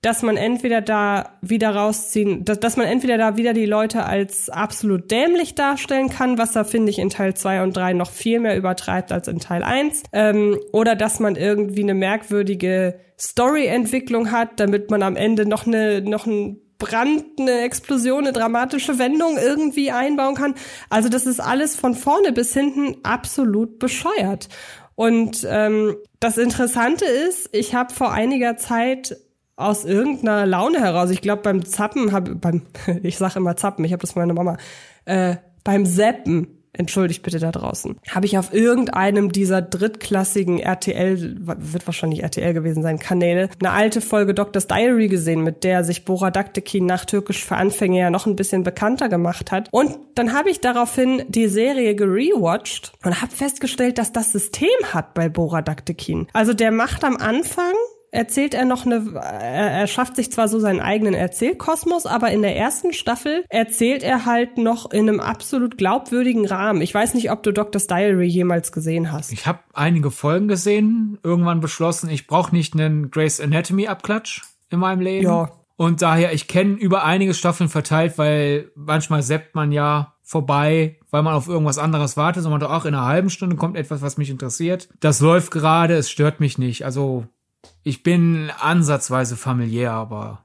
dass 0.06 0.22
man 0.22 0.36
entweder 0.36 0.80
da 0.80 1.30
wieder 1.40 1.70
rausziehen, 1.70 2.44
dass, 2.44 2.60
dass 2.60 2.76
man 2.76 2.86
entweder 2.86 3.18
da 3.18 3.36
wieder 3.36 3.52
die 3.52 3.66
Leute 3.66 4.04
als 4.04 4.48
absolut 4.48 5.10
dämlich 5.10 5.56
darstellen 5.56 6.10
kann, 6.10 6.38
was 6.38 6.54
er, 6.54 6.64
finde 6.64 6.90
ich, 6.90 7.00
in 7.00 7.10
Teil 7.10 7.34
2 7.34 7.64
und 7.64 7.76
3 7.76 7.92
noch 7.94 8.12
viel 8.12 8.38
mehr 8.38 8.56
übertreibt 8.56 9.10
als 9.10 9.26
in 9.26 9.40
Teil 9.40 9.64
1, 9.64 10.04
ähm, 10.12 10.60
oder 10.72 10.94
dass 10.94 11.18
man 11.18 11.34
irgendwie 11.34 11.82
eine 11.82 11.94
merkwürdige 11.94 13.00
Story-Entwicklung 13.18 14.30
hat, 14.30 14.60
damit 14.60 14.92
man 14.92 15.02
am 15.02 15.16
Ende 15.16 15.44
noch 15.44 15.66
eine, 15.66 16.02
noch 16.02 16.24
ein 16.24 16.60
Brand, 16.78 17.24
eine 17.40 17.62
Explosion, 17.62 18.28
eine 18.28 18.32
dramatische 18.32 19.00
Wendung 19.00 19.38
irgendwie 19.38 19.90
einbauen 19.90 20.36
kann. 20.36 20.54
Also 20.88 21.08
das 21.08 21.26
ist 21.26 21.40
alles 21.40 21.74
von 21.74 21.96
vorne 21.96 22.30
bis 22.30 22.54
hinten 22.54 22.98
absolut 23.02 23.80
bescheuert. 23.80 24.48
Und 24.94 25.44
ähm, 25.50 25.96
das 26.20 26.38
Interessante 26.38 27.06
ist, 27.06 27.48
ich 27.50 27.74
habe 27.74 27.92
vor 27.92 28.12
einiger 28.12 28.56
Zeit 28.56 29.16
aus 29.56 29.84
irgendeiner 29.84 30.46
Laune 30.46 30.80
heraus, 30.80 31.10
ich 31.10 31.22
glaube 31.22 31.42
beim 31.42 31.64
Zappen, 31.64 32.12
hab, 32.12 32.40
beim, 32.40 32.62
ich 33.02 33.16
sage 33.16 33.38
immer 33.38 33.56
Zappen, 33.56 33.84
ich 33.84 33.92
habe 33.92 34.02
das 34.02 34.12
von 34.12 34.22
meiner 34.22 34.34
Mama, 34.34 34.58
äh, 35.06 35.36
beim 35.64 35.86
Seppen, 35.86 36.48
entschuldigt 36.78 37.22
bitte 37.22 37.38
da 37.38 37.50
draußen, 37.50 37.96
habe 38.10 38.26
ich 38.26 38.36
auf 38.36 38.52
irgendeinem 38.52 39.32
dieser 39.32 39.62
drittklassigen 39.62 40.58
RTL, 40.58 41.38
wird 41.40 41.86
wahrscheinlich 41.86 42.22
RTL 42.22 42.52
gewesen 42.52 42.82
sein, 42.82 42.98
Kanäle, 42.98 43.48
eine 43.60 43.72
alte 43.72 44.02
Folge 44.02 44.34
Doctor's 44.34 44.66
Diary 44.66 45.08
gesehen, 45.08 45.42
mit 45.42 45.64
der 45.64 45.84
sich 45.84 46.04
Bora 46.04 46.30
Daktekin 46.30 46.84
nach 46.84 47.06
Türkisch 47.06 47.42
für 47.42 47.56
Anfänger 47.56 47.96
ja 47.98 48.10
noch 48.10 48.26
ein 48.26 48.36
bisschen 48.36 48.62
bekannter 48.62 49.08
gemacht 49.08 49.52
hat. 49.52 49.68
Und 49.70 49.96
dann 50.16 50.34
habe 50.34 50.50
ich 50.50 50.60
daraufhin 50.60 51.22
die 51.28 51.48
Serie 51.48 51.94
gerewatcht 51.94 52.92
und 53.02 53.22
habe 53.22 53.32
festgestellt, 53.32 53.96
dass 53.96 54.12
das 54.12 54.32
System 54.32 54.68
hat 54.92 55.14
bei 55.14 55.30
Bora 55.30 55.62
Daktekin. 55.62 56.26
Also 56.34 56.52
der 56.52 56.72
macht 56.72 57.04
am 57.04 57.16
Anfang 57.16 57.72
erzählt 58.10 58.54
er 58.54 58.64
noch 58.64 58.86
eine, 58.86 59.14
er 59.20 59.86
schafft 59.86 60.16
sich 60.16 60.32
zwar 60.32 60.48
so 60.48 60.58
seinen 60.58 60.80
eigenen 60.80 61.14
Erzählkosmos, 61.14 62.06
aber 62.06 62.30
in 62.30 62.42
der 62.42 62.56
ersten 62.56 62.92
Staffel 62.92 63.44
erzählt 63.48 64.02
er 64.02 64.26
halt 64.26 64.58
noch 64.58 64.90
in 64.90 65.08
einem 65.08 65.20
absolut 65.20 65.78
glaubwürdigen 65.78 66.46
Rahmen. 66.46 66.80
Ich 66.82 66.94
weiß 66.94 67.14
nicht, 67.14 67.30
ob 67.30 67.42
du 67.42 67.52
Doctor's 67.52 67.86
Diary 67.86 68.26
jemals 68.26 68.72
gesehen 68.72 69.12
hast. 69.12 69.32
Ich 69.32 69.46
habe 69.46 69.60
einige 69.72 70.10
Folgen 70.10 70.48
gesehen, 70.48 71.18
irgendwann 71.22 71.60
beschlossen, 71.60 72.10
ich 72.10 72.26
brauche 72.26 72.54
nicht 72.54 72.74
einen 72.74 73.10
Grace 73.10 73.40
Anatomy 73.40 73.88
Abklatsch 73.88 74.42
in 74.70 74.78
meinem 74.78 75.00
Leben. 75.00 75.24
Ja. 75.24 75.50
Und 75.76 76.00
daher, 76.00 76.32
ich 76.32 76.48
kenne 76.48 76.72
über 76.72 77.04
einige 77.04 77.34
Staffeln 77.34 77.68
verteilt, 77.68 78.16
weil 78.16 78.70
manchmal 78.74 79.22
seppt 79.22 79.54
man 79.54 79.72
ja 79.72 80.14
vorbei, 80.22 80.98
weil 81.10 81.22
man 81.22 81.34
auf 81.34 81.48
irgendwas 81.48 81.78
anderes 81.78 82.16
wartet, 82.16 82.42
sondern 82.42 82.60
doch 82.60 82.72
auch 82.72 82.86
in 82.86 82.94
einer 82.94 83.04
halben 83.04 83.30
Stunde 83.30 83.56
kommt 83.56 83.76
etwas, 83.76 84.02
was 84.02 84.16
mich 84.16 84.30
interessiert. 84.30 84.88
Das 85.00 85.20
läuft 85.20 85.50
gerade, 85.50 85.94
es 85.94 86.10
stört 86.10 86.40
mich 86.40 86.56
nicht. 86.56 86.84
Also 86.84 87.26
ich 87.82 88.02
bin 88.02 88.50
ansatzweise 88.58 89.36
familiär, 89.36 89.92
aber 89.92 90.42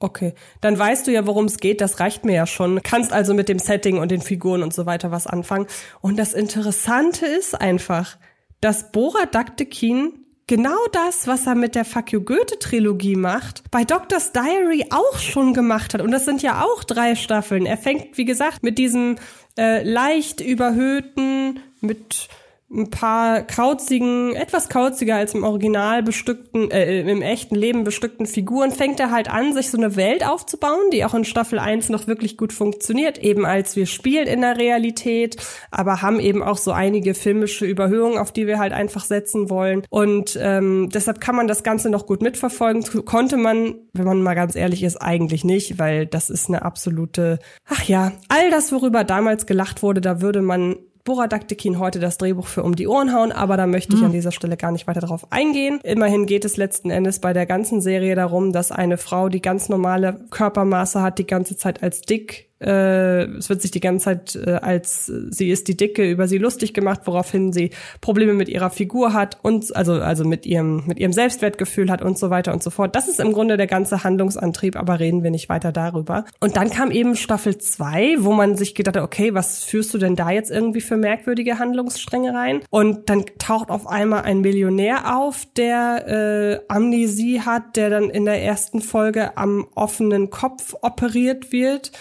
Okay, 0.00 0.34
dann 0.60 0.78
weißt 0.78 1.06
du 1.06 1.12
ja, 1.12 1.26
worum 1.26 1.46
es 1.46 1.56
geht. 1.58 1.80
Das 1.80 1.98
reicht 1.98 2.26
mir 2.26 2.34
ja 2.34 2.46
schon. 2.46 2.82
Kannst 2.82 3.12
also 3.12 3.32
mit 3.32 3.48
dem 3.48 3.58
Setting 3.58 3.96
und 3.96 4.10
den 4.10 4.20
Figuren 4.20 4.62
und 4.62 4.74
so 4.74 4.84
weiter 4.84 5.10
was 5.10 5.26
anfangen. 5.26 5.66
Und 6.02 6.18
das 6.18 6.34
Interessante 6.34 7.24
ist 7.24 7.58
einfach, 7.58 8.18
dass 8.60 8.92
Bora 8.92 9.24
Daktekin 9.24 10.12
genau 10.46 10.76
das, 10.92 11.26
was 11.26 11.46
er 11.46 11.54
mit 11.54 11.74
der 11.74 11.84
Fuck 11.84 12.12
You 12.12 12.20
Goethe 12.20 12.58
Trilogie 12.58 13.16
macht, 13.16 13.62
bei 13.70 13.84
Doctor's 13.84 14.32
Diary 14.32 14.86
auch 14.90 15.18
schon 15.18 15.54
gemacht 15.54 15.94
hat. 15.94 16.02
Und 16.02 16.10
das 16.10 16.24
sind 16.26 16.42
ja 16.42 16.62
auch 16.62 16.84
drei 16.84 17.14
Staffeln. 17.14 17.64
Er 17.64 17.78
fängt, 17.78 18.18
wie 18.18 18.24
gesagt, 18.24 18.62
mit 18.62 18.78
diesem 18.78 19.16
äh, 19.56 19.82
leicht 19.82 20.40
überhöhten, 20.40 21.60
mit 21.80 22.28
ein 22.74 22.90
paar 22.90 23.42
kauzigen, 23.42 24.34
etwas 24.34 24.68
kauziger 24.68 25.16
als 25.16 25.34
im 25.34 25.44
Original 25.44 26.02
bestückten, 26.02 26.70
äh, 26.70 27.00
im 27.00 27.22
echten 27.22 27.54
Leben 27.54 27.84
bestückten 27.84 28.26
Figuren, 28.26 28.72
fängt 28.72 29.00
er 29.00 29.10
halt 29.10 29.30
an, 29.30 29.52
sich 29.52 29.70
so 29.70 29.78
eine 29.78 29.96
Welt 29.96 30.26
aufzubauen, 30.26 30.90
die 30.92 31.04
auch 31.04 31.14
in 31.14 31.24
Staffel 31.24 31.58
1 31.58 31.88
noch 31.88 32.06
wirklich 32.06 32.36
gut 32.36 32.52
funktioniert, 32.52 33.18
eben 33.18 33.46
als 33.46 33.76
wir 33.76 33.86
spielen 33.86 34.26
in 34.26 34.40
der 34.40 34.58
Realität, 34.58 35.36
aber 35.70 36.02
haben 36.02 36.18
eben 36.20 36.42
auch 36.42 36.58
so 36.58 36.72
einige 36.72 37.14
filmische 37.14 37.64
Überhöhungen, 37.64 38.18
auf 38.18 38.32
die 38.32 38.46
wir 38.46 38.58
halt 38.58 38.72
einfach 38.72 39.04
setzen 39.04 39.50
wollen. 39.50 39.82
Und 39.90 40.38
ähm, 40.40 40.88
deshalb 40.92 41.20
kann 41.20 41.36
man 41.36 41.46
das 41.46 41.62
Ganze 41.62 41.90
noch 41.90 42.06
gut 42.06 42.22
mitverfolgen. 42.22 42.82
Konnte 43.04 43.36
man, 43.36 43.76
wenn 43.92 44.06
man 44.06 44.22
mal 44.22 44.34
ganz 44.34 44.56
ehrlich 44.56 44.82
ist, 44.82 44.96
eigentlich 44.96 45.44
nicht, 45.44 45.78
weil 45.78 46.06
das 46.06 46.30
ist 46.30 46.48
eine 46.48 46.62
absolute, 46.62 47.38
ach 47.68 47.84
ja, 47.84 48.12
all 48.28 48.50
das, 48.50 48.72
worüber 48.72 49.04
damals 49.04 49.46
gelacht 49.46 49.82
wurde, 49.82 50.00
da 50.00 50.20
würde 50.20 50.42
man 50.42 50.76
Boradaktikin 51.04 51.78
heute 51.78 52.00
das 52.00 52.16
Drehbuch 52.16 52.46
für 52.46 52.62
um 52.62 52.74
die 52.74 52.88
Ohren 52.88 53.12
hauen, 53.12 53.30
aber 53.30 53.58
da 53.58 53.66
möchte 53.66 53.94
ich 53.94 54.00
mhm. 54.00 54.06
an 54.06 54.12
dieser 54.12 54.32
Stelle 54.32 54.56
gar 54.56 54.72
nicht 54.72 54.86
weiter 54.86 55.00
darauf 55.00 55.30
eingehen. 55.30 55.80
Immerhin 55.82 56.24
geht 56.24 56.46
es 56.46 56.56
letzten 56.56 56.90
Endes 56.90 57.18
bei 57.18 57.34
der 57.34 57.44
ganzen 57.44 57.82
Serie 57.82 58.14
darum, 58.14 58.52
dass 58.52 58.72
eine 58.72 58.96
Frau, 58.96 59.28
die 59.28 59.42
ganz 59.42 59.68
normale 59.68 60.24
Körpermaße 60.30 61.02
hat, 61.02 61.18
die 61.18 61.26
ganze 61.26 61.58
Zeit 61.58 61.82
als 61.82 62.00
dick 62.00 62.48
äh, 62.60 63.24
es 63.36 63.48
wird 63.48 63.62
sich 63.62 63.70
die 63.70 63.80
ganze 63.80 64.04
Zeit 64.04 64.36
äh, 64.36 64.52
als 64.52 65.06
sie 65.06 65.50
ist 65.50 65.68
die 65.68 65.76
Dicke 65.76 66.08
über 66.08 66.28
sie 66.28 66.38
lustig 66.38 66.72
gemacht, 66.72 67.00
woraufhin 67.04 67.52
sie 67.52 67.70
Probleme 68.00 68.32
mit 68.32 68.48
ihrer 68.48 68.70
Figur 68.70 69.12
hat 69.12 69.38
und 69.42 69.74
also 69.74 69.94
also 69.94 70.24
mit 70.24 70.46
ihrem 70.46 70.84
mit 70.86 70.98
ihrem 70.98 71.12
Selbstwertgefühl 71.12 71.90
hat 71.90 72.02
und 72.02 72.18
so 72.18 72.30
weiter 72.30 72.52
und 72.52 72.62
so 72.62 72.70
fort. 72.70 72.94
Das 72.94 73.08
ist 73.08 73.20
im 73.20 73.32
Grunde 73.32 73.56
der 73.56 73.66
ganze 73.66 74.04
Handlungsantrieb, 74.04 74.76
aber 74.76 75.00
reden 75.00 75.22
wir 75.22 75.30
nicht 75.30 75.48
weiter 75.48 75.72
darüber. 75.72 76.24
Und 76.40 76.56
dann 76.56 76.70
kam 76.70 76.90
eben 76.90 77.16
Staffel 77.16 77.58
2, 77.58 78.16
wo 78.18 78.32
man 78.32 78.56
sich 78.56 78.74
gedacht 78.74 78.96
hat, 78.96 79.02
okay, 79.02 79.34
was 79.34 79.64
führst 79.64 79.92
du 79.92 79.98
denn 79.98 80.16
da 80.16 80.30
jetzt 80.30 80.50
irgendwie 80.50 80.80
für 80.80 80.96
merkwürdige 80.96 81.58
Handlungsstränge 81.58 82.32
rein? 82.32 82.60
Und 82.70 83.10
dann 83.10 83.24
taucht 83.38 83.70
auf 83.70 83.86
einmal 83.86 84.22
ein 84.22 84.40
Millionär 84.40 85.16
auf, 85.16 85.46
der 85.56 86.60
äh, 86.68 86.72
Amnesie 86.72 87.40
hat, 87.40 87.76
der 87.76 87.90
dann 87.90 88.10
in 88.10 88.24
der 88.24 88.42
ersten 88.42 88.80
Folge 88.80 89.36
am 89.36 89.66
offenen 89.74 90.30
Kopf 90.30 90.74
operiert 90.82 91.52
wird 91.52 91.92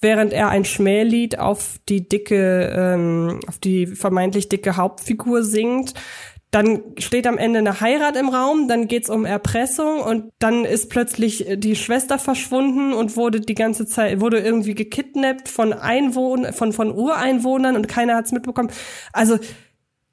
während 0.00 0.32
er 0.32 0.48
ein 0.48 0.64
Schmählied 0.64 1.38
auf 1.38 1.78
die 1.88 2.08
dicke, 2.08 2.72
ähm, 2.76 3.40
auf 3.46 3.58
die 3.58 3.86
vermeintlich 3.86 4.48
dicke 4.48 4.76
Hauptfigur 4.76 5.42
singt. 5.42 5.94
Dann 6.50 6.82
steht 6.98 7.26
am 7.26 7.38
Ende 7.38 7.58
eine 7.58 7.80
Heirat 7.80 8.16
im 8.16 8.28
Raum, 8.28 8.68
dann 8.68 8.86
geht's 8.86 9.10
um 9.10 9.24
Erpressung 9.24 10.00
und 10.00 10.32
dann 10.38 10.64
ist 10.64 10.90
plötzlich 10.90 11.44
die 11.56 11.76
Schwester 11.76 12.18
verschwunden 12.18 12.92
und 12.92 13.16
wurde 13.16 13.40
die 13.40 13.54
ganze 13.54 13.86
Zeit, 13.86 14.20
wurde 14.20 14.38
irgendwie 14.38 14.74
gekidnappt 14.74 15.48
von 15.48 15.72
Einwohnern, 15.72 16.52
von, 16.52 16.72
von 16.72 16.94
Ureinwohnern 16.94 17.76
und 17.76 17.88
keiner 17.88 18.14
hat's 18.14 18.32
mitbekommen. 18.32 18.70
Also, 19.12 19.38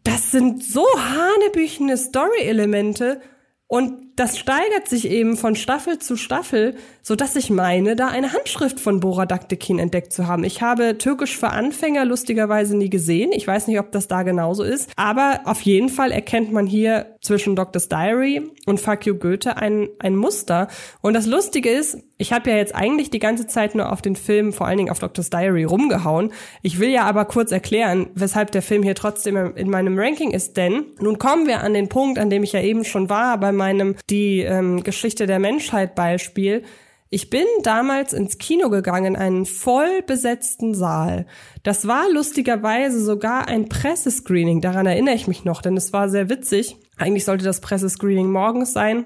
das 0.03 0.31
sind 0.31 0.63
so 0.63 0.85
hanebüchene 0.97 1.95
Story-Elemente 1.95 3.21
und 3.67 4.02
das 4.15 4.37
steigert 4.37 4.87
sich 4.87 5.09
eben 5.09 5.37
von 5.37 5.55
Staffel 5.55 5.97
zu 5.97 6.15
Staffel, 6.17 6.75
so 7.01 7.15
dass 7.15 7.35
ich 7.35 7.49
meine, 7.49 7.95
da 7.95 8.07
eine 8.07 8.31
Handschrift 8.31 8.79
von 8.79 8.99
Bora 8.99 9.25
Daktekin 9.25 9.79
entdeckt 9.79 10.13
zu 10.13 10.27
haben. 10.27 10.43
Ich 10.43 10.61
habe 10.61 10.97
Türkisch 10.97 11.37
für 11.37 11.49
Anfänger 11.49 12.05
lustigerweise 12.05 12.77
nie 12.77 12.89
gesehen. 12.89 13.31
Ich 13.33 13.47
weiß 13.47 13.67
nicht, 13.67 13.79
ob 13.79 13.91
das 13.91 14.07
da 14.07 14.23
genauso 14.23 14.63
ist. 14.63 14.91
Aber 14.95 15.41
auf 15.45 15.61
jeden 15.61 15.89
Fall 15.89 16.11
erkennt 16.11 16.51
man 16.51 16.67
hier 16.67 17.17
zwischen 17.21 17.55
Doctor's 17.55 17.89
Diary 17.89 18.51
und 18.65 18.85
You 19.05 19.15
Goethe 19.15 19.57
ein, 19.57 19.89
ein 19.99 20.15
Muster. 20.15 20.67
Und 21.01 21.13
das 21.13 21.25
Lustige 21.25 21.69
ist, 21.69 21.97
ich 22.17 22.31
habe 22.31 22.51
ja 22.51 22.57
jetzt 22.57 22.75
eigentlich 22.75 23.09
die 23.09 23.19
ganze 23.19 23.47
Zeit 23.47 23.75
nur 23.75 23.91
auf 23.91 24.01
den 24.01 24.15
Film, 24.15 24.53
vor 24.53 24.67
allen 24.67 24.77
Dingen 24.77 24.91
auf 24.91 24.99
Doctor's 24.99 25.29
Diary, 25.29 25.63
rumgehauen. 25.63 26.31
Ich 26.61 26.79
will 26.79 26.89
ja 26.89 27.03
aber 27.03 27.25
kurz 27.25 27.51
erklären, 27.51 28.07
weshalb 28.13 28.51
der 28.51 28.61
Film 28.61 28.83
hier 28.83 28.95
trotzdem 28.95 29.55
in 29.55 29.69
meinem 29.69 29.97
Ranking 29.97 30.31
ist. 30.31 30.55
Denn 30.55 30.85
nun 30.99 31.17
kommen 31.17 31.47
wir 31.47 31.61
an 31.61 31.73
den 31.73 31.89
Punkt, 31.89 32.19
an 32.19 32.29
dem 32.29 32.43
ich 32.43 32.53
ja 32.53 32.61
eben 32.61 32.85
schon 32.85 33.09
war, 33.09 33.37
bei 33.39 33.51
meinem 33.51 33.95
die 34.09 34.39
ähm, 34.39 34.83
Geschichte 34.83 35.27
der 35.27 35.39
Menschheit 35.39 35.95
Beispiel. 35.95 36.63
Ich 37.09 37.29
bin 37.29 37.45
damals 37.61 38.11
ins 38.11 38.39
Kino 38.39 38.69
gegangen, 38.69 39.15
einen 39.15 39.45
voll 39.45 40.01
besetzten 40.01 40.73
Saal. 40.73 41.27
Das 41.61 41.87
war 41.87 42.09
lustigerweise 42.11 43.03
sogar 43.03 43.47
ein 43.47 43.69
Pressescreening, 43.69 44.61
daran 44.61 44.87
erinnere 44.87 45.13
ich 45.13 45.27
mich 45.27 45.45
noch, 45.45 45.61
denn 45.61 45.77
es 45.77 45.93
war 45.93 46.09
sehr 46.09 46.29
witzig. 46.29 46.77
Eigentlich 46.97 47.25
sollte 47.25 47.45
das 47.45 47.61
Pressescreening 47.61 48.31
morgens 48.31 48.73
sein. 48.73 49.05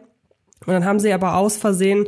Und 0.66 0.74
dann 0.74 0.86
haben 0.86 1.00
sie 1.00 1.14
aber 1.14 1.36
aus 1.36 1.58
Versehen 1.58 2.08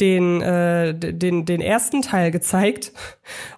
den, 0.00 0.42
äh, 0.42 0.94
den, 0.94 1.46
den 1.46 1.60
ersten 1.60 2.02
Teil 2.02 2.30
gezeigt 2.30 2.92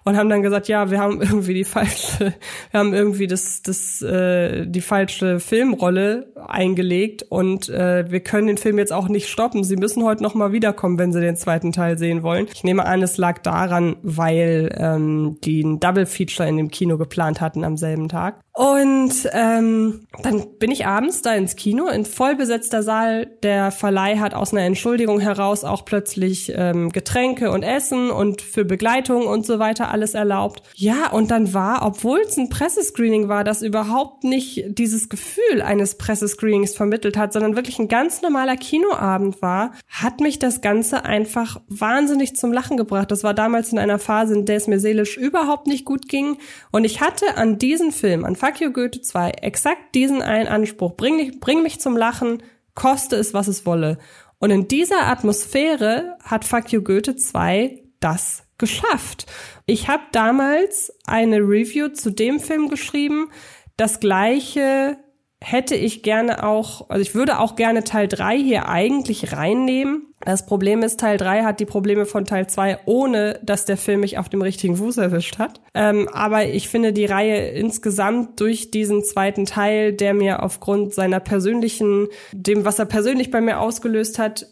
und 0.05 0.15
haben 0.15 0.29
dann 0.29 0.41
gesagt, 0.41 0.67
ja, 0.69 0.89
wir 0.89 0.99
haben 0.99 1.21
irgendwie 1.21 1.53
die 1.53 1.63
falsche, 1.65 2.33
wir 2.71 2.79
haben 2.79 2.93
irgendwie 2.93 3.27
das, 3.27 3.61
das, 3.61 4.01
äh, 4.01 4.65
die 4.65 4.81
falsche 4.81 5.39
Filmrolle 5.39 6.31
eingelegt 6.47 7.23
und 7.23 7.67
äh, 7.69 8.09
wir 8.09 8.21
können 8.21 8.47
den 8.47 8.57
Film 8.57 8.77
jetzt 8.77 8.93
auch 8.93 9.09
nicht 9.09 9.27
stoppen. 9.27 9.63
Sie 9.63 9.75
müssen 9.75 10.03
heute 10.03 10.23
noch 10.23 10.33
mal 10.33 10.53
wiederkommen, 10.53 10.97
wenn 10.97 11.11
Sie 11.11 11.19
den 11.19 11.35
zweiten 11.35 11.71
Teil 11.71 11.97
sehen 11.97 12.23
wollen. 12.23 12.47
Ich 12.53 12.63
nehme 12.63 12.85
an, 12.85 13.01
es 13.01 13.17
lag 13.17 13.39
daran, 13.39 13.97
weil 14.01 14.73
ähm, 14.77 15.37
die 15.43 15.61
ein 15.61 15.79
Double 15.79 16.05
Feature 16.05 16.47
in 16.47 16.57
dem 16.57 16.69
Kino 16.69 16.97
geplant 16.97 17.41
hatten 17.41 17.63
am 17.65 17.75
selben 17.75 18.07
Tag. 18.07 18.39
Und 18.53 19.13
ähm, 19.31 20.07
dann 20.21 20.57
bin 20.57 20.69
ich 20.69 20.85
abends 20.85 21.21
da 21.21 21.33
ins 21.33 21.55
Kino, 21.55 21.87
in 21.87 22.03
vollbesetzter 22.03 22.83
Saal. 22.83 23.27
Der 23.41 23.71
Verleih 23.71 24.17
hat 24.17 24.33
aus 24.33 24.51
einer 24.51 24.63
Entschuldigung 24.63 25.21
heraus 25.21 25.63
auch 25.63 25.85
plötzlich 25.85 26.51
ähm, 26.53 26.89
Getränke 26.89 27.51
und 27.51 27.63
Essen 27.63 28.11
und 28.11 28.41
für 28.41 28.65
Begleitung 28.65 29.27
und 29.27 29.45
so 29.45 29.59
weiter 29.59 29.91
alles 29.91 30.13
erlaubt. 30.13 30.63
Ja, 30.75 31.11
und 31.11 31.31
dann 31.31 31.53
war, 31.53 31.85
obwohl 31.85 32.19
es 32.19 32.37
ein 32.37 32.49
Pressescreening 32.49 33.29
war, 33.29 33.43
das 33.45 33.61
überhaupt 33.61 34.25
nicht 34.25 34.65
dieses 34.67 35.07
Gefühl 35.07 35.61
eines 35.61 35.95
Pressescreenings 35.95 36.75
vermittelt 36.75 37.15
hat, 37.15 37.31
sondern 37.31 37.55
wirklich 37.55 37.79
ein 37.79 37.87
ganz 37.87 38.21
normaler 38.21 38.57
Kinoabend 38.57 39.41
war, 39.41 39.71
hat 39.87 40.19
mich 40.19 40.39
das 40.39 40.59
Ganze 40.59 41.05
einfach 41.05 41.61
wahnsinnig 41.69 42.35
zum 42.35 42.51
Lachen 42.51 42.75
gebracht. 42.75 43.11
Das 43.11 43.23
war 43.23 43.33
damals 43.33 43.71
in 43.71 43.79
einer 43.79 43.99
Phase, 43.99 44.33
in 44.33 44.45
der 44.45 44.57
es 44.57 44.67
mir 44.67 44.79
seelisch 44.79 45.15
überhaupt 45.15 45.67
nicht 45.67 45.85
gut 45.85 46.09
ging. 46.09 46.37
Und 46.71 46.83
ich 46.83 46.99
hatte 46.99 47.37
an 47.37 47.57
diesen 47.57 47.93
Film, 47.93 48.25
an 48.25 48.35
Fuck 48.39 48.61
You 48.61 48.71
Goethe 48.71 49.01
2 49.01 49.31
exakt 49.41 49.93
diesen 49.95 50.21
einen 50.21 50.47
Anspruch. 50.47 50.95
Bring 50.95 51.17
mich, 51.17 51.41
bring 51.41 51.61
mich 51.61 51.81
zum 51.81 51.97
Lachen, 51.97 52.41
koste 52.73 53.17
es, 53.17 53.33
was 53.33 53.49
es 53.49 53.65
wolle. 53.65 53.97
Und 54.37 54.49
in 54.51 54.69
dieser 54.69 55.07
Atmosphäre 55.07 56.17
hat 56.23 56.45
Fuck 56.45 56.71
You 56.71 56.81
Goethe 56.81 57.17
2 57.17 57.83
das 57.99 58.43
geschafft. 58.57 59.25
Ich 59.65 59.89
habe 59.89 60.03
damals 60.13 60.93
eine 61.05 61.39
Review 61.39 61.89
zu 61.89 62.11
dem 62.11 62.39
Film 62.39 62.69
geschrieben. 62.69 63.29
Das 63.75 63.99
gleiche 63.99 64.97
hätte 65.41 65.75
ich 65.75 66.03
gerne 66.03 66.43
auch, 66.43 66.89
also 66.89 67.01
ich 67.01 67.15
würde 67.15 67.39
auch 67.39 67.55
gerne 67.55 67.83
Teil 67.83 68.07
3 68.07 68.37
hier 68.37 68.67
eigentlich 68.67 69.31
reinnehmen. 69.31 70.07
Das 70.19 70.45
Problem 70.45 70.83
ist, 70.83 70.99
Teil 70.99 71.17
3 71.17 71.43
hat 71.43 71.61
die 71.61 71.65
Probleme 71.65 72.05
von 72.05 72.25
Teil 72.25 72.47
2, 72.47 72.79
ohne 72.85 73.39
dass 73.41 73.63
der 73.63 73.77
Film 73.77 74.01
mich 74.01 74.17
auf 74.17 74.27
dem 74.27 74.41
richtigen 74.41 74.75
Fuß 74.75 74.97
erwischt 74.97 75.39
hat. 75.39 75.61
Ähm, 75.73 76.09
aber 76.11 76.45
ich 76.45 76.67
finde 76.67 76.91
die 76.91 77.05
Reihe 77.05 77.51
insgesamt 77.51 78.41
durch 78.41 78.69
diesen 78.69 79.03
zweiten 79.03 79.45
Teil, 79.45 79.93
der 79.93 80.13
mir 80.13 80.43
aufgrund 80.43 80.93
seiner 80.93 81.21
persönlichen, 81.21 82.07
dem, 82.33 82.65
was 82.65 82.79
er 82.79 82.85
persönlich 82.85 83.31
bei 83.31 83.39
mir 83.39 83.61
ausgelöst 83.61 84.19
hat, 84.19 84.45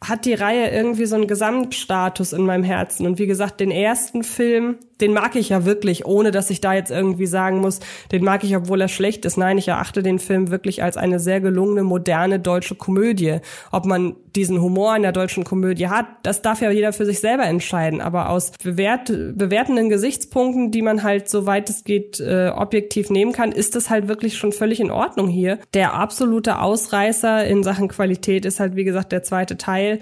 hat 0.00 0.24
die 0.24 0.34
Reihe 0.34 0.70
irgendwie 0.70 1.06
so 1.06 1.16
einen 1.16 1.26
Gesamtstatus 1.26 2.32
in 2.32 2.46
meinem 2.46 2.62
Herzen. 2.62 3.06
Und 3.06 3.18
wie 3.18 3.26
gesagt, 3.26 3.58
den 3.58 3.72
ersten 3.72 4.22
Film, 4.22 4.78
den 5.00 5.12
mag 5.12 5.36
ich 5.36 5.50
ja 5.50 5.64
wirklich, 5.64 6.06
ohne 6.06 6.30
dass 6.30 6.50
ich 6.50 6.60
da 6.60 6.74
jetzt 6.74 6.90
irgendwie 6.90 7.26
sagen 7.26 7.60
muss, 7.60 7.80
den 8.12 8.24
mag 8.24 8.44
ich, 8.44 8.56
obwohl 8.56 8.80
er 8.80 8.88
schlecht 8.88 9.24
ist. 9.24 9.36
Nein, 9.36 9.58
ich 9.58 9.68
erachte 9.68 10.02
den 10.02 10.18
Film 10.18 10.50
wirklich 10.50 10.82
als 10.82 10.96
eine 10.96 11.20
sehr 11.20 11.40
gelungene, 11.40 11.82
moderne 11.82 12.40
deutsche 12.40 12.74
Komödie. 12.74 13.38
Ob 13.70 13.86
man 13.86 14.16
diesen 14.34 14.60
Humor 14.60 14.96
in 14.96 15.02
der 15.02 15.12
deutschen 15.12 15.44
Komödie 15.44 15.88
hat, 15.88 16.06
das 16.22 16.42
darf 16.42 16.60
ja 16.60 16.70
jeder 16.70 16.92
für 16.92 17.06
sich 17.06 17.20
selber 17.20 17.44
entscheiden. 17.44 18.00
Aber 18.00 18.30
aus 18.30 18.52
bewert, 18.62 19.06
bewertenden 19.06 19.88
Gesichtspunkten, 19.88 20.70
die 20.70 20.82
man 20.82 21.02
halt, 21.02 21.28
soweit 21.28 21.70
es 21.70 21.84
geht, 21.84 22.20
äh, 22.20 22.50
objektiv 22.54 23.10
nehmen 23.10 23.32
kann, 23.32 23.52
ist 23.52 23.74
das 23.74 23.90
halt 23.90 24.08
wirklich 24.08 24.36
schon 24.36 24.52
völlig 24.52 24.80
in 24.80 24.90
Ordnung 24.90 25.28
hier. 25.28 25.58
Der 25.74 25.94
absolute 25.94 26.60
Ausreißer 26.60 27.46
in 27.46 27.62
Sachen 27.62 27.88
Qualität 27.88 28.44
ist 28.44 28.60
halt, 28.60 28.76
wie 28.76 28.84
gesagt, 28.84 29.12
der 29.12 29.22
zweite 29.22 29.56
Teil. 29.56 30.00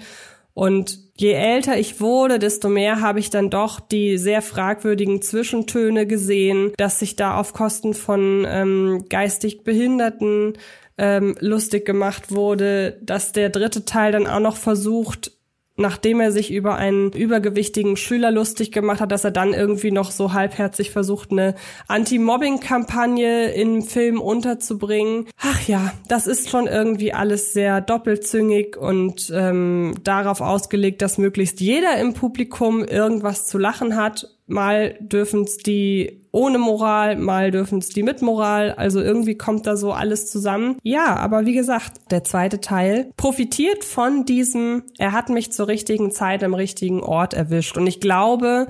Und 0.57 0.97
je 1.15 1.33
älter 1.33 1.77
ich 1.77 2.01
wurde, 2.01 2.39
desto 2.39 2.67
mehr 2.67 2.99
habe 2.99 3.19
ich 3.19 3.29
dann 3.29 3.51
doch 3.51 3.79
die 3.79 4.17
sehr 4.17 4.41
fragwürdigen 4.41 5.21
Zwischentöne 5.21 6.07
gesehen, 6.07 6.71
dass 6.77 6.97
sich 6.97 7.15
da 7.15 7.39
auf 7.39 7.53
Kosten 7.53 7.93
von 7.93 8.43
ähm, 8.49 9.05
geistig 9.07 9.63
Behinderten 9.63 10.53
ähm, 10.97 11.35
lustig 11.41 11.85
gemacht 11.85 12.31
wurde, 12.31 12.97
dass 13.03 13.33
der 13.33 13.49
dritte 13.49 13.85
Teil 13.85 14.11
dann 14.11 14.25
auch 14.25 14.39
noch 14.39 14.57
versucht, 14.57 15.31
nachdem 15.77 16.19
er 16.19 16.31
sich 16.31 16.51
über 16.51 16.75
einen 16.75 17.11
übergewichtigen 17.11 17.95
Schüler 17.97 18.31
lustig 18.31 18.71
gemacht 18.71 18.99
hat, 18.99 19.11
dass 19.11 19.23
er 19.23 19.31
dann 19.31 19.53
irgendwie 19.53 19.91
noch 19.91 20.11
so 20.11 20.33
halbherzig 20.33 20.91
versucht, 20.91 21.31
eine 21.31 21.55
Anti-Mobbing-Kampagne 21.87 23.51
im 23.51 23.83
Film 23.83 24.19
unterzubringen. 24.19 25.27
Ach 25.41 25.67
ja, 25.67 25.93
das 26.07 26.27
ist 26.27 26.49
schon 26.49 26.67
irgendwie 26.67 27.13
alles 27.13 27.53
sehr 27.53 27.81
doppelzüngig 27.81 28.77
und 28.77 29.31
ähm, 29.33 29.95
darauf 30.03 30.41
ausgelegt, 30.41 31.01
dass 31.01 31.17
möglichst 31.17 31.61
jeder 31.61 31.97
im 31.97 32.13
Publikum 32.13 32.83
irgendwas 32.83 33.45
zu 33.45 33.57
lachen 33.57 33.95
hat 33.95 34.36
mal 34.47 34.95
dürfen's 34.99 35.57
die 35.57 36.23
ohne 36.31 36.57
Moral, 36.57 37.17
mal 37.17 37.51
dürfen's 37.51 37.89
die 37.89 38.03
mit 38.03 38.21
Moral. 38.21 38.71
Also 38.71 39.01
irgendwie 39.01 39.35
kommt 39.37 39.67
da 39.67 39.75
so 39.75 39.91
alles 39.91 40.29
zusammen. 40.29 40.77
Ja, 40.83 41.15
aber 41.17 41.45
wie 41.45 41.53
gesagt, 41.53 42.11
der 42.11 42.23
zweite 42.23 42.61
Teil 42.61 43.11
profitiert 43.17 43.83
von 43.83 44.25
diesem, 44.25 44.83
er 44.97 45.11
hat 45.11 45.29
mich 45.29 45.51
zur 45.51 45.67
richtigen 45.67 46.11
Zeit 46.11 46.43
am 46.43 46.53
richtigen 46.53 47.01
Ort 47.01 47.33
erwischt. 47.33 47.77
Und 47.77 47.87
ich 47.87 47.99
glaube, 47.99 48.67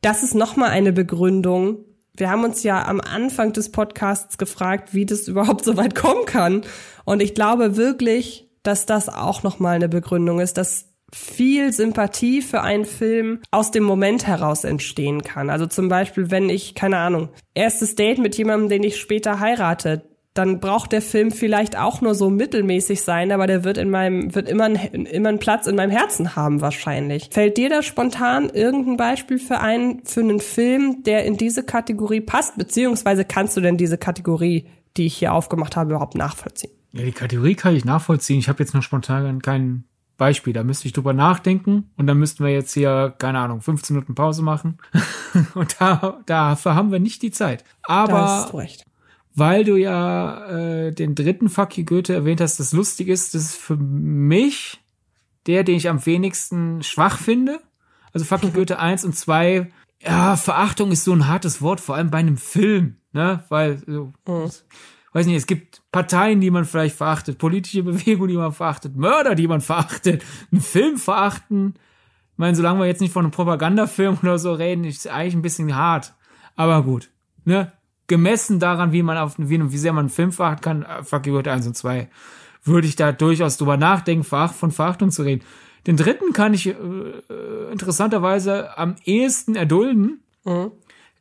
das 0.00 0.22
ist 0.22 0.34
nochmal 0.34 0.70
eine 0.70 0.92
Begründung. 0.92 1.84
Wir 2.14 2.30
haben 2.30 2.44
uns 2.44 2.62
ja 2.62 2.86
am 2.86 3.00
Anfang 3.00 3.52
des 3.52 3.70
Podcasts 3.72 4.38
gefragt, 4.38 4.94
wie 4.94 5.06
das 5.06 5.28
überhaupt 5.28 5.64
so 5.66 5.76
weit 5.76 5.94
kommen 5.94 6.24
kann. 6.24 6.62
Und 7.04 7.20
ich 7.20 7.34
glaube 7.34 7.76
wirklich, 7.76 8.48
dass 8.62 8.86
das 8.86 9.08
auch 9.08 9.42
nochmal 9.42 9.76
eine 9.76 9.88
Begründung 9.88 10.40
ist, 10.40 10.56
dass 10.56 10.91
viel 11.14 11.72
Sympathie 11.72 12.42
für 12.42 12.62
einen 12.62 12.84
Film 12.84 13.40
aus 13.50 13.70
dem 13.70 13.84
Moment 13.84 14.26
heraus 14.26 14.64
entstehen 14.64 15.22
kann. 15.22 15.50
Also 15.50 15.66
zum 15.66 15.88
Beispiel, 15.88 16.30
wenn 16.30 16.48
ich, 16.48 16.74
keine 16.74 16.98
Ahnung, 16.98 17.28
erstes 17.54 17.94
Date 17.94 18.18
mit 18.18 18.36
jemandem, 18.36 18.68
den 18.68 18.82
ich 18.82 18.98
später 18.98 19.40
heirate, 19.40 20.02
dann 20.34 20.60
braucht 20.60 20.92
der 20.92 21.02
Film 21.02 21.30
vielleicht 21.30 21.76
auch 21.76 22.00
nur 22.00 22.14
so 22.14 22.30
mittelmäßig 22.30 23.02
sein, 23.02 23.32
aber 23.32 23.46
der 23.46 23.64
wird 23.64 23.76
in 23.76 23.90
meinem, 23.90 24.34
wird 24.34 24.48
immer, 24.48 24.66
immer 24.94 25.28
einen 25.28 25.38
Platz 25.38 25.66
in 25.66 25.76
meinem 25.76 25.90
Herzen 25.90 26.34
haben 26.34 26.62
wahrscheinlich. 26.62 27.28
Fällt 27.30 27.58
dir 27.58 27.68
da 27.68 27.82
spontan 27.82 28.48
irgendein 28.48 28.96
Beispiel 28.96 29.38
für 29.38 29.60
einen, 29.60 30.04
für 30.06 30.20
einen 30.20 30.40
Film, 30.40 31.02
der 31.02 31.26
in 31.26 31.36
diese 31.36 31.64
Kategorie 31.64 32.22
passt? 32.22 32.56
Beziehungsweise 32.56 33.26
kannst 33.26 33.56
du 33.58 33.60
denn 33.60 33.76
diese 33.76 33.98
Kategorie, 33.98 34.66
die 34.96 35.06
ich 35.06 35.16
hier 35.16 35.34
aufgemacht 35.34 35.76
habe, 35.76 35.90
überhaupt 35.90 36.14
nachvollziehen? 36.14 36.72
Ja, 36.92 37.04
die 37.04 37.12
Kategorie 37.12 37.54
kann 37.54 37.76
ich 37.76 37.84
nachvollziehen. 37.84 38.38
Ich 38.38 38.48
habe 38.48 38.62
jetzt 38.62 38.74
noch 38.74 38.82
spontan 38.82 39.42
kein 39.42 39.84
Beispiel. 40.22 40.52
Da 40.52 40.62
müsste 40.62 40.86
ich 40.86 40.92
drüber 40.92 41.12
nachdenken 41.12 41.90
und 41.96 42.06
dann 42.06 42.18
müssten 42.18 42.44
wir 42.44 42.52
jetzt 42.52 42.72
hier, 42.72 43.12
keine 43.18 43.40
Ahnung, 43.40 43.60
15 43.60 43.96
Minuten 43.96 44.14
Pause 44.14 44.42
machen. 44.42 44.78
und 45.54 45.76
da, 45.80 46.20
dafür 46.26 46.76
haben 46.76 46.92
wir 46.92 47.00
nicht 47.00 47.22
die 47.22 47.32
Zeit. 47.32 47.64
Aber 47.82 48.48
weil 49.34 49.64
du 49.64 49.76
ja 49.76 50.46
äh, 50.46 50.92
den 50.92 51.14
dritten 51.14 51.48
Fuck 51.48 51.76
you 51.76 51.84
Goethe 51.84 52.14
erwähnt 52.14 52.40
hast, 52.40 52.60
das 52.60 52.72
lustig 52.72 53.08
ist, 53.08 53.34
das 53.34 53.42
ist 53.42 53.56
für 53.56 53.76
mich 53.76 54.78
der, 55.46 55.64
den 55.64 55.74
ich 55.74 55.88
am 55.88 56.06
wenigsten 56.06 56.84
schwach 56.84 57.18
finde. 57.18 57.60
Also 58.12 58.24
Fuck 58.24 58.44
you 58.44 58.50
Goethe 58.54 58.78
1 58.78 59.04
und 59.04 59.16
2, 59.16 59.72
ja, 60.04 60.36
Verachtung 60.36 60.92
ist 60.92 61.04
so 61.04 61.12
ein 61.12 61.26
hartes 61.26 61.62
Wort, 61.62 61.80
vor 61.80 61.96
allem 61.96 62.10
bei 62.10 62.18
einem 62.18 62.36
Film, 62.36 62.96
ne? 63.12 63.44
Weil, 63.48 63.82
so, 63.86 64.12
weiß 65.12 65.26
nicht, 65.26 65.36
es 65.36 65.46
gibt 65.46 65.82
Parteien, 65.92 66.40
die 66.40 66.50
man 66.50 66.64
vielleicht 66.64 66.96
verachtet, 66.96 67.38
politische 67.38 67.82
Bewegungen, 67.82 68.28
die 68.28 68.36
man 68.36 68.52
verachtet, 68.52 68.96
Mörder, 68.96 69.34
die 69.34 69.48
man 69.48 69.60
verachtet, 69.60 70.24
einen 70.50 70.60
Film 70.60 70.96
verachten. 70.98 71.74
Ich 72.32 72.38
meine, 72.38 72.56
solange 72.56 72.80
wir 72.80 72.86
jetzt 72.86 73.00
nicht 73.00 73.12
von 73.12 73.24
einem 73.24 73.32
Propagandafilm 73.32 74.18
oder 74.22 74.38
so 74.38 74.52
reden, 74.52 74.84
ist 74.84 75.06
eigentlich 75.08 75.34
ein 75.34 75.42
bisschen 75.42 75.76
hart. 75.76 76.14
Aber 76.56 76.82
gut, 76.82 77.10
ne? 77.44 77.72
Gemessen 78.08 78.58
daran, 78.58 78.92
wie 78.92 79.02
man 79.02 79.16
auf, 79.16 79.34
wie, 79.38 79.72
wie 79.72 79.78
sehr 79.78 79.92
man 79.92 80.06
einen 80.06 80.10
Film 80.10 80.32
verachten 80.32 80.60
kann, 80.60 80.82
äh, 80.82 81.02
Fuck 81.02 81.26
you 81.26 81.32
Goethe 81.32 81.52
1 81.52 81.66
und 81.66 81.76
2, 81.76 82.08
würde 82.64 82.86
ich 82.86 82.96
da 82.96 83.12
durchaus 83.12 83.56
drüber 83.56 83.76
nachdenken, 83.76 84.24
von 84.24 84.70
Verachtung 84.70 85.10
zu 85.10 85.22
reden. 85.22 85.42
Den 85.86 85.96
dritten 85.96 86.32
kann 86.32 86.52
ich 86.54 86.66
äh, 86.66 86.72
äh, 86.72 87.72
interessanterweise 87.72 88.76
am 88.76 88.96
ehesten 89.04 89.54
erdulden. 89.54 90.22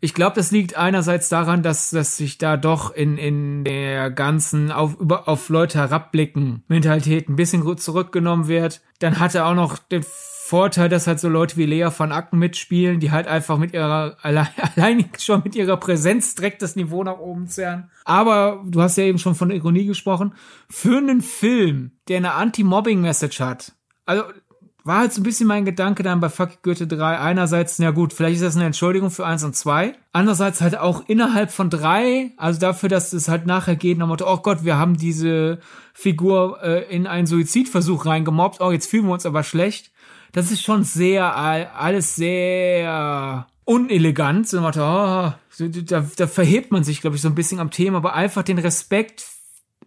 Ich 0.04 0.16
glaube, 0.16 0.36
das 0.36 0.50
liegt 0.50 0.76
einerseits 0.76 1.30
daran, 1.30 1.62
dass, 1.62 1.92
dass 1.92 2.18
sich 2.18 2.40
da 2.40 2.58
doch 2.58 2.92
in, 2.92 3.20
in 3.20 3.64
der 3.64 4.10
ganzen 4.10 4.72
auf, 4.72 5.00
über, 5.00 5.30
auf 5.30 5.48
Leute 5.50 5.78
herabblicken 5.78 6.64
Mentalität 6.68 7.30
ein 7.30 7.36
bisschen 7.36 7.78
zurückgenommen 7.78 8.48
wird. 8.48 8.82
Dann 8.98 9.20
hat 9.20 9.36
er 9.36 9.46
auch 9.46 9.54
noch 9.54 9.78
den 9.78 10.04
Vorteil, 10.04 10.90
dass 10.90 11.06
halt 11.06 11.20
so 11.20 11.30
Leute 11.30 11.56
wie 11.56 11.68
Lea 11.68 11.92
von 11.92 12.12
Acken 12.12 12.40
mitspielen, 12.40 13.00
die 13.00 13.12
halt 13.12 13.28
einfach 13.28 13.60
mit 13.60 13.74
ihrer, 13.76 14.18
allein, 14.24 14.48
allein 14.76 15.08
schon 15.20 15.44
mit 15.44 15.56
ihrer 15.56 15.78
Präsenz 15.78 16.34
direkt 16.34 16.64
das 16.64 16.76
Niveau 16.76 17.04
nach 17.04 17.20
oben 17.20 17.48
zerren. 17.48 17.92
Aber 18.04 18.64
du 18.66 18.82
hast 18.82 18.98
ja 18.98 19.04
eben 19.04 19.20
schon 19.20 19.36
von 19.36 19.52
Ironie 19.52 19.86
gesprochen. 19.86 20.34
Für 20.68 20.98
einen 20.98 21.22
Film, 21.22 21.92
der 22.08 22.18
eine 22.18 22.34
Anti-Mobbing-Message 22.34 23.40
hat, 23.40 23.74
also 24.08 24.24
war 24.84 25.00
halt 25.00 25.14
so 25.14 25.22
ein 25.22 25.24
bisschen 25.24 25.48
mein 25.48 25.66
Gedanke 25.66 26.02
dann 26.02 26.20
bei 26.20 26.30
Fuck 26.30 26.64
Goethe 26.64 26.88
3. 26.88 27.20
Einerseits, 27.20 27.78
na 27.78 27.92
gut, 27.92 28.14
vielleicht 28.14 28.38
ist 28.38 28.44
das 28.44 28.56
eine 28.56 28.66
Entschuldigung 28.66 29.12
für 29.12 29.26
eins 29.26 29.44
und 29.44 29.56
zwei. 29.56 29.94
Andererseits 30.12 30.62
halt 30.62 30.78
auch 30.78 31.04
innerhalb 31.08 31.52
von 31.52 31.70
drei, 31.70 32.32
also 32.38 32.60
dafür, 32.60 32.90
dass 32.90 33.14
es 33.14 33.28
halt 33.28 33.46
nachher 33.46 33.76
geht, 33.76 34.00
nach 34.00 34.08
Motto, 34.08 34.32
oh 34.32 34.38
Gott, 34.38 34.64
wir 34.64 34.78
haben 34.78 34.98
diese 34.98 35.60
Figur 35.94 36.62
äh, 36.64 36.84
in 36.94 37.06
einen 37.06 37.28
Suizidversuch 37.28 38.06
reingemobbt, 38.06 38.60
oh, 38.60 38.72
jetzt 38.72 38.90
fühlen 38.90 39.06
wir 39.06 39.14
uns 39.14 39.26
aber 39.26 39.44
schlecht. 39.44 39.92
Das 40.32 40.52
ist 40.52 40.64
schon 40.64 40.84
sehr, 40.84 41.36
alles 41.36 42.16
sehr 42.16 43.48
unelegant. 43.66 44.48
So, 44.48 44.62
Motto, 44.62 44.82
oh, 44.82 45.34
da, 45.60 46.06
da 46.16 46.28
verhebt 46.28 46.72
man 46.72 46.84
sich, 46.84 47.02
glaube 47.02 47.18
ich, 47.18 47.22
so 47.22 47.28
ein 47.28 47.36
bisschen 47.36 47.60
am 47.60 47.70
Thema, 47.70 47.98
aber 47.98 48.14
einfach 48.14 48.42
den 48.42 48.58
Respekt 48.58 49.26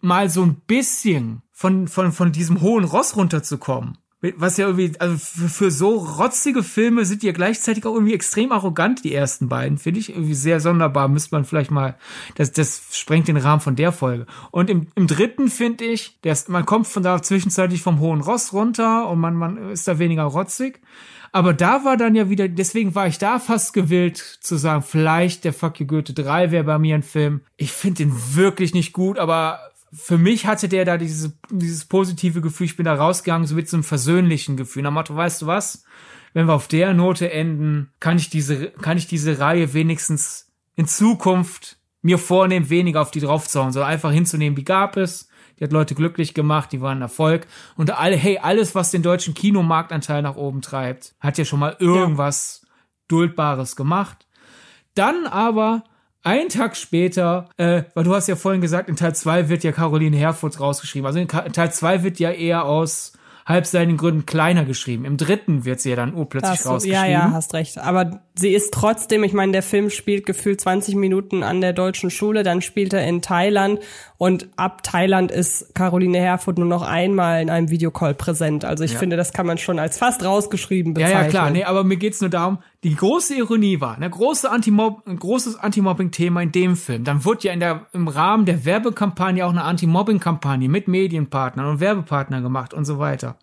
mal 0.02 0.28
so 0.28 0.42
ein 0.42 0.56
bisschen 0.66 1.42
von, 1.50 1.88
von, 1.88 2.12
von 2.12 2.30
diesem 2.30 2.60
hohen 2.60 2.84
Ross 2.84 3.16
runterzukommen 3.16 3.96
was 4.36 4.56
ja 4.56 4.66
irgendwie, 4.66 4.92
also 4.98 5.16
für, 5.16 5.70
so 5.70 5.96
rotzige 5.96 6.62
Filme 6.62 7.04
sind 7.04 7.22
die 7.22 7.26
ja 7.26 7.32
gleichzeitig 7.32 7.84
auch 7.84 7.94
irgendwie 7.94 8.14
extrem 8.14 8.52
arrogant, 8.52 9.04
die 9.04 9.14
ersten 9.14 9.48
beiden, 9.48 9.78
finde 9.78 10.00
ich 10.00 10.10
irgendwie 10.10 10.34
sehr 10.34 10.60
sonderbar, 10.60 11.08
müsste 11.08 11.34
man 11.34 11.44
vielleicht 11.44 11.70
mal, 11.70 11.96
das, 12.36 12.52
das 12.52 12.82
sprengt 12.92 13.28
den 13.28 13.36
Rahmen 13.36 13.60
von 13.60 13.76
der 13.76 13.92
Folge. 13.92 14.26
Und 14.50 14.70
im, 14.70 14.86
im 14.94 15.06
dritten 15.06 15.48
finde 15.48 15.84
ich, 15.84 16.20
der 16.22 16.32
ist, 16.32 16.48
man 16.48 16.66
kommt 16.66 16.86
von 16.86 17.02
da 17.02 17.20
zwischenzeitlich 17.22 17.82
vom 17.82 18.00
hohen 18.00 18.20
Ross 18.20 18.52
runter 18.52 19.08
und 19.08 19.20
man, 19.20 19.34
man 19.34 19.70
ist 19.70 19.86
da 19.88 19.98
weniger 19.98 20.24
rotzig. 20.24 20.80
Aber 21.32 21.52
da 21.52 21.84
war 21.84 21.96
dann 21.96 22.14
ja 22.14 22.30
wieder, 22.30 22.46
deswegen 22.46 22.94
war 22.94 23.08
ich 23.08 23.18
da 23.18 23.40
fast 23.40 23.72
gewillt 23.72 24.18
zu 24.18 24.56
sagen, 24.56 24.82
vielleicht 24.82 25.42
der 25.42 25.52
Fuck 25.52 25.80
You 25.80 25.86
Goethe 25.86 26.12
3 26.12 26.52
wäre 26.52 26.62
bei 26.62 26.78
mir 26.78 26.94
ein 26.94 27.02
Film. 27.02 27.40
Ich 27.56 27.72
finde 27.72 28.04
den 28.04 28.14
wirklich 28.34 28.72
nicht 28.72 28.92
gut, 28.92 29.18
aber 29.18 29.58
für 29.94 30.18
mich 30.18 30.46
hatte 30.46 30.68
der 30.68 30.84
da 30.84 30.96
dieses, 30.96 31.32
dieses 31.50 31.84
positive 31.84 32.40
Gefühl, 32.40 32.66
ich 32.66 32.76
bin 32.76 32.84
da 32.84 32.94
rausgegangen, 32.94 33.46
so 33.46 33.54
mit 33.54 33.68
so 33.68 33.76
einem 33.76 33.84
versöhnlichen 33.84 34.56
Gefühl. 34.56 34.82
Nach 34.82 34.90
Motto, 34.90 35.14
weißt 35.14 35.42
du 35.42 35.46
was? 35.46 35.84
Wenn 36.32 36.46
wir 36.48 36.54
auf 36.54 36.66
der 36.66 36.94
Note 36.94 37.30
enden, 37.30 37.90
kann 38.00 38.16
ich 38.16 38.28
diese, 38.28 38.70
kann 38.70 38.98
ich 38.98 39.06
diese 39.06 39.38
Reihe 39.38 39.72
wenigstens 39.72 40.52
in 40.74 40.86
Zukunft 40.86 41.78
mir 42.02 42.18
vornehmen, 42.18 42.70
weniger 42.70 43.00
auf 43.00 43.12
die 43.12 43.20
draufzuhauen, 43.20 43.72
sondern 43.72 43.90
einfach 43.90 44.10
hinzunehmen, 44.10 44.56
wie 44.56 44.64
gab 44.64 44.96
es. 44.96 45.28
Die 45.58 45.64
hat 45.64 45.72
Leute 45.72 45.94
glücklich 45.94 46.34
gemacht, 46.34 46.72
die 46.72 46.80
waren 46.80 46.98
ein 46.98 47.02
Erfolg. 47.02 47.46
Und 47.76 47.96
alle, 47.96 48.16
hey, 48.16 48.38
alles, 48.38 48.74
was 48.74 48.90
den 48.90 49.02
deutschen 49.02 49.34
Kinomarktanteil 49.34 50.20
nach 50.22 50.34
oben 50.34 50.60
treibt, 50.60 51.14
hat 51.20 51.38
ja 51.38 51.44
schon 51.44 51.60
mal 51.60 51.76
irgendwas 51.78 52.62
ja. 52.62 52.68
Duldbares 53.08 53.76
gemacht. 53.76 54.26
Dann 54.94 55.26
aber 55.26 55.84
ein 56.24 56.48
Tag 56.48 56.76
später, 56.76 57.48
äh, 57.58 57.82
weil 57.94 58.04
du 58.04 58.14
hast 58.14 58.26
ja 58.28 58.36
vorhin 58.36 58.60
gesagt, 58.60 58.88
in 58.88 58.96
Teil 58.96 59.14
2 59.14 59.48
wird 59.48 59.62
ja 59.62 59.72
Caroline 59.72 60.16
Herfurth 60.16 60.58
rausgeschrieben. 60.58 61.06
Also 61.06 61.18
in 61.20 61.28
Teil 61.28 61.70
2 61.72 62.02
wird 62.02 62.18
ja 62.18 62.30
eher 62.30 62.64
aus 62.64 63.12
halbseitigen 63.46 63.98
Gründen 63.98 64.24
kleiner 64.24 64.64
geschrieben. 64.64 65.04
Im 65.04 65.18
dritten 65.18 65.66
wird 65.66 65.78
sie 65.78 65.90
ja 65.90 65.96
dann 65.96 66.14
urplötzlich 66.14 66.60
so, 66.60 66.70
rausgeschrieben. 66.70 67.04
Ja, 67.10 67.26
ja, 67.26 67.30
hast 67.32 67.52
recht. 67.52 67.76
Aber 67.76 68.22
sie 68.34 68.54
ist 68.54 68.72
trotzdem, 68.72 69.22
ich 69.22 69.34
meine, 69.34 69.52
der 69.52 69.62
Film 69.62 69.90
spielt 69.90 70.24
gefühlt 70.24 70.62
20 70.62 70.94
Minuten 70.94 71.42
an 71.42 71.60
der 71.60 71.74
deutschen 71.74 72.08
Schule, 72.08 72.42
dann 72.42 72.62
spielt 72.62 72.94
er 72.94 73.06
in 73.06 73.20
Thailand 73.20 73.80
und 74.16 74.48
ab 74.56 74.82
Thailand 74.82 75.30
ist 75.30 75.74
Caroline 75.74 76.16
Herfurth 76.18 76.56
nur 76.56 76.66
noch 76.66 76.80
einmal 76.80 77.42
in 77.42 77.50
einem 77.50 77.68
Videocall 77.68 78.14
präsent. 78.14 78.64
Also 78.64 78.82
ich 78.82 78.94
Ja. 78.94 78.98
finde, 78.98 79.18
das 79.18 79.34
kann 79.34 79.44
man 79.46 79.58
schon 79.58 79.78
als 79.78 79.98
fast 79.98 80.24
rausgeschrieben 80.24 80.94
Ja, 80.94 81.06
bezeichnen. 81.08 81.24
ja, 81.24 81.28
klar. 81.28 81.50
Nee, 81.50 81.64
aber 81.64 81.84
mir 81.84 81.98
geht's 81.98 82.22
nur 82.22 82.30
darum, 82.30 82.60
die 82.84 82.94
große 82.94 83.34
Ironie 83.34 83.80
war, 83.80 83.96
eine 83.96 84.10
große 84.10 84.50
Anti-Mob 84.50 85.06
ein 85.06 85.18
großes 85.18 85.56
Anti-Mobbing-Thema 85.56 86.42
in 86.42 86.52
dem 86.52 86.76
Film. 86.76 87.02
Dann 87.02 87.24
wurde 87.24 87.48
ja 87.48 87.52
in 87.54 87.60
der, 87.60 87.86
im 87.94 88.08
Rahmen 88.08 88.44
der 88.44 88.66
Werbekampagne 88.66 89.44
auch 89.44 89.50
eine 89.50 89.64
Anti-Mobbing-Kampagne 89.64 90.68
mit 90.68 90.86
Medienpartnern 90.86 91.66
und 91.66 91.80
Werbepartnern 91.80 92.42
gemacht 92.42 92.74
und 92.74 92.84
so 92.84 92.98
weiter. 92.98 93.38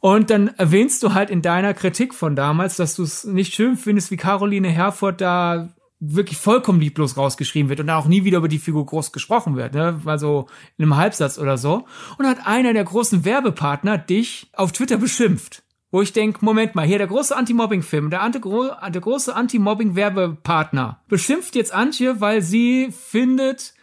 Und 0.00 0.30
dann 0.30 0.48
erwähnst 0.48 1.02
du 1.04 1.14
halt 1.14 1.30
in 1.30 1.42
deiner 1.42 1.74
Kritik 1.74 2.12
von 2.12 2.34
damals, 2.34 2.76
dass 2.76 2.96
du 2.96 3.04
es 3.04 3.24
nicht 3.24 3.54
schön 3.54 3.76
findest, 3.76 4.10
wie 4.10 4.16
Caroline 4.16 4.68
Herfurth 4.68 5.20
da 5.20 5.68
wirklich 6.00 6.38
vollkommen 6.38 6.80
lieblos 6.80 7.16
rausgeschrieben 7.16 7.68
wird 7.68 7.80
und 7.80 7.86
dann 7.86 7.96
auch 7.96 8.08
nie 8.08 8.24
wieder 8.24 8.38
über 8.38 8.48
die 8.48 8.58
Figur 8.58 8.84
groß 8.84 9.12
gesprochen 9.12 9.56
wird, 9.56 9.74
ne? 9.74 10.00
Also 10.04 10.46
in 10.76 10.84
einem 10.84 10.96
Halbsatz 10.96 11.38
oder 11.38 11.56
so. 11.56 11.86
Und 12.18 12.26
hat 12.26 12.46
einer 12.46 12.74
der 12.74 12.84
großen 12.84 13.24
Werbepartner 13.24 13.96
dich 13.96 14.50
auf 14.52 14.72
Twitter 14.72 14.98
beschimpft. 14.98 15.62
Wo 15.90 16.02
ich 16.02 16.12
denk, 16.12 16.42
Moment 16.42 16.74
mal, 16.74 16.86
hier 16.86 16.98
der 16.98 17.06
große 17.06 17.34
Anti-Mobbing-Film, 17.34 18.10
der, 18.10 18.22
Anti 18.22 18.40
der 18.40 19.00
große 19.00 19.34
Anti-Mobbing-Werbepartner 19.34 21.00
beschimpft 21.08 21.54
jetzt 21.54 21.72
Antje, 21.72 22.20
weil 22.20 22.42
sie 22.42 22.90
findet, 22.90 23.74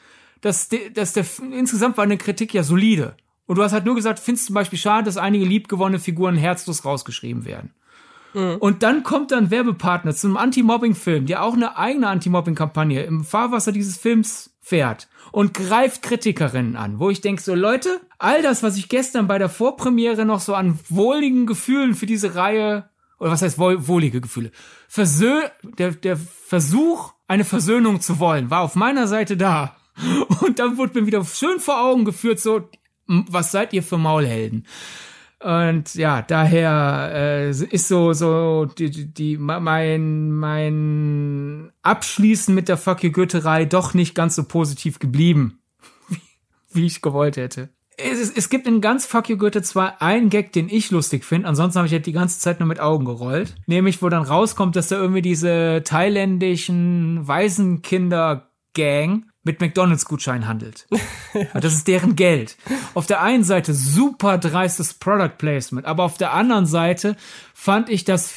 dass, 0.41 0.67
de, 0.67 0.89
dass 0.89 1.13
der 1.13 1.25
insgesamt 1.51 1.97
war 1.97 2.03
eine 2.03 2.17
Kritik 2.17 2.53
ja 2.53 2.63
solide. 2.63 3.15
Und 3.45 3.57
du 3.57 3.63
hast 3.63 3.73
halt 3.73 3.85
nur 3.85 3.95
gesagt, 3.95 4.19
findest 4.19 4.47
zum 4.47 4.53
Beispiel 4.53 4.79
schade, 4.79 5.05
dass 5.05 5.17
einige 5.17 5.45
liebgewonnene 5.45 5.99
Figuren 5.99 6.35
herzlos 6.35 6.85
rausgeschrieben 6.85 7.45
werden. 7.45 7.73
Und 8.59 8.81
dann 8.81 9.03
kommt 9.03 9.31
dann 9.31 9.51
Werbepartner 9.51 10.13
zum 10.13 10.37
Anti-Mobbing-Film, 10.37 11.27
der 11.27 11.43
auch 11.43 11.53
eine 11.53 11.77
eigene 11.77 12.07
Anti-Mobbing-Kampagne 12.07 13.03
im 13.03 13.23
Fahrwasser 13.23 13.71
dieses 13.71 13.97
Films 13.97 14.55
fährt 14.59 15.07
und 15.33 15.55
greift 15.55 16.03
Kritikerinnen 16.03 16.75
an, 16.75 16.99
wo 16.99 17.09
ich 17.09 17.19
denke, 17.19 17.41
so 17.41 17.55
Leute, 17.55 17.99
all 18.19 18.43
das, 18.43 18.61
was 18.61 18.77
ich 18.77 18.87
gestern 18.87 19.25
bei 19.25 19.39
der 19.39 19.49
Vorpremiere 19.49 20.25
noch 20.25 20.39
so 20.39 20.53
an 20.53 20.79
wohligen 20.89 21.47
Gefühlen 21.47 21.95
für 21.95 22.05
diese 22.05 22.35
Reihe, 22.35 22.87
oder 23.17 23.31
was 23.31 23.41
heißt 23.41 23.57
wohl, 23.57 23.87
wohlige 23.87 24.21
Gefühle, 24.21 24.51
Versö 24.87 25.41
der, 25.63 25.91
der 25.91 26.17
Versuch, 26.17 27.13
eine 27.27 27.45
Versöhnung 27.45 27.99
zu 27.99 28.19
wollen, 28.19 28.51
war 28.51 28.61
auf 28.61 28.75
meiner 28.75 29.07
Seite 29.07 29.35
da. 29.35 29.75
Und 30.41 30.59
dann 30.59 30.77
wurde 30.77 31.01
mir 31.01 31.07
wieder 31.07 31.25
schön 31.25 31.59
vor 31.59 31.81
Augen 31.81 32.05
geführt, 32.05 32.39
so, 32.39 32.69
was 33.07 33.51
seid 33.51 33.73
ihr 33.73 33.81
für 33.81 33.97
Maulhelden? 33.97 34.67
Und 35.43 35.95
ja, 35.95 36.21
daher 36.21 37.11
äh, 37.13 37.49
ist 37.49 37.89
so 37.89 38.13
so 38.13 38.65
die, 38.65 38.89
die, 38.89 39.13
die 39.13 39.37
mein 39.37 40.31
mein 40.31 41.71
Abschließen 41.81 42.55
mit 42.55 42.69
der 42.69 42.77
Fuck 42.77 43.03
you 43.03 43.11
Goethe-Reihe 43.11 43.67
doch 43.67 43.93
nicht 43.93 44.15
ganz 44.15 44.35
so 44.35 44.45
positiv 44.45 44.99
geblieben, 44.99 45.59
wie, 46.71 46.85
ich 46.85 47.01
gewollt 47.01 47.35
hätte. 47.35 47.69
Es, 47.97 48.31
es, 48.35 48.49
gibt 48.49 48.67
in 48.67 48.79
ganz 48.79 49.05
Fuck 49.05 49.27
you 49.27 49.37
Goethe 49.37 49.61
zwar 49.61 50.01
einen 50.01 50.29
Gag, 50.29 50.53
den 50.53 50.69
ich 50.69 50.91
lustig 50.91 51.25
finde, 51.25 51.47
ansonsten 51.49 51.79
habe 51.79 51.87
ich 51.87 51.93
halt 51.93 52.05
die 52.05 52.13
ganze 52.13 52.39
Zeit 52.39 52.59
nur 52.59 52.67
mit 52.67 52.79
Augen 52.79 53.03
gerollt. 53.03 53.55
Nämlich, 53.67 54.01
wo 54.01 54.07
dann 54.07 54.23
rauskommt, 54.23 54.77
dass 54.77 54.87
da 54.87 54.95
irgendwie 54.95 55.21
diese 55.21 55.81
thailändischen 55.83 57.27
Waisenkinder 57.27 58.49
Gang 58.73 59.25
mit 59.43 59.59
McDonalds-Gutschein 59.59 60.47
handelt. 60.47 60.87
Das 61.53 61.73
ist 61.73 61.87
deren 61.87 62.15
Geld. 62.15 62.57
Auf 62.93 63.07
der 63.07 63.21
einen 63.23 63.43
Seite 63.43 63.73
super 63.73 64.37
dreistes 64.37 64.93
Product 64.93 65.35
Placement, 65.39 65.87
aber 65.87 66.03
auf 66.03 66.17
der 66.17 66.31
anderen 66.31 66.67
Seite 66.67 67.15
fand 67.55 67.89
ich 67.89 68.03
das 68.03 68.31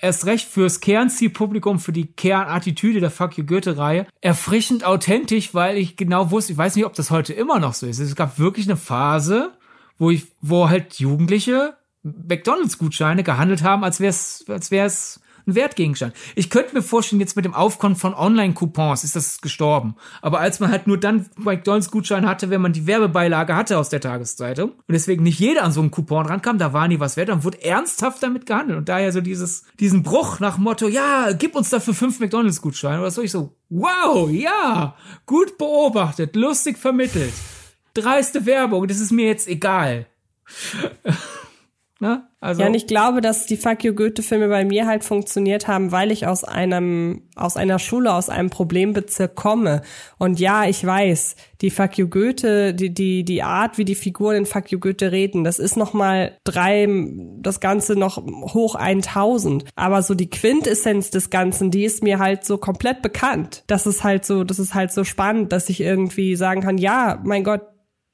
erst 0.00 0.26
recht 0.26 0.46
fürs 0.48 0.80
Kernzielpublikum, 0.80 1.78
für 1.78 1.92
die 1.92 2.12
Kernattitüde 2.12 3.00
der 3.00 3.10
Fuck 3.10 3.38
You 3.38 3.46
Goethe-Reihe 3.46 4.06
erfrischend 4.20 4.84
authentisch, 4.84 5.54
weil 5.54 5.78
ich 5.78 5.96
genau 5.96 6.30
wusste, 6.30 6.52
ich 6.52 6.58
weiß 6.58 6.76
nicht, 6.76 6.84
ob 6.84 6.92
das 6.92 7.10
heute 7.10 7.32
immer 7.32 7.58
noch 7.58 7.72
so 7.72 7.86
ist. 7.86 8.00
Es 8.00 8.16
gab 8.16 8.38
wirklich 8.38 8.66
eine 8.66 8.76
Phase, 8.76 9.52
wo 9.96 10.10
ich, 10.10 10.26
wo 10.42 10.68
halt 10.68 10.98
Jugendliche 10.98 11.78
McDonalds-Gutscheine 12.02 13.22
gehandelt 13.22 13.62
haben, 13.62 13.82
als 13.82 13.98
wäre 13.98 14.10
es, 14.10 14.44
als 14.48 14.70
wäre 14.70 14.86
es 14.86 15.21
ein 15.46 15.54
Wertgegenstand. 15.54 16.14
Ich 16.34 16.50
könnte 16.50 16.74
mir 16.74 16.82
vorstellen, 16.82 17.20
jetzt 17.20 17.36
mit 17.36 17.44
dem 17.44 17.54
Aufkommen 17.54 17.96
von 17.96 18.14
Online-Coupons 18.14 19.04
ist 19.04 19.16
das 19.16 19.40
gestorben. 19.40 19.96
Aber 20.20 20.40
als 20.40 20.60
man 20.60 20.70
halt 20.70 20.86
nur 20.86 20.98
dann 20.98 21.26
McDonalds-Gutschein 21.36 22.26
hatte, 22.26 22.50
wenn 22.50 22.60
man 22.60 22.72
die 22.72 22.86
Werbebeilage 22.86 23.56
hatte 23.56 23.78
aus 23.78 23.88
der 23.88 24.00
Tageszeitung 24.00 24.70
und 24.70 24.92
deswegen 24.92 25.22
nicht 25.22 25.38
jeder 25.38 25.64
an 25.64 25.72
so 25.72 25.80
einen 25.80 25.90
Coupon 25.90 26.26
rankam, 26.26 26.58
da 26.58 26.72
war 26.72 26.88
nie 26.88 27.00
was 27.00 27.16
wert, 27.16 27.28
dann 27.28 27.44
wurde 27.44 27.62
ernsthaft 27.62 28.22
damit 28.22 28.46
gehandelt. 28.46 28.78
Und 28.78 28.88
daher 28.88 29.12
so 29.12 29.20
dieses, 29.20 29.64
diesen 29.80 30.02
Bruch 30.02 30.40
nach 30.40 30.58
Motto, 30.58 30.88
ja, 30.88 31.32
gib 31.32 31.54
uns 31.54 31.70
dafür 31.70 31.94
fünf 31.94 32.20
McDonalds-Gutscheine 32.20 33.00
oder 33.00 33.10
so, 33.10 33.22
ich 33.22 33.30
so, 33.30 33.54
wow, 33.68 34.30
ja, 34.30 34.96
gut 35.26 35.58
beobachtet, 35.58 36.36
lustig 36.36 36.78
vermittelt. 36.78 37.32
Dreiste 37.94 38.46
Werbung, 38.46 38.86
das 38.86 39.00
ist 39.00 39.12
mir 39.12 39.26
jetzt 39.26 39.48
egal. 39.48 40.06
Ne? 42.02 42.26
Also 42.40 42.62
ja, 42.62 42.66
und 42.66 42.74
ich 42.74 42.88
glaube, 42.88 43.20
dass 43.20 43.46
die 43.46 43.56
Fuck 43.56 43.84
You 43.84 43.94
Goethe-Filme 43.94 44.48
bei 44.48 44.64
mir 44.64 44.88
halt 44.88 45.04
funktioniert 45.04 45.68
haben, 45.68 45.92
weil 45.92 46.10
ich 46.10 46.26
aus 46.26 46.42
einem, 46.42 47.28
aus 47.36 47.56
einer 47.56 47.78
Schule, 47.78 48.12
aus 48.12 48.28
einem 48.28 48.50
Problembezirk 48.50 49.36
komme. 49.36 49.82
Und 50.18 50.40
ja, 50.40 50.64
ich 50.64 50.84
weiß, 50.84 51.36
die 51.60 51.70
Fuck 51.70 51.98
You 51.98 52.08
Goethe, 52.08 52.74
die, 52.74 52.92
die, 52.92 53.24
die 53.24 53.44
Art, 53.44 53.78
wie 53.78 53.84
die 53.84 53.94
Figuren 53.94 54.34
in 54.34 54.46
Fuck 54.46 54.72
You 54.72 54.80
Goethe 54.80 55.12
reden, 55.12 55.44
das 55.44 55.60
ist 55.60 55.76
nochmal 55.76 56.36
drei, 56.42 56.88
das 57.38 57.60
Ganze 57.60 57.94
noch 57.94 58.16
hoch 58.16 58.74
1000. 58.74 59.66
Aber 59.76 60.02
so 60.02 60.16
die 60.16 60.28
Quintessenz 60.28 61.10
des 61.10 61.30
Ganzen, 61.30 61.70
die 61.70 61.84
ist 61.84 62.02
mir 62.02 62.18
halt 62.18 62.44
so 62.44 62.58
komplett 62.58 63.00
bekannt. 63.02 63.62
Das 63.68 63.86
ist 63.86 64.02
halt 64.02 64.24
so, 64.24 64.42
das 64.42 64.58
ist 64.58 64.74
halt 64.74 64.90
so 64.90 65.04
spannend, 65.04 65.52
dass 65.52 65.68
ich 65.68 65.80
irgendwie 65.80 66.34
sagen 66.34 66.62
kann, 66.62 66.78
ja, 66.78 67.20
mein 67.22 67.44
Gott, 67.44 67.62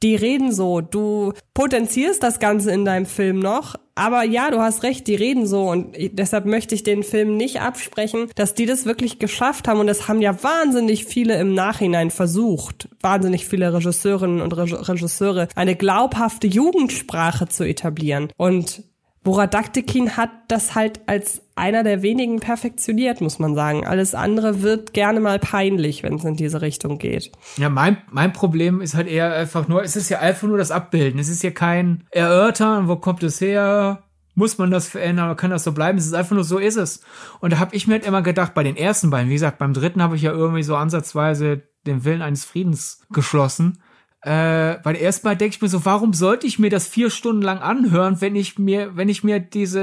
die 0.02 0.16
reden 0.16 0.52
so. 0.52 0.80
Du 0.80 1.32
potenzierst 1.54 2.22
das 2.22 2.38
Ganze 2.38 2.70
in 2.72 2.84
deinem 2.84 3.06
Film 3.06 3.40
noch. 3.40 3.74
Aber 3.94 4.22
ja, 4.22 4.52
du 4.52 4.60
hast 4.60 4.84
recht, 4.84 5.08
die 5.08 5.16
reden 5.16 5.44
so. 5.46 5.68
Und 5.68 5.96
deshalb 5.96 6.46
möchte 6.46 6.74
ich 6.74 6.84
den 6.84 7.02
Film 7.02 7.36
nicht 7.36 7.60
absprechen, 7.60 8.28
dass 8.36 8.54
die 8.54 8.64
das 8.64 8.86
wirklich 8.86 9.18
geschafft 9.18 9.66
haben. 9.66 9.80
Und 9.80 9.88
das 9.88 10.06
haben 10.06 10.22
ja 10.22 10.40
wahnsinnig 10.42 11.04
viele 11.04 11.36
im 11.40 11.52
Nachhinein 11.52 12.12
versucht. 12.12 12.88
Wahnsinnig 13.00 13.48
viele 13.48 13.74
Regisseurinnen 13.74 14.40
und 14.40 14.52
Regisseure, 14.52 15.48
eine 15.56 15.74
glaubhafte 15.74 16.46
Jugendsprache 16.46 17.48
zu 17.48 17.64
etablieren. 17.64 18.28
Und 18.36 18.84
Boradaktikin 19.28 20.16
hat 20.16 20.30
das 20.48 20.74
halt 20.74 21.00
als 21.06 21.42
einer 21.55 21.84
der 21.84 22.00
wenigen 22.00 22.40
perfektioniert, 22.40 23.20
muss 23.20 23.38
man 23.38 23.55
sagen. 23.55 23.86
Alles 23.86 24.14
andere 24.14 24.62
wird 24.62 24.94
gerne 24.94 25.20
mal 25.20 25.38
peinlich, 25.38 26.02
wenn 26.02 26.14
es 26.14 26.24
in 26.24 26.36
diese 26.36 26.62
Richtung 26.62 26.96
geht. 26.96 27.30
Ja, 27.59 27.68
mein, 27.68 27.98
mein 28.10 28.32
Problem 28.32 28.80
ist 28.80 28.94
halt 28.94 29.06
eher 29.06 29.34
einfach 29.34 29.68
nur, 29.68 29.82
es 29.82 29.96
ist 29.96 30.09
ja 30.09 30.20
einfach 30.20 30.48
nur 30.48 30.56
das 30.56 30.70
Abbilden. 30.70 31.20
Es 31.20 31.28
ist 31.28 31.42
ja 31.42 31.50
kein 31.50 32.05
Erörtern, 32.10 32.88
wo 32.88 32.96
kommt 32.96 33.22
es 33.22 33.38
her, 33.38 34.02
muss 34.34 34.56
man 34.56 34.70
das 34.70 34.88
verändern 34.88 35.26
oder 35.26 35.36
kann 35.36 35.50
das 35.50 35.64
so 35.64 35.72
bleiben? 35.72 35.98
Es 35.98 36.06
ist 36.06 36.14
einfach 36.14 36.34
nur 36.34 36.44
so 36.44 36.56
ist 36.56 36.76
es. 36.76 37.02
Und 37.40 37.52
da 37.52 37.59
habe 37.59 37.76
ich 37.76 37.86
mir 37.86 37.96
halt 37.96 38.06
immer 38.06 38.22
gedacht, 38.22 38.55
bei 38.55 38.62
den 38.62 38.78
ersten 38.78 39.10
beiden, 39.10 39.28
wie 39.28 39.34
gesagt, 39.34 39.59
beim 39.59 39.74
dritten 39.74 40.02
habe 40.02 40.16
ich 40.16 40.22
ja 40.22 40.32
irgendwie 40.32 40.62
so 40.62 40.74
ansatzweise 40.74 41.64
den 41.86 42.06
Willen 42.06 42.22
eines 42.22 42.46
Friedens 42.46 43.02
geschlossen. 43.10 43.82
Äh, 44.28 44.84
weil 44.84 44.96
erstmal 44.96 45.38
denke 45.38 45.55
ich 45.55 45.62
mir 45.62 45.68
so, 45.68 45.86
warum 45.86 46.12
sollte 46.12 46.46
ich 46.46 46.59
mir 46.59 46.68
das 46.68 46.86
vier 46.86 47.09
Stunden 47.09 47.40
lang 47.40 47.60
anhören, 47.60 48.20
wenn 48.20 48.36
ich 48.36 48.59
mir, 48.59 48.94
wenn 48.94 49.09
ich 49.09 49.24
mir 49.24 49.40
diese 49.40 49.80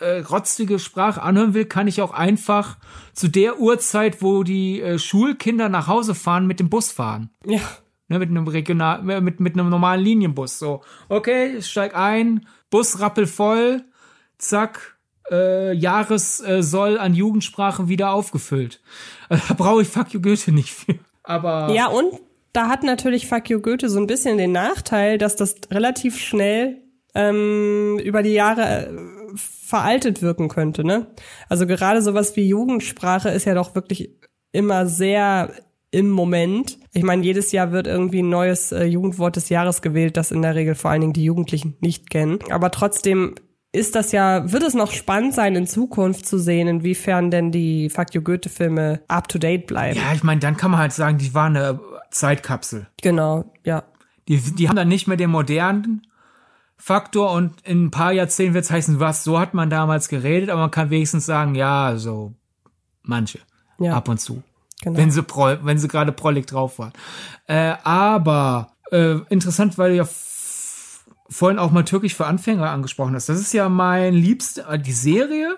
äh, 0.00 0.18
rotzige 0.28 0.80
Sprache 0.80 1.22
anhören 1.22 1.54
will, 1.54 1.66
kann 1.66 1.86
ich 1.86 2.02
auch 2.02 2.12
einfach 2.12 2.76
zu 3.12 3.28
der 3.28 3.60
Uhrzeit, 3.60 4.20
wo 4.20 4.42
die 4.42 4.80
äh, 4.80 4.98
Schulkinder 4.98 5.68
nach 5.68 5.86
Hause 5.86 6.16
fahren, 6.16 6.48
mit 6.48 6.58
dem 6.58 6.70
Bus 6.70 6.90
fahren. 6.90 7.30
Ja. 7.46 7.60
Ne, 8.08 8.18
mit 8.18 8.30
einem 8.30 8.48
regional, 8.48 9.08
äh, 9.08 9.20
mit, 9.20 9.38
mit 9.38 9.54
einem 9.54 9.70
normalen 9.70 10.02
Linienbus. 10.02 10.58
So, 10.58 10.82
okay, 11.08 11.58
ich 11.58 11.70
steig 11.70 11.94
ein, 11.94 12.48
Bus 12.68 12.98
rappelvoll, 12.98 13.84
zack, 14.38 14.98
äh, 15.30 15.72
Jahressoll 15.72 16.96
äh, 16.96 16.98
an 16.98 17.14
Jugendsprache 17.14 17.86
wieder 17.86 18.10
aufgefüllt. 18.10 18.80
Also, 19.28 19.44
da 19.50 19.54
brauche 19.54 19.82
ich 19.82 19.88
Fuck 19.88 20.14
you 20.14 20.20
Goethe 20.20 20.50
nicht 20.50 20.72
für. 20.72 20.98
Aber. 21.22 21.72
Ja, 21.72 21.86
und 21.86 22.18
da 22.52 22.68
hat 22.68 22.82
natürlich 22.82 23.26
Fuck 23.26 23.50
you 23.50 23.60
Goethe 23.60 23.88
so 23.88 23.98
ein 23.98 24.06
bisschen 24.06 24.38
den 24.38 24.52
Nachteil, 24.52 25.18
dass 25.18 25.36
das 25.36 25.54
relativ 25.70 26.18
schnell 26.18 26.82
ähm, 27.14 27.98
über 28.02 28.22
die 28.22 28.32
Jahre 28.32 28.86
äh, 28.86 28.92
veraltet 29.34 30.22
wirken 30.22 30.48
könnte. 30.48 30.84
Ne? 30.84 31.06
Also 31.48 31.66
gerade 31.66 32.02
sowas 32.02 32.36
wie 32.36 32.46
Jugendsprache 32.46 33.30
ist 33.30 33.46
ja 33.46 33.54
doch 33.54 33.74
wirklich 33.74 34.10
immer 34.52 34.86
sehr 34.86 35.52
im 35.90 36.10
Moment. 36.10 36.78
Ich 36.92 37.02
meine, 37.02 37.22
jedes 37.22 37.52
Jahr 37.52 37.72
wird 37.72 37.86
irgendwie 37.86 38.22
ein 38.22 38.30
neues 38.30 38.72
äh, 38.72 38.84
Jugendwort 38.84 39.36
des 39.36 39.48
Jahres 39.50 39.82
gewählt, 39.82 40.16
das 40.16 40.30
in 40.30 40.42
der 40.42 40.54
Regel 40.54 40.74
vor 40.74 40.90
allen 40.90 41.02
Dingen 41.02 41.12
die 41.12 41.24
Jugendlichen 41.24 41.76
nicht 41.80 42.08
kennen. 42.10 42.38
Aber 42.50 42.70
trotzdem 42.70 43.34
ist 43.72 43.94
das 43.94 44.12
ja, 44.12 44.52
wird 44.52 44.62
es 44.62 44.74
noch 44.74 44.92
spannend 44.92 45.34
sein, 45.34 45.54
in 45.54 45.66
Zukunft 45.66 46.26
zu 46.26 46.38
sehen, 46.38 46.68
inwiefern 46.68 47.30
denn 47.30 47.52
die 47.52 47.88
Fuck 47.88 48.14
You 48.14 48.22
Goethe-Filme 48.22 49.00
up 49.08 49.28
to 49.28 49.38
date 49.38 49.66
bleiben. 49.66 49.98
Ja, 49.98 50.14
ich 50.14 50.22
meine, 50.22 50.40
dann 50.40 50.58
kann 50.58 50.70
man 50.70 50.80
halt 50.80 50.92
sagen, 50.92 51.16
die 51.16 51.32
waren 51.32 51.56
eine 51.56 51.80
Zeitkapsel. 52.12 52.86
Genau, 53.02 53.52
ja. 53.64 53.84
Die, 54.28 54.38
die 54.38 54.68
haben 54.68 54.76
dann 54.76 54.88
nicht 54.88 55.08
mehr 55.08 55.16
den 55.16 55.30
modernen 55.30 56.06
Faktor 56.76 57.32
und 57.32 57.60
in 57.62 57.86
ein 57.86 57.90
paar 57.90 58.12
Jahrzehnten 58.12 58.54
wird 58.54 58.64
es 58.64 58.70
heißen, 58.70 59.00
was, 59.00 59.24
so 59.24 59.38
hat 59.38 59.54
man 59.54 59.70
damals 59.70 60.08
geredet, 60.08 60.50
aber 60.50 60.62
man 60.62 60.70
kann 60.70 60.90
wenigstens 60.90 61.26
sagen, 61.26 61.54
ja, 61.54 61.96
so 61.96 62.34
manche. 63.02 63.40
Ja. 63.78 63.94
Ab 63.94 64.08
und 64.08 64.20
zu. 64.20 64.42
Genau. 64.82 64.98
Wenn 64.98 65.10
sie 65.10 65.22
pro, 65.22 65.56
wenn 65.62 65.78
sie 65.78 65.88
gerade 65.88 66.12
prollig 66.12 66.46
drauf 66.46 66.78
waren. 66.78 66.92
Äh, 67.46 67.74
aber 67.84 68.72
äh, 68.90 69.18
interessant, 69.28 69.78
weil 69.78 69.90
du 69.90 69.96
ja 69.96 70.08
vorhin 71.28 71.58
auch 71.58 71.70
mal 71.70 71.84
Türkisch 71.84 72.14
für 72.14 72.26
Anfänger 72.26 72.70
angesprochen 72.70 73.14
hast. 73.14 73.28
Das 73.28 73.40
ist 73.40 73.52
ja 73.52 73.68
mein 73.68 74.14
liebstes, 74.14 74.64
äh, 74.64 74.78
die 74.78 74.92
Serie 74.92 75.56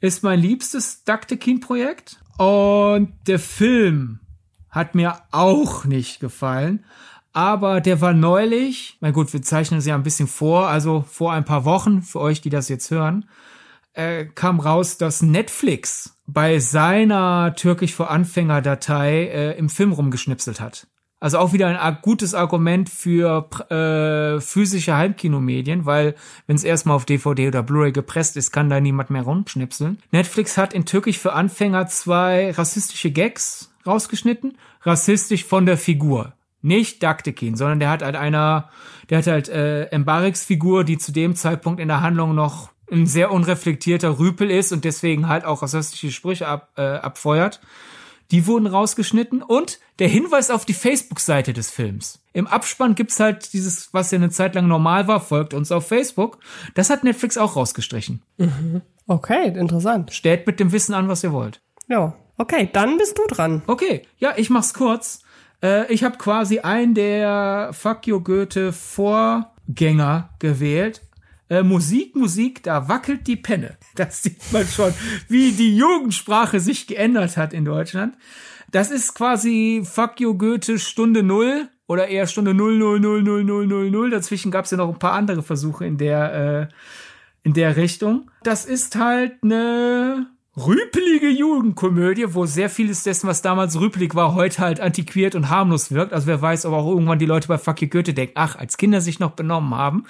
ist 0.00 0.22
mein 0.22 0.40
liebstes 0.40 1.04
Daktekin-Projekt. 1.04 2.20
Und 2.38 3.14
der 3.26 3.38
Film 3.38 4.20
hat 4.76 4.94
mir 4.94 5.16
auch 5.32 5.86
nicht 5.86 6.20
gefallen. 6.20 6.84
Aber 7.32 7.80
der 7.80 8.00
war 8.00 8.12
neulich, 8.12 8.98
na 9.00 9.10
gut, 9.10 9.32
wir 9.32 9.42
zeichnen 9.42 9.78
es 9.78 9.86
ja 9.86 9.94
ein 9.94 10.02
bisschen 10.02 10.28
vor, 10.28 10.68
also 10.68 11.04
vor 11.10 11.32
ein 11.32 11.44
paar 11.44 11.64
Wochen, 11.64 12.02
für 12.02 12.20
euch, 12.20 12.42
die 12.42 12.50
das 12.50 12.68
jetzt 12.68 12.90
hören, 12.90 13.28
äh, 13.94 14.26
kam 14.26 14.60
raus, 14.60 14.98
dass 14.98 15.22
Netflix 15.22 16.18
bei 16.26 16.58
seiner 16.58 17.54
Türkisch 17.56 17.94
für 17.94 18.08
Anfänger 18.08 18.60
Datei 18.60 19.24
äh, 19.24 19.58
im 19.58 19.70
Film 19.70 19.92
rumgeschnipselt 19.92 20.60
hat. 20.60 20.86
Also 21.20 21.38
auch 21.38 21.54
wieder 21.54 21.80
ein 21.80 21.98
gutes 22.02 22.34
Argument 22.34 22.90
für 22.90 23.48
äh, 23.70 24.40
physische 24.42 24.94
Heimkinomedien, 24.94 25.86
weil 25.86 26.14
wenn 26.46 26.56
es 26.56 26.64
erstmal 26.64 26.96
auf 26.96 27.06
DVD 27.06 27.48
oder 27.48 27.62
Blu-ray 27.62 27.92
gepresst 27.92 28.36
ist, 28.36 28.50
kann 28.50 28.68
da 28.68 28.80
niemand 28.80 29.08
mehr 29.08 29.22
rumschnipseln. 29.22 29.98
Netflix 30.10 30.58
hat 30.58 30.74
in 30.74 30.84
Türkisch 30.84 31.18
für 31.18 31.32
Anfänger 31.32 31.86
zwei 31.86 32.50
rassistische 32.50 33.10
Gags 33.10 33.70
rausgeschnitten, 33.86 34.58
rassistisch 34.82 35.44
von 35.44 35.66
der 35.66 35.78
Figur. 35.78 36.34
Nicht 36.62 37.02
Daktekin, 37.02 37.56
sondern 37.56 37.80
der 37.80 37.90
hat 37.90 38.02
halt 38.02 38.16
einer, 38.16 38.70
der 39.08 39.18
hat 39.18 39.26
halt 39.26 39.48
äh, 39.48 39.96
Mbareks 39.96 40.44
Figur, 40.44 40.84
die 40.84 40.98
zu 40.98 41.12
dem 41.12 41.36
Zeitpunkt 41.36 41.80
in 41.80 41.88
der 41.88 42.00
Handlung 42.00 42.34
noch 42.34 42.70
ein 42.90 43.06
sehr 43.06 43.30
unreflektierter 43.32 44.18
Rüpel 44.18 44.50
ist 44.50 44.72
und 44.72 44.84
deswegen 44.84 45.28
halt 45.28 45.44
auch 45.44 45.62
rassistische 45.62 46.10
Sprüche 46.10 46.46
ab, 46.46 46.70
äh, 46.76 46.82
abfeuert. 46.82 47.60
Die 48.32 48.46
wurden 48.46 48.66
rausgeschnitten 48.66 49.42
und 49.42 49.78
der 50.00 50.08
Hinweis 50.08 50.50
auf 50.50 50.64
die 50.64 50.74
Facebook-Seite 50.74 51.52
des 51.52 51.70
Films. 51.70 52.20
Im 52.32 52.46
Abspann 52.48 52.96
gibt's 52.96 53.20
halt 53.20 53.52
dieses, 53.52 53.94
was 53.94 54.10
ja 54.10 54.16
eine 54.16 54.30
Zeit 54.30 54.56
lang 54.56 54.66
normal 54.66 55.06
war, 55.06 55.20
folgt 55.20 55.54
uns 55.54 55.70
auf 55.70 55.86
Facebook. 55.86 56.38
Das 56.74 56.90
hat 56.90 57.04
Netflix 57.04 57.38
auch 57.38 57.54
rausgestrichen. 57.54 58.22
Mhm. 58.36 58.82
Okay, 59.06 59.48
interessant. 59.56 60.12
Stellt 60.12 60.46
mit 60.46 60.58
dem 60.58 60.72
Wissen 60.72 60.94
an, 60.94 61.08
was 61.08 61.22
ihr 61.22 61.32
wollt. 61.32 61.60
Ja, 61.88 62.14
okay, 62.38 62.68
dann 62.72 62.98
bist 62.98 63.18
du 63.18 63.22
dran. 63.26 63.62
Okay, 63.66 64.02
ja, 64.18 64.34
ich 64.36 64.50
mach's 64.50 64.74
kurz. 64.74 65.22
Äh, 65.62 65.92
ich 65.92 66.04
habe 66.04 66.18
quasi 66.18 66.60
einen 66.60 66.94
der 66.94 67.70
Fuck 67.72 68.06
You 68.06 68.20
Goethe 68.20 68.72
Vorgänger 68.72 70.30
gewählt 70.38 71.02
äh, 71.48 71.62
Musik, 71.62 72.16
Musik, 72.16 72.62
da 72.62 72.88
wackelt 72.88 73.26
die 73.26 73.36
Penne. 73.36 73.76
Das 73.94 74.22
sieht 74.22 74.52
man 74.52 74.66
schon, 74.66 74.92
wie 75.28 75.52
die 75.52 75.76
Jugendsprache 75.76 76.60
sich 76.60 76.86
geändert 76.86 77.36
hat 77.36 77.52
in 77.52 77.64
Deutschland. 77.64 78.16
Das 78.70 78.90
ist 78.90 79.14
quasi 79.14 79.82
Fuck 79.84 80.20
you 80.20 80.36
Goethe 80.36 80.78
Stunde 80.78 81.22
Null 81.22 81.68
oder 81.86 82.08
eher 82.08 82.26
Stunde 82.26 82.52
Null 82.52 82.78
Null 82.78 83.00
Null 83.00 83.22
Null 83.22 83.44
Null 83.44 83.66
Null 83.66 83.90
Null. 83.90 84.10
Dazwischen 84.10 84.50
gab 84.50 84.64
es 84.64 84.72
ja 84.72 84.76
noch 84.76 84.88
ein 84.88 84.98
paar 84.98 85.12
andere 85.12 85.42
Versuche 85.42 85.86
in 85.86 85.96
der, 85.98 86.34
äh, 86.34 86.74
in 87.42 87.54
der 87.54 87.76
Richtung. 87.76 88.30
Das 88.42 88.66
ist 88.66 88.96
halt 88.96 89.34
eine 89.42 90.26
rüpelige 90.56 91.28
Jugendkomödie, 91.28 92.34
wo 92.34 92.46
sehr 92.46 92.70
vieles 92.70 93.02
dessen, 93.02 93.28
was 93.28 93.42
damals 93.42 93.78
rüpelig 93.78 94.14
war, 94.14 94.34
heute 94.34 94.62
halt 94.62 94.80
antiquiert 94.80 95.34
und 95.34 95.50
harmlos 95.50 95.90
wirkt. 95.92 96.12
Also 96.12 96.26
wer 96.26 96.40
weiß, 96.40 96.64
ob 96.66 96.74
auch 96.74 96.88
irgendwann 96.88 97.18
die 97.18 97.26
Leute 97.26 97.48
bei 97.48 97.58
Fuck 97.58 97.82
you 97.82 97.88
Goethe 97.88 98.14
denken, 98.14 98.34
ach, 98.36 98.56
als 98.56 98.76
Kinder 98.76 99.00
sich 99.00 99.20
noch 99.20 99.32
benommen 99.32 99.74
haben. 99.74 100.04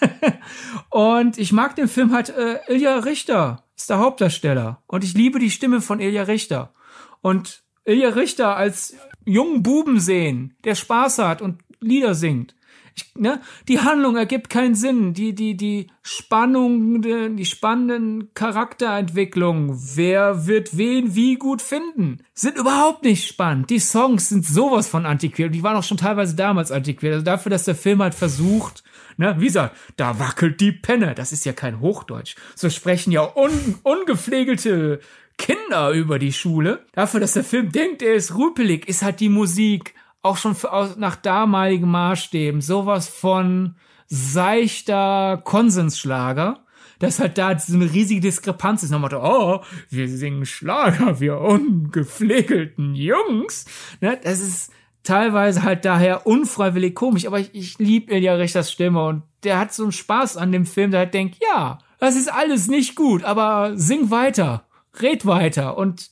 und 0.90 1.38
ich 1.38 1.52
mag 1.52 1.76
den 1.76 1.88
Film 1.88 2.12
halt, 2.12 2.30
äh, 2.30 2.58
Ilja 2.68 2.98
Richter 3.00 3.64
ist 3.76 3.90
der 3.90 3.98
Hauptdarsteller. 3.98 4.82
Und 4.86 5.04
ich 5.04 5.14
liebe 5.14 5.38
die 5.38 5.50
Stimme 5.50 5.80
von 5.82 6.00
Ilja 6.00 6.22
Richter. 6.22 6.72
Und 7.20 7.62
Ilja 7.84 8.10
Richter 8.10 8.56
als 8.56 8.96
jungen 9.24 9.62
Buben 9.62 10.00
sehen, 10.00 10.56
der 10.64 10.74
Spaß 10.74 11.18
hat 11.18 11.42
und 11.42 11.60
Lieder 11.80 12.14
singt. 12.14 12.55
Ich, 12.96 13.14
ne? 13.14 13.40
Die 13.68 13.80
Handlung 13.80 14.16
ergibt 14.16 14.48
keinen 14.48 14.74
Sinn. 14.74 15.12
Die, 15.12 15.34
die, 15.34 15.54
die 15.54 15.88
Spannung, 16.02 17.02
die, 17.02 17.36
die 17.36 17.44
spannenden 17.44 18.32
Charakterentwicklungen, 18.32 19.78
wer 19.94 20.46
wird 20.46 20.78
wen 20.78 21.14
wie 21.14 21.36
gut 21.36 21.60
finden, 21.60 22.22
sind 22.32 22.56
überhaupt 22.56 23.04
nicht 23.04 23.26
spannend. 23.28 23.68
Die 23.68 23.80
Songs 23.80 24.30
sind 24.30 24.46
sowas 24.46 24.88
von 24.88 25.04
antiquiert. 25.04 25.54
Die 25.54 25.62
waren 25.62 25.76
auch 25.76 25.84
schon 25.84 25.98
teilweise 25.98 26.36
damals 26.36 26.72
antiquiert. 26.72 27.12
Also 27.12 27.24
dafür, 27.24 27.50
dass 27.50 27.64
der 27.64 27.74
Film 27.74 28.02
halt 28.02 28.14
versucht, 28.14 28.82
ne, 29.18 29.36
wie 29.38 29.46
gesagt, 29.46 29.76
da 29.96 30.18
wackelt 30.18 30.60
die 30.60 30.72
Penne. 30.72 31.14
Das 31.14 31.32
ist 31.32 31.44
ja 31.44 31.52
kein 31.52 31.80
Hochdeutsch. 31.80 32.34
So 32.54 32.70
sprechen 32.70 33.12
ja 33.12 33.30
un, 33.36 33.78
ungepflegelte 33.82 35.00
Kinder 35.36 35.90
über 35.90 36.18
die 36.18 36.32
Schule. 36.32 36.86
Dafür, 36.92 37.20
dass 37.20 37.34
der 37.34 37.44
Film 37.44 37.72
denkt, 37.72 38.00
er 38.00 38.14
ist 38.14 38.36
rüpelig, 38.36 38.88
ist 38.88 39.02
halt 39.02 39.20
die 39.20 39.28
Musik 39.28 39.94
auch 40.26 40.36
schon 40.36 40.54
für, 40.54 40.72
aus, 40.72 40.96
nach 40.96 41.16
damaligen 41.16 41.90
Maßstäben 41.90 42.60
sowas 42.60 43.08
von 43.08 43.76
seichter 44.06 45.40
Konsensschlager, 45.44 46.60
dass 46.98 47.18
halt 47.18 47.38
da 47.38 47.58
so 47.58 47.74
eine 47.74 47.92
riesige 47.92 48.20
Diskrepanz 48.20 48.82
ist. 48.82 48.90
Nochmal, 48.90 49.14
oh, 49.14 49.60
wir 49.90 50.08
singen 50.08 50.46
Schlager, 50.46 51.20
wir 51.20 51.40
ungepflegelten 51.40 52.94
Jungs. 52.94 53.66
Ne, 54.00 54.18
das 54.22 54.40
ist 54.40 54.72
teilweise 55.02 55.62
halt 55.62 55.84
daher 55.84 56.26
unfreiwillig 56.26 56.94
komisch, 56.94 57.26
aber 57.26 57.38
ich, 57.38 57.54
ich 57.54 57.78
liebe 57.78 58.12
Ilja 58.12 58.34
Richters 58.34 58.72
Stimme 58.72 59.04
und 59.04 59.22
der 59.44 59.58
hat 59.58 59.72
so 59.72 59.84
einen 59.84 59.92
Spaß 59.92 60.36
an 60.36 60.52
dem 60.52 60.66
Film, 60.66 60.90
der 60.90 61.00
halt 61.00 61.14
denkt, 61.14 61.36
ja, 61.40 61.78
das 61.98 62.16
ist 62.16 62.32
alles 62.32 62.66
nicht 62.66 62.96
gut, 62.96 63.22
aber 63.22 63.72
sing 63.76 64.10
weiter, 64.10 64.66
red 65.00 65.24
weiter 65.24 65.78
und 65.78 66.10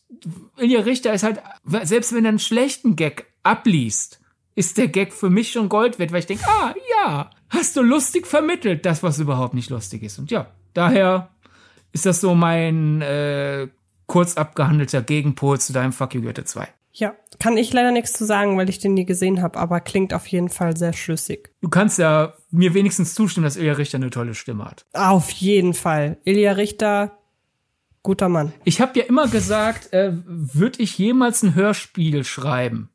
Ilja 0.57 0.81
Richter 0.81 1.13
ist 1.13 1.25
halt, 1.25 1.43
selbst 1.83 2.15
wenn 2.15 2.25
er 2.25 2.31
einen 2.31 2.39
schlechten 2.39 2.97
Gag 2.97 3.27
abliest, 3.45 4.21
ist 4.55 4.79
der 4.79 4.89
Gag 4.89 5.13
für 5.13 5.31
mich 5.31 5.53
schon 5.53 5.69
Gold 5.69 5.99
wert, 5.99 6.13
weil 6.13 6.21
ich 6.21 6.27
denke, 6.27 6.45
ah, 6.47 6.75
ja, 6.91 7.31
hast 7.49 7.77
du 7.77 7.83
lustig 7.83 8.27
vermittelt, 8.27 8.85
das, 8.87 9.03
was 9.03 9.19
überhaupt 9.19 9.55
nicht 9.55 9.71
lustig 9.71 10.03
ist. 10.03 10.19
Und 10.19 10.31
ja, 10.31 10.49
daher 10.75 11.31
ist 11.93 12.07
das 12.07 12.21
so 12.21 12.35
mein 12.35 13.01
äh, 13.03 13.69
kurz 14.07 14.37
abgehandelter 14.37 15.03
Gegenpol 15.03 15.61
zu 15.61 15.73
deinem 15.73 15.93
Fuck 15.93 16.15
You 16.15 16.23
Goethe 16.23 16.45
2. 16.45 16.69
Ja, 16.97 17.15
kann 17.41 17.57
ich 17.57 17.73
leider 17.73 17.91
nichts 17.91 18.13
zu 18.13 18.25
sagen, 18.25 18.57
weil 18.57 18.69
ich 18.69 18.79
den 18.79 18.95
nie 18.95 19.05
gesehen 19.05 19.43
habe, 19.43 19.59
aber 19.59 19.81
klingt 19.81 20.15
auf 20.15 20.27
jeden 20.29 20.49
Fall 20.49 20.77
sehr 20.77 20.93
schlüssig. 20.93 21.51
Du 21.61 21.69
kannst 21.69 21.99
ja 21.99 22.35
mir 22.53 22.73
wenigstens 22.73 23.15
zustimmen, 23.15 23.45
dass 23.45 23.57
Ilja 23.57 23.73
Richter 23.73 23.97
eine 23.97 24.11
tolle 24.11 24.35
Stimme 24.35 24.65
hat. 24.65 24.87
Auf 24.93 25.31
jeden 25.31 25.75
Fall. 25.75 26.19
Ilja 26.23 26.53
Richter, 26.53 27.19
guter 28.05 28.29
Mann. 28.29 28.53
Ich 28.63 28.81
habe 28.81 28.97
ja 28.97 29.07
immer 29.07 29.27
gesagt, 29.27 29.93
äh, 29.93 30.13
würde 30.25 30.81
ich 30.81 30.97
jemals 30.97 31.43
ein 31.43 31.57
Hörspiel 31.57 32.23
schreiben, 32.23 32.91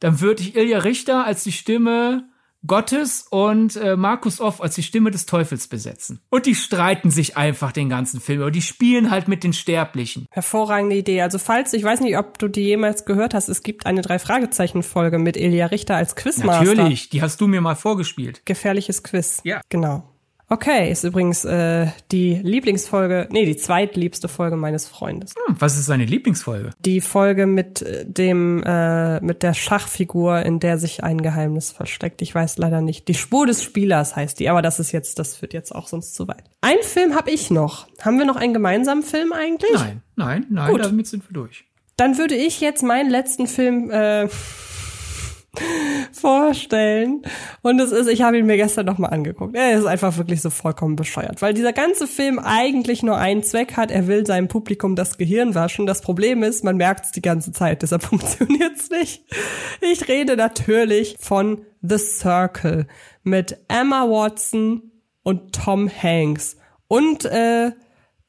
dann 0.00 0.20
würde 0.20 0.42
ich 0.42 0.56
Ilja 0.56 0.78
Richter 0.78 1.24
als 1.24 1.44
die 1.44 1.52
Stimme 1.52 2.28
Gottes 2.66 3.26
und 3.30 3.76
äh, 3.76 3.96
Markus 3.96 4.40
Off 4.40 4.60
als 4.60 4.74
die 4.74 4.82
Stimme 4.82 5.10
des 5.10 5.26
Teufels 5.26 5.68
besetzen. 5.68 6.20
Und 6.28 6.46
die 6.46 6.56
streiten 6.56 7.10
sich 7.10 7.36
einfach 7.36 7.70
den 7.70 7.88
ganzen 7.88 8.20
Film, 8.20 8.40
aber 8.40 8.50
die 8.50 8.62
spielen 8.62 9.10
halt 9.10 9.28
mit 9.28 9.44
den 9.44 9.52
Sterblichen. 9.52 10.26
Hervorragende 10.30 10.96
Idee. 10.96 11.22
Also 11.22 11.38
falls, 11.38 11.72
ich 11.72 11.84
weiß 11.84 12.00
nicht, 12.00 12.18
ob 12.18 12.38
du 12.38 12.48
die 12.48 12.62
jemals 12.62 13.04
gehört 13.04 13.32
hast, 13.32 13.48
es 13.48 13.62
gibt 13.62 13.86
eine 13.86 14.02
Drei-Fragezeichen-Folge 14.02 15.18
mit 15.18 15.36
Ilja 15.36 15.66
Richter 15.66 15.96
als 15.96 16.16
Quizmaster. 16.16 16.74
Natürlich, 16.74 17.10
die 17.10 17.22
hast 17.22 17.40
du 17.40 17.46
mir 17.46 17.60
mal 17.60 17.76
vorgespielt. 17.76 18.44
Gefährliches 18.44 19.04
Quiz. 19.04 19.40
Ja. 19.44 19.60
Genau. 19.68 20.02
Okay, 20.50 20.90
ist 20.90 21.04
übrigens 21.04 21.44
äh, 21.44 21.88
die 22.10 22.40
Lieblingsfolge, 22.42 23.28
nee, 23.30 23.44
die 23.44 23.56
zweitliebste 23.56 24.28
Folge 24.28 24.56
meines 24.56 24.88
Freundes. 24.88 25.34
Hm, 25.46 25.56
was 25.58 25.78
ist 25.78 25.86
seine 25.86 26.06
Lieblingsfolge? 26.06 26.70
Die 26.80 27.02
Folge 27.02 27.46
mit 27.46 27.82
äh, 27.82 28.06
dem, 28.06 28.62
äh, 28.64 29.20
mit 29.20 29.42
der 29.42 29.52
Schachfigur, 29.52 30.40
in 30.40 30.58
der 30.58 30.78
sich 30.78 31.04
ein 31.04 31.20
Geheimnis 31.20 31.70
versteckt. 31.70 32.22
Ich 32.22 32.34
weiß 32.34 32.56
leider 32.56 32.80
nicht. 32.80 33.08
Die 33.08 33.14
Spur 33.14 33.46
des 33.46 33.62
Spielers 33.62 34.16
heißt 34.16 34.40
die, 34.40 34.48
aber 34.48 34.62
das 34.62 34.80
ist 34.80 34.92
jetzt, 34.92 35.18
das 35.18 35.36
führt 35.36 35.52
jetzt 35.52 35.74
auch 35.74 35.86
sonst 35.86 36.14
zu 36.14 36.26
weit. 36.28 36.44
Ein 36.62 36.78
Film 36.82 37.14
habe 37.14 37.30
ich 37.30 37.50
noch. 37.50 37.86
Haben 38.00 38.18
wir 38.18 38.24
noch 38.24 38.36
einen 38.36 38.54
gemeinsamen 38.54 39.02
Film 39.02 39.32
eigentlich? 39.32 39.74
Nein, 39.74 40.02
nein, 40.16 40.46
nein, 40.48 40.70
Gut. 40.70 40.84
damit 40.84 41.06
sind 41.06 41.28
wir 41.28 41.34
durch. 41.34 41.66
Dann 41.98 42.16
würde 42.16 42.36
ich 42.36 42.60
jetzt 42.60 42.82
meinen 42.82 43.10
letzten 43.10 43.48
Film 43.48 43.90
äh, 43.90 44.28
vorstellen. 46.12 47.22
Und 47.62 47.80
es 47.80 47.92
ist, 47.92 48.08
ich 48.08 48.22
habe 48.22 48.38
ihn 48.38 48.46
mir 48.46 48.56
gestern 48.56 48.86
nochmal 48.86 49.12
angeguckt. 49.12 49.56
Er 49.56 49.78
ist 49.78 49.86
einfach 49.86 50.16
wirklich 50.16 50.40
so 50.40 50.50
vollkommen 50.50 50.96
bescheuert, 50.96 51.42
weil 51.42 51.54
dieser 51.54 51.72
ganze 51.72 52.06
Film 52.06 52.38
eigentlich 52.38 53.02
nur 53.02 53.16
einen 53.16 53.42
Zweck 53.42 53.76
hat. 53.76 53.90
Er 53.90 54.06
will 54.06 54.26
seinem 54.26 54.48
Publikum 54.48 54.96
das 54.96 55.18
Gehirn 55.18 55.54
waschen. 55.54 55.86
Das 55.86 56.00
Problem 56.00 56.42
ist, 56.42 56.64
man 56.64 56.76
merkt 56.76 57.06
es 57.06 57.12
die 57.12 57.22
ganze 57.22 57.52
Zeit, 57.52 57.82
deshalb 57.82 58.02
funktioniert 58.04 58.76
es 58.76 58.90
nicht. 58.90 59.24
Ich 59.80 60.08
rede 60.08 60.36
natürlich 60.36 61.16
von 61.18 61.62
The 61.82 61.98
Circle 61.98 62.86
mit 63.22 63.58
Emma 63.68 64.08
Watson 64.08 64.92
und 65.22 65.54
Tom 65.54 65.90
Hanks. 65.90 66.56
Und, 66.86 67.24
äh, 67.24 67.72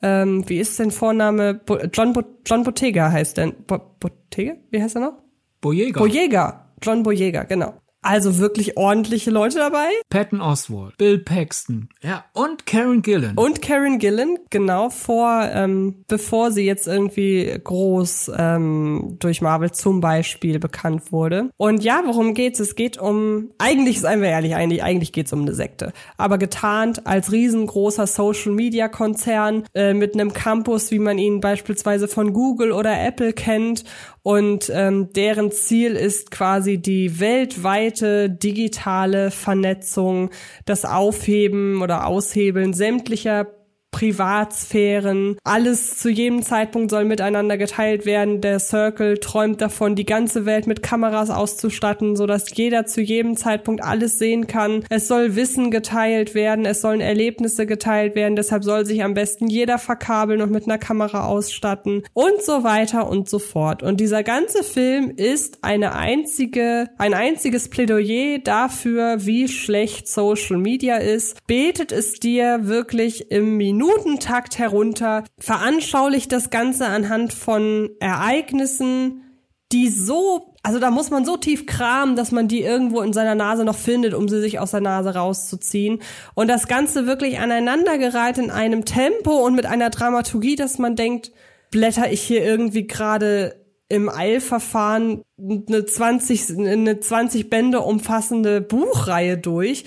ähm, 0.01 0.47
wie 0.47 0.59
ist 0.59 0.79
denn 0.79 0.91
Vorname? 0.91 1.53
Bo 1.53 1.77
John, 1.91 2.13
Bo 2.13 2.23
John 2.45 2.63
Bottega 2.63 3.11
heißt 3.11 3.37
denn. 3.37 3.53
Bo 3.67 3.79
Bottega? 3.99 4.53
Wie 4.69 4.81
heißt 4.81 4.95
er 4.95 5.01
noch? 5.01 5.13
Boyega. 5.61 5.99
Boyega. 5.99 6.68
John 6.81 7.03
Boyega, 7.03 7.43
genau. 7.43 7.75
Also 8.01 8.37
wirklich 8.37 8.77
ordentliche 8.77 9.29
Leute 9.29 9.57
dabei. 9.57 9.89
Patton 10.09 10.39
Oswald, 10.39 10.97
Bill 10.97 11.19
Paxton, 11.19 11.89
ja, 12.01 12.23
und 12.31 12.65
Karen 12.65 13.01
Gillan. 13.01 13.35
Und 13.35 13.61
Karen 13.61 13.99
Gillan, 13.99 14.37
genau 14.49 14.89
vor, 14.89 15.49
ähm, 15.51 16.05
bevor 16.07 16.51
sie 16.51 16.63
jetzt 16.63 16.87
irgendwie 16.87 17.53
groß 17.61 18.31
ähm, 18.37 19.17
durch 19.19 19.41
Marvel 19.41 19.71
zum 19.71 19.99
Beispiel 19.99 20.59
bekannt 20.59 21.11
wurde. 21.11 21.49
Und 21.57 21.83
ja, 21.83 22.01
worum 22.05 22.33
geht's? 22.33 22.61
Es 22.61 22.75
geht 22.75 22.97
um, 22.97 23.51
eigentlich, 23.57 23.99
seien 23.99 24.21
wir 24.21 24.29
ehrlich, 24.29 24.55
eigentlich, 24.55 24.81
eigentlich 24.81 25.11
geht's 25.11 25.33
um 25.33 25.41
eine 25.41 25.53
Sekte. 25.53 25.91
Aber 26.15 26.37
getarnt 26.37 27.05
als 27.05 27.33
riesengroßer 27.33 28.07
Social-Media-Konzern 28.07 29.65
äh, 29.73 29.93
mit 29.93 30.13
einem 30.13 30.31
Campus, 30.31 30.91
wie 30.91 30.99
man 30.99 31.17
ihn 31.17 31.41
beispielsweise 31.41 32.07
von 32.07 32.31
Google 32.31 32.71
oder 32.71 32.97
Apple 33.05 33.33
kennt 33.33 33.83
und 34.21 34.69
ähm, 34.73 35.13
deren 35.13 35.51
Ziel 35.51 35.95
ist 35.95 36.31
quasi 36.31 36.77
die 36.77 37.19
weltweite 37.19 38.29
digitale 38.29 39.31
Vernetzung, 39.31 40.29
das 40.65 40.85
Aufheben 40.85 41.81
oder 41.81 42.07
Aushebeln 42.07 42.73
sämtlicher 42.73 43.47
Privatsphären. 43.91 45.37
Alles 45.43 45.97
zu 45.97 46.09
jedem 46.09 46.43
Zeitpunkt 46.43 46.91
soll 46.91 47.05
miteinander 47.05 47.57
geteilt 47.57 48.05
werden. 48.05 48.39
Der 48.39 48.59
Circle 48.59 49.17
träumt 49.17 49.61
davon, 49.61 49.95
die 49.95 50.05
ganze 50.05 50.45
Welt 50.45 50.67
mit 50.67 50.83
Kameras 50.83 51.29
auszustatten, 51.29 52.15
sodass 52.15 52.55
jeder 52.55 52.85
zu 52.85 53.01
jedem 53.01 53.35
Zeitpunkt 53.35 53.83
alles 53.83 54.19
sehen 54.19 54.47
kann. 54.47 54.83
Es 54.89 55.07
soll 55.07 55.35
Wissen 55.35 55.71
geteilt 55.71 56.35
werden, 56.35 56.65
es 56.65 56.81
sollen 56.81 57.01
Erlebnisse 57.01 57.65
geteilt 57.65 58.15
werden, 58.15 58.35
deshalb 58.35 58.63
soll 58.63 58.85
sich 58.85 59.03
am 59.03 59.15
besten 59.15 59.47
jeder 59.47 59.79
verkabeln 59.79 60.41
und 60.41 60.51
mit 60.51 60.65
einer 60.65 60.77
Kamera 60.77 61.25
ausstatten 61.25 62.03
und 62.13 62.41
so 62.41 62.63
weiter 62.63 63.09
und 63.09 63.27
so 63.27 63.39
fort. 63.39 63.83
Und 63.83 63.99
dieser 63.99 64.23
ganze 64.23 64.63
Film 64.63 65.11
ist 65.15 65.63
eine 65.63 65.95
einzige, 65.95 66.89
ein 66.97 67.13
einziges 67.13 67.69
Plädoyer 67.69 68.39
dafür, 68.39 69.25
wie 69.25 69.47
schlecht 69.47 70.07
Social 70.07 70.57
Media 70.57 70.97
ist. 70.97 71.35
Betet 71.47 71.91
es 71.91 72.13
dir 72.13 72.59
wirklich 72.61 73.31
im 73.31 73.57
Minuten 73.57 73.78
Minutentakt 73.79 74.59
herunter, 74.59 75.23
veranschaulicht 75.37 76.33
das 76.33 76.49
Ganze 76.49 76.85
anhand 76.87 77.31
von 77.31 77.89
Ereignissen, 78.01 79.23
die 79.71 79.87
so, 79.87 80.53
also 80.63 80.79
da 80.79 80.91
muss 80.91 81.11
man 81.11 81.23
so 81.23 81.37
tief 81.37 81.65
kramen, 81.65 82.17
dass 82.17 82.33
man 82.33 82.49
die 82.49 82.61
irgendwo 82.61 82.99
in 83.01 83.13
seiner 83.13 83.35
Nase 83.35 83.63
noch 83.63 83.77
findet, 83.77 84.13
um 84.13 84.27
sie 84.27 84.41
sich 84.41 84.59
aus 84.59 84.71
der 84.71 84.81
Nase 84.81 85.15
rauszuziehen. 85.15 86.01
Und 86.33 86.49
das 86.49 86.67
Ganze 86.67 87.07
wirklich 87.07 87.39
aneinandergereiht 87.39 88.37
in 88.37 88.51
einem 88.51 88.83
Tempo 88.83 89.45
und 89.45 89.55
mit 89.55 89.65
einer 89.65 89.89
Dramaturgie, 89.89 90.57
dass 90.57 90.77
man 90.77 90.97
denkt, 90.97 91.31
blätter 91.71 92.11
ich 92.11 92.21
hier 92.21 92.43
irgendwie 92.43 92.85
gerade 92.85 93.65
im 93.87 94.09
Eilverfahren 94.09 95.21
eine 95.37 95.85
20, 95.85 96.57
eine 96.57 96.99
20 96.99 97.49
Bände 97.49 97.79
umfassende 97.79 98.59
Buchreihe 98.59 99.37
durch. 99.37 99.85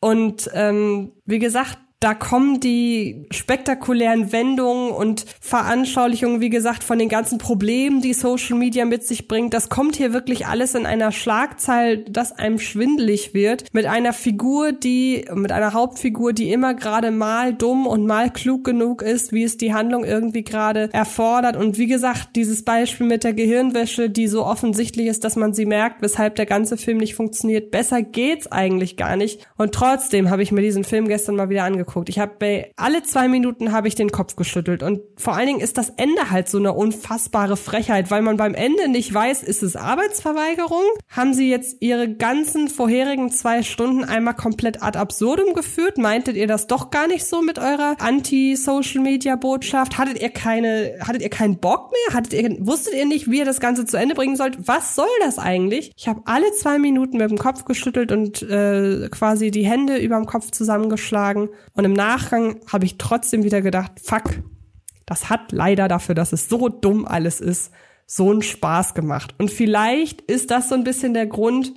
Und 0.00 0.50
ähm, 0.52 1.12
wie 1.24 1.38
gesagt, 1.38 1.78
da 2.02 2.14
kommen 2.14 2.58
die 2.58 3.26
spektakulären 3.30 4.32
Wendungen 4.32 4.90
und 4.90 5.24
Veranschaulichungen, 5.40 6.40
wie 6.40 6.50
gesagt, 6.50 6.82
von 6.82 6.98
den 6.98 7.08
ganzen 7.08 7.38
Problemen, 7.38 8.00
die 8.00 8.12
Social 8.12 8.58
Media 8.58 8.84
mit 8.84 9.06
sich 9.06 9.28
bringt. 9.28 9.54
Das 9.54 9.68
kommt 9.68 9.94
hier 9.94 10.12
wirklich 10.12 10.48
alles 10.48 10.74
in 10.74 10.84
einer 10.84 11.12
Schlagzeile, 11.12 11.98
dass 11.98 12.32
einem 12.32 12.58
schwindelig 12.58 13.34
wird. 13.34 13.72
Mit 13.72 13.86
einer 13.86 14.12
Figur, 14.12 14.72
die, 14.72 15.26
mit 15.32 15.52
einer 15.52 15.74
Hauptfigur, 15.74 16.32
die 16.32 16.50
immer 16.50 16.74
gerade 16.74 17.12
mal 17.12 17.54
dumm 17.54 17.86
und 17.86 18.04
mal 18.04 18.30
klug 18.30 18.64
genug 18.64 19.02
ist, 19.02 19.32
wie 19.32 19.44
es 19.44 19.56
die 19.56 19.72
Handlung 19.72 20.04
irgendwie 20.04 20.42
gerade 20.42 20.90
erfordert. 20.92 21.56
Und 21.56 21.78
wie 21.78 21.86
gesagt, 21.86 22.30
dieses 22.34 22.64
Beispiel 22.64 23.06
mit 23.06 23.22
der 23.22 23.32
Gehirnwäsche, 23.32 24.10
die 24.10 24.26
so 24.26 24.44
offensichtlich 24.44 25.06
ist, 25.06 25.22
dass 25.22 25.36
man 25.36 25.54
sie 25.54 25.66
merkt, 25.66 26.02
weshalb 26.02 26.34
der 26.34 26.46
ganze 26.46 26.76
Film 26.76 26.98
nicht 26.98 27.14
funktioniert. 27.14 27.70
Besser 27.70 28.02
geht's 28.02 28.50
eigentlich 28.50 28.96
gar 28.96 29.14
nicht. 29.14 29.46
Und 29.56 29.72
trotzdem 29.72 30.30
habe 30.30 30.42
ich 30.42 30.50
mir 30.50 30.62
diesen 30.62 30.82
Film 30.82 31.06
gestern 31.06 31.36
mal 31.36 31.48
wieder 31.48 31.62
angeguckt 31.62 31.91
angeguckt. 31.92 32.08
Ich 32.08 32.18
habe 32.18 32.32
bei 32.38 32.72
alle 32.76 33.02
zwei 33.02 33.28
Minuten 33.28 33.72
habe 33.72 33.88
ich 33.88 33.94
den 33.94 34.10
Kopf 34.10 34.36
geschüttelt 34.36 34.82
und 34.82 35.00
vor 35.16 35.34
allen 35.34 35.46
Dingen 35.46 35.60
ist 35.60 35.78
das 35.78 35.90
Ende 35.90 36.30
halt 36.30 36.48
so 36.48 36.58
eine 36.58 36.72
unfassbare 36.72 37.56
Frechheit, 37.56 38.10
weil 38.10 38.22
man 38.22 38.36
beim 38.36 38.54
Ende 38.54 38.88
nicht 38.88 39.12
weiß, 39.12 39.42
ist 39.42 39.62
es 39.62 39.76
Arbeitsverweigerung? 39.76 40.84
Haben 41.08 41.34
sie 41.34 41.50
jetzt 41.50 41.76
ihre 41.80 42.12
ganzen 42.12 42.68
vorherigen 42.68 43.30
zwei 43.30 43.62
Stunden 43.62 44.04
einmal 44.04 44.34
komplett 44.34 44.82
ad 44.82 44.98
absurdum 44.98 45.54
geführt? 45.54 45.98
Meintet 45.98 46.36
ihr 46.36 46.46
das 46.46 46.66
doch 46.66 46.90
gar 46.90 47.06
nicht 47.06 47.24
so 47.24 47.42
mit 47.42 47.58
eurer 47.58 47.96
Anti-Social-Media-Botschaft? 47.98 49.98
Hattet 49.98 50.20
ihr 50.20 50.30
keine, 50.30 50.98
hattet 51.00 51.22
ihr 51.22 51.30
keinen 51.30 51.58
Bock 51.58 51.92
mehr? 51.92 52.14
Hattet 52.14 52.32
ihr, 52.32 52.66
wusstet 52.66 52.94
ihr 52.94 53.06
nicht, 53.06 53.30
wie 53.30 53.38
ihr 53.38 53.44
das 53.44 53.60
Ganze 53.60 53.84
zu 53.84 53.96
Ende 53.96 54.14
bringen 54.14 54.36
sollt? 54.36 54.56
Was 54.66 54.94
soll 54.94 55.06
das 55.20 55.38
eigentlich? 55.38 55.92
Ich 55.96 56.08
habe 56.08 56.22
alle 56.24 56.50
zwei 56.52 56.78
Minuten 56.78 57.18
mit 57.18 57.30
dem 57.30 57.38
Kopf 57.38 57.64
geschüttelt 57.64 58.12
und 58.12 58.42
äh, 58.42 59.08
quasi 59.10 59.50
die 59.50 59.66
Hände 59.66 59.98
überm 59.98 60.26
Kopf 60.26 60.50
zusammengeschlagen 60.50 61.50
und 61.74 61.81
und 61.82 61.86
im 61.86 61.92
Nachgang 61.94 62.60
habe 62.72 62.84
ich 62.84 62.96
trotzdem 62.96 63.42
wieder 63.42 63.60
gedacht, 63.60 63.90
fuck, 64.00 64.22
das 65.04 65.28
hat 65.28 65.50
leider 65.50 65.88
dafür, 65.88 66.14
dass 66.14 66.32
es 66.32 66.48
so 66.48 66.68
dumm 66.68 67.06
alles 67.06 67.40
ist, 67.40 67.72
so 68.06 68.30
einen 68.30 68.42
Spaß 68.42 68.94
gemacht. 68.94 69.34
Und 69.38 69.50
vielleicht 69.50 70.20
ist 70.20 70.52
das 70.52 70.68
so 70.68 70.76
ein 70.76 70.84
bisschen 70.84 71.12
der 71.12 71.26
Grund, 71.26 71.72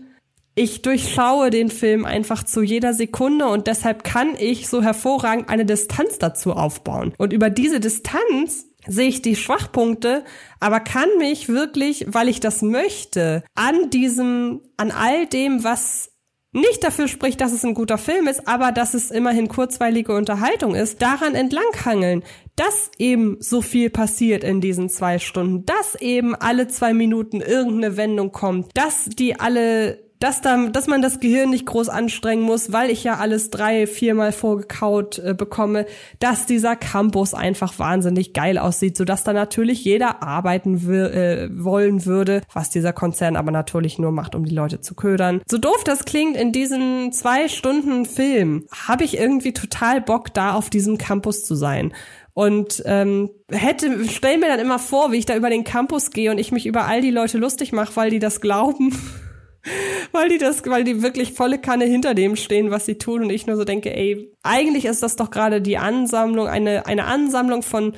ich 0.54 0.84
durchschaue 0.84 1.50
den 1.50 1.72
Film 1.72 2.06
einfach 2.06 2.44
zu 2.44 2.62
jeder 2.62 2.94
Sekunde 2.94 3.48
und 3.48 3.66
deshalb 3.66 4.04
kann 4.04 4.36
ich 4.38 4.70
so 4.70 4.84
hervorragend 4.84 5.50
eine 5.50 5.66
Distanz 5.66 6.20
dazu 6.20 6.54
aufbauen. 6.54 7.16
Und 7.18 7.34
über 7.34 7.50
diese 7.50 7.80
Distanz 7.80 8.68
sehe 8.86 9.08
ich 9.08 9.24
die 9.24 9.36
Schwachpunkte, 9.36 10.24
aber 10.60 10.82
kann 10.82 11.10
mich 11.18 11.50
wirklich, 11.50 12.06
weil 12.10 12.30
ich 12.30 12.42
das 12.42 12.62
möchte, 12.62 13.44
an 13.56 13.90
diesem, 13.90 14.62
an 14.78 14.92
all 14.92 15.26
dem, 15.26 15.64
was 15.64 16.12
nicht 16.56 16.84
dafür 16.84 17.08
spricht, 17.08 17.42
dass 17.42 17.52
es 17.52 17.66
ein 17.66 17.74
guter 17.74 17.98
Film 17.98 18.28
ist, 18.28 18.48
aber 18.48 18.72
dass 18.72 18.94
es 18.94 19.12
immerhin 19.12 19.48
kurzweilige 19.48 20.16
Unterhaltung 20.16 20.74
ist, 20.74 21.02
daran 21.02 21.36
entlanghangeln, 21.36 22.24
dass 22.56 22.92
eben 22.98 23.38
so 23.40 23.62
viel 23.62 23.90
passiert 23.90 24.44
in 24.44 24.62
diesen 24.62 24.90
zwei 24.90 25.20
Stunden, 25.20 25.66
dass 25.66 25.96
eben 25.96 26.34
alle 26.34 26.68
zwei 26.68 26.94
Minuten 26.94 27.42
irgendeine 27.42 27.98
Wendung 27.98 28.32
kommt, 28.32 28.70
dass 28.74 29.06
die 29.06 29.40
alle 29.40 30.05
dass, 30.20 30.42
da, 30.42 30.68
dass 30.68 30.88
man 30.88 31.02
das 31.02 31.20
Gehirn 31.20 31.50
nicht 31.50 31.66
groß 31.66 31.90
anstrengen 31.90 32.44
muss, 32.44 32.72
weil 32.72 32.90
ich 32.90 33.04
ja 33.04 33.18
alles 33.18 33.50
drei, 33.50 33.88
viermal 33.88 34.32
vorgekaut 34.32 35.20
äh, 35.20 35.34
bekomme, 35.34 35.86
dass 36.20 36.46
dieser 36.46 36.76
Campus 36.76 37.34
einfach 37.34 37.78
wahnsinnig 37.80 38.34
geil 38.34 38.58
aussieht, 38.58 38.98
sodass 38.98 39.24
da 39.24 39.34
natürlich 39.34 39.84
jeder 39.84 40.24
arbeiten 40.24 40.90
äh, 40.90 41.50
wollen 41.52 42.06
würde, 42.06 42.42
was 42.54 42.70
dieser 42.70 42.94
Konzern 42.94 43.36
aber 43.36 43.52
natürlich 43.52 44.00
nur 44.00 44.12
macht, 44.12 44.36
um 44.36 44.46
die 44.46 44.56
Leute 44.56 44.82
zu 44.82 44.96
ködern. 44.96 45.42
So 45.48 45.58
doof 45.58 45.84
das 45.84 46.06
klingt, 46.06 46.38
in 46.38 46.52
diesen 46.52 47.12
zwei 47.12 47.48
Stunden 47.48 48.06
Film 48.06 48.66
habe 48.72 49.04
ich 49.04 49.18
irgendwie 49.18 49.54
total 49.54 50.02
Bock, 50.02 50.34
da 50.34 50.54
auf 50.54 50.70
diesem 50.70 50.98
Campus 50.98 51.44
zu 51.44 51.56
sein 51.56 51.94
und 52.36 52.84
ähm, 52.86 53.32
hätte 53.50 54.08
stell 54.10 54.38
mir 54.38 54.48
dann 54.48 54.60
immer 54.60 54.78
vor, 54.78 55.12
wie 55.12 55.18
ich 55.18 55.26
da 55.26 55.36
über 55.36 55.50
den 55.50 55.64
Campus 55.64 56.12
gehe 56.12 56.32
und 56.32 56.38
ich 56.38 56.52
mich 56.52 56.66
über 56.66 56.86
all 56.86 57.02
die 57.02 57.10
Leute 57.10 57.38
lustig 57.38 57.72
mache, 57.72 57.96
weil 57.96 58.10
die 58.10 58.20
das 58.20 58.42
glauben 58.42 58.94
weil 60.12 60.30
die 60.30 60.38
das, 60.38 60.66
weil 60.66 60.84
die 60.84 61.02
wirklich 61.02 61.34
volle 61.34 61.60
Kanne 61.60 61.86
hinter 61.86 62.14
dem 62.14 62.36
stehen, 62.36 62.72
was 62.72 62.86
sie 62.86 62.98
tun 62.98 63.24
und 63.24 63.30
ich 63.30 63.48
nur 63.48 63.58
so 63.58 63.64
denke, 63.64 63.96
ey, 63.96 64.32
eigentlich 64.44 64.86
ist 64.86 65.04
das 65.04 65.16
doch 65.16 65.32
gerade 65.32 65.62
die 65.62 65.78
Ansammlung, 65.78 66.48
eine, 66.48 66.86
eine 66.86 67.06
Ansammlung 67.06 67.64
von 67.64 67.94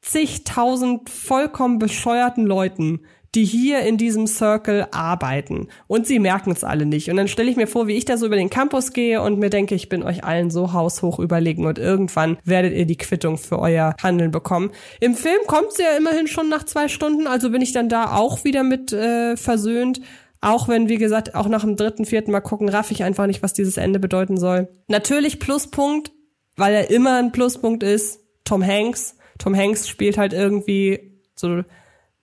zigtausend 0.00 1.10
vollkommen 1.10 1.78
bescheuerten 1.78 2.46
Leuten, 2.46 3.00
die 3.34 3.44
hier 3.44 3.80
in 3.80 3.96
diesem 3.96 4.26
Circle 4.26 4.88
arbeiten. 4.90 5.68
Und 5.86 6.06
sie 6.06 6.18
merken 6.18 6.50
es 6.50 6.64
alle 6.64 6.84
nicht. 6.84 7.10
Und 7.10 7.16
dann 7.16 7.28
stelle 7.28 7.50
ich 7.50 7.56
mir 7.56 7.68
vor, 7.68 7.86
wie 7.86 7.96
ich 7.96 8.04
da 8.04 8.16
so 8.16 8.26
über 8.26 8.34
den 8.34 8.50
Campus 8.50 8.92
gehe 8.92 9.22
und 9.22 9.38
mir 9.38 9.50
denke, 9.50 9.74
ich 9.76 9.88
bin 9.88 10.02
euch 10.02 10.24
allen 10.24 10.50
so 10.50 10.72
haushoch 10.72 11.20
überlegen 11.20 11.64
und 11.66 11.78
irgendwann 11.78 12.38
werdet 12.44 12.74
ihr 12.74 12.86
die 12.86 12.96
Quittung 12.96 13.38
für 13.38 13.60
euer 13.60 13.94
Handeln 14.02 14.32
bekommen. 14.32 14.70
Im 14.98 15.14
Film 15.14 15.38
kommt 15.46 15.72
sie 15.72 15.82
ja 15.82 15.96
immerhin 15.96 16.26
schon 16.26 16.48
nach 16.48 16.64
zwei 16.64 16.88
Stunden, 16.88 17.28
also 17.28 17.50
bin 17.50 17.62
ich 17.62 17.72
dann 17.72 17.88
da 17.88 18.16
auch 18.16 18.44
wieder 18.44 18.64
mit 18.64 18.92
äh, 18.92 19.36
versöhnt. 19.36 20.00
Auch 20.40 20.68
wenn, 20.68 20.88
wie 20.88 20.96
gesagt, 20.96 21.34
auch 21.34 21.48
nach 21.48 21.62
dem 21.62 21.76
dritten, 21.76 22.06
vierten 22.06 22.32
Mal 22.32 22.40
gucken, 22.40 22.68
raff 22.68 22.90
ich 22.90 23.02
einfach 23.02 23.26
nicht, 23.26 23.42
was 23.42 23.52
dieses 23.52 23.76
Ende 23.76 23.98
bedeuten 23.98 24.38
soll. 24.38 24.68
Natürlich 24.88 25.38
Pluspunkt, 25.38 26.12
weil 26.56 26.74
er 26.74 26.90
immer 26.90 27.18
ein 27.18 27.32
Pluspunkt 27.32 27.82
ist, 27.82 28.20
Tom 28.44 28.64
Hanks. 28.64 29.16
Tom 29.38 29.54
Hanks 29.54 29.88
spielt 29.88 30.16
halt 30.16 30.32
irgendwie 30.32 31.20
so 31.34 31.62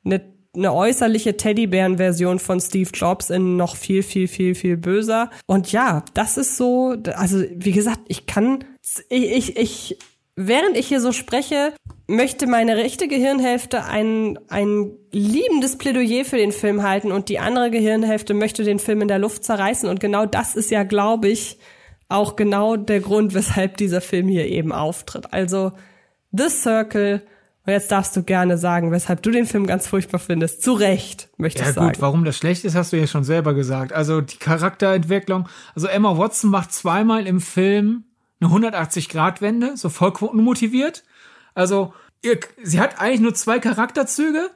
eine, 0.03 0.21
eine 0.55 0.73
äußerliche 0.73 1.37
Teddybären-Version 1.37 2.39
von 2.39 2.59
Steve 2.59 2.89
Jobs 2.91 3.29
in 3.29 3.55
noch 3.55 3.75
viel, 3.75 4.01
viel, 4.01 4.27
viel, 4.27 4.55
viel 4.55 4.77
böser. 4.77 5.29
Und 5.45 5.71
ja, 5.71 6.03
das 6.15 6.37
ist 6.37 6.57
so, 6.57 6.95
also 7.15 7.43
wie 7.53 7.71
gesagt, 7.71 8.01
ich 8.07 8.25
kann, 8.25 8.63
ich, 9.09 9.31
ich, 9.31 9.57
ich 9.57 9.99
während 10.37 10.77
ich 10.77 10.87
hier 10.87 11.01
so 11.01 11.11
spreche, 11.11 11.73
möchte 12.07 12.47
meine 12.47 12.77
rechte 12.77 13.09
Gehirnhälfte 13.09 13.83
ein, 13.83 14.39
ein 14.47 14.91
liebendes 15.11 15.77
Plädoyer 15.77 16.23
für 16.23 16.37
den 16.37 16.53
Film 16.53 16.83
halten 16.83 17.11
und 17.11 17.27
die 17.27 17.39
andere 17.39 17.69
Gehirnhälfte 17.69 18.33
möchte 18.33 18.63
den 18.63 18.79
Film 18.79 19.01
in 19.01 19.09
der 19.09 19.19
Luft 19.19 19.43
zerreißen. 19.43 19.89
Und 19.89 19.99
genau 19.99 20.25
das 20.25 20.55
ist 20.55 20.71
ja, 20.71 20.83
glaube 20.83 21.27
ich, 21.27 21.57
auch 22.07 22.37
genau 22.37 22.77
der 22.77 23.01
Grund, 23.01 23.33
weshalb 23.33 23.75
dieser 23.75 23.99
Film 23.99 24.29
hier 24.29 24.45
eben 24.45 24.71
auftritt. 24.71 25.33
Also 25.33 25.73
The 26.31 26.49
Circle. 26.49 27.23
Und 27.65 27.73
jetzt 27.73 27.91
darfst 27.91 28.15
du 28.15 28.23
gerne 28.23 28.57
sagen, 28.57 28.91
weshalb 28.91 29.21
du 29.23 29.31
den 29.31 29.45
Film 29.45 29.67
ganz 29.67 29.87
furchtbar 29.87 30.19
findest. 30.19 30.63
Zu 30.63 30.71
Recht, 30.71 31.27
möchte 31.35 31.61
ja, 31.63 31.67
ich 31.67 31.75
sagen. 31.75 31.87
Ja 31.87 31.93
gut, 31.93 32.01
warum 32.01 32.23
das 32.23 32.37
schlecht 32.37 32.63
ist, 32.63 32.75
hast 32.75 32.93
du 32.93 32.97
ja 32.97 33.07
schon 33.07 33.25
selber 33.25 33.53
gesagt. 33.53 33.91
Also 33.91 34.21
die 34.21 34.37
Charakterentwicklung. 34.37 35.49
Also 35.75 35.87
Emma 35.87 36.17
Watson 36.17 36.49
macht 36.49 36.71
zweimal 36.71 37.27
im 37.27 37.41
Film 37.41 38.05
eine 38.39 38.49
180-Grad-Wende, 38.51 39.77
so 39.77 39.89
vollkommen 39.89 40.43
motiviert. 40.43 41.03
Also, 41.53 41.93
ihr, 42.21 42.39
sie 42.61 42.79
hat 42.79 42.99
eigentlich 42.99 43.21
nur 43.21 43.33
zwei 43.33 43.59
Charakterzüge. 43.59 44.51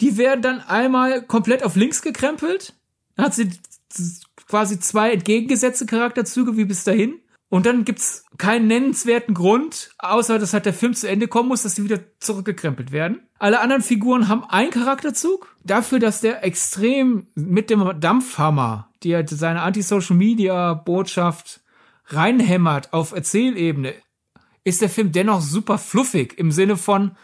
Die 0.00 0.16
werden 0.16 0.42
dann 0.42 0.60
einmal 0.60 1.22
komplett 1.22 1.62
auf 1.62 1.76
links 1.76 2.02
gekrempelt. 2.02 2.74
Dann 3.16 3.26
hat 3.26 3.34
sie 3.34 3.50
quasi 4.46 4.80
zwei 4.80 5.12
entgegengesetzte 5.12 5.86
Charakterzüge 5.86 6.56
wie 6.56 6.64
bis 6.64 6.84
dahin. 6.84 7.20
Und 7.50 7.64
dann 7.64 7.84
gibt's 7.84 8.24
keinen 8.36 8.66
nennenswerten 8.66 9.34
Grund, 9.34 9.90
außer 9.98 10.38
dass 10.38 10.52
halt 10.52 10.66
der 10.66 10.74
Film 10.74 10.92
zu 10.92 11.08
Ende 11.08 11.28
kommen 11.28 11.48
muss, 11.48 11.62
dass 11.62 11.76
sie 11.76 11.84
wieder 11.84 12.00
zurückgekrempelt 12.20 12.92
werden. 12.92 13.22
Alle 13.38 13.60
anderen 13.60 13.82
Figuren 13.82 14.28
haben 14.28 14.44
einen 14.44 14.70
Charakterzug. 14.70 15.54
Dafür, 15.64 15.98
dass 15.98 16.20
der 16.20 16.44
extrem 16.44 17.28
mit 17.34 17.70
dem 17.70 17.98
Dampfhammer, 18.00 18.90
die 19.02 19.14
halt 19.14 19.30
seine 19.30 19.62
Anti-Social-Media-Botschaft 19.62 21.60
reinhämmert 22.08 22.92
auf 22.92 23.12
Erzählebene, 23.12 23.94
ist 24.64 24.82
der 24.82 24.90
Film 24.90 25.12
dennoch 25.12 25.40
super 25.40 25.78
fluffig 25.78 26.38
im 26.38 26.52
Sinne 26.52 26.76
von, 26.76 27.16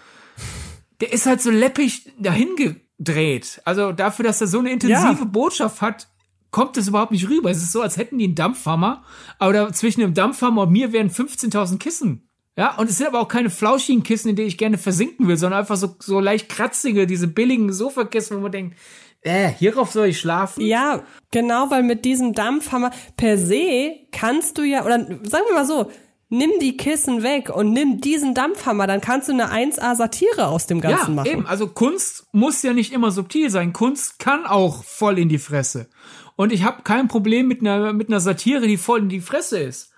der 1.00 1.12
ist 1.12 1.26
halt 1.26 1.42
so 1.42 1.50
läppig 1.50 2.10
dahin 2.18 2.54
gedreht. 2.56 3.60
Also 3.64 3.92
dafür, 3.92 4.24
dass 4.24 4.40
er 4.40 4.46
so 4.46 4.58
eine 4.58 4.72
intensive 4.72 5.18
ja. 5.18 5.24
Botschaft 5.24 5.80
hat, 5.80 6.08
kommt 6.50 6.76
es 6.76 6.88
überhaupt 6.88 7.10
nicht 7.10 7.28
rüber. 7.28 7.50
Es 7.50 7.62
ist 7.62 7.72
so, 7.72 7.82
als 7.82 7.96
hätten 7.96 8.18
die 8.18 8.26
einen 8.26 8.36
Dampfhammer, 8.36 9.02
aber 9.38 9.72
zwischen 9.72 10.00
dem 10.00 10.14
Dampfhammer 10.14 10.62
und 10.62 10.72
mir 10.72 10.92
wären 10.92 11.10
15.000 11.10 11.78
Kissen. 11.78 12.28
Ja, 12.56 12.76
und 12.76 12.88
es 12.88 12.98
sind 12.98 13.08
aber 13.08 13.18
auch 13.18 13.26
keine 13.26 13.50
flauschigen 13.50 14.04
Kissen, 14.04 14.28
in 14.28 14.36
denen 14.36 14.46
ich 14.46 14.58
gerne 14.58 14.78
versinken 14.78 15.26
will, 15.26 15.36
sondern 15.36 15.58
einfach 15.60 15.76
so, 15.76 15.96
so 15.98 16.20
leicht 16.20 16.48
kratzige, 16.48 17.08
diese 17.08 17.26
billigen 17.26 17.72
Sofakissen, 17.72 18.36
wo 18.36 18.42
man 18.42 18.52
denkt, 18.52 18.78
äh, 19.24 19.48
hierauf 19.48 19.90
soll 19.90 20.08
ich 20.08 20.20
schlafen? 20.20 20.64
Ja, 20.64 21.02
genau, 21.30 21.70
weil 21.70 21.82
mit 21.82 22.04
diesem 22.04 22.34
Dampfhammer 22.34 22.90
per 23.16 23.38
se 23.38 23.92
kannst 24.12 24.58
du 24.58 24.62
ja, 24.62 24.84
oder 24.84 24.98
sagen 24.98 25.44
wir 25.48 25.54
mal 25.54 25.66
so, 25.66 25.90
nimm 26.28 26.50
die 26.60 26.76
Kissen 26.76 27.22
weg 27.22 27.48
und 27.48 27.72
nimm 27.72 28.00
diesen 28.00 28.34
Dampfhammer, 28.34 28.86
dann 28.86 29.00
kannst 29.00 29.28
du 29.28 29.32
eine 29.32 29.50
1A 29.50 29.94
Satire 29.96 30.48
aus 30.48 30.66
dem 30.66 30.80
Ganzen 30.80 31.10
ja, 31.10 31.14
machen. 31.14 31.30
Eben, 31.30 31.46
also 31.46 31.68
Kunst 31.68 32.26
muss 32.32 32.62
ja 32.62 32.72
nicht 32.72 32.92
immer 32.92 33.10
subtil 33.10 33.50
sein. 33.50 33.72
Kunst 33.72 34.18
kann 34.18 34.46
auch 34.46 34.84
voll 34.84 35.18
in 35.18 35.28
die 35.28 35.38
Fresse. 35.38 35.88
Und 36.36 36.52
ich 36.52 36.64
habe 36.64 36.82
kein 36.82 37.08
Problem 37.08 37.48
mit 37.48 37.60
einer, 37.60 37.92
mit 37.92 38.08
einer 38.08 38.20
Satire, 38.20 38.66
die 38.66 38.76
voll 38.76 39.00
in 39.00 39.08
die 39.08 39.20
Fresse 39.20 39.58
ist. 39.58 39.92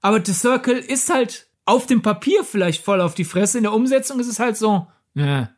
Aber 0.00 0.20
The 0.24 0.32
Circle 0.32 0.78
ist 0.78 1.12
halt 1.12 1.46
auf 1.64 1.86
dem 1.86 2.02
Papier 2.02 2.42
vielleicht 2.42 2.84
voll 2.84 3.00
auf 3.00 3.14
die 3.14 3.24
Fresse. 3.24 3.58
In 3.58 3.64
der 3.64 3.72
Umsetzung 3.72 4.18
ist 4.18 4.26
es 4.26 4.40
halt 4.40 4.56
so, 4.56 4.86
ja, 5.14 5.50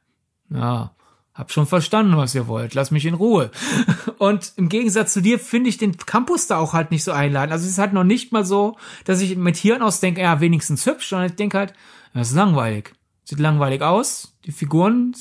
ja, 0.50 0.93
Hab 1.34 1.50
schon 1.50 1.66
verstanden, 1.66 2.16
was 2.16 2.34
ihr 2.36 2.46
wollt. 2.46 2.74
Lass 2.74 2.92
mich 2.92 3.06
in 3.06 3.14
Ruhe. 3.14 3.50
Und 4.18 4.52
im 4.56 4.68
Gegensatz 4.68 5.12
zu 5.12 5.20
dir 5.20 5.40
finde 5.40 5.68
ich 5.68 5.78
den 5.78 5.96
Campus 5.96 6.46
da 6.46 6.58
auch 6.58 6.72
halt 6.72 6.92
nicht 6.92 7.02
so 7.02 7.10
einladend. 7.10 7.52
Also 7.52 7.64
es 7.64 7.72
ist 7.72 7.78
halt 7.78 7.92
noch 7.92 8.04
nicht 8.04 8.30
mal 8.30 8.44
so, 8.44 8.76
dass 9.04 9.20
ich 9.20 9.36
mit 9.36 9.56
Hirn 9.56 9.82
aus 9.82 9.98
denke, 9.98 10.20
ja, 10.20 10.40
wenigstens 10.40 10.86
hübsch, 10.86 11.08
sondern 11.08 11.30
ich 11.30 11.36
denke 11.36 11.58
halt, 11.58 11.74
das 12.12 12.30
ist 12.30 12.36
langweilig. 12.36 12.92
Sieht 13.24 13.40
langweilig 13.40 13.82
aus. 13.82 14.36
Die 14.44 14.52
Figuren 14.52 15.16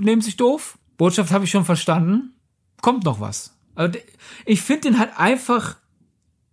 nehmen 0.00 0.22
sich 0.22 0.38
doof. 0.38 0.78
Botschaft 0.96 1.30
habe 1.30 1.44
ich 1.44 1.50
schon 1.50 1.66
verstanden. 1.66 2.34
Kommt 2.80 3.04
noch 3.04 3.20
was. 3.20 3.54
Also 3.74 3.98
ich 4.46 4.62
finde 4.62 4.88
den 4.88 4.98
halt 4.98 5.18
einfach, 5.18 5.76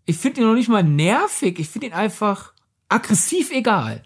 ich 0.06 0.18
finde 0.18 0.42
ihn 0.42 0.48
noch 0.48 0.54
nicht 0.54 0.70
mal 0.70 0.84
nervig. 0.84 1.60
Ich 1.60 1.70
finde 1.70 1.88
ihn 1.88 1.94
einfach 1.94 2.52
aggressiv 2.90 3.52
egal. 3.52 4.04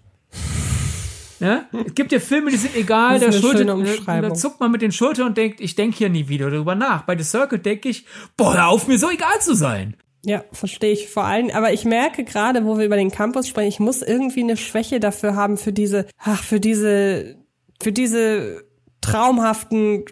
Ja? 1.42 1.66
Es 1.86 1.96
gibt 1.96 2.12
ja 2.12 2.20
Filme, 2.20 2.52
die 2.52 2.58
sind 2.58 2.76
egal, 2.76 3.20
da, 3.20 3.32
schultert, 3.32 3.68
da 3.68 4.34
zuckt 4.34 4.60
man 4.60 4.72
mit 4.72 4.84
den 4.84 4.92
Schultern 4.92 5.28
und 5.28 5.38
denkt, 5.38 5.60
ich 5.60 5.76
denke 5.76 5.98
hier 5.98 6.10
nie 6.10 6.28
wieder 6.28 6.52
darüber 6.52 6.76
nach. 6.76 7.02
Bei 7.02 7.18
The 7.18 7.24
Circle 7.24 7.60
denke 7.60 7.90
ich, 7.90 8.06
boah, 8.38 8.54
hör 8.54 8.68
auf 8.68 8.88
mir 8.88 9.00
so 9.00 9.10
egal 9.10 9.42
zu 9.42 9.56
sein. 9.56 9.98
Ja, 10.24 10.44
verstehe 10.52 10.94
ich 10.94 11.10
vor 11.10 11.26
allem. 11.26 11.50
Aber 11.50 11.74
ich 11.74 11.84
merke 11.84 12.24
gerade, 12.24 12.64
wo 12.64 12.78
wir 12.78 12.86
über 12.86 12.96
den 12.96 13.10
Campus 13.10 13.48
sprechen, 13.48 13.70
ich 13.70 13.80
muss 13.80 14.04
irgendwie 14.04 14.44
eine 14.44 14.56
Schwäche 14.56 15.00
dafür 15.00 15.36
haben 15.36 15.58
für 15.58 15.74
diese, 15.74 16.06
ach, 16.20 16.44
für 16.44 16.60
diese, 16.60 17.38
für 17.82 17.92
diese 17.92 18.64
traumhaften 19.02 20.06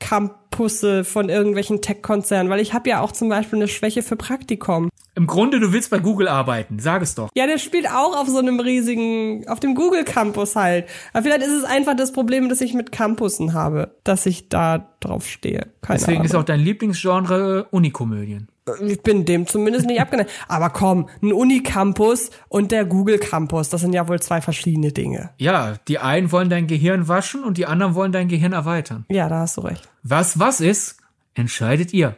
Firmencampusse 0.00 1.04
von 1.04 1.28
irgendwelchen 1.28 1.82
Tech-Konzernen, 1.82 2.50
weil 2.50 2.60
ich 2.60 2.74
habe 2.74 2.88
ja 2.88 3.00
auch 3.00 3.12
zum 3.12 3.28
Beispiel 3.28 3.58
eine 3.58 3.68
Schwäche 3.68 4.02
für 4.02 4.16
Praktikum. 4.16 4.88
Im 5.14 5.26
Grunde, 5.26 5.60
du 5.60 5.72
willst 5.72 5.90
bei 5.90 5.98
Google 5.98 6.28
arbeiten, 6.28 6.78
sag 6.78 7.00
es 7.00 7.14
doch. 7.14 7.30
Ja, 7.34 7.46
der 7.46 7.56
spielt 7.58 7.88
auch 7.88 8.14
auf 8.20 8.28
so 8.28 8.38
einem 8.38 8.60
riesigen, 8.60 9.48
auf 9.48 9.60
dem 9.60 9.74
Google 9.74 10.04
Campus 10.04 10.56
halt. 10.56 10.86
Aber 11.14 11.22
vielleicht 11.22 11.42
ist 11.42 11.52
es 11.52 11.64
einfach 11.64 11.96
das 11.96 12.12
Problem, 12.12 12.50
das 12.50 12.60
ich 12.60 12.74
mit 12.74 12.92
Campussen 12.92 13.54
habe, 13.54 13.94
dass 14.04 14.26
ich 14.26 14.50
da 14.50 14.90
drauf 15.00 15.26
stehe. 15.26 15.68
Keine 15.80 15.98
Deswegen 15.98 16.18
Ahnung. 16.18 16.26
ist 16.26 16.34
auch 16.34 16.44
dein 16.44 16.60
Lieblingsgenre 16.60 17.66
Unikomödien. 17.70 18.48
Ich 18.84 19.00
bin 19.02 19.24
dem 19.24 19.46
zumindest 19.46 19.86
nicht 19.86 20.00
abgeneigt. 20.00 20.30
Aber 20.48 20.70
komm, 20.70 21.08
ein 21.22 21.32
Unicampus 21.32 22.30
und 22.48 22.72
der 22.72 22.84
Google 22.84 23.18
Campus, 23.18 23.68
das 23.68 23.80
sind 23.80 23.92
ja 23.92 24.08
wohl 24.08 24.20
zwei 24.20 24.40
verschiedene 24.40 24.90
Dinge. 24.92 25.30
Ja, 25.38 25.74
die 25.86 25.98
einen 25.98 26.32
wollen 26.32 26.50
dein 26.50 26.66
Gehirn 26.66 27.06
waschen 27.06 27.44
und 27.44 27.58
die 27.58 27.66
anderen 27.66 27.94
wollen 27.94 28.10
dein 28.12 28.28
Gehirn 28.28 28.52
erweitern. 28.52 29.04
Ja, 29.08 29.28
da 29.28 29.40
hast 29.40 29.56
du 29.56 29.60
recht. 29.60 29.88
Was 30.02 30.38
was 30.40 30.60
ist, 30.60 30.96
entscheidet 31.34 31.92
ihr. 31.92 32.16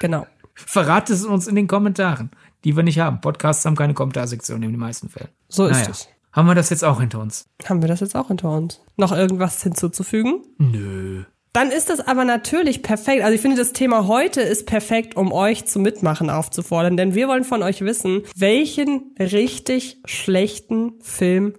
Genau. 0.00 0.26
Verratet 0.54 1.16
es 1.16 1.24
uns 1.24 1.46
in 1.46 1.54
den 1.54 1.68
Kommentaren, 1.68 2.30
die 2.64 2.74
wir 2.76 2.82
nicht 2.82 2.98
haben. 2.98 3.20
Podcasts 3.20 3.64
haben 3.64 3.76
keine 3.76 3.94
Kommentarsektion 3.94 4.62
in 4.62 4.72
den 4.72 4.80
meisten 4.80 5.08
Fällen. 5.08 5.28
So 5.48 5.66
ist 5.66 5.78
Naja, 5.78 5.90
es. 5.90 6.08
haben 6.32 6.48
wir 6.48 6.54
das 6.56 6.70
jetzt 6.70 6.84
auch 6.84 6.98
hinter 6.98 7.20
uns? 7.20 7.46
Haben 7.68 7.80
wir 7.82 7.88
das 7.88 8.00
jetzt 8.00 8.16
auch 8.16 8.28
hinter 8.28 8.50
uns? 8.50 8.80
Noch 8.96 9.12
irgendwas 9.12 9.62
hinzuzufügen? 9.62 10.42
Nö. 10.58 11.24
Dann 11.56 11.70
ist 11.70 11.88
das 11.88 12.06
aber 12.06 12.26
natürlich 12.26 12.82
perfekt. 12.82 13.22
Also 13.22 13.34
ich 13.34 13.40
finde, 13.40 13.56
das 13.56 13.72
Thema 13.72 14.06
heute 14.06 14.42
ist 14.42 14.66
perfekt, 14.66 15.16
um 15.16 15.32
euch 15.32 15.64
zum 15.64 15.80
Mitmachen 15.80 16.28
aufzufordern, 16.28 16.98
denn 16.98 17.14
wir 17.14 17.28
wollen 17.28 17.44
von 17.44 17.62
euch 17.62 17.80
wissen, 17.80 18.24
welchen 18.36 19.14
richtig 19.18 20.02
schlechten 20.04 21.00
Film 21.00 21.54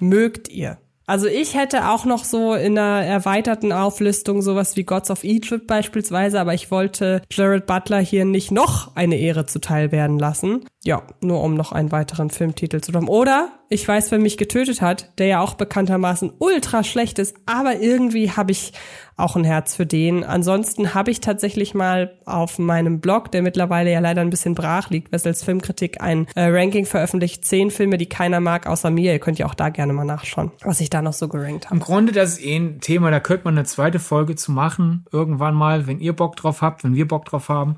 mögt 0.00 0.48
ihr? 0.48 0.78
Also 1.06 1.26
ich 1.26 1.54
hätte 1.54 1.90
auch 1.90 2.06
noch 2.06 2.24
so 2.24 2.54
in 2.54 2.78
einer 2.78 3.04
erweiterten 3.04 3.72
Auflistung 3.72 4.40
sowas 4.40 4.76
wie 4.76 4.84
Gods 4.84 5.10
of 5.10 5.24
Egypt 5.24 5.66
beispielsweise, 5.66 6.40
aber 6.40 6.54
ich 6.54 6.70
wollte 6.70 7.20
Jared 7.30 7.66
Butler 7.66 8.00
hier 8.00 8.24
nicht 8.24 8.50
noch 8.50 8.96
eine 8.96 9.18
Ehre 9.18 9.44
zuteil 9.44 9.92
werden 9.92 10.18
lassen. 10.18 10.64
Ja, 10.86 11.02
nur 11.22 11.42
um 11.42 11.54
noch 11.54 11.72
einen 11.72 11.92
weiteren 11.92 12.28
Filmtitel 12.28 12.82
zu 12.82 12.92
haben. 12.92 13.08
Oder 13.08 13.48
Ich 13.70 13.88
weiß, 13.88 14.10
wer 14.10 14.18
mich 14.18 14.36
getötet 14.36 14.82
hat, 14.82 15.18
der 15.18 15.26
ja 15.26 15.40
auch 15.40 15.54
bekanntermaßen 15.54 16.34
ultra 16.38 16.84
schlecht 16.84 17.18
ist, 17.18 17.34
aber 17.46 17.80
irgendwie 17.80 18.30
habe 18.30 18.52
ich 18.52 18.74
auch 19.16 19.34
ein 19.34 19.44
Herz 19.44 19.74
für 19.74 19.86
den. 19.86 20.24
Ansonsten 20.24 20.92
habe 20.92 21.10
ich 21.10 21.20
tatsächlich 21.20 21.72
mal 21.72 22.18
auf 22.26 22.58
meinem 22.58 23.00
Blog, 23.00 23.32
der 23.32 23.40
mittlerweile 23.40 23.90
ja 23.90 24.00
leider 24.00 24.20
ein 24.20 24.28
bisschen 24.28 24.54
brach 24.54 24.90
liegt, 24.90 25.10
Wessels 25.10 25.42
Filmkritik, 25.42 26.02
ein 26.02 26.26
äh, 26.34 26.48
Ranking 26.48 26.84
veröffentlicht. 26.84 27.46
Zehn 27.46 27.70
Filme, 27.70 27.96
die 27.96 28.06
keiner 28.06 28.40
mag, 28.40 28.66
außer 28.66 28.90
mir. 28.90 29.12
Ihr 29.12 29.20
könnt 29.20 29.38
ja 29.38 29.46
auch 29.46 29.54
da 29.54 29.70
gerne 29.70 29.94
mal 29.94 30.04
nachschauen, 30.04 30.52
was 30.62 30.80
ich 30.80 30.90
da 30.90 31.00
noch 31.00 31.14
so 31.14 31.28
gerankt 31.28 31.66
habe. 31.66 31.76
Im 31.76 31.80
Grunde, 31.80 32.12
das 32.12 32.32
ist 32.32 32.44
eh 32.44 32.56
ein 32.56 32.80
Thema, 32.80 33.10
da 33.10 33.20
könnte 33.20 33.44
man 33.44 33.56
eine 33.56 33.64
zweite 33.64 34.00
Folge 34.00 34.36
zu 34.36 34.52
machen, 34.52 35.06
irgendwann 35.10 35.54
mal, 35.54 35.86
wenn 35.86 36.00
ihr 36.00 36.12
Bock 36.12 36.36
drauf 36.36 36.60
habt, 36.60 36.84
wenn 36.84 36.94
wir 36.94 37.08
Bock 37.08 37.24
drauf 37.24 37.48
haben. 37.48 37.76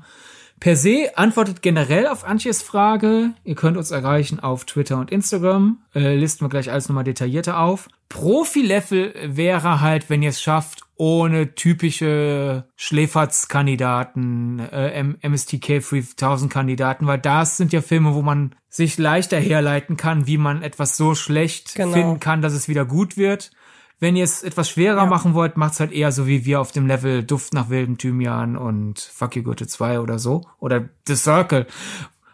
Per 0.59 0.75
se 0.75 1.11
antwortet 1.15 1.61
generell 1.61 2.07
auf 2.07 2.23
Antjes 2.25 2.63
Frage. 2.63 3.31
Ihr 3.43 3.53
könnt 3.55 3.77
uns 3.77 3.91
erreichen 3.91 4.39
auf 4.39 4.65
Twitter 4.65 4.97
und 4.97 5.11
Instagram. 5.11 5.77
Äh, 5.93 6.15
listen 6.15 6.43
wir 6.45 6.49
gleich 6.49 6.71
alles 6.71 6.89
nochmal 6.89 7.03
detaillierter 7.03 7.59
auf. 7.59 7.87
Profi-Level 8.09 9.13
wäre 9.35 9.81
halt, 9.81 10.09
wenn 10.09 10.23
ihr 10.23 10.29
es 10.29 10.41
schafft, 10.41 10.81
ohne 10.95 11.53
typische 11.53 12.65
Schläferz-Kandidaten, 12.75 14.59
äh, 14.59 15.03
MSTK 15.21 15.79
3000-Kandidaten, 15.79 17.05
weil 17.07 17.19
das 17.19 17.57
sind 17.57 17.73
ja 17.73 17.81
Filme, 17.81 18.13
wo 18.15 18.21
man 18.21 18.55
sich 18.69 18.97
leichter 18.97 19.39
herleiten 19.39 19.97
kann, 19.97 20.27
wie 20.27 20.37
man 20.37 20.61
etwas 20.63 20.97
so 20.97 21.15
schlecht 21.15 21.75
Genau. 21.75 21.93
finden 21.93 22.19
kann, 22.19 22.41
dass 22.41 22.53
es 22.53 22.67
wieder 22.67 22.85
gut 22.85 23.17
wird. 23.17 23.51
Wenn 23.99 24.15
ihr 24.15 24.23
es 24.23 24.43
etwas 24.43 24.69
schwerer 24.69 25.07
machen 25.07 25.33
wollt, 25.33 25.57
macht's 25.57 25.79
halt 25.79 25.91
eher 25.91 26.11
so 26.11 26.27
wie 26.27 26.45
wir 26.45 26.61
auf 26.61 26.71
dem 26.71 26.85
Level 26.85 27.23
Duft 27.23 27.53
nach 27.53 27.69
wildem 27.69 27.97
Thymian 27.97 28.55
und 28.55 28.99
Fuck 28.99 29.35
You 29.35 29.43
Goethe 29.43 29.67
2 29.67 29.99
oder 29.99 30.19
so. 30.19 30.41
Oder 30.59 30.89
The 31.07 31.15
Circle. 31.15 31.65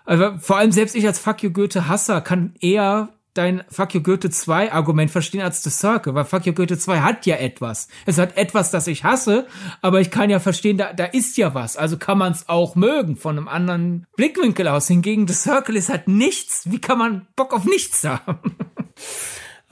Also 0.06 0.38
vor 0.40 0.58
allem 0.58 0.72
selbst 0.72 0.96
ich 0.96 1.08
als 1.08 1.20
Fuck 1.20 1.42
You 1.44 1.52
Goethe 1.52 1.88
Hasser 1.88 2.20
kann 2.20 2.56
eher 2.60 3.10
dein 3.34 3.64
Fuck 3.70 3.96
You 3.96 4.02
Goethe 4.02 4.30
2 4.30 4.74
Argument 4.74 5.10
verstehen 5.10 5.42
als 5.42 5.64
The 5.64 5.70
Circle, 5.70 6.14
weil 6.14 6.26
Fuck 6.26 6.46
You 6.46 6.54
Goethe 6.54 6.78
2 6.78 7.00
hat 7.00 7.26
ja 7.26 7.38
etwas. 7.38 7.88
Es 8.06 8.18
hat 8.18 8.38
etwas, 8.38 8.72
das 8.72 8.88
ich 8.88 9.04
hasse, 9.04 9.48
aber 9.82 10.02
ich 10.02 10.12
kann 10.12 10.30
ja 10.30 10.40
verstehen, 10.40 10.78
da, 10.78 10.94
da 10.94 11.06
ist 11.06 11.38
ja 11.38 11.54
was. 11.54 11.78
Also 11.78 11.98
kann 11.98 12.18
man 12.18 12.34
es 12.34 12.50
auch 12.50 12.76
mögen 12.76 13.16
von 13.16 13.38
einem 13.38 13.48
anderen 13.48 14.06
Blickwinkel 14.16 14.68
aus. 14.68 14.88
Hingegen 14.88 15.28
The 15.28 15.34
Circle 15.34 15.76
ist 15.76 15.90
halt 15.90 16.08
nichts. 16.08 16.70
Wie 16.70 16.80
kann 16.80 16.98
man 16.98 17.28
Bock 17.36 17.54
auf 17.54 17.66
nichts 17.66 18.04
haben? 18.04 18.38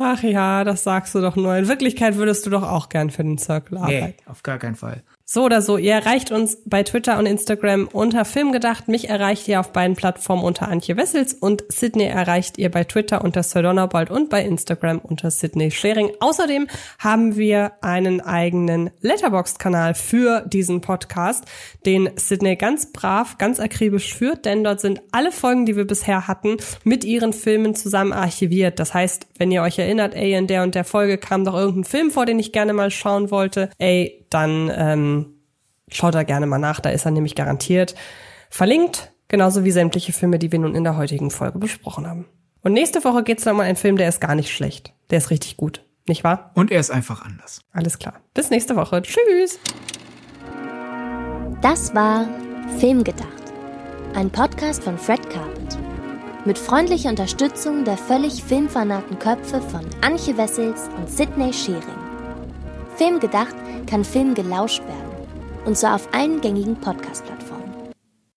Ach 0.04 0.24
ja, 0.24 0.64
das 0.64 0.84
sagst 0.84 1.14
du 1.14 1.22
doch 1.22 1.36
nur. 1.36 1.56
In 1.56 1.68
Wirklichkeit 1.68 2.16
würdest 2.16 2.46
du 2.46 2.50
doch 2.50 2.64
auch 2.64 2.90
gern 2.90 3.12
für 3.12 3.24
den 3.24 3.38
Circle 3.38 3.78
arbeiten. 3.78 4.16
Nee, 4.18 4.26
auf 4.26 4.42
gar 4.42 4.58
keinen 4.58 4.76
Fall. 4.76 5.04
So 5.34 5.46
oder 5.46 5.62
so, 5.62 5.78
ihr 5.78 5.94
erreicht 5.94 6.30
uns 6.32 6.58
bei 6.66 6.84
Twitter 6.84 7.18
und 7.18 7.26
Instagram 7.26 7.88
unter 7.88 8.26
Filmgedacht. 8.26 8.90
Mich 8.90 9.08
erreicht 9.08 9.48
ihr 9.48 9.62
auf 9.62 9.72
beiden 9.72 9.96
Plattformen 9.96 10.44
unter 10.44 10.68
Antje 10.68 10.98
Wessels 10.98 11.34
und 11.34 11.64
Sydney 11.70 12.04
erreicht 12.04 12.58
ihr 12.58 12.70
bei 12.70 12.84
Twitter 12.84 13.24
unter 13.24 13.42
Sir 13.42 13.62
Donnerbold 13.62 14.12
und 14.12 14.30
bei 14.30 14.44
Instagram 14.44 15.00
unter 15.00 15.32
Sydney 15.32 15.72
Schering. 15.72 16.12
Außerdem 16.20 16.68
haben 17.00 17.38
wir 17.38 17.72
einen 17.80 18.20
eigenen 18.20 18.90
Letterboxd-Kanal 19.00 19.94
für 19.94 20.42
diesen 20.42 20.82
Podcast, 20.82 21.46
den 21.86 22.10
Sydney 22.18 22.58
ganz 22.58 22.92
brav, 22.92 23.38
ganz 23.38 23.62
akribisch 23.62 24.14
führt, 24.14 24.44
denn 24.44 24.66
dort 24.66 24.82
sind 24.82 25.02
alle 25.14 25.32
Folgen, 25.32 25.66
die 25.66 25.78
wir 25.78 25.88
bisher 25.88 26.28
hatten, 26.28 26.58
mit 26.84 27.06
ihren 27.06 27.32
Filmen 27.32 27.74
zusammen 27.74 28.12
archiviert. 28.12 28.80
Das 28.80 28.94
heißt, 28.94 29.28
wenn 29.38 29.50
ihr 29.50 29.62
euch 29.62 29.80
erinnert, 29.80 30.14
ey, 30.14 30.34
in 30.34 30.48
der 30.48 30.64
und 30.64 30.76
der 30.76 30.84
Folge 30.84 31.18
kam 31.18 31.46
doch 31.46 31.56
irgendein 31.56 31.86
Film 31.86 32.12
vor, 32.12 32.26
den 32.26 32.38
ich 32.38 32.52
gerne 32.52 32.74
mal 32.74 32.92
schauen 32.92 33.32
wollte, 33.32 33.70
ey, 33.78 34.21
dann 34.34 34.72
ähm, 34.76 35.36
schaut 35.90 36.16
da 36.16 36.24
gerne 36.24 36.48
mal 36.48 36.58
nach, 36.58 36.80
da 36.80 36.90
ist 36.90 37.06
er 37.06 37.12
nämlich 37.12 37.36
garantiert 37.36 37.96
verlinkt, 38.50 39.12
genauso 39.28 39.64
wie 39.64 39.72
sämtliche 39.72 40.14
Filme, 40.14 40.38
die 40.38 40.52
wir 40.52 40.60
nun 40.60 40.76
in 40.76 40.84
der 40.84 40.98
heutigen 40.98 41.32
Folge 41.32 41.58
besprochen 41.58 42.08
haben. 42.08 42.26
Und 42.62 42.74
nächste 42.74 43.04
Woche 43.04 43.24
geht's 43.24 43.44
dann 43.44 43.56
um 43.56 43.62
einen 43.62 43.78
Film, 43.78 43.98
der 43.98 44.10
ist 44.10 44.22
gar 44.22 44.36
nicht 44.36 44.54
schlecht. 44.54 44.94
Der 45.10 45.18
ist 45.18 45.32
richtig 45.32 45.58
gut, 45.58 45.84
nicht 46.08 46.24
wahr? 46.24 46.52
Und 46.54 46.72
er 46.72 46.80
ist 46.80 46.92
einfach 46.92 47.26
anders. 47.26 47.62
Alles 47.72 47.98
klar. 47.98 48.20
Bis 48.34 48.50
nächste 48.50 48.76
Woche. 48.76 49.02
Tschüss. 49.02 49.60
Das 51.62 51.96
war 51.96 52.28
Filmgedacht, 52.78 53.54
ein 54.14 54.30
Podcast 54.30 54.84
von 54.84 54.98
Fred 54.98 55.30
Carpet. 55.30 55.78
Mit 56.44 56.58
freundlicher 56.58 57.10
Unterstützung 57.10 57.86
der 57.86 57.98
völlig 57.98 58.44
filmfanaten 58.44 59.20
Köpfe 59.20 59.62
von 59.62 59.86
Anche 60.02 60.36
Wessels 60.38 60.90
und 60.98 61.08
Sidney 61.10 61.54
Schering. 61.54 62.01
Filmgedacht 63.02 63.56
kann 63.88 64.06
Film 64.06 64.36
gelauscht 64.36 64.84
werden. 64.84 65.28
Und 65.66 65.76
zwar 65.76 65.96
auf 65.96 66.08
allen 66.14 66.40
gängigen 66.40 66.76
Podcast-Plattformen. 66.76 67.51